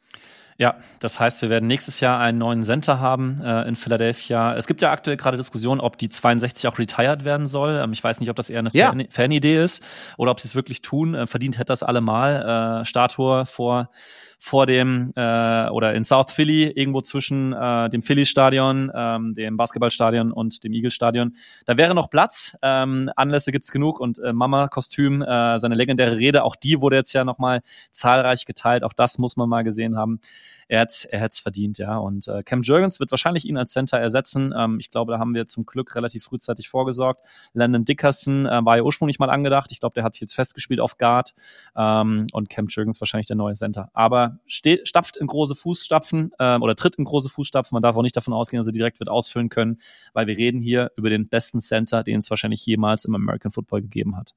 Ja, 0.57 0.77
das 0.97 1.19
heißt, 1.19 1.43
wir 1.43 1.51
werden 1.51 1.67
nächstes 1.67 1.99
Jahr 1.99 2.19
einen 2.19 2.39
neuen 2.39 2.63
Center 2.63 2.99
haben 2.99 3.39
äh, 3.43 3.67
in 3.67 3.75
Philadelphia. 3.75 4.55
Es 4.55 4.65
gibt 4.65 4.81
ja 4.81 4.91
aktuell 4.91 5.15
gerade 5.15 5.37
Diskussionen, 5.37 5.79
ob 5.79 5.99
die 5.99 6.07
62 6.07 6.67
auch 6.67 6.79
retired 6.79 7.23
werden 7.23 7.45
soll. 7.45 7.79
Ähm, 7.83 7.93
ich 7.93 8.03
weiß 8.03 8.19
nicht, 8.19 8.31
ob 8.31 8.35
das 8.35 8.49
eher 8.49 8.59
eine 8.59 8.71
ja. 8.73 8.91
Fanidee 9.11 9.63
ist 9.63 9.83
oder 10.17 10.31
ob 10.31 10.39
sie 10.39 10.47
es 10.47 10.55
wirklich 10.55 10.81
tun. 10.81 11.13
Äh, 11.13 11.27
verdient 11.27 11.59
hätte 11.59 11.65
das 11.65 11.83
allemal. 11.83 12.81
Äh, 12.81 12.85
Statue 12.85 13.45
vor 13.45 13.91
vor 14.37 14.65
dem 14.65 15.11
äh, 15.15 15.69
oder 15.69 15.93
in 15.93 16.03
South 16.03 16.31
Philly, 16.31 16.65
irgendwo 16.65 17.01
zwischen 17.01 17.53
äh, 17.53 17.89
dem 17.89 18.01
Philly-Stadion, 18.01 18.91
ähm, 18.93 19.35
dem 19.35 19.57
Basketballstadion 19.57 20.31
und 20.31 20.63
dem 20.63 20.73
Eagle-Stadion. 20.73 21.35
Da 21.65 21.77
wäre 21.77 21.95
noch 21.95 22.09
Platz. 22.09 22.57
Ähm, 22.61 23.09
Anlässe 23.15 23.51
gibt's 23.51 23.71
genug 23.71 23.99
und 23.99 24.19
äh, 24.19 24.33
Mama-Kostüm, 24.33 25.21
äh, 25.21 25.57
seine 25.59 25.75
legendäre 25.75 26.17
Rede, 26.17 26.43
auch 26.43 26.55
die 26.55 26.81
wurde 26.81 26.97
jetzt 26.97 27.13
ja 27.13 27.23
nochmal 27.23 27.61
zahlreich 27.91 28.45
geteilt. 28.45 28.83
Auch 28.83 28.93
das 28.93 29.17
muss 29.17 29.37
man 29.37 29.49
mal 29.49 29.63
gesehen 29.63 29.97
haben 29.97 30.19
er 30.67 30.81
hat 30.81 31.07
er 31.11 31.21
hat's 31.21 31.39
verdient, 31.39 31.77
ja. 31.77 31.97
Und 31.97 32.27
äh, 32.27 32.43
Cam 32.43 32.61
Jurgens 32.61 32.99
wird 32.99 33.11
wahrscheinlich 33.11 33.45
ihn 33.45 33.57
als 33.57 33.71
Center 33.71 33.97
ersetzen. 33.97 34.53
Ähm, 34.57 34.79
ich 34.79 34.89
glaube, 34.89 35.13
da 35.13 35.19
haben 35.19 35.33
wir 35.33 35.45
zum 35.45 35.65
Glück 35.65 35.95
relativ 35.95 36.23
frühzeitig 36.25 36.69
vorgesorgt. 36.69 37.23
Landon 37.53 37.85
Dickerson 37.85 38.45
äh, 38.45 38.65
war 38.65 38.77
ja 38.77 38.83
ursprünglich 38.83 39.19
mal 39.19 39.29
angedacht. 39.29 39.71
Ich 39.71 39.79
glaube, 39.79 39.93
der 39.93 40.03
hat 40.03 40.13
sich 40.13 40.21
jetzt 40.21 40.35
festgespielt 40.35 40.79
auf 40.79 40.97
Guard. 40.97 41.33
Ähm, 41.75 42.27
und 42.33 42.49
Cam 42.49 42.67
Jurgens 42.67 42.99
wahrscheinlich 43.01 43.27
der 43.27 43.35
neue 43.35 43.53
Center. 43.53 43.89
Aber 43.93 44.39
steht, 44.45 44.87
stapft 44.87 45.17
in 45.17 45.27
große 45.27 45.55
Fußstapfen 45.55 46.31
äh, 46.39 46.57
oder 46.57 46.75
tritt 46.75 46.95
in 46.95 47.05
große 47.05 47.29
Fußstapfen. 47.29 47.75
Man 47.75 47.83
darf 47.83 47.95
auch 47.95 48.01
nicht 48.01 48.17
davon 48.17 48.33
ausgehen, 48.33 48.59
dass 48.59 48.67
er 48.67 48.73
direkt 48.73 48.99
wird 48.99 49.09
ausfüllen 49.09 49.49
können, 49.49 49.77
weil 50.13 50.27
wir 50.27 50.37
reden 50.37 50.61
hier 50.61 50.91
über 50.97 51.09
den 51.09 51.29
besten 51.29 51.59
Center, 51.59 52.03
den 52.03 52.19
es 52.19 52.29
wahrscheinlich 52.29 52.65
jemals 52.65 53.05
im 53.05 53.15
American 53.15 53.51
Football 53.51 53.81
gegeben 53.81 54.17
hat. 54.17 54.33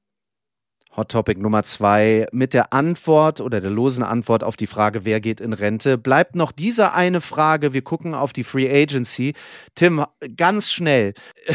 Hot 0.97 1.11
Topic 1.11 1.41
Nummer 1.41 1.63
zwei 1.63 2.27
mit 2.33 2.53
der 2.53 2.73
Antwort 2.73 3.41
oder 3.41 3.61
der 3.61 3.71
losen 3.71 4.03
Antwort 4.03 4.43
auf 4.43 4.57
die 4.57 4.67
Frage, 4.67 5.05
wer 5.05 5.21
geht 5.21 5.41
in 5.41 5.53
Rente, 5.53 5.97
bleibt 5.97 6.35
noch 6.35 6.51
diese 6.51 6.93
eine 6.93 7.21
Frage. 7.21 7.73
Wir 7.73 7.83
gucken 7.83 8.13
auf 8.15 8.33
die 8.33 8.43
Free 8.43 8.69
Agency. 8.69 9.35
Tim, 9.77 10.05
ganz 10.37 10.71
schnell. 10.71 11.15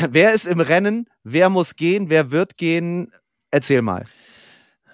Wer 0.09 0.33
ist 0.33 0.47
im 0.47 0.61
Rennen? 0.61 1.09
Wer 1.23 1.49
muss 1.49 1.75
gehen? 1.75 2.09
Wer 2.09 2.31
wird 2.31 2.57
gehen? 2.57 3.11
Erzähl 3.51 3.81
mal. 3.81 4.03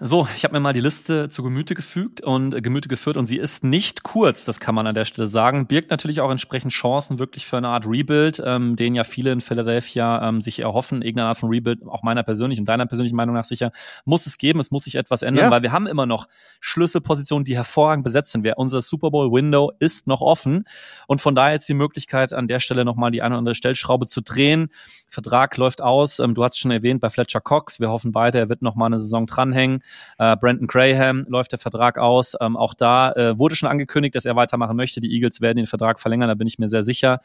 So, 0.03 0.27
ich 0.35 0.43
habe 0.43 0.55
mir 0.55 0.59
mal 0.59 0.73
die 0.73 0.81
Liste 0.81 1.29
zu 1.29 1.43
Gemüte 1.43 1.75
gefügt 1.75 2.21
und 2.21 2.55
äh, 2.55 2.61
Gemüte 2.61 2.89
geführt 2.89 3.17
und 3.17 3.27
sie 3.27 3.37
ist 3.37 3.63
nicht 3.63 4.01
kurz, 4.01 4.45
das 4.45 4.59
kann 4.59 4.73
man 4.73 4.87
an 4.87 4.95
der 4.95 5.05
Stelle 5.05 5.27
sagen. 5.27 5.67
Birgt 5.67 5.91
natürlich 5.91 6.21
auch 6.21 6.31
entsprechend 6.31 6.71
Chancen 6.71 7.19
wirklich 7.19 7.45
für 7.45 7.57
eine 7.57 7.67
Art 7.67 7.85
Rebuild, 7.85 8.41
ähm, 8.43 8.75
den 8.75 8.95
ja 8.95 9.03
viele 9.03 9.31
in 9.31 9.41
Philadelphia 9.41 10.27
ähm, 10.27 10.41
sich 10.41 10.57
erhoffen. 10.57 11.03
Irgendeine 11.03 11.27
Art 11.27 11.37
von 11.37 11.49
Rebuild, 11.51 11.85
auch 11.85 12.01
meiner 12.01 12.23
persönlichen 12.23 12.61
und 12.61 12.65
deiner 12.65 12.87
persönlichen 12.87 13.15
Meinung 13.15 13.35
nach 13.35 13.43
sicher, 13.43 13.71
muss 14.03 14.25
es 14.25 14.39
geben. 14.39 14.59
Es 14.59 14.71
muss 14.71 14.85
sich 14.85 14.95
etwas 14.95 15.21
ändern, 15.21 15.45
ja. 15.45 15.51
weil 15.51 15.61
wir 15.61 15.71
haben 15.71 15.85
immer 15.85 16.07
noch 16.07 16.27
Schlüsselpositionen, 16.61 17.45
die 17.45 17.55
hervorragend 17.55 18.03
besetzt 18.03 18.31
sind. 18.31 18.43
Unser 18.57 18.81
Super 18.81 19.11
Bowl 19.11 19.31
Window 19.31 19.71
ist 19.77 20.07
noch 20.07 20.21
offen 20.21 20.63
und 21.05 21.21
von 21.21 21.35
daher 21.35 21.53
jetzt 21.53 21.69
die 21.69 21.75
Möglichkeit, 21.75 22.33
an 22.33 22.47
der 22.47 22.59
Stelle 22.59 22.85
nochmal 22.85 23.11
die 23.11 23.21
eine 23.21 23.35
oder 23.35 23.39
andere 23.39 23.53
Stellschraube 23.53 24.07
zu 24.07 24.21
drehen. 24.21 24.69
Vertrag 25.11 25.57
läuft 25.57 25.83
aus. 25.83 26.17
Ähm, 26.17 26.33
du 26.33 26.43
hast 26.43 26.57
schon 26.57 26.71
erwähnt 26.71 27.01
bei 27.01 27.11
Fletcher 27.11 27.41
Cox. 27.41 27.79
Wir 27.79 27.89
hoffen 27.89 28.11
beide, 28.11 28.39
er 28.39 28.49
wird 28.49 28.63
nochmal 28.63 28.87
eine 28.87 28.97
Saison 28.97 29.27
dranhängen. 29.27 29.83
Äh, 30.17 30.35
Brandon 30.37 30.67
Graham 30.67 31.25
läuft 31.27 31.51
der 31.51 31.59
Vertrag 31.59 31.97
aus. 31.97 32.35
Ähm, 32.39 32.57
auch 32.57 32.73
da 32.73 33.11
äh, 33.13 33.37
wurde 33.37 33.55
schon 33.55 33.69
angekündigt, 33.69 34.15
dass 34.15 34.25
er 34.25 34.35
weitermachen 34.35 34.75
möchte. 34.75 35.01
Die 35.01 35.13
Eagles 35.13 35.41
werden 35.41 35.57
den 35.57 35.67
Vertrag 35.67 35.99
verlängern, 35.99 36.27
da 36.27 36.35
bin 36.35 36.47
ich 36.47 36.59
mir 36.59 36.67
sehr 36.67 36.83
sicher 36.83 37.21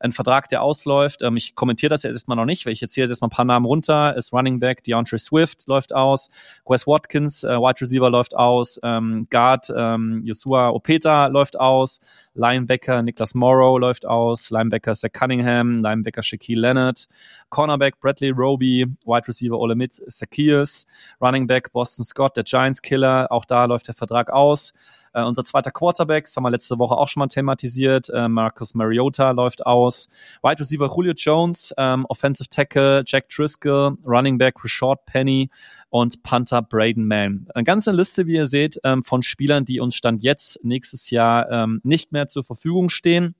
ein 0.00 0.12
Vertrag, 0.12 0.48
der 0.48 0.62
ausläuft. 0.62 1.22
Ähm, 1.22 1.36
ich 1.36 1.54
kommentiere 1.54 1.90
das 1.90 2.02
jetzt 2.02 2.14
erstmal 2.14 2.36
noch 2.36 2.44
nicht, 2.44 2.66
weil 2.66 2.72
ich 2.72 2.80
jetzt 2.80 2.94
hier 2.94 3.06
jetzt 3.06 3.20
mal 3.20 3.28
ein 3.28 3.30
paar 3.30 3.44
Namen 3.44 3.66
runter. 3.66 4.16
Ist 4.16 4.32
Running 4.32 4.60
Back, 4.60 4.82
DeAndre 4.84 5.18
Swift 5.18 5.66
läuft 5.66 5.94
aus, 5.94 6.30
Wes 6.66 6.86
Watkins, 6.86 7.44
äh, 7.44 7.56
Wide 7.56 7.80
Receiver 7.80 8.10
läuft 8.10 8.36
aus, 8.36 8.80
ähm, 8.82 9.26
Guard, 9.30 9.72
ähm, 9.76 10.22
Joshua 10.24 10.70
Opeta 10.70 11.26
läuft 11.26 11.58
aus, 11.58 12.00
Linebacker 12.34 13.02
Niklas 13.02 13.34
Morrow 13.34 13.78
läuft 13.78 14.06
aus, 14.06 14.50
Linebacker 14.50 14.94
Zach 14.94 15.12
Cunningham, 15.12 15.82
Linebacker 15.82 16.22
Shaquille 16.22 16.60
Leonard, 16.60 17.06
Cornerback 17.50 18.00
Bradley 18.00 18.30
Roby, 18.30 18.86
Wide 19.04 19.28
Receiver 19.28 19.58
Olemit 19.58 19.92
Zacchaeus, 20.08 20.86
Running 21.20 21.46
Back 21.46 21.72
Boston 21.72 22.04
Scott, 22.04 22.36
der 22.36 22.44
Giants 22.44 22.82
Killer, 22.82 23.30
auch 23.30 23.44
da 23.44 23.64
läuft 23.66 23.88
der 23.88 23.94
Vertrag 23.94 24.30
aus. 24.30 24.72
Äh, 25.14 25.22
unser 25.22 25.44
zweiter 25.44 25.70
Quarterback, 25.70 26.24
das 26.24 26.36
haben 26.36 26.44
wir 26.44 26.50
letzte 26.50 26.78
Woche 26.78 26.96
auch 26.96 27.08
schon 27.08 27.20
mal 27.20 27.28
thematisiert, 27.28 28.10
äh, 28.10 28.28
Marcus 28.28 28.74
Mariota 28.74 29.30
läuft 29.30 29.64
aus. 29.64 30.08
Wide 30.42 30.60
Receiver 30.60 30.90
Julio 30.94 31.12
Jones, 31.16 31.72
ähm, 31.78 32.04
Offensive 32.08 32.48
Tackle 32.48 33.02
Jack 33.06 33.28
Driscoll, 33.28 33.96
Running 34.04 34.38
Back 34.38 34.62
Rashad 34.62 35.06
Penny 35.06 35.50
und 35.88 36.22
Panther 36.22 36.62
Braden 36.62 37.06
Mann. 37.06 37.46
Eine 37.54 37.64
ganze 37.64 37.92
Liste, 37.92 38.26
wie 38.26 38.34
ihr 38.34 38.46
seht, 38.46 38.78
ähm, 38.84 39.02
von 39.02 39.22
Spielern, 39.22 39.64
die 39.64 39.80
uns 39.80 39.94
Stand 39.94 40.22
jetzt 40.22 40.58
nächstes 40.64 41.10
Jahr 41.10 41.50
ähm, 41.50 41.80
nicht 41.84 42.12
mehr 42.12 42.26
zur 42.26 42.42
Verfügung 42.42 42.88
stehen. 42.90 43.34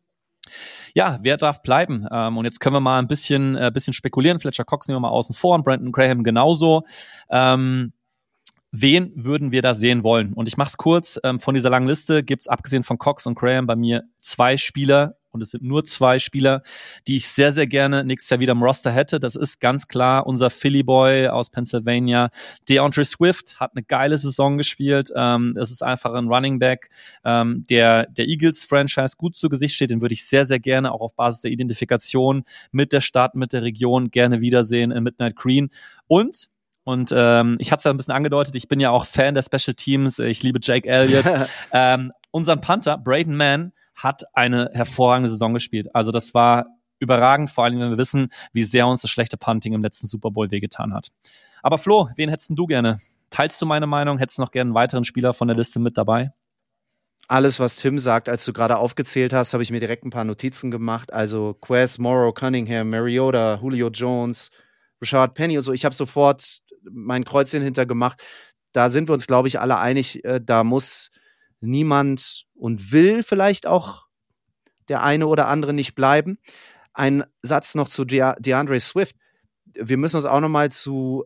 Ja, 0.95 1.19
wer 1.23 1.37
darf 1.37 1.63
bleiben? 1.63 2.07
Ähm, 2.11 2.37
und 2.37 2.45
jetzt 2.45 2.61
können 2.61 2.77
wir 2.77 2.81
mal 2.81 2.99
ein 2.99 3.09
bisschen, 3.09 3.57
äh, 3.57 3.71
bisschen 3.73 3.93
spekulieren. 3.93 4.39
Fletcher 4.39 4.65
Cox 4.65 4.87
nehmen 4.87 4.97
wir 4.97 5.09
mal 5.09 5.09
außen 5.09 5.35
vor 5.35 5.55
und 5.55 5.65
Brandon 5.65 5.93
Graham 5.93 6.23
genauso. 6.23 6.85
Ähm, 7.31 7.93
wen 8.77 9.13
würden 9.15 9.53
wir 9.53 9.63
da 9.63 9.73
sehen 9.73 10.03
wollen? 10.03 10.33
Und 10.33 10.49
ich 10.49 10.57
mache 10.57 10.69
es 10.69 10.77
kurz. 10.77 11.21
Ähm, 11.23 11.39
von 11.39 11.55
dieser 11.55 11.71
langen 11.71 11.87
Liste 11.87 12.25
gibt's 12.25 12.49
abgesehen 12.49 12.83
von 12.83 12.99
Cox 12.99 13.27
und 13.27 13.37
Graham 13.37 13.67
bei 13.67 13.77
mir 13.77 14.03
zwei 14.19 14.57
Spieler, 14.57 15.17
und 15.35 15.43
es 15.43 15.51
sind 15.51 15.65
nur 15.65 15.85
zwei 15.85 16.21
Spieler, 16.21 16.63
die 17.09 17.17
ich 17.17 17.27
sehr, 17.27 17.51
sehr 17.51 17.67
gerne 17.67 18.05
nächstes 18.05 18.31
Jahr 18.31 18.41
wieder 18.41 18.53
im 18.53 18.63
Roster 18.63 18.93
hätte. 18.93 19.19
Das 19.19 19.35
ist 19.35 19.61
ganz 19.61 19.89
klar 19.89 20.27
unser 20.27 20.49
Philly 20.49 20.85
Boy 20.85 21.27
aus 21.27 21.51
Pennsylvania. 21.51 22.31
DeAndre 22.69 23.05
Swift 23.05 23.59
hat 23.59 23.73
eine 23.75 23.83
geile 23.83 24.17
Saison 24.17 24.57
gespielt. 24.57 25.11
Ähm, 25.15 25.57
es 25.61 25.73
ist 25.73 25.83
einfach 25.83 26.15
ein 26.15 26.29
Running 26.29 26.61
Back, 26.61 26.89
ähm, 27.25 27.67
der 27.69 28.07
der 28.07 28.29
Eagles-Franchise 28.29 29.17
gut 29.19 29.37
zu 29.37 29.49
Gesicht 29.49 29.75
steht. 29.75 29.91
Den 29.91 30.03
würde 30.03 30.15
ich 30.15 30.25
sehr, 30.25 30.45
sehr 30.45 30.61
gerne 30.61 30.93
auch 30.93 31.01
auf 31.01 31.17
Basis 31.17 31.41
der 31.41 31.51
Identifikation 31.51 32.45
mit 32.71 32.93
der 32.93 33.01
Stadt, 33.01 33.35
mit 33.35 33.53
der 33.53 33.63
Region 33.63 34.13
gerne 34.13 34.41
wiedersehen 34.41 34.93
in 34.93 35.03
Midnight 35.03 35.35
Green. 35.35 35.71
Und 36.07 36.49
und 36.85 37.13
ähm, 37.17 37.57
ich 37.61 37.73
hatte 37.73 37.79
es 37.79 37.85
ja 37.85 37.91
ein 37.91 37.97
bisschen 37.97 38.15
angedeutet, 38.15 38.55
ich 38.55 38.69
bin 38.69 38.79
ja 38.79 38.91
auch 38.91 39.07
Fan 39.07 39.35
der 39.35 39.43
Special 39.43 39.75
Teams, 39.75 40.19
ich 40.19 40.43
liebe 40.43 40.61
Jake 40.63 40.89
Elliott. 40.89 41.25
ähm, 41.73 42.13
unseren 42.31 42.61
Panther, 42.61 42.99
Braden 42.99 43.37
Mann, 43.37 43.73
hat 43.95 44.25
eine 44.35 44.71
hervorragende 44.75 45.29
Saison 45.29 45.55
gespielt. 45.55 45.95
Also 45.95 46.11
das 46.11 46.35
war 46.35 46.67
überragend, 46.99 47.51
vor 47.51 47.65
allem 47.65 47.81
wenn 47.81 47.91
wir 47.91 47.99
wissen, 47.99 48.29
wie 48.53 48.63
sehr 48.63 48.87
uns 48.87 49.03
das 49.03 49.11
schlechte 49.11 49.37
Punting 49.37 49.73
im 49.73 49.83
letzten 49.83 50.07
Super 50.07 50.31
Bowl 50.31 50.51
wehgetan 50.51 50.93
hat. 50.93 51.09
Aber 51.63 51.79
Flo, 51.79 52.09
wen 52.17 52.29
hättest 52.29 52.51
du 52.53 52.67
gerne? 52.67 53.01
Teilst 53.31 53.61
du 53.61 53.67
meine 53.67 53.87
Meinung? 53.87 54.19
Hättest 54.19 54.39
du 54.39 54.43
noch 54.43 54.51
gerne 54.51 54.69
einen 54.69 54.75
weiteren 54.75 55.05
Spieler 55.05 55.33
von 55.33 55.49
der 55.49 55.57
Liste 55.57 55.81
mit 55.81 55.97
dabei? 55.97 56.33
Alles, 57.27 57.59
was 57.59 57.77
Tim 57.77 57.99
sagt, 57.99 58.29
als 58.29 58.45
du 58.45 58.53
gerade 58.53 58.77
aufgezählt 58.77 59.33
hast, 59.33 59.55
habe 59.55 59.63
ich 59.63 59.71
mir 59.71 59.81
direkt 59.81 60.05
ein 60.05 60.11
paar 60.11 60.25
Notizen 60.25 60.71
gemacht. 60.71 61.13
Also 61.13 61.55
Quest, 61.55 61.99
Morrow, 61.99 62.35
Cunningham, 62.35 62.91
Mariota, 62.91 63.59
Julio 63.63 63.89
Jones, 63.89 64.51
Richard 65.01 65.35
Penny 65.35 65.57
und 65.57 65.63
so. 65.63 65.73
Ich 65.73 65.85
habe 65.85 65.95
sofort 65.95 66.61
mein 66.91 67.25
Kreuzchen 67.25 67.63
hinter 67.63 67.87
gemacht. 67.87 68.23
Da 68.73 68.91
sind 68.91 69.09
wir 69.09 69.13
uns, 69.13 69.27
glaube 69.27 69.49
ich, 69.49 69.61
alle 69.61 69.79
einig, 69.79 70.25
äh, 70.25 70.41
da 70.43 70.65
muss 70.65 71.11
niemand 71.61 72.45
und 72.55 72.93
will 72.93 73.23
vielleicht 73.23 73.67
auch 73.67 74.07
der 74.89 75.03
eine 75.03 75.27
oder 75.27 75.49
andere 75.49 75.73
nicht 75.73 75.95
bleiben. 75.95 76.39
Ein 76.93 77.25
Satz 77.43 77.75
noch 77.75 77.89
zu 77.89 78.05
De 78.05 78.35
DeAndre 78.39 78.79
Swift. 78.81 79.17
Wir 79.75 79.97
müssen 79.97 80.17
uns 80.17 80.27
auch 80.27 80.41
noch 80.41 80.49
mal 80.49 80.71
zu 80.71 81.25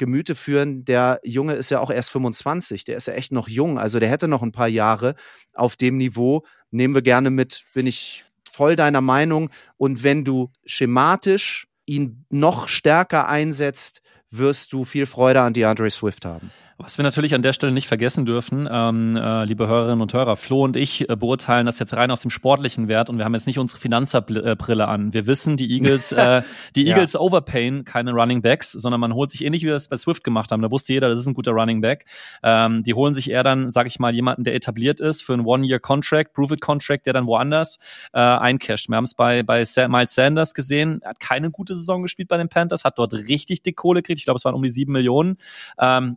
Gemüte 0.00 0.34
führen, 0.34 0.86
der 0.86 1.20
Junge 1.24 1.54
ist 1.54 1.70
ja 1.70 1.78
auch 1.78 1.90
erst 1.90 2.10
25, 2.10 2.84
der 2.84 2.96
ist 2.96 3.06
ja 3.06 3.12
echt 3.12 3.32
noch 3.32 3.48
jung, 3.48 3.78
also 3.78 4.00
der 4.00 4.08
hätte 4.08 4.28
noch 4.28 4.40
ein 4.42 4.50
paar 4.50 4.66
Jahre 4.66 5.14
auf 5.52 5.76
dem 5.76 5.98
Niveau. 5.98 6.42
Nehmen 6.70 6.94
wir 6.94 7.02
gerne 7.02 7.28
mit, 7.28 7.64
bin 7.74 7.86
ich 7.86 8.24
voll 8.50 8.76
deiner 8.76 9.02
Meinung. 9.02 9.50
Und 9.76 10.02
wenn 10.02 10.24
du 10.24 10.50
schematisch 10.64 11.68
ihn 11.84 12.24
noch 12.30 12.66
stärker 12.68 13.28
einsetzt, 13.28 14.00
wirst 14.30 14.72
du 14.72 14.84
viel 14.84 15.06
Freude 15.06 15.40
an 15.42 15.52
DeAndre 15.52 15.90
Swift 15.90 16.24
haben. 16.24 16.50
Was 16.82 16.96
wir 16.96 17.02
natürlich 17.02 17.34
an 17.34 17.42
der 17.42 17.52
Stelle 17.52 17.72
nicht 17.72 17.88
vergessen 17.88 18.24
dürfen, 18.24 18.66
ähm, 18.70 19.14
äh, 19.14 19.44
liebe 19.44 19.68
Hörerinnen 19.68 20.00
und 20.00 20.14
Hörer, 20.14 20.36
Flo 20.36 20.64
und 20.64 20.76
ich 20.76 21.10
äh, 21.10 21.14
beurteilen 21.14 21.66
das 21.66 21.78
jetzt 21.78 21.94
rein 21.94 22.10
aus 22.10 22.22
dem 22.22 22.30
sportlichen 22.30 22.88
Wert 22.88 23.10
und 23.10 23.18
wir 23.18 23.26
haben 23.26 23.34
jetzt 23.34 23.46
nicht 23.46 23.58
unsere 23.58 23.78
Finanzerbrille 23.78 24.88
an. 24.88 25.12
Wir 25.12 25.26
wissen, 25.26 25.58
die 25.58 25.70
Eagles, 25.70 26.10
äh, 26.12 26.40
die 26.74 26.86
Eagles 26.86 27.12
ja. 27.12 27.20
overpayen 27.20 27.84
keine 27.84 28.12
Running 28.12 28.40
Backs, 28.40 28.72
sondern 28.72 28.98
man 28.98 29.12
holt 29.12 29.30
sich 29.30 29.44
ähnlich 29.44 29.62
wie 29.62 29.66
wir 29.66 29.74
es 29.74 29.88
bei 29.88 29.96
Swift 29.96 30.24
gemacht 30.24 30.52
haben. 30.52 30.62
Da 30.62 30.70
wusste 30.70 30.94
jeder, 30.94 31.10
das 31.10 31.18
ist 31.18 31.26
ein 31.26 31.34
guter 31.34 31.50
Running 31.50 31.82
Back. 31.82 32.06
Ähm, 32.42 32.82
die 32.82 32.94
holen 32.94 33.12
sich 33.12 33.30
eher 33.30 33.42
dann, 33.42 33.70
sag 33.70 33.86
ich 33.86 33.98
mal, 33.98 34.14
jemanden, 34.14 34.44
der 34.44 34.54
etabliert 34.54 35.00
ist 35.00 35.22
für 35.22 35.34
einen 35.34 35.44
One-Year-Contract, 35.44 36.32
Prove-It-Contract, 36.32 37.04
der 37.04 37.12
dann 37.12 37.26
woanders 37.26 37.78
äh, 38.14 38.20
eincasht. 38.20 38.88
Wir 38.88 38.96
haben 38.96 39.04
es 39.04 39.12
bei, 39.12 39.42
bei 39.42 39.64
Miles 39.88 40.14
Sanders 40.14 40.54
gesehen, 40.54 41.00
er 41.02 41.10
hat 41.10 41.20
keine 41.20 41.50
gute 41.50 41.74
Saison 41.74 42.00
gespielt 42.00 42.28
bei 42.28 42.38
den 42.38 42.48
Panthers, 42.48 42.84
hat 42.84 42.98
dort 42.98 43.12
richtig 43.12 43.60
dick 43.60 43.76
Kohle 43.76 44.00
gekriegt. 44.00 44.20
Ich 44.20 44.24
glaube, 44.24 44.38
es 44.38 44.46
waren 44.46 44.54
um 44.54 44.62
die 44.62 44.70
sieben 44.70 44.92
Millionen. 44.92 45.36
Ähm, 45.78 46.16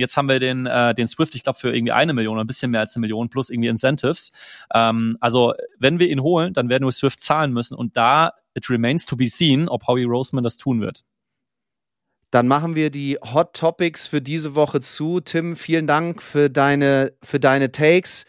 jetzt 0.00 0.16
haben 0.16 0.28
wir 0.28 0.40
den, 0.40 0.66
äh, 0.66 0.94
den 0.94 1.06
Swift, 1.06 1.34
ich 1.34 1.42
glaube, 1.42 1.58
für 1.58 1.74
irgendwie 1.74 1.92
eine 1.92 2.12
Million 2.12 2.34
oder 2.34 2.44
ein 2.44 2.46
bisschen 2.46 2.70
mehr 2.70 2.80
als 2.80 2.96
eine 2.96 3.02
Million 3.02 3.28
plus 3.28 3.50
irgendwie 3.50 3.68
Incentives. 3.68 4.32
Ähm, 4.74 5.16
also, 5.20 5.54
wenn 5.78 5.98
wir 5.98 6.08
ihn 6.08 6.22
holen, 6.22 6.52
dann 6.52 6.68
werden 6.68 6.84
wir 6.84 6.92
Swift 6.92 7.20
zahlen 7.20 7.52
müssen. 7.52 7.74
Und 7.74 7.96
da, 7.96 8.32
it 8.54 8.68
remains 8.68 9.06
to 9.06 9.16
be 9.16 9.26
seen, 9.26 9.68
ob 9.68 9.86
Howie 9.86 10.04
Roseman 10.04 10.44
das 10.44 10.56
tun 10.56 10.80
wird. 10.80 11.04
Dann 12.30 12.46
machen 12.46 12.76
wir 12.76 12.90
die 12.90 13.18
Hot 13.34 13.54
Topics 13.54 14.06
für 14.06 14.20
diese 14.20 14.54
Woche 14.54 14.80
zu. 14.80 15.20
Tim, 15.20 15.56
vielen 15.56 15.86
Dank 15.86 16.22
für 16.22 16.48
deine, 16.48 17.12
für 17.22 17.40
deine 17.40 17.72
Takes. 17.72 18.24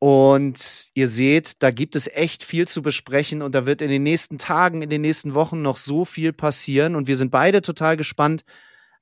Und 0.00 0.90
ihr 0.94 1.08
seht, 1.08 1.62
da 1.62 1.70
gibt 1.72 1.96
es 1.96 2.06
echt 2.08 2.44
viel 2.44 2.68
zu 2.68 2.82
besprechen 2.82 3.42
und 3.42 3.54
da 3.54 3.66
wird 3.66 3.82
in 3.82 3.90
den 3.90 4.04
nächsten 4.04 4.38
Tagen, 4.38 4.82
in 4.82 4.90
den 4.90 5.00
nächsten 5.00 5.34
Wochen 5.34 5.60
noch 5.60 5.76
so 5.76 6.04
viel 6.04 6.32
passieren. 6.32 6.94
Und 6.94 7.08
wir 7.08 7.16
sind 7.16 7.30
beide 7.30 7.62
total 7.62 7.96
gespannt 7.96 8.44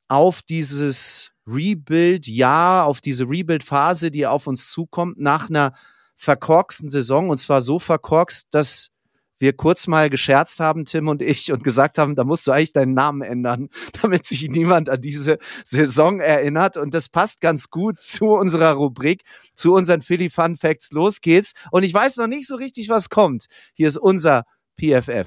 auf 0.09 0.41
dieses 0.43 1.33
Rebuild-Jahr, 1.47 2.85
auf 2.85 3.01
diese 3.01 3.29
Rebuild-Phase, 3.29 4.11
die 4.11 4.27
auf 4.27 4.47
uns 4.47 4.71
zukommt, 4.71 5.19
nach 5.19 5.49
einer 5.49 5.73
verkorksten 6.17 6.89
Saison. 6.89 7.29
Und 7.31 7.39
zwar 7.39 7.61
so 7.61 7.79
verkorkst, 7.79 8.49
dass 8.51 8.91
wir 9.39 9.53
kurz 9.53 9.87
mal 9.87 10.09
gescherzt 10.09 10.61
haben, 10.61 10.85
Tim 10.87 11.09
und 11.09 11.21
ich, 11.21 11.53
und 11.53 11.63
gesagt 11.63 11.99
haben, 11.99 12.15
da 12.17 12.25
musst 12.25 12.47
du 12.47 12.53
eigentlich 12.53 12.73
deinen 12.73 12.95
Namen 12.95 13.23
ändern, 13.23 13.69
damit 14.03 14.27
sich 14.27 14.49
niemand 14.49 14.89
an 14.89 15.01
diese 15.01 15.39
Saison 15.65 16.21
erinnert. 16.21 16.77
Und 16.77 16.95
das 16.95 17.09
passt 17.09 17.41
ganz 17.41 17.69
gut 17.69 17.99
zu 17.99 18.29
unserer 18.29 18.73
Rubrik, 18.73 19.23
zu 19.55 19.75
unseren 19.75 20.03
Philly 20.03 20.31
Fun 20.31 20.57
Facts. 20.57 20.91
Los 20.93 21.21
geht's. 21.21 21.53
Und 21.71 21.83
ich 21.83 21.93
weiß 21.93 22.17
noch 22.17 22.29
nicht 22.29 22.47
so 22.47 22.57
richtig, 22.57 22.89
was 22.89 23.11
kommt. 23.11 23.47
Hier 23.75 23.89
ist 23.89 23.99
unser 23.99 24.45
PFF. 24.79 25.27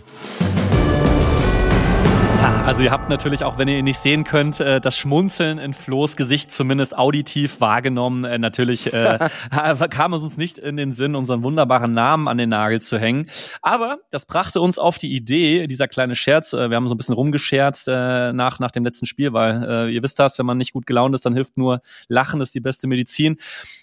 Ja, 2.40 2.64
also 2.66 2.84
ihr 2.84 2.92
habt 2.92 3.10
natürlich 3.10 3.44
auch, 3.44 3.58
wenn 3.58 3.68
ihr 3.68 3.78
ihn 3.78 3.84
nicht 3.84 4.00
sehen 4.00 4.24
könnt, 4.24 4.62
äh, 4.62 4.80
das 4.80 4.98
Schmunzeln 4.98 5.58
in 5.58 5.74
Flo's 5.74 6.16
Gesicht 6.16 6.54
zumindest 6.54 6.98
auditiv 6.98 7.60
wahrgenommen. 7.60 8.24
Äh, 8.24 8.38
natürlich 8.38 8.94
äh, 8.94 9.20
kam 9.90 10.14
es 10.14 10.24
uns 10.24 10.38
nicht 10.38 10.58
in 10.58 10.78
den 10.78 10.94
Sinn, 10.94 11.16
unseren 11.16 11.44
wunderbaren 11.44 11.92
Namen 11.92 12.30
an 12.30 12.38
den 12.38 12.48
Nagel 12.48 12.82
zu 12.82 12.98
hängen. 12.98 13.26
Aber 13.62 13.98
das 14.10 14.26
brachte 14.26 14.62
uns 14.62 14.80
auf 14.80 14.98
die 14.98 15.14
Idee, 15.14 15.68
dieser 15.68 15.90
kleine 15.90 16.16
Scherz, 16.16 16.54
äh, 16.54 16.70
wir 16.70 16.78
haben 16.78 16.88
so 16.88 16.96
ein 16.96 16.98
bisschen 16.98 17.16
rumgescherzt 17.16 17.90
äh, 17.90 18.32
nach, 18.32 18.60
nach 18.60 18.72
dem 18.72 18.86
letzten 18.86 19.06
Spiel, 19.06 19.34
weil 19.34 19.90
äh, 19.90 19.94
ihr 19.94 20.02
wisst 20.02 20.18
das, 20.18 20.40
wenn 20.40 20.46
man 20.46 20.58
nicht 20.58 20.72
gut 20.72 20.86
gelaunt 20.86 21.14
ist, 21.16 21.26
dann 21.26 21.34
hilft 21.34 21.58
nur 21.58 21.82
Lachen, 22.08 22.40
das 22.40 22.50
ist 22.50 22.56
die 22.56 22.62
beste 22.62 22.88
Medizin. 22.88 23.36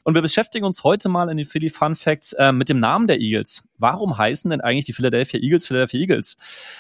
Und 0.03 0.15
wir 0.15 0.23
beschäftigen 0.23 0.65
uns 0.65 0.83
heute 0.83 1.11
mal 1.11 1.29
in 1.29 1.37
den 1.37 1.45
Philly 1.45 1.69
Fun 1.69 1.95
Facts 1.95 2.33
äh, 2.33 2.53
mit 2.53 2.71
dem 2.71 2.81
Namen 2.81 3.07
der 3.07 3.21
Eagles. 3.21 3.65
Warum 3.79 4.17
heißen 4.17 4.51
denn 4.51 4.61
eigentlich 4.61 4.85
die 4.85 4.93
Philadelphia 4.93 5.41
Eagles 5.41 5.67
Philadelphia 5.67 6.01
Eagles? 6.01 6.37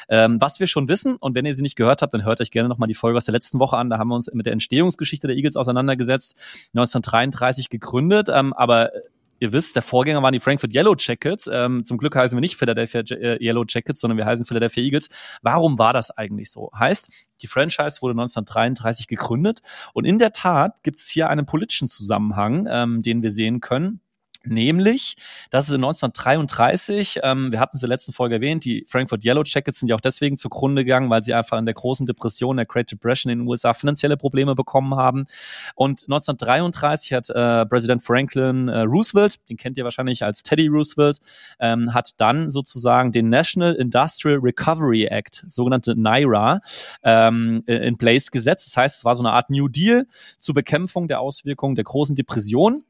Ähm, 0.08 0.40
was 0.40 0.60
wir 0.60 0.66
schon 0.66 0.88
wissen, 0.88 1.16
und 1.16 1.34
wenn 1.34 1.44
ihr 1.44 1.54
sie 1.54 1.62
nicht 1.62 1.76
gehört 1.76 2.02
habt, 2.02 2.14
dann 2.14 2.24
hört 2.24 2.40
euch 2.40 2.50
gerne 2.50 2.68
nochmal 2.68 2.88
die 2.88 2.94
Folge 2.94 3.16
aus 3.16 3.24
der 3.24 3.32
letzten 3.32 3.58
Woche 3.58 3.76
an. 3.76 3.90
Da 3.90 3.98
haben 3.98 4.08
wir 4.08 4.14
uns 4.14 4.30
mit 4.32 4.46
der 4.46 4.52
Entstehungsgeschichte 4.52 5.26
der 5.26 5.36
Eagles 5.36 5.56
auseinandergesetzt. 5.56 6.36
1933 6.74 7.68
gegründet, 7.68 8.28
ähm, 8.32 8.52
aber 8.52 8.90
ihr 9.38 9.52
wisst, 9.52 9.76
der 9.76 9.82
Vorgänger 9.82 10.22
waren 10.22 10.32
die 10.32 10.40
Frankfurt 10.40 10.74
Yellow 10.74 10.94
Jackets. 10.98 11.48
Ähm, 11.52 11.84
zum 11.84 11.98
Glück 11.98 12.16
heißen 12.16 12.36
wir 12.36 12.40
nicht 12.40 12.56
Philadelphia 12.56 13.00
äh, 13.10 13.42
Yellow 13.42 13.64
Jackets, 13.66 14.00
sondern 14.00 14.18
wir 14.18 14.26
heißen 14.26 14.46
Philadelphia 14.46 14.82
Eagles. 14.82 15.08
Warum 15.42 15.78
war 15.78 15.92
das 15.92 16.10
eigentlich 16.10 16.50
so? 16.50 16.70
Heißt, 16.76 17.08
die 17.42 17.46
Franchise 17.46 18.00
wurde 18.02 18.12
1933 18.12 19.06
gegründet 19.06 19.60
und 19.92 20.04
in 20.04 20.18
der 20.18 20.32
Tat 20.32 20.82
gibt 20.82 20.98
es 20.98 21.08
hier 21.08 21.28
einen 21.28 21.46
politischen 21.46 21.88
Zusammenhang, 21.88 22.66
ähm, 22.70 23.02
den 23.02 23.22
wir 23.22 23.30
sehen 23.30 23.60
können. 23.60 24.00
Nämlich, 24.46 25.16
dass 25.50 25.68
es 25.68 25.74
in 25.74 25.84
1933, 25.84 27.20
ähm, 27.22 27.52
wir 27.52 27.60
hatten 27.60 27.76
es 27.76 27.82
in 27.82 27.88
der 27.88 27.94
letzten 27.94 28.12
Folge 28.12 28.36
erwähnt, 28.36 28.64
die 28.64 28.84
Frankfurt 28.88 29.24
Yellow 29.24 29.42
Jackets 29.44 29.80
sind 29.80 29.88
ja 29.88 29.96
auch 29.96 30.00
deswegen 30.00 30.36
zugrunde 30.36 30.84
gegangen, 30.84 31.10
weil 31.10 31.22
sie 31.22 31.34
einfach 31.34 31.58
in 31.58 31.66
der 31.66 31.74
großen 31.74 32.06
Depression, 32.06 32.56
der 32.56 32.66
Great 32.66 32.90
Depression 32.90 33.30
in 33.30 33.40
den 33.40 33.48
USA 33.48 33.74
finanzielle 33.74 34.16
Probleme 34.16 34.54
bekommen 34.54 34.94
haben. 34.96 35.26
Und 35.74 36.04
1933 36.04 37.12
hat 37.12 37.30
äh, 37.30 37.66
Präsident 37.66 38.02
Franklin 38.02 38.68
äh, 38.68 38.80
Roosevelt, 38.80 39.38
den 39.48 39.56
kennt 39.56 39.78
ihr 39.78 39.84
wahrscheinlich 39.84 40.22
als 40.22 40.42
Teddy 40.42 40.68
Roosevelt, 40.68 41.18
ähm, 41.58 41.92
hat 41.94 42.10
dann 42.18 42.50
sozusagen 42.50 43.12
den 43.12 43.28
National 43.28 43.74
Industrial 43.74 44.38
Recovery 44.38 45.06
Act, 45.06 45.44
sogenannte 45.48 45.94
NIRA, 45.96 46.60
ähm, 47.02 47.62
in 47.66 47.96
place 47.96 48.30
gesetzt. 48.30 48.66
Das 48.66 48.76
heißt, 48.76 48.98
es 48.98 49.04
war 49.04 49.14
so 49.14 49.22
eine 49.22 49.32
Art 49.32 49.50
New 49.50 49.68
Deal 49.68 50.06
zur 50.38 50.54
Bekämpfung 50.54 51.08
der 51.08 51.20
Auswirkungen 51.20 51.74
der 51.74 51.84
großen 51.84 52.16
Depression. 52.16 52.84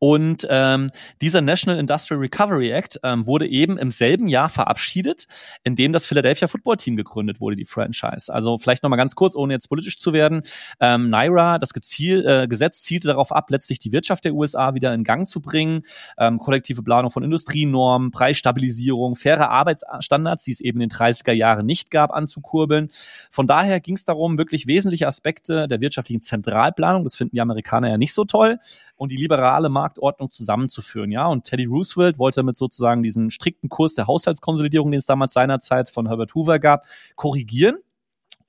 Und 0.00 0.46
ähm, 0.48 0.90
dieser 1.20 1.42
National 1.42 1.78
Industrial 1.78 2.18
Recovery 2.18 2.70
Act 2.70 2.98
ähm, 3.02 3.26
wurde 3.26 3.46
eben 3.46 3.76
im 3.76 3.90
selben 3.90 4.28
Jahr 4.28 4.48
verabschiedet, 4.48 5.26
in 5.62 5.76
dem 5.76 5.92
das 5.92 6.06
Philadelphia 6.06 6.48
Football 6.48 6.78
Team 6.78 6.96
gegründet 6.96 7.38
wurde, 7.40 7.54
die 7.54 7.66
Franchise. 7.66 8.32
Also 8.32 8.56
vielleicht 8.56 8.82
nochmal 8.82 8.96
ganz 8.96 9.14
kurz, 9.14 9.36
ohne 9.36 9.52
jetzt 9.52 9.68
politisch 9.68 9.98
zu 9.98 10.14
werden. 10.14 10.40
Ähm, 10.80 11.10
NIRA, 11.10 11.58
das 11.58 11.74
Geziel, 11.74 12.26
äh, 12.26 12.48
Gesetz 12.48 12.80
zielte 12.80 13.08
darauf 13.08 13.30
ab, 13.30 13.50
letztlich 13.50 13.78
die 13.78 13.92
Wirtschaft 13.92 14.24
der 14.24 14.34
USA 14.34 14.74
wieder 14.74 14.94
in 14.94 15.04
Gang 15.04 15.28
zu 15.28 15.42
bringen. 15.42 15.82
Ähm, 16.16 16.38
kollektive 16.38 16.82
Planung 16.82 17.10
von 17.10 17.22
Industrienormen, 17.22 18.10
Preisstabilisierung, 18.10 19.16
faire 19.16 19.50
Arbeitsstandards, 19.50 20.44
die 20.44 20.52
es 20.52 20.60
eben 20.60 20.80
in 20.80 20.88
den 20.88 20.96
30er 20.96 21.32
Jahren 21.32 21.66
nicht 21.66 21.90
gab, 21.90 22.10
anzukurbeln. 22.10 22.88
Von 23.30 23.46
daher 23.46 23.80
ging 23.80 23.96
es 23.96 24.06
darum, 24.06 24.38
wirklich 24.38 24.66
wesentliche 24.66 25.06
Aspekte 25.06 25.68
der 25.68 25.82
wirtschaftlichen 25.82 26.22
Zentralplanung, 26.22 27.04
das 27.04 27.16
finden 27.16 27.36
die 27.36 27.42
Amerikaner 27.42 27.90
ja 27.90 27.98
nicht 27.98 28.14
so 28.14 28.24
toll, 28.24 28.58
und 28.96 29.12
die 29.12 29.16
liberale 29.16 29.68
Markt 29.68 29.89
Marktordnung 29.90 30.30
zusammenzuführen. 30.30 31.10
Ja, 31.10 31.26
und 31.26 31.44
Teddy 31.44 31.64
Roosevelt 31.64 32.18
wollte 32.18 32.36
damit 32.36 32.56
sozusagen 32.56 33.02
diesen 33.02 33.30
strikten 33.30 33.68
Kurs 33.68 33.94
der 33.94 34.06
Haushaltskonsolidierung, 34.06 34.90
den 34.90 34.98
es 34.98 35.06
damals 35.06 35.32
seinerzeit 35.32 35.90
von 35.90 36.06
Herbert 36.06 36.34
Hoover 36.34 36.58
gab, 36.58 36.86
korrigieren 37.16 37.78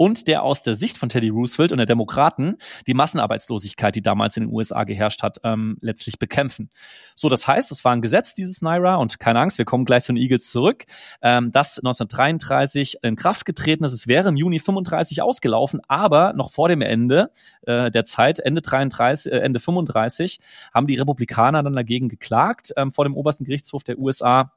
und 0.02 0.28
der 0.28 0.41
aus 0.41 0.64
der 0.64 0.73
Sicht 0.73 0.98
von 0.98 1.10
Teddy 1.10 1.30
Roosevelt 1.30 1.72
und 1.72 1.78
der 1.78 1.86
Demokraten 1.86 2.57
die 2.88 2.95
Massenarbeitslosigkeit, 2.95 3.95
die 3.95 4.02
damals 4.02 4.36
in 4.36 4.48
den 4.48 4.52
USA 4.52 4.84
geherrscht 4.84 5.22
hat, 5.22 5.38
ähm, 5.44 5.78
letztlich 5.80 6.18
bekämpfen. 6.18 6.72
So, 7.14 7.30
das 7.30 7.48
heißt, 7.48 7.72
es 7.72 7.86
war 7.86 7.91
ein 7.91 8.02
Gesetz, 8.02 8.34
dieses 8.34 8.64
NIRA, 8.64 8.95
und 8.95 9.19
keine 9.19 9.40
Angst, 9.40 9.60
wir 9.60 9.65
kommen 9.65 9.86
gleich 9.86 10.02
zu 10.02 10.14
den 10.14 10.18
Eagles 10.18 10.49
zurück, 10.49 10.86
ähm, 11.22 11.52
das 11.52 11.78
1933 11.78 12.98
in 13.03 13.15
Kraft 13.15 13.45
getreten 13.45 13.84
ist. 13.84 13.94
Es 13.94 14.07
wäre 14.07 14.30
im 14.30 14.38
Juni 14.38 14.57
35 14.57 15.22
ausgelaufen, 15.22 15.82
aber 15.88 16.34
noch 16.34 16.52
vor 16.52 16.68
dem 16.68 16.82
Ende 16.82 17.30
äh, 17.68 17.91
der 17.91 18.03
Zeit, 18.03 18.40
Ende 18.40 18.61
33, 18.61 19.32
äh, 19.32 19.38
Ende 19.38 19.60
35, 19.60 20.40
haben 20.73 20.88
die 20.88 20.95
Republikaner 20.95 21.61
dann 21.61 21.73
dagegen 21.73 22.10
geklagt 22.10 22.73
ähm, 22.76 22.91
vor 22.91 23.06
dem 23.06 23.15
obersten 23.15 23.44
Gerichtshof 23.44 23.84
der 23.84 23.99
USA 23.99 24.52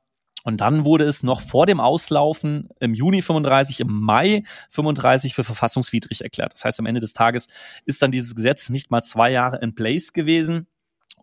und 0.45 0.61
dann 0.61 0.85
wurde 0.85 1.05
es 1.05 1.23
noch 1.23 1.41
vor 1.41 1.67
dem 1.67 1.81
Auslaufen 1.81 2.69
im 2.79 2.95
Juni 2.95 3.23
35, 3.23 3.81
im 3.81 4.01
Mai 4.01 4.45
35 4.69 5.35
für 5.35 5.43
verfassungswidrig 5.43 6.21
erklärt. 6.21 6.53
Das 6.53 6.65
heißt, 6.65 6.79
am 6.79 6.87
Ende 6.87 7.01
des 7.01 7.15
Tages 7.15 7.49
ist 7.87 8.03
dann 8.03 8.13
dieses 8.13 8.37
Gesetz 8.37 8.69
nicht 8.69 8.91
mal 8.91 9.03
zwei 9.03 9.33
Jahre 9.33 9.59
in 9.61 9.75
place 9.75 10.13
gewesen. 10.13 10.67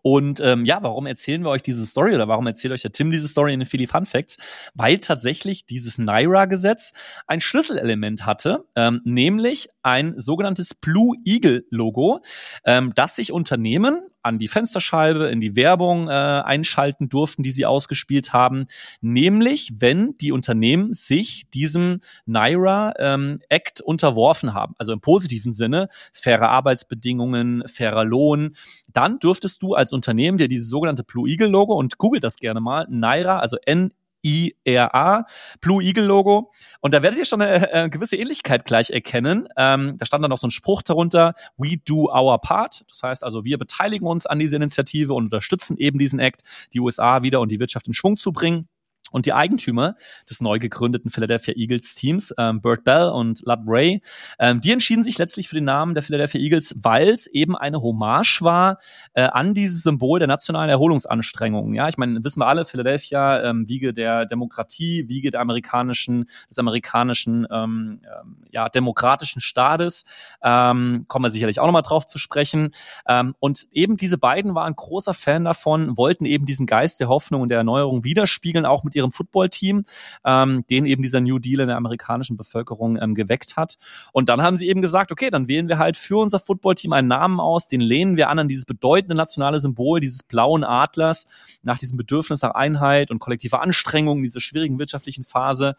Und 0.02 0.40
ähm, 0.40 0.64
ja, 0.64 0.82
warum 0.82 1.06
erzählen 1.06 1.42
wir 1.42 1.50
euch 1.50 1.62
diese 1.62 1.86
Story 1.86 2.14
oder 2.14 2.26
warum 2.26 2.46
erzählt 2.48 2.72
euch 2.72 2.82
der 2.82 2.90
Tim 2.90 3.10
diese 3.10 3.28
Story 3.28 3.54
in 3.54 3.60
den 3.60 3.66
Philly 3.66 3.86
Fun 3.86 4.04
Facts? 4.04 4.36
Weil 4.74 4.98
tatsächlich 4.98 5.64
dieses 5.64 5.96
NIRA-Gesetz 5.96 6.92
ein 7.28 7.40
Schlüsselelement 7.40 8.26
hatte, 8.26 8.64
ähm, 8.74 9.00
nämlich 9.04 9.68
ein 9.82 10.18
sogenanntes 10.18 10.74
Blue 10.74 11.16
Eagle 11.24 11.64
Logo, 11.70 12.20
ähm, 12.64 12.92
das 12.96 13.14
sich 13.14 13.30
Unternehmen 13.30 14.02
an 14.22 14.38
die 14.38 14.48
Fensterscheibe, 14.48 15.28
in 15.28 15.40
die 15.40 15.56
Werbung 15.56 16.08
äh, 16.08 16.12
einschalten 16.12 17.08
durften, 17.08 17.42
die 17.42 17.50
sie 17.50 17.66
ausgespielt 17.66 18.32
haben. 18.32 18.66
Nämlich, 19.00 19.72
wenn 19.78 20.16
die 20.18 20.32
Unternehmen 20.32 20.92
sich 20.92 21.44
diesem 21.52 22.00
Naira 22.26 22.94
ähm, 22.98 23.40
Act 23.48 23.80
unterworfen 23.80 24.54
haben, 24.54 24.74
also 24.78 24.92
im 24.92 25.00
positiven 25.00 25.52
Sinne, 25.52 25.88
faire 26.12 26.48
Arbeitsbedingungen, 26.48 27.64
fairer 27.66 28.04
Lohn, 28.04 28.56
dann 28.92 29.18
dürftest 29.18 29.62
du 29.62 29.74
als 29.74 29.92
Unternehmen 29.92 30.38
dir 30.38 30.48
dieses 30.48 30.68
sogenannte 30.68 31.04
Blue 31.04 31.28
Eagle 31.28 31.48
Logo 31.48 31.74
und 31.74 31.98
google 31.98 32.20
das 32.20 32.36
gerne 32.36 32.60
mal, 32.60 32.86
Naira, 32.88 33.38
also 33.38 33.56
N 33.64 33.92
I-R-A, 34.24 35.24
Blue 35.60 35.82
Eagle 35.82 36.04
Logo. 36.04 36.52
Und 36.80 36.94
da 36.94 37.02
werdet 37.02 37.18
ihr 37.18 37.24
schon 37.24 37.42
eine, 37.42 37.72
eine 37.72 37.90
gewisse 37.90 38.16
Ähnlichkeit 38.16 38.64
gleich 38.64 38.90
erkennen. 38.90 39.48
Ähm, 39.56 39.96
da 39.98 40.06
stand 40.06 40.22
dann 40.22 40.30
noch 40.30 40.38
so 40.38 40.46
ein 40.46 40.50
Spruch 40.50 40.82
darunter, 40.82 41.34
we 41.56 41.76
do 41.84 42.10
our 42.10 42.40
part. 42.40 42.84
Das 42.88 43.02
heißt 43.02 43.24
also, 43.24 43.44
wir 43.44 43.58
beteiligen 43.58 44.06
uns 44.06 44.26
an 44.26 44.38
dieser 44.38 44.56
Initiative 44.56 45.14
und 45.14 45.24
unterstützen 45.24 45.76
eben 45.76 45.98
diesen 45.98 46.18
Act, 46.18 46.42
die 46.72 46.80
USA 46.80 47.22
wieder 47.22 47.40
und 47.40 47.50
die 47.50 47.60
Wirtschaft 47.60 47.88
in 47.88 47.94
Schwung 47.94 48.16
zu 48.16 48.32
bringen. 48.32 48.68
Und 49.12 49.26
die 49.26 49.32
Eigentümer 49.32 49.94
des 50.28 50.40
neu 50.40 50.58
gegründeten 50.58 51.10
Philadelphia 51.10 51.54
Eagles 51.54 51.94
Teams, 51.94 52.34
ähm, 52.38 52.60
Burt 52.60 52.84
Bell 52.84 53.10
und 53.10 53.42
Lud 53.46 53.60
Ray, 53.66 54.02
ähm, 54.38 54.60
die 54.60 54.72
entschieden 54.72 55.02
sich 55.02 55.18
letztlich 55.18 55.48
für 55.48 55.54
den 55.54 55.64
Namen 55.64 55.94
der 55.94 56.02
Philadelphia 56.02 56.40
Eagles, 56.40 56.74
weil 56.82 57.10
es 57.10 57.26
eben 57.26 57.56
eine 57.56 57.82
Hommage 57.82 58.42
war 58.42 58.78
äh, 59.14 59.22
an 59.22 59.54
dieses 59.54 59.82
Symbol 59.82 60.18
der 60.18 60.28
nationalen 60.28 60.70
Erholungsanstrengungen. 60.70 61.74
Ja, 61.74 61.88
ich 61.88 61.98
meine, 61.98 62.24
wissen 62.24 62.40
wir 62.40 62.46
alle, 62.46 62.64
Philadelphia, 62.64 63.42
ähm, 63.42 63.68
Wiege 63.68 63.92
der 63.92 64.26
Demokratie, 64.26 65.08
Wiege 65.08 65.30
der 65.30 65.40
amerikanischen, 65.40 66.26
des 66.48 66.58
amerikanischen, 66.58 67.46
ähm, 67.50 68.00
ähm, 68.02 68.36
ja, 68.50 68.68
demokratischen 68.68 69.40
Staates. 69.40 70.04
Ähm, 70.42 71.04
kommen 71.08 71.24
wir 71.24 71.30
sicherlich 71.30 71.60
auch 71.60 71.66
nochmal 71.66 71.82
drauf 71.82 72.06
zu 72.06 72.18
sprechen. 72.18 72.70
Ähm, 73.06 73.34
und 73.38 73.66
eben 73.72 73.96
diese 73.96 74.18
beiden 74.18 74.54
waren 74.54 74.74
großer 74.74 75.14
Fan 75.14 75.44
davon, 75.44 75.96
wollten 75.96 76.24
eben 76.24 76.46
diesen 76.46 76.66
Geist 76.66 77.00
der 77.00 77.08
Hoffnung 77.08 77.42
und 77.42 77.48
der 77.48 77.58
Erneuerung 77.58 78.04
widerspiegeln, 78.04 78.66
auch 78.66 78.84
mit 78.84 78.94
ihrem 79.02 79.12
Footballteam, 79.12 79.84
ähm, 80.24 80.64
den 80.70 80.86
eben 80.86 81.02
dieser 81.02 81.20
New 81.20 81.38
Deal 81.38 81.60
in 81.60 81.68
der 81.68 81.76
amerikanischen 81.76 82.36
Bevölkerung 82.36 82.96
ähm, 83.00 83.14
geweckt 83.14 83.56
hat. 83.56 83.76
Und 84.12 84.28
dann 84.28 84.42
haben 84.42 84.56
sie 84.56 84.68
eben 84.68 84.82
gesagt, 84.82 85.12
okay, 85.12 85.30
dann 85.30 85.48
wählen 85.48 85.68
wir 85.68 85.78
halt 85.78 85.96
für 85.96 86.18
unser 86.18 86.38
Footballteam 86.38 86.92
einen 86.92 87.08
Namen 87.08 87.40
aus, 87.40 87.68
den 87.68 87.80
lehnen 87.80 88.16
wir 88.16 88.28
an 88.28 88.38
an 88.38 88.48
dieses 88.48 88.64
bedeutende 88.64 89.14
nationale 89.14 89.60
Symbol 89.60 90.00
dieses 90.00 90.22
blauen 90.22 90.64
Adlers 90.64 91.26
nach 91.62 91.78
diesem 91.78 91.96
Bedürfnis 91.96 92.42
nach 92.42 92.54
Einheit 92.54 93.10
und 93.10 93.18
kollektiver 93.18 93.60
Anstrengung 93.60 94.18
in 94.18 94.24
dieser 94.24 94.40
schwierigen 94.40 94.78
wirtschaftlichen 94.78 95.24
Phase. 95.24 95.76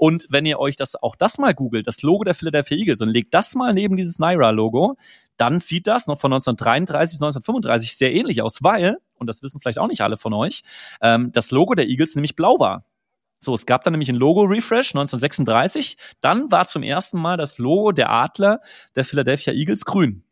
Und 0.00 0.26
wenn 0.30 0.46
ihr 0.46 0.58
euch 0.58 0.76
das 0.76 0.96
auch 0.96 1.14
das 1.14 1.36
mal 1.36 1.52
googelt, 1.52 1.86
das 1.86 2.00
Logo 2.00 2.24
der 2.24 2.32
Philadelphia 2.32 2.74
Eagles 2.74 3.02
und 3.02 3.10
legt 3.10 3.34
das 3.34 3.54
mal 3.54 3.74
neben 3.74 3.96
dieses 3.96 4.18
Naira-Logo, 4.18 4.96
dann 5.36 5.58
sieht 5.58 5.86
das 5.86 6.06
noch 6.06 6.18
von 6.18 6.32
1933 6.32 7.18
bis 7.18 7.22
1935 7.22 7.98
sehr 7.98 8.14
ähnlich 8.14 8.40
aus, 8.40 8.62
weil, 8.62 8.96
und 9.16 9.26
das 9.26 9.42
wissen 9.42 9.60
vielleicht 9.60 9.78
auch 9.78 9.88
nicht 9.88 10.00
alle 10.00 10.16
von 10.16 10.32
euch, 10.32 10.62
ähm, 11.02 11.32
das 11.32 11.50
Logo 11.50 11.74
der 11.74 11.86
Eagles 11.86 12.14
nämlich 12.14 12.34
blau 12.34 12.58
war. 12.58 12.86
So, 13.40 13.52
es 13.52 13.66
gab 13.66 13.84
dann 13.84 13.92
nämlich 13.92 14.08
ein 14.08 14.16
Logo-Refresh 14.16 14.94
1936. 14.94 15.98
Dann 16.22 16.50
war 16.50 16.64
zum 16.64 16.82
ersten 16.82 17.20
Mal 17.20 17.36
das 17.36 17.58
Logo 17.58 17.92
der 17.92 18.10
Adler 18.10 18.62
der 18.96 19.04
Philadelphia 19.04 19.52
Eagles 19.52 19.84
grün. 19.84 20.24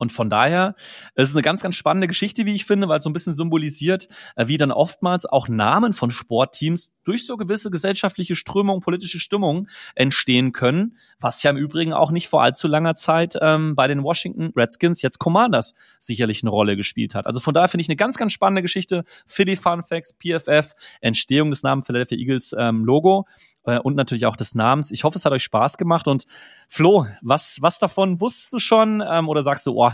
Und 0.00 0.12
von 0.12 0.30
daher, 0.30 0.74
es 1.14 1.28
ist 1.28 1.34
eine 1.36 1.42
ganz, 1.42 1.62
ganz 1.62 1.74
spannende 1.76 2.08
Geschichte, 2.08 2.46
wie 2.46 2.54
ich 2.54 2.64
finde, 2.64 2.88
weil 2.88 2.98
es 2.98 3.04
so 3.04 3.10
ein 3.10 3.12
bisschen 3.12 3.34
symbolisiert, 3.34 4.08
äh, 4.34 4.46
wie 4.48 4.56
dann 4.56 4.72
oftmals 4.72 5.26
auch 5.26 5.46
Namen 5.46 5.92
von 5.92 6.10
Sportteams 6.10 6.88
durch 7.04 7.26
so 7.26 7.36
gewisse 7.36 7.70
gesellschaftliche 7.70 8.34
Strömungen, 8.34 8.80
politische 8.80 9.20
Stimmungen 9.20 9.68
entstehen 9.94 10.52
können, 10.52 10.96
was 11.18 11.42
ja 11.42 11.50
im 11.50 11.58
Übrigen 11.58 11.92
auch 11.92 12.12
nicht 12.12 12.28
vor 12.28 12.42
allzu 12.42 12.66
langer 12.66 12.94
Zeit 12.94 13.36
ähm, 13.42 13.74
bei 13.74 13.88
den 13.88 14.02
Washington 14.02 14.52
Redskins, 14.56 15.02
jetzt 15.02 15.18
Commanders, 15.18 15.74
sicherlich 15.98 16.42
eine 16.42 16.50
Rolle 16.50 16.76
gespielt 16.76 17.14
hat. 17.14 17.26
Also 17.26 17.40
von 17.40 17.52
daher 17.52 17.68
finde 17.68 17.82
ich 17.82 17.88
eine 17.90 17.96
ganz, 17.96 18.16
ganz 18.16 18.32
spannende 18.32 18.62
Geschichte. 18.62 19.04
Philly 19.26 19.56
Fun 19.56 19.82
Facts, 19.82 20.16
PFF, 20.18 20.72
Entstehung 21.02 21.50
des 21.50 21.62
Namen 21.62 21.82
Philadelphia 21.82 22.16
Eagles 22.16 22.54
ähm, 22.58 22.86
Logo 22.86 23.26
äh, 23.64 23.78
und 23.78 23.96
natürlich 23.96 24.26
auch 24.26 24.36
des 24.36 24.54
Namens. 24.54 24.90
Ich 24.90 25.04
hoffe, 25.04 25.18
es 25.18 25.24
hat 25.24 25.32
euch 25.32 25.42
Spaß 25.44 25.78
gemacht. 25.78 26.08
Und 26.08 26.24
Flo, 26.68 27.06
was, 27.22 27.58
was 27.60 27.78
davon 27.78 28.20
wusstest 28.20 28.52
du 28.52 28.58
schon? 28.58 29.02
Ähm, 29.06 29.28
oder 29.28 29.42
sagst 29.42 29.66
du, 29.66 29.74
oh, 29.74 29.92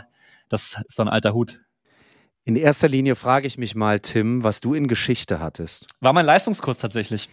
das 0.48 0.76
ist 0.86 0.98
doch 0.98 1.06
ein 1.06 1.12
alter 1.12 1.34
Hut? 1.34 1.60
In 2.44 2.54
erster 2.54 2.88
Linie 2.88 3.16
frage 3.16 3.48
ich 3.48 3.58
mich 3.58 3.74
mal, 3.74 3.98
Tim, 3.98 4.44
was 4.44 4.60
du 4.60 4.74
in 4.74 4.86
Geschichte 4.86 5.40
hattest. 5.40 5.86
War 6.00 6.12
mein 6.12 6.26
Leistungskurs 6.26 6.78
tatsächlich. 6.78 7.28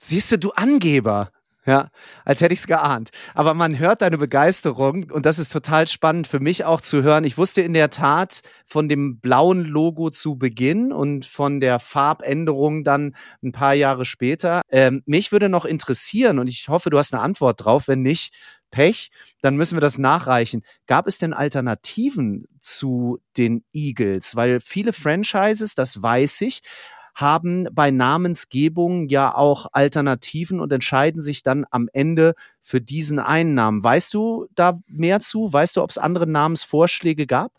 Siehst 0.00 0.32
du, 0.32 0.38
du 0.38 0.50
Angeber. 0.52 1.30
Ja, 1.66 1.90
als 2.24 2.40
hätte 2.40 2.54
ich 2.54 2.60
es 2.60 2.68
geahnt. 2.68 3.10
Aber 3.34 3.52
man 3.52 3.76
hört 3.76 4.00
deine 4.02 4.18
Begeisterung 4.18 5.10
und 5.10 5.26
das 5.26 5.40
ist 5.40 5.52
total 5.52 5.88
spannend 5.88 6.28
für 6.28 6.38
mich 6.38 6.64
auch 6.64 6.80
zu 6.80 7.02
hören. 7.02 7.24
Ich 7.24 7.38
wusste 7.38 7.60
in 7.60 7.74
der 7.74 7.90
Tat 7.90 8.42
von 8.66 8.88
dem 8.88 9.18
blauen 9.18 9.64
Logo 9.64 10.10
zu 10.10 10.36
Beginn 10.36 10.92
und 10.92 11.26
von 11.26 11.58
der 11.58 11.80
Farbänderung 11.80 12.84
dann 12.84 13.16
ein 13.42 13.50
paar 13.50 13.74
Jahre 13.74 14.04
später. 14.04 14.62
Ähm, 14.70 15.02
mich 15.06 15.32
würde 15.32 15.48
noch 15.48 15.64
interessieren 15.64 16.38
und 16.38 16.46
ich 16.46 16.68
hoffe, 16.68 16.88
du 16.88 16.98
hast 16.98 17.12
eine 17.12 17.22
Antwort 17.22 17.64
drauf. 17.64 17.88
Wenn 17.88 18.02
nicht, 18.02 18.32
Pech, 18.70 19.10
dann 19.40 19.56
müssen 19.56 19.76
wir 19.76 19.80
das 19.80 19.98
nachreichen. 19.98 20.62
Gab 20.86 21.08
es 21.08 21.18
denn 21.18 21.32
Alternativen 21.32 22.46
zu 22.60 23.18
den 23.36 23.64
Eagles? 23.72 24.36
Weil 24.36 24.60
viele 24.60 24.92
Franchises, 24.92 25.74
das 25.74 26.00
weiß 26.00 26.42
ich, 26.42 26.62
haben 27.16 27.66
bei 27.72 27.90
Namensgebung 27.90 29.08
ja 29.08 29.34
auch 29.34 29.68
Alternativen 29.72 30.60
und 30.60 30.70
entscheiden 30.70 31.22
sich 31.22 31.42
dann 31.42 31.64
am 31.70 31.88
Ende 31.94 32.34
für 32.60 32.82
diesen 32.82 33.18
einen 33.18 33.54
Namen. 33.54 33.82
Weißt 33.82 34.12
du 34.12 34.48
da 34.54 34.78
mehr 34.86 35.20
zu? 35.20 35.50
Weißt 35.50 35.76
du, 35.76 35.82
ob 35.82 35.88
es 35.88 35.96
andere 35.96 36.26
Namensvorschläge 36.26 37.26
gab? 37.26 37.52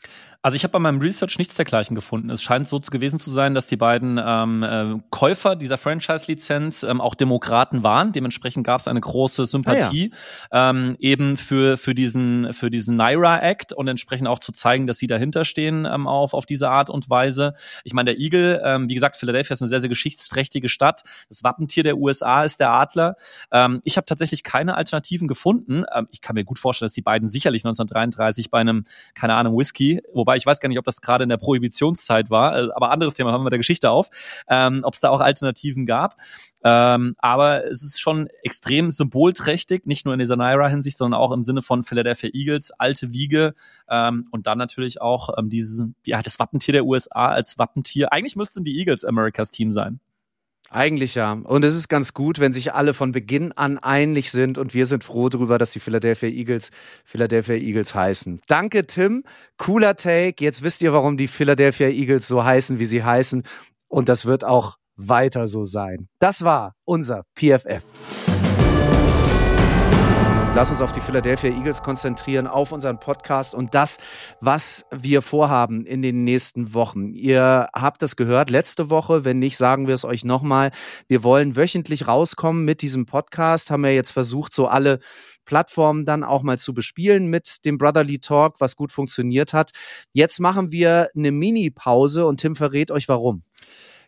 Also 0.48 0.56
ich 0.56 0.64
habe 0.64 0.72
bei 0.72 0.80
meinem 0.80 1.02
Research 1.02 1.38
nichts 1.40 1.56
dergleichen 1.56 1.94
gefunden. 1.94 2.30
Es 2.30 2.42
scheint 2.42 2.70
so 2.70 2.80
gewesen 2.80 3.20
zu 3.20 3.30
sein, 3.30 3.54
dass 3.54 3.68
die 3.68 3.76
beiden 3.76 4.18
ähm, 4.24 4.64
äh, 4.64 4.96
Käufer 5.10 5.58
dieser 5.58 5.78
Franchise-Lizenz 5.78 6.84
ähm, 6.84 7.02
auch 7.02 7.16
Demokraten 7.16 7.84
waren. 7.84 8.14
Dementsprechend 8.14 8.66
gab 8.66 8.80
es 8.80 8.88
eine 8.88 9.02
große 9.02 9.46
Sympathie 9.46 10.14
ah, 10.50 10.56
ja. 10.56 10.70
ähm, 10.70 10.96
eben 11.00 11.36
für 11.36 11.76
für 11.76 11.94
diesen 11.94 12.54
für 12.54 12.70
diesen 12.70 12.96
Naira 12.96 13.40
Act 13.40 13.74
und 13.74 13.90
entsprechend 13.90 14.30
auch 14.30 14.40
zu 14.40 14.54
zeigen, 14.54 14.88
dass 14.88 15.00
sie 15.00 15.08
dahinter 15.08 15.44
stehen 15.44 15.84
ähm, 15.84 16.08
auf 16.08 16.34
auf 16.34 16.46
diese 16.46 16.70
Art 16.70 16.90
und 16.90 17.10
Weise. 17.10 17.54
Ich 17.84 17.92
meine, 17.92 18.14
der 18.14 18.20
Eagle, 18.22 18.62
ähm, 18.64 18.88
wie 18.88 18.94
gesagt, 18.94 19.18
Philadelphia 19.18 19.54
ist 19.54 19.62
eine 19.62 19.68
sehr 19.68 19.82
sehr 19.82 19.90
geschichtsträchtige 19.90 20.70
Stadt. 20.70 21.02
Das 21.28 21.44
Wappentier 21.44 21.84
der 21.84 21.98
USA 21.98 22.46
ist 22.46 22.62
der 22.62 22.72
Adler. 22.72 23.18
Ähm, 23.52 23.82
ich 23.84 23.98
habe 23.98 24.06
tatsächlich 24.06 24.44
keine 24.44 24.76
Alternativen 24.76 25.28
gefunden. 25.28 25.84
Ähm, 25.94 26.08
ich 26.10 26.22
kann 26.22 26.36
mir 26.36 26.46
gut 26.46 26.58
vorstellen, 26.58 26.88
dass 26.88 26.94
die 26.94 27.02
beiden 27.02 27.28
sicherlich 27.28 27.66
1933 27.66 28.50
bei 28.50 28.60
einem 28.60 28.86
keine 29.14 29.36
Ahnung 29.36 29.58
Whisky, 29.58 30.02
wobei 30.14 30.37
ich 30.38 30.46
weiß 30.46 30.60
gar 30.60 30.70
nicht, 30.70 30.80
ob 30.80 30.86
das 30.86 31.02
gerade 31.02 31.24
in 31.24 31.30
der 31.30 31.38
Prohibitionszeit 31.38 32.30
war, 32.30 32.58
äh, 32.58 32.70
aber 32.74 32.92
anderes 32.92 33.14
Thema 33.14 33.32
haben 33.32 33.44
wir 33.44 33.50
der 33.50 33.60
Geschichte 33.60 33.90
auf, 33.92 34.10
ähm, 34.48 34.82
ob 34.84 34.94
es 34.94 35.00
da 35.00 35.10
auch 35.10 35.20
Alternativen 35.20 35.86
gab. 35.86 36.18
Ähm, 36.64 37.16
aber 37.20 37.66
es 37.66 37.84
ist 37.84 38.00
schon 38.00 38.28
extrem 38.44 38.92
symbolträchtig, 38.92 39.86
nicht 39.86 40.06
nur 40.06 40.14
in 40.14 40.20
dieser 40.20 40.36
Naira-Hinsicht, 40.36 40.98
sondern 40.98 41.20
auch 41.20 41.32
im 41.32 41.44
Sinne 41.44 41.62
von 41.62 41.84
Philadelphia 41.84 42.30
Eagles, 42.34 42.72
alte 42.72 43.14
Wiege 43.14 43.54
ähm, 43.90 44.28
und 44.32 44.48
dann 44.48 44.58
natürlich 44.58 45.02
auch 45.02 45.38
ähm, 45.38 45.50
dieses, 45.50 45.86
ja, 46.06 46.22
das 46.22 46.40
Wappentier 46.40 46.74
der 46.74 46.86
USA 46.86 47.30
als 47.30 47.58
Wappentier. 47.60 48.12
Eigentlich 48.12 48.36
müssten 48.36 48.64
die 48.64 48.78
Eagles 48.80 49.06
Americas 49.06 49.52
Team 49.52 49.72
sein. 49.72 50.00
Eigentlich 50.70 51.16
ja. 51.16 51.32
Und 51.32 51.64
es 51.64 51.76
ist 51.76 51.88
ganz 51.88 52.14
gut, 52.14 52.40
wenn 52.40 52.52
sich 52.52 52.74
alle 52.74 52.94
von 52.94 53.12
Beginn 53.12 53.54
an 53.54 53.78
einig 53.78 54.32
sind 54.32 54.58
und 54.58 54.74
wir 54.74 54.86
sind 54.86 55.04
froh 55.04 55.30
darüber, 55.30 55.58
dass 55.58 55.72
die 55.72 55.80
Philadelphia 55.80 56.30
Eagles 56.30 56.72
Philadelphia 57.06 57.56
Eagles 57.56 57.96
heißen. 57.96 58.42
Danke, 58.48 58.86
Tim. 58.86 59.24
Cooler 59.58 59.96
Take. 59.96 60.44
Jetzt 60.44 60.64
wisst 60.64 60.82
ihr, 60.82 60.92
warum 60.92 61.18
die 61.18 61.28
Philadelphia 61.28 61.88
Eagles 61.88 62.28
so 62.28 62.44
heißen, 62.44 62.80
wie 62.80 62.86
sie 62.86 63.04
heißen. 63.04 63.44
Und 63.88 64.10
das 64.10 64.26
wird 64.26 64.44
auch 64.44 64.78
weiter 64.98 65.48
so 65.48 65.64
sein. 65.64 66.10
Das 66.20 66.44
war 66.44 66.74
unser 66.84 67.24
PFF. 67.36 67.84
Lass 70.58 70.72
uns 70.72 70.82
auf 70.82 70.92
die 70.92 71.02
Philadelphia 71.02 71.52
Eagles 71.52 71.84
konzentrieren, 71.84 72.48
auf 72.48 72.72
unseren 72.72 73.00
Podcast 73.00 73.54
und 73.54 73.76
das, 73.76 74.00
was 74.42 74.88
wir 74.90 75.22
vorhaben 75.22 75.86
in 75.86 76.02
den 76.02 76.24
nächsten 76.24 76.74
Wochen. 76.74 77.14
Ihr 77.14 77.70
habt 77.76 78.02
es 78.02 78.16
gehört 78.16 78.50
letzte 78.50 78.90
Woche, 78.90 79.24
wenn 79.24 79.38
nicht, 79.38 79.56
sagen 79.56 79.86
wir 79.86 79.94
es 79.94 80.04
euch 80.04 80.26
nochmal. 80.26 80.72
Wir 81.08 81.22
wollen 81.22 81.56
wöchentlich 81.56 82.08
rauskommen 82.08 82.66
mit 82.66 82.82
diesem 82.82 83.06
Podcast, 83.06 83.70
haben 83.70 83.84
wir 83.84 83.94
jetzt 83.94 84.10
versucht, 84.10 84.52
so 84.52 84.66
alle 84.66 84.98
Plattformen 85.46 86.06
dann 86.06 86.24
auch 86.24 86.42
mal 86.42 86.58
zu 86.58 86.74
bespielen 86.74 87.28
mit 87.28 87.64
dem 87.64 87.78
Brotherly 87.78 88.18
Talk, 88.18 88.56
was 88.60 88.76
gut 88.76 88.92
funktioniert 88.92 89.54
hat. 89.54 89.70
Jetzt 90.12 90.40
machen 90.40 90.72
wir 90.72 91.10
eine 91.16 91.32
Mini-Pause 91.32 92.26
und 92.26 92.40
Tim 92.42 92.56
verrät 92.56 92.90
euch 92.90 93.08
warum. 93.08 93.44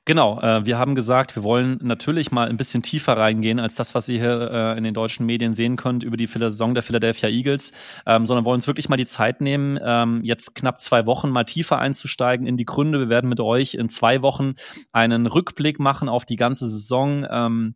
Genau, 0.09 0.41
äh, 0.41 0.65
wir 0.65 0.79
haben 0.79 0.95
gesagt, 0.95 1.35
wir 1.35 1.43
wollen 1.43 1.77
natürlich 1.83 2.31
mal 2.31 2.49
ein 2.49 2.57
bisschen 2.57 2.81
tiefer 2.81 3.15
reingehen 3.15 3.59
als 3.59 3.75
das, 3.75 3.93
was 3.93 4.09
ihr 4.09 4.17
hier 4.17 4.49
äh, 4.51 4.75
in 4.75 4.83
den 4.83 4.95
deutschen 4.95 5.23
Medien 5.27 5.53
sehen 5.53 5.75
könnt 5.75 6.01
über 6.01 6.17
die 6.17 6.25
Saison 6.25 6.73
der 6.73 6.81
Philadelphia 6.81 7.29
Eagles, 7.29 7.73
ähm, 8.07 8.25
sondern 8.25 8.43
wollen 8.43 8.55
uns 8.55 8.65
wirklich 8.65 8.89
mal 8.89 8.97
die 8.97 9.05
Zeit 9.05 9.39
nehmen, 9.39 9.77
ähm, 9.79 10.21
jetzt 10.23 10.55
knapp 10.55 10.81
zwei 10.81 11.05
Wochen 11.05 11.29
mal 11.29 11.43
tiefer 11.43 11.77
einzusteigen 11.77 12.47
in 12.47 12.57
die 12.57 12.65
Gründe. 12.65 12.99
Wir 12.99 13.09
werden 13.09 13.29
mit 13.29 13.39
euch 13.39 13.75
in 13.75 13.87
zwei 13.87 14.23
Wochen 14.23 14.55
einen 14.93 15.27
Rückblick 15.27 15.79
machen 15.79 16.09
auf 16.09 16.25
die 16.25 16.37
ganze 16.37 16.67
Saison. 16.67 17.27
Ähm, 17.29 17.75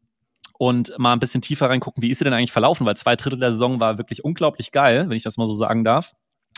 und 0.57 0.97
mal 0.97 1.13
ein 1.13 1.19
bisschen 1.19 1.41
tiefer 1.41 1.69
reingucken, 1.69 2.01
wie 2.01 2.09
ist 2.09 2.17
sie 2.17 2.23
denn 2.23 2.33
eigentlich 2.33 2.51
verlaufen, 2.51 2.85
weil 2.87 2.95
zwei 2.95 3.15
Drittel 3.15 3.37
der 3.37 3.51
Saison 3.51 3.79
war 3.79 3.99
wirklich 3.99 4.23
unglaublich 4.23 4.71
geil, 4.71 5.07
wenn 5.07 5.17
ich 5.17 5.23
das 5.23 5.37
mal 5.37 5.45
so 5.45 5.53
sagen 5.53 5.83
darf. 5.83 6.13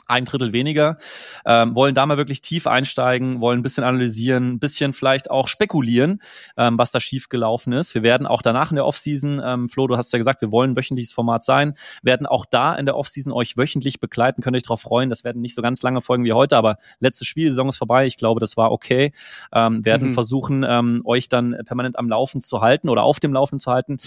Ein 0.08 0.26
Drittel 0.26 0.54
weniger, 0.54 0.98
ähm, 1.46 1.76
wollen 1.76 1.96
da 1.96 2.06
mal 2.06 2.18
wirklich 2.18 2.42
tief 2.42 2.68
einsteigen, 2.68 3.42
wollen 3.42 3.60
ein 3.60 3.64
bisschen 3.64 3.84
analysieren, 3.84 4.54
ein 4.54 4.60
bisschen 4.60 4.94
vielleicht 4.94 5.32
auch 5.32 5.48
spekulieren, 5.48 6.22
ähm, 6.58 6.78
was 6.78 6.92
da 6.92 7.00
schief 7.00 7.30
gelaufen 7.30 7.74
ist. 7.74 7.96
Wir 7.96 8.04
werden 8.04 8.28
auch 8.28 8.42
danach 8.42 8.72
in 8.72 8.76
der 8.76 8.86
Offseason, 8.86 9.42
ähm, 9.44 9.70
Flo, 9.70 9.88
du 9.88 9.98
hast 9.98 10.12
ja 10.14 10.18
gesagt, 10.18 10.42
wir 10.42 10.52
wollen 10.52 10.72
ein 10.72 10.76
wöchentliches 10.78 11.14
Format 11.14 11.44
sein, 11.44 11.76
werden 12.02 12.28
auch 12.28 12.46
da 12.46 12.76
in 12.76 12.86
der 12.86 12.98
Offseason 12.98 13.34
euch 13.34 13.58
wöchentlich 13.58 14.00
begleiten, 14.00 14.42
könnt 14.42 14.56
euch 14.56 14.64
darauf 14.64 14.82
freuen. 14.82 15.10
Das 15.10 15.24
werden 15.24 15.42
nicht 15.42 15.56
so 15.56 15.62
ganz 15.62 15.82
lange 15.82 16.02
Folgen 16.02 16.24
wie 16.24 16.34
heute, 16.34 16.58
aber 16.58 16.78
letzte 17.00 17.26
Spielsaison 17.26 17.70
ist 17.70 17.78
vorbei. 17.78 18.06
Ich 18.06 18.18
glaube, 18.18 18.40
das 18.40 18.58
war 18.58 18.72
okay. 18.72 19.12
Ähm, 19.54 19.84
werden 19.86 20.10
mhm. 20.10 20.14
versuchen, 20.14 20.66
ähm, 20.68 21.02
euch 21.06 21.30
dann 21.30 21.56
permanent 21.66 21.98
am 21.98 22.10
Laufen 22.10 22.42
zu 22.42 22.62
halten 22.62 22.90
oder 22.90 23.04
auf 23.04 23.20
dem 23.20 23.34
Laufen 23.34 23.60
zu 23.60 23.72
halten. 23.72 23.98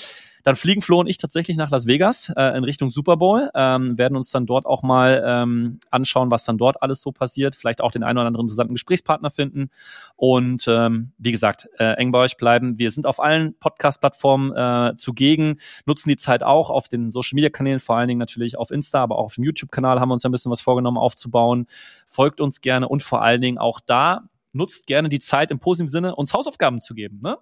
Dann 0.49 0.57
fliegen 0.57 0.81
Flo 0.81 1.01
und 1.01 1.09
ich 1.09 1.19
tatsächlich 1.19 1.59
nach 1.59 1.69
Las 1.69 1.87
Vegas 1.87 2.33
äh, 2.35 2.57
in 2.57 2.65
Richtung 2.65 2.89
Super 2.89 3.19
Bowl, 3.19 3.51
ähm, 3.55 3.99
werden 3.99 4.16
uns 4.16 4.31
dann 4.31 4.47
dort 4.47 4.65
auch 4.65 4.83
mal 4.83 5.23
ähm, 5.23 5.79
anschauen, 5.91 6.31
was 6.31 6.47
dann 6.47 6.57
dort 6.57 6.83
alles 6.83 7.03
so 7.03 7.12
passiert, 7.12 7.55
vielleicht 7.55 7.83
auch 7.83 7.91
den 7.91 8.03
einen 8.03 8.16
oder 8.16 8.29
anderen 8.29 8.45
interessanten 8.45 8.73
Gesprächspartner 8.73 9.29
finden 9.29 9.69
und 10.16 10.65
ähm, 10.66 11.12
wie 11.19 11.33
gesagt, 11.33 11.69
äh, 11.79 11.99
eng 11.99 12.12
bei 12.12 12.20
euch 12.20 12.39
bleiben. 12.39 12.79
Wir 12.79 12.91
sind 12.91 13.05
auf 13.05 13.20
allen 13.20 13.59
Podcast-Plattformen 13.59 14.57
äh, 14.57 14.97
zugegen, 14.97 15.59
nutzen 15.85 16.09
die 16.09 16.16
Zeit 16.16 16.43
auch 16.43 16.70
auf 16.70 16.89
den 16.89 17.11
Social-Media-Kanälen, 17.11 17.79
vor 17.79 17.99
allen 17.99 18.09
Dingen 18.09 18.19
natürlich 18.19 18.57
auf 18.57 18.70
Insta, 18.70 19.03
aber 19.03 19.19
auch 19.19 19.25
auf 19.25 19.35
dem 19.35 19.45
YouTube-Kanal 19.45 20.01
haben 20.01 20.09
wir 20.09 20.15
uns 20.15 20.25
ein 20.25 20.33
bisschen 20.33 20.51
was 20.51 20.62
vorgenommen 20.62 20.97
aufzubauen. 20.97 21.66
Folgt 22.07 22.41
uns 22.41 22.62
gerne 22.62 22.89
und 22.89 23.03
vor 23.03 23.20
allen 23.20 23.43
Dingen 23.43 23.59
auch 23.59 23.81
da 23.81 24.23
nutzt 24.59 24.86
gerne 24.86 25.09
die 25.09 25.20
Zeit 25.20 25.51
im 25.51 25.59
positiven 25.59 25.89
Sinne, 25.89 26.14
uns 26.14 26.35
Hausaufgaben 26.35 26.82
zu 26.82 26.94
geben. 26.94 27.20
Ne? 27.22 27.39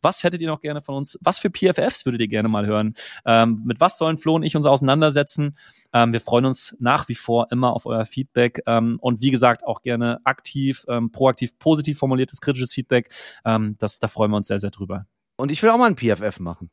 Was 0.00 0.22
hättet 0.22 0.40
ihr 0.40 0.48
noch 0.48 0.62
gerne 0.62 0.80
von 0.80 0.94
uns? 0.94 1.18
Was 1.20 1.38
für 1.38 1.50
PFFs 1.50 2.06
würdet 2.06 2.22
ihr 2.22 2.28
gerne 2.28 2.48
mal 2.48 2.66
hören? 2.66 2.94
Ähm, 3.26 3.62
mit 3.66 3.80
was 3.80 3.98
sollen 3.98 4.16
Flo 4.16 4.36
und 4.36 4.42
ich 4.42 4.56
uns 4.56 4.64
auseinandersetzen? 4.64 5.58
Ähm, 5.92 6.12
wir 6.12 6.20
freuen 6.20 6.46
uns 6.46 6.76
nach 6.80 7.08
wie 7.08 7.14
vor 7.14 7.48
immer 7.50 7.74
auf 7.74 7.84
euer 7.84 8.06
Feedback 8.06 8.62
ähm, 8.66 8.98
und 9.00 9.20
wie 9.20 9.30
gesagt 9.30 9.66
auch 9.66 9.82
gerne 9.82 10.20
aktiv, 10.24 10.86
ähm, 10.88 11.12
proaktiv, 11.12 11.58
positiv 11.58 11.98
formuliertes, 11.98 12.40
kritisches 12.40 12.72
Feedback. 12.72 13.12
Ähm, 13.44 13.76
das, 13.78 13.98
da 13.98 14.08
freuen 14.08 14.30
wir 14.30 14.38
uns 14.38 14.48
sehr, 14.48 14.58
sehr 14.58 14.70
drüber. 14.70 15.06
Und 15.36 15.50
ich 15.50 15.62
will 15.62 15.70
auch 15.70 15.78
mal 15.78 15.90
ein 15.90 15.96
PFF 15.96 16.40
machen. 16.40 16.70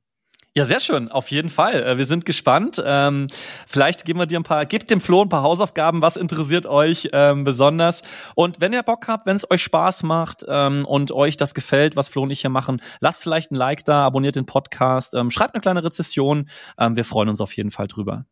Ja, 0.58 0.66
sehr 0.66 0.80
schön, 0.80 1.12
auf 1.12 1.30
jeden 1.30 1.50
Fall. 1.50 1.84
Äh, 1.84 1.98
wir 2.00 2.06
sind 2.06 2.26
gespannt. 2.26 2.82
Ähm, 2.84 3.28
vielleicht 3.68 4.06
geben 4.06 4.18
wir 4.18 4.26
dir 4.26 4.40
ein 4.40 4.44
paar, 4.44 4.66
gebt 4.66 4.90
dem 4.90 5.02
Flo 5.02 5.22
ein 5.22 5.30
paar 5.30 5.44
Hausaufgaben, 5.44 6.02
was 6.02 6.18
interessiert 6.18 6.66
euch 6.66 7.10
ähm, 7.14 7.44
besonders. 7.44 8.02
Und 8.34 8.60
wenn 8.60 8.74
ihr 8.74 8.82
Bock 8.82 9.08
habt, 9.08 9.28
wenn 9.28 9.36
es 9.36 9.48
euch 9.52 9.62
Spaß 9.62 10.02
macht 10.02 10.44
ähm, 10.48 10.84
und 10.84 11.12
euch 11.12 11.38
das 11.38 11.54
gefällt, 11.54 11.96
was 11.96 12.08
Flo 12.08 12.24
und 12.24 12.32
ich 12.32 12.42
hier 12.42 12.50
machen, 12.50 12.82
lasst 13.02 13.22
vielleicht 13.22 13.52
ein 13.52 13.56
Like 13.56 13.86
da, 13.86 14.04
abonniert 14.04 14.36
den 14.36 14.48
Podcast, 14.48 15.14
ähm, 15.14 15.30
schreibt 15.30 15.54
eine 15.54 15.62
kleine 15.62 15.84
Rezession. 15.84 16.50
Ähm, 16.80 16.96
wir 16.96 17.06
freuen 17.06 17.30
uns 17.30 17.40
auf 17.40 17.56
jeden 17.56 17.70
Fall 17.70 17.86
drüber. 17.86 18.26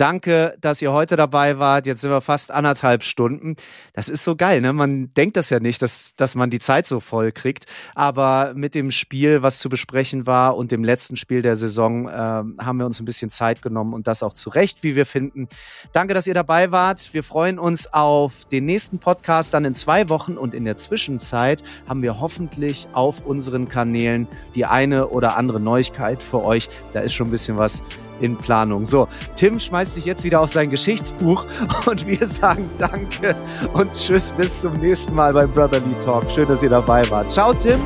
Danke, 0.00 0.56
dass 0.62 0.80
ihr 0.80 0.94
heute 0.94 1.16
dabei 1.16 1.58
wart. 1.58 1.86
Jetzt 1.86 2.00
sind 2.00 2.10
wir 2.10 2.22
fast 2.22 2.50
anderthalb 2.50 3.02
Stunden. 3.02 3.56
Das 3.92 4.08
ist 4.08 4.24
so 4.24 4.34
geil, 4.34 4.62
ne? 4.62 4.72
Man 4.72 5.12
denkt 5.12 5.36
das 5.36 5.50
ja 5.50 5.60
nicht, 5.60 5.82
dass, 5.82 6.16
dass 6.16 6.34
man 6.34 6.48
die 6.48 6.58
Zeit 6.58 6.86
so 6.86 7.00
voll 7.00 7.32
kriegt. 7.32 7.66
Aber 7.94 8.54
mit 8.54 8.74
dem 8.74 8.92
Spiel, 8.92 9.42
was 9.42 9.58
zu 9.58 9.68
besprechen 9.68 10.26
war 10.26 10.56
und 10.56 10.72
dem 10.72 10.84
letzten 10.84 11.16
Spiel 11.16 11.42
der 11.42 11.54
Saison, 11.54 12.08
äh, 12.08 12.12
haben 12.12 12.78
wir 12.78 12.86
uns 12.86 12.98
ein 12.98 13.04
bisschen 13.04 13.28
Zeit 13.28 13.60
genommen 13.60 13.92
und 13.92 14.06
das 14.06 14.22
auch 14.22 14.32
zu 14.32 14.48
Recht, 14.48 14.82
wie 14.82 14.96
wir 14.96 15.04
finden. 15.04 15.48
Danke, 15.92 16.14
dass 16.14 16.26
ihr 16.26 16.32
dabei 16.32 16.72
wart. 16.72 17.12
Wir 17.12 17.22
freuen 17.22 17.58
uns 17.58 17.92
auf 17.92 18.46
den 18.46 18.64
nächsten 18.64 19.00
Podcast 19.00 19.52
dann 19.52 19.66
in 19.66 19.74
zwei 19.74 20.08
Wochen 20.08 20.38
und 20.38 20.54
in 20.54 20.64
der 20.64 20.76
Zwischenzeit 20.76 21.62
haben 21.86 22.02
wir 22.02 22.20
hoffentlich 22.20 22.88
auf 22.94 23.26
unseren 23.26 23.68
Kanälen 23.68 24.28
die 24.54 24.64
eine 24.64 25.08
oder 25.08 25.36
andere 25.36 25.60
Neuigkeit 25.60 26.22
für 26.22 26.42
euch. 26.42 26.70
Da 26.94 27.00
ist 27.00 27.12
schon 27.12 27.28
ein 27.28 27.32
bisschen 27.32 27.58
was 27.58 27.82
in 28.20 28.36
Planung. 28.36 28.84
So, 28.84 29.08
Tim 29.34 29.58
schmeißt 29.58 29.94
sich 29.94 30.04
jetzt 30.04 30.24
wieder 30.24 30.40
auf 30.40 30.50
sein 30.50 30.70
Geschichtsbuch 30.70 31.44
und 31.86 32.06
wir 32.06 32.26
sagen 32.26 32.68
Danke 32.76 33.34
und 33.72 33.92
Tschüss 33.92 34.32
bis 34.32 34.60
zum 34.60 34.74
nächsten 34.74 35.14
Mal 35.14 35.32
bei 35.32 35.46
Brotherly 35.46 35.96
Talk. 35.98 36.30
Schön, 36.30 36.48
dass 36.48 36.62
ihr 36.62 36.70
dabei 36.70 37.08
wart. 37.10 37.30
Ciao, 37.30 37.52
Tim 37.52 37.80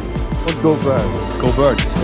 und 0.46 0.62
Go 0.62 0.74
Birds. 0.82 1.40
Go 1.40 1.48
Birds. 1.52 1.94